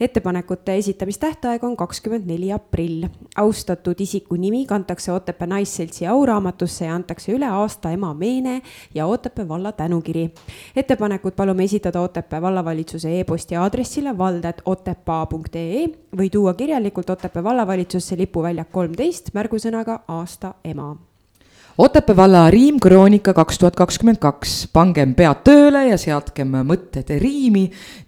ettepanekute 0.00 0.76
esitamistähtaeg 0.76 1.64
on 1.64 1.76
kakskümmend 1.76 2.26
neli 2.26 2.52
aprill. 2.52 3.06
austatud 3.36 3.94
isiku 3.98 4.34
nimi 4.34 4.66
kantakse 4.66 5.12
Otepää 5.12 5.46
Naisseltsi 5.46 6.06
auraamatusse 6.06 6.84
ja 6.84 6.94
antakse 6.94 7.32
üle 7.32 7.46
aasta 7.46 7.90
ema 7.90 8.14
meene 8.14 8.62
ja 8.94 9.06
Otepää 9.06 9.48
valla 9.48 9.72
tänukiri. 9.72 10.34
ettepanekud 10.76 11.32
palume 11.32 11.64
esitada 11.64 12.00
Otepää 12.00 12.13
vallavalitsuse 12.42 13.20
e-posti 13.20 13.56
aadressile 13.56 14.18
vald.otepaa.ee 14.18 15.86
või 16.16 16.30
tuua 16.30 16.54
kirjalikult 16.54 17.10
Otepää 17.10 17.44
vallavalitsusse 17.44 18.16
lipuväljak 18.16 18.72
kolmteist 18.72 19.34
märgusõnaga 19.34 20.00
aasta 20.08 20.54
ema 20.64 20.96
Otepää 21.78 22.16
valla 22.16 22.50
riimkroonika 22.50 23.32
kaks 23.34 23.58
tuhat 23.58 23.76
kakskümmend 23.76 24.20
kaks, 24.22 24.68
pangem 24.72 25.14
pead 25.14 25.40
tööle 25.42 25.88
ja 25.88 25.96
seadkem 25.98 26.52
mõtted 26.62 27.10
riimi 27.18 27.64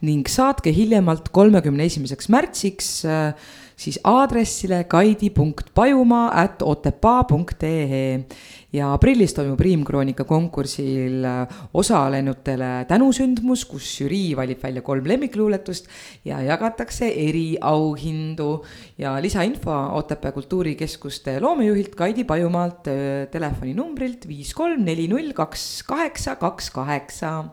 ning 0.07 0.29
saatke 0.31 0.71
hiljemalt 0.71 1.33
kolmekümne 1.35 1.89
esimeseks 1.91 2.29
märtsiks 2.31 2.91
äh, 3.11 3.35
siis 3.77 3.99
aadressile 4.05 4.85
kaidi.pajumaa 4.85 6.29
at 6.43 6.63
otepaa.ee 6.63 8.25
ja 8.73 8.93
aprillis 8.95 9.35
toimub 9.37 9.61
Riimkroonika 9.61 10.25
konkursil 10.27 11.25
äh, 11.25 11.59
osalenutele 11.75 12.87
tänusündmus, 12.89 13.65
kus 13.69 13.89
žürii 14.01 14.35
valib 14.39 14.63
välja 14.63 14.83
kolm 14.87 15.07
lemmikluuletust 15.07 15.91
ja 16.25 16.41
jagatakse 16.43 17.09
eriauhindu. 17.09 18.65
ja 18.99 19.17
lisainfo 19.23 19.73
Otepää 19.97 20.33
Kultuurikeskuste 20.33 21.41
loomejuhilt 21.41 21.95
Kaidi 21.95 22.25
Pajumaalt 22.25 22.89
äh, 22.89 23.29
telefoninumbrilt 23.31 24.29
viis 24.29 24.55
kolm 24.55 24.85
neli 24.85 25.09
null 25.09 25.33
kaks 25.33 25.83
kaheksa 25.87 26.37
kaks 26.37 26.71
kaheksa 26.71 27.45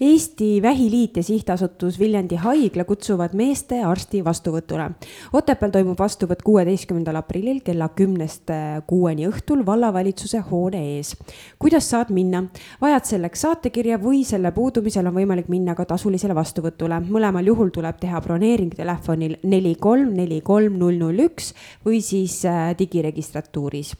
Eesti 0.00 0.62
Vähiliit 0.62 1.16
ja 1.16 1.22
sihtasutus 1.22 1.98
Viljandi 1.98 2.38
Haigla 2.40 2.86
kutsuvad 2.88 3.34
meeste 3.36 3.82
arsti 3.84 4.22
vastuvõtule. 4.24 4.86
Otepääl 5.36 5.74
toimub 5.74 5.98
vastuvõtt 6.00 6.40
kuueteistkümnendal 6.40 7.18
aprillil 7.20 7.58
kella 7.60 7.90
kümnest 7.92 8.48
kuueni 8.88 9.28
õhtul 9.28 9.60
vallavalitsuse 9.66 10.40
hoone 10.50 10.80
ees. 10.96 11.14
kuidas 11.58 11.90
saad 11.90 12.10
minna? 12.14 12.42
vajad 12.80 13.04
selleks 13.04 13.44
saatekirja 13.46 13.98
või 14.02 14.24
selle 14.24 14.52
puudumisel 14.52 15.06
on 15.06 15.14
võimalik 15.14 15.48
minna 15.48 15.74
ka 15.74 15.84
tasulisele 15.84 16.34
vastuvõtule. 16.34 17.00
mõlemal 17.08 17.46
juhul 17.46 17.70
tuleb 17.74 17.98
teha 18.00 18.20
broneering 18.20 18.74
telefonil 18.74 19.36
neli 19.42 19.74
kolm 19.74 20.14
neli 20.14 20.40
kolm 20.40 20.78
null 20.78 20.98
null 21.00 21.24
üks 21.26 21.52
või 21.86 22.00
siis 22.04 22.44
äh, 22.44 22.74
digiregistratuuris. 22.78 23.94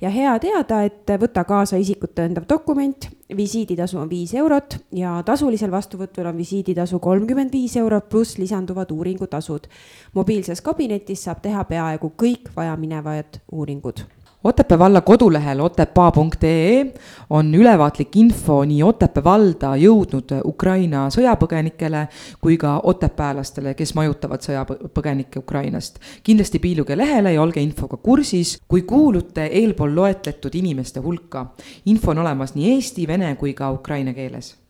ja 0.00 0.10
hea 0.10 0.38
teada, 0.38 0.82
et 0.84 1.16
võta 1.20 1.44
kaasa 1.44 1.76
isikut 1.76 2.14
tõendav 2.14 2.48
dokument 2.48 3.08
visiiditasu 3.36 3.98
on 3.98 4.10
viis 4.10 4.34
eurot 4.34 4.76
ja 4.92 5.14
tasulisel 5.26 5.70
vastuvõtul 5.70 6.26
on 6.30 6.36
visiiditasu 6.36 6.98
kolmkümmend 6.98 7.52
viis 7.52 7.76
eurot 7.76 8.08
pluss 8.08 8.38
lisanduvad 8.38 8.90
uuringutasud. 8.90 9.68
mobiilses 10.14 10.60
kabinetis 10.60 11.24
saab 11.24 11.42
teha 11.42 11.64
peaaegu 11.64 12.12
kõik 12.16 12.52
vajaminevad 12.56 13.40
uuringud 13.52 14.04
Otepää 14.44 14.78
valla 14.78 15.00
kodulehel 15.00 15.60
otepaa.ee 15.60 16.94
on 17.30 17.54
ülevaatlik 17.54 18.16
info 18.16 18.64
nii 18.64 18.82
Otepää 18.82 19.24
valda 19.24 19.76
jõudnud 19.78 20.32
Ukraina 20.44 21.04
sõjapõgenikele 21.14 22.06
kui 22.40 22.56
ka 22.58 22.80
otepäälastele, 22.82 23.74
kes 23.78 23.94
majutavad 23.94 24.42
sõjapõgenikke 24.42 25.38
Ukrainast. 25.38 25.98
kindlasti 26.22 26.58
piiluge 26.58 26.96
lehele 26.96 27.32
ja 27.32 27.42
olge 27.42 27.62
infoga 27.62 27.96
kursis, 27.96 28.58
kui 28.68 28.82
kuulute 28.82 29.46
eelpool 29.46 29.94
loetletud 29.94 30.54
inimeste 30.54 31.00
hulka. 31.00 31.46
info 31.86 32.10
on 32.10 32.18
olemas 32.18 32.54
nii 32.54 32.74
eesti, 32.74 33.06
vene 33.06 33.36
kui 33.36 33.54
ka 33.54 33.70
ukraina 33.70 34.12
keeles 34.12 34.61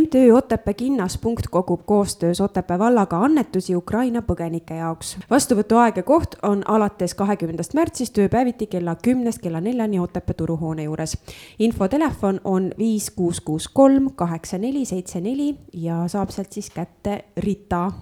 MTÜ 0.00 0.32
Otepää 0.32 0.74
kinnas.punkt 0.74 1.46
kogub 1.50 1.80
koostöös 1.86 2.40
Otepää 2.40 2.78
vallaga 2.78 3.18
annetusi 3.18 3.76
Ukraina 3.76 4.22
põgenike 4.22 4.74
jaoks. 4.74 5.18
vastuvõtuaeg 5.30 5.96
ja 5.96 6.02
koht 6.02 6.34
on 6.42 6.62
alates 6.68 7.14
kahekümnendast 7.14 7.74
märtsist 7.74 8.18
ööpäeviti 8.18 8.66
kella 8.66 8.94
kümnest 8.94 9.42
kella 9.42 9.60
neljani 9.60 10.00
Otepää 10.00 10.34
turuhoone 10.34 10.82
juures. 10.82 11.18
infotelefon 11.58 12.40
on 12.44 12.72
viis 12.78 13.10
kuus 13.10 13.40
kuus 13.40 13.68
kolm 13.68 14.10
kaheksa 14.14 14.58
neli 14.58 14.84
seitse 14.84 15.20
neli 15.20 15.56
ja 15.72 16.08
saab 16.08 16.30
sealt 16.30 16.52
siis 16.52 16.70
kätte 16.70 17.24
Rita 17.36 17.92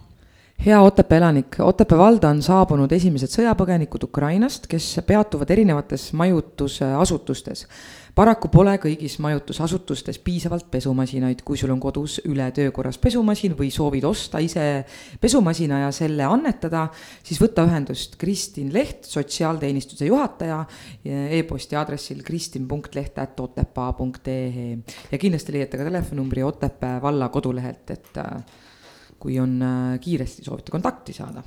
hea 0.65 0.81
Otepää 0.81 1.19
elanik, 1.19 1.57
Otepää 1.59 1.99
valda 1.99 2.29
on 2.29 2.43
saabunud 2.45 2.93
esimesed 2.93 3.29
sõjapõgenikud 3.33 4.05
Ukrainast, 4.05 4.67
kes 4.69 5.01
peatuvad 5.07 5.51
erinevates 5.51 6.13
majutusasutustes. 6.21 7.67
Paraku 8.15 8.49
pole 8.53 8.79
kõigis 8.83 9.19
majutusasutustes 9.23 10.19
piisavalt 10.21 10.71
pesumasinaid, 10.71 11.43
kui 11.47 11.57
sul 11.57 11.71
on 11.73 11.81
kodus 11.81 12.21
üle 12.29 12.51
töökorras 12.53 12.99
pesumasin 13.01 13.57
või 13.57 13.71
soovid 13.73 14.05
osta 14.05 14.39
ise 14.43 14.85
pesumasina 15.23 15.79
ja 15.87 15.93
selle 15.95 16.25
annetada, 16.29 16.89
siis 17.25 17.41
võta 17.41 17.65
ühendust 17.65 18.17
Kristin 18.21 18.73
Leht, 18.75 19.05
sotsiaalteenistuse 19.09 20.07
juhataja 20.11 20.65
e, 21.05 21.39
e-posti 21.39 21.77
aadressil 21.79 22.23
kristin.leht.otepaa.ee 22.27 24.79
ja 25.13 25.19
kindlasti 25.23 25.53
leiate 25.57 25.77
ka 25.81 25.85
telefonnumbri 25.89 26.43
Otepää 26.45 27.03
valla 27.03 27.29
kodulehelt, 27.33 27.91
et 27.95 28.17
äh, 28.19 28.27
kui 29.21 29.39
on 29.41 29.57
äh, 29.63 29.97
kiiresti 30.01 30.45
soovite 30.49 30.73
kontakti 30.73 31.13
saada 31.17 31.45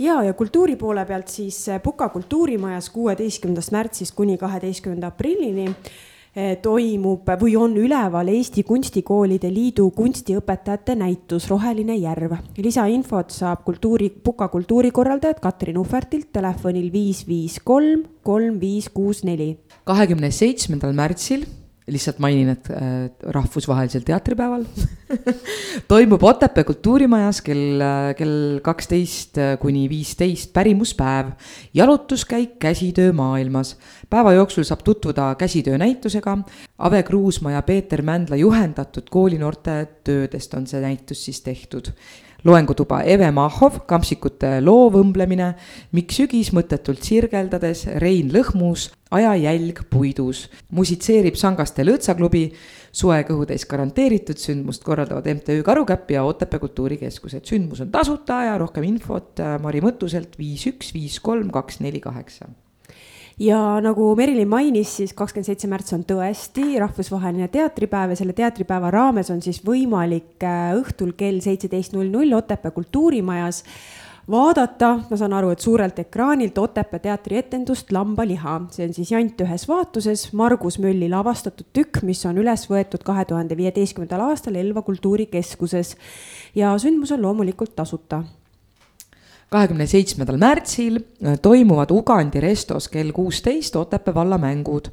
ja, 0.00 0.22
ja 0.24 0.34
kultuuri 0.34 0.76
poole 0.76 1.04
pealt 1.06 1.28
siis 1.28 1.68
eh, 1.68 1.80
Puka 1.82 2.08
kultuurimajas 2.08 2.90
kuueteistkümnendast 2.94 3.74
märtsist 3.74 4.16
kuni 4.16 4.38
kaheteistkümnenda 4.40 5.10
aprillini 5.12 5.66
eh, 5.68 6.56
toimub 6.62 7.28
või 7.42 7.56
on 7.60 7.76
üleval 7.80 8.32
Eesti 8.32 8.64
Kunstikoolide 8.66 9.50
Liidu 9.52 9.90
kunstiõpetajate 9.96 10.96
näitus 10.96 11.50
Roheline 11.50 11.98
järv. 12.00 12.38
lisainfot 12.56 13.36
saab 13.36 13.64
kultuuri, 13.64 14.10
Puka 14.10 14.48
kultuurikorraldajat 14.48 15.40
Katrin 15.40 15.78
Uhvertilt 15.78 16.32
telefonil 16.32 16.92
viis, 16.92 17.26
viis, 17.28 17.60
kolm, 17.64 18.04
kolm, 18.22 18.60
viis, 18.60 18.88
kuus, 18.88 19.24
neli. 19.24 19.56
kahekümne 19.84 20.30
seitsmendal 20.30 20.96
märtsil 20.96 21.44
lihtsalt 21.90 22.18
mainin, 22.22 22.48
et 22.54 22.68
rahvusvahelisel 23.34 24.04
teatripäeval 24.06 24.64
toimub 25.90 26.22
Otepää 26.22 26.64
kultuurimajas 26.64 27.42
kell, 27.42 27.82
kell 28.16 28.60
kaksteist 28.62 29.40
kuni 29.60 29.88
viisteist 29.90 30.52
pärimuspäev, 30.52 31.32
jalutuskäik 31.74 32.58
käsitöö 32.58 33.12
maailmas. 33.12 33.76
päeva 34.10 34.32
jooksul 34.32 34.64
saab 34.64 34.84
tutvuda 34.84 35.34
käsitöönäitusega. 35.34 36.38
Ave 36.78 37.02
Kruusmaa 37.02 37.52
ja 37.52 37.62
Peeter 37.62 38.02
Mändla 38.02 38.36
juhendatud 38.36 39.10
koolinoorte 39.10 39.86
töödest 40.04 40.54
on 40.54 40.66
see 40.66 40.80
näitus 40.80 41.24
siis 41.24 41.40
tehtud 41.40 41.92
loengutuba 42.44 43.02
Eve 43.08 43.30
Mahov, 43.34 43.82
Kampsikute 43.90 44.58
loovõmblemine, 44.64 45.52
Miks 45.96 46.20
sügis 46.20 46.52
mõttetult 46.56 47.02
sirgeldades, 47.04 47.86
Rein 48.02 48.30
Lõhmus, 48.34 48.88
ajajälg 49.10 49.84
puidus, 49.90 50.46
musitseerib 50.76 51.36
Sangaste 51.40 51.84
lõõtsaklubi, 51.86 52.46
suvekõhutäis 52.92 53.66
garanteeritud 53.70 54.40
sündmust 54.40 54.84
korraldavad 54.86 55.28
MTÜ 55.34 55.60
Karukäpp 55.66 56.10
ja 56.10 56.24
Otepää 56.24 56.62
Kultuurikeskused. 56.62 57.44
sündmus 57.44 57.80
on 57.80 57.90
tasuta 57.90 58.42
ja 58.48 58.58
rohkem 58.58 58.88
infot 58.88 59.40
äh, 59.40 59.58
Mari 59.62 59.82
Mõttuselt 59.84 60.38
viis 60.38 60.66
üks 60.66 60.94
viis 60.94 61.20
kolm 61.20 61.50
kaks 61.54 61.80
neli 61.80 62.00
kaheksa 62.00 62.50
ja 63.40 63.58
nagu 63.80 64.10
Merilin 64.16 64.48
mainis, 64.48 64.92
siis 65.00 65.14
kakskümmend 65.16 65.48
seitse 65.48 65.70
märts 65.70 65.94
on 65.96 66.04
tõesti 66.08 66.74
rahvusvaheline 66.80 67.48
teatripäev 67.52 68.12
ja 68.12 68.20
selle 68.20 68.36
teatripäeva 68.36 68.92
raames 68.92 69.32
on 69.32 69.40
siis 69.44 69.62
võimalik 69.64 70.44
äh, 70.44 70.74
õhtul 70.76 71.14
kell 71.18 71.40
seitseteist 71.44 71.96
null 71.96 72.12
null 72.12 72.36
Otepää 72.36 72.74
kultuurimajas 72.74 73.64
vaadata, 74.30 74.92
ma 75.08 75.18
saan 75.18 75.32
aru, 75.34 75.54
et 75.54 75.64
suurelt 75.64 75.98
ekraanilt 76.02 76.58
Otepää 76.58 77.00
teatrietendust 77.02 77.92
Lambaliha. 77.92 78.60
see 78.70 78.86
on 78.86 78.92
siis 78.94 79.10
Jant 79.10 79.40
ühes 79.40 79.66
vaatuses, 79.68 80.26
Margus 80.36 80.78
Mölli 80.78 81.08
lavastatud 81.08 81.72
tükk, 81.72 82.02
mis 82.06 82.22
on 82.28 82.38
üles 82.38 82.66
võetud 82.70 83.02
kahe 83.06 83.24
tuhande 83.24 83.56
viieteistkümnendal 83.56 84.28
aastal 84.28 84.60
Elva 84.60 84.82
kultuurikeskuses. 84.82 85.96
ja 86.54 86.76
sündmus 86.78 87.12
on 87.16 87.22
loomulikult 87.22 87.74
tasuta 87.76 88.22
kahekümne 89.50 89.86
seitsmendal 89.90 90.38
märtsil 90.38 91.00
äh, 91.00 91.38
toimuvad 91.42 91.90
Ugandi 91.90 92.40
restos 92.40 92.88
kell 92.88 93.12
kuusteist 93.12 93.76
Otepää 93.76 94.14
valla 94.14 94.38
mängud. 94.38 94.92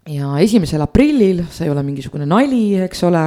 ja 0.08 0.30
esimesel 0.40 0.82
aprillil, 0.84 1.42
see 1.52 1.66
ei 1.66 1.72
ole 1.72 1.82
mingisugune 1.84 2.26
nali, 2.28 2.78
eks 2.84 3.02
ole, 3.08 3.24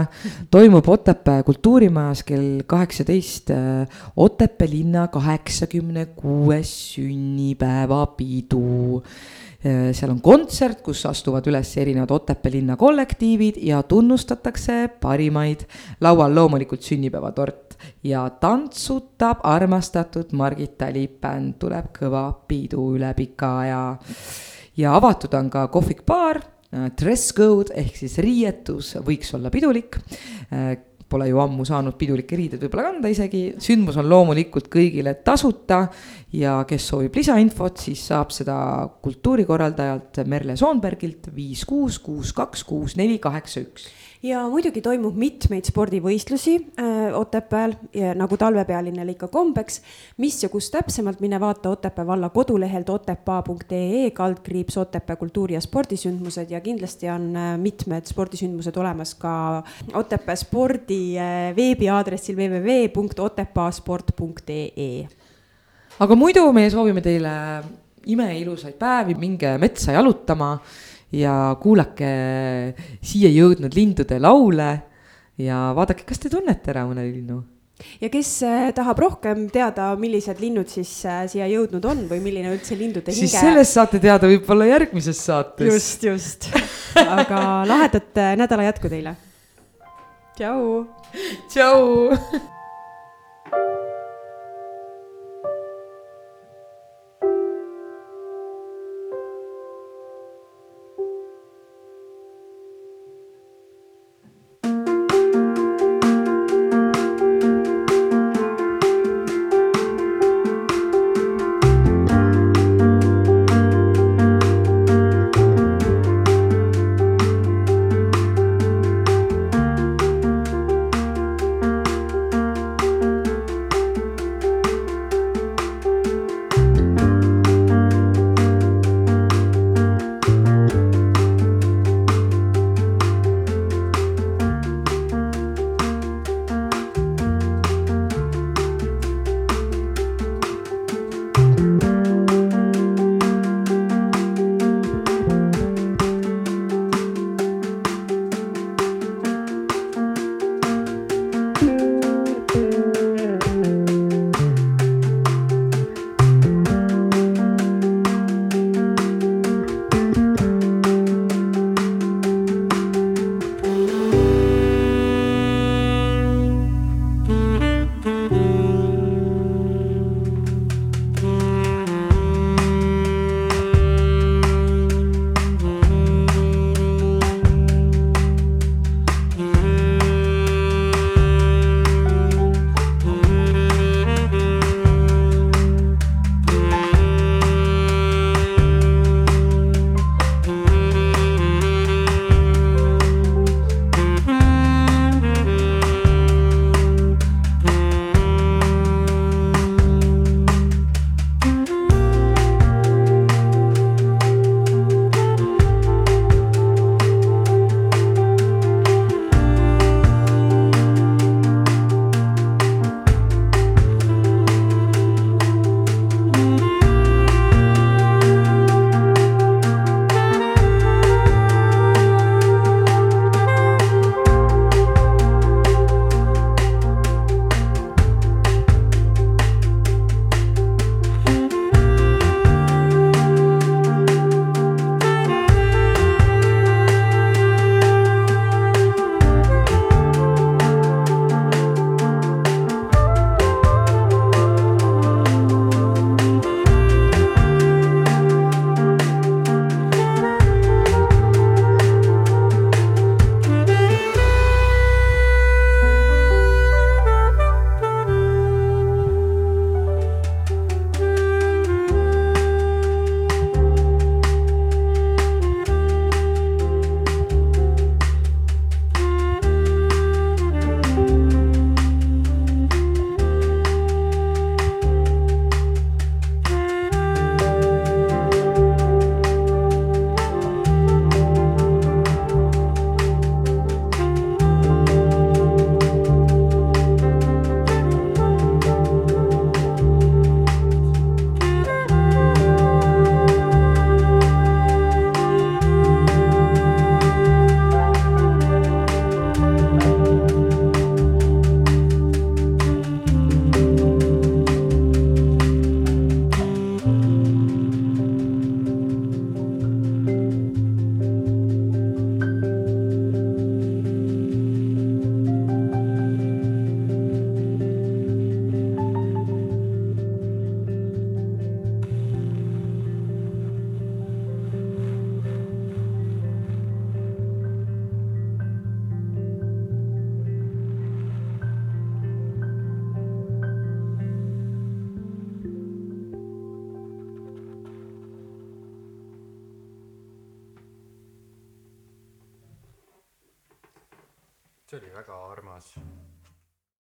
toimub 0.54 0.88
Otepää 0.90 1.44
kultuurimajas 1.46 2.24
kell 2.26 2.64
kaheksateist 2.66 3.52
äh, 3.54 4.02
Otepää 4.16 4.70
linna 4.70 5.08
kaheksakümne 5.08 6.08
kuues 6.18 6.72
sünnipäevapidu. 6.96 9.02
Äh, 9.62 9.92
seal 9.94 10.16
on 10.16 10.22
kontsert, 10.26 10.82
kus 10.82 11.04
astuvad 11.06 11.46
üles 11.52 11.76
erinevad 11.78 12.16
Otepää 12.16 12.56
linna 12.56 12.78
kollektiivid 12.78 13.62
ja 13.62 13.84
tunnustatakse 13.84 14.88
parimaid. 15.02 15.68
laual 16.02 16.36
loomulikult 16.36 16.82
sünnipäevatort 16.82 17.78
ja 18.04 18.30
tantsutab 18.30 19.40
armastatud 19.44 20.34
Margit 20.34 20.78
Tali 20.78 21.08
bänd, 21.08 21.60
tuleb 21.60 21.92
kõva 21.94 22.32
pidu 22.48 22.96
üle 22.96 23.14
pika 23.14 23.60
aja. 23.60 23.98
ja 24.78 24.96
avatud 24.96 25.34
on 25.34 25.50
ka 25.50 25.68
kohvikbaar, 25.68 26.42
dress 26.72 27.34
code 27.36 27.76
ehk 27.76 28.00
siis 28.00 28.18
riietus 28.24 28.96
võiks 29.04 29.34
olla 29.36 29.52
pidulik. 29.54 30.00
Pole 31.12 31.26
ju 31.28 31.42
ammu 31.44 31.66
saanud 31.68 31.98
pidulikke 32.00 32.38
riideid 32.40 32.62
võib-olla 32.64 32.86
kanda 32.86 33.10
isegi, 33.12 33.42
sündmus 33.60 33.98
on 34.00 34.08
loomulikult 34.08 34.70
kõigile 34.72 35.18
tasuta 35.26 35.82
ja 36.40 36.62
kes 36.68 36.86
soovib 36.88 37.18
lisainfot, 37.20 37.82
siis 37.84 38.06
saab 38.08 38.32
seda 38.32 38.56
kultuurikorraldajalt 39.04 40.22
Merle 40.32 40.56
Soonbergilt 40.56 41.28
viis 41.36 41.66
kuus 41.68 42.00
kuus 42.00 42.32
kaks 42.38 42.64
kuus 42.64 42.96
neli 42.96 43.20
kaheksa 43.20 43.66
üks 43.66 43.90
ja 44.24 44.48
muidugi 44.50 44.82
toimub 44.86 45.16
mitmeid 45.18 45.66
spordivõistlusi 45.66 46.68
äh, 46.78 47.18
Otepääl, 47.18 47.74
nagu 48.18 48.38
talvepealinnal 48.38 49.10
ikka 49.14 49.28
kombeks. 49.34 49.82
mis 50.18 50.44
ja 50.44 50.50
kus 50.50 50.72
täpsemalt, 50.72 51.20
mine 51.20 51.40
vaata 51.40 51.70
Otepää 51.70 52.08
valla 52.08 52.30
kodulehelt 52.30 52.90
otepaa.ee 52.90 54.12
kaldkriips 54.12 54.78
Otepää 54.78 55.16
kultuuri- 55.16 55.54
ja 55.54 55.62
spordisündmused 55.62 56.52
ja 56.52 56.62
kindlasti 56.62 57.10
on 57.10 57.36
äh, 57.36 57.58
mitmed 57.58 58.04
spordisündmused 58.06 58.78
olemas 58.78 59.16
ka 59.16 59.64
Otepää 59.94 60.36
spordi 60.36 61.18
äh, 61.18 61.56
veebiaadressil 61.56 62.38
www.otepaasport.ee. 62.38 65.08
aga 66.00 66.16
muidu 66.16 66.54
meie 66.54 66.70
soovime 66.70 67.02
teile 67.02 67.30
imeilusaid 68.06 68.74
päevi, 68.80 69.14
minge 69.14 69.58
metsa 69.62 69.92
jalutama 69.92 70.60
ja 71.12 71.56
kuulake 71.62 72.12
siia 73.04 73.32
jõudnud 73.32 73.74
lindude 73.76 74.20
laule 74.20 74.72
ja 75.42 75.72
vaadake, 75.76 76.06
kas 76.08 76.22
te 76.22 76.32
tunnete 76.32 76.72
ära 76.74 76.86
mõne 76.88 77.04
linnu 77.08 77.42
ja 78.02 78.10
kes 78.12 78.30
äh, 78.46 78.70
tahab 78.76 79.00
rohkem 79.02 79.48
teada, 79.54 79.92
millised 80.00 80.42
linnud 80.44 80.70
siis 80.72 80.92
äh, 81.10 81.24
siia 81.32 81.50
jõudnud 81.52 81.86
on 81.92 82.06
või 82.10 82.22
milline 82.24 82.54
üldse 82.54 82.78
lindude 82.78 83.14
hinge. 83.14 83.28
siis 83.28 83.38
sellest 83.40 83.78
saate 83.78 84.02
teada 84.04 84.30
võib-olla 84.32 84.70
järgmises 84.70 85.22
saates. 85.26 85.74
just, 85.74 86.08
just. 86.08 86.50
aga 87.02 87.44
lahedat 87.70 88.22
äh, 88.22 88.34
nädala 88.40 88.70
jätku 88.70 88.92
teile. 88.92 89.18
tšau. 90.38 90.88
tšau. 91.52 92.60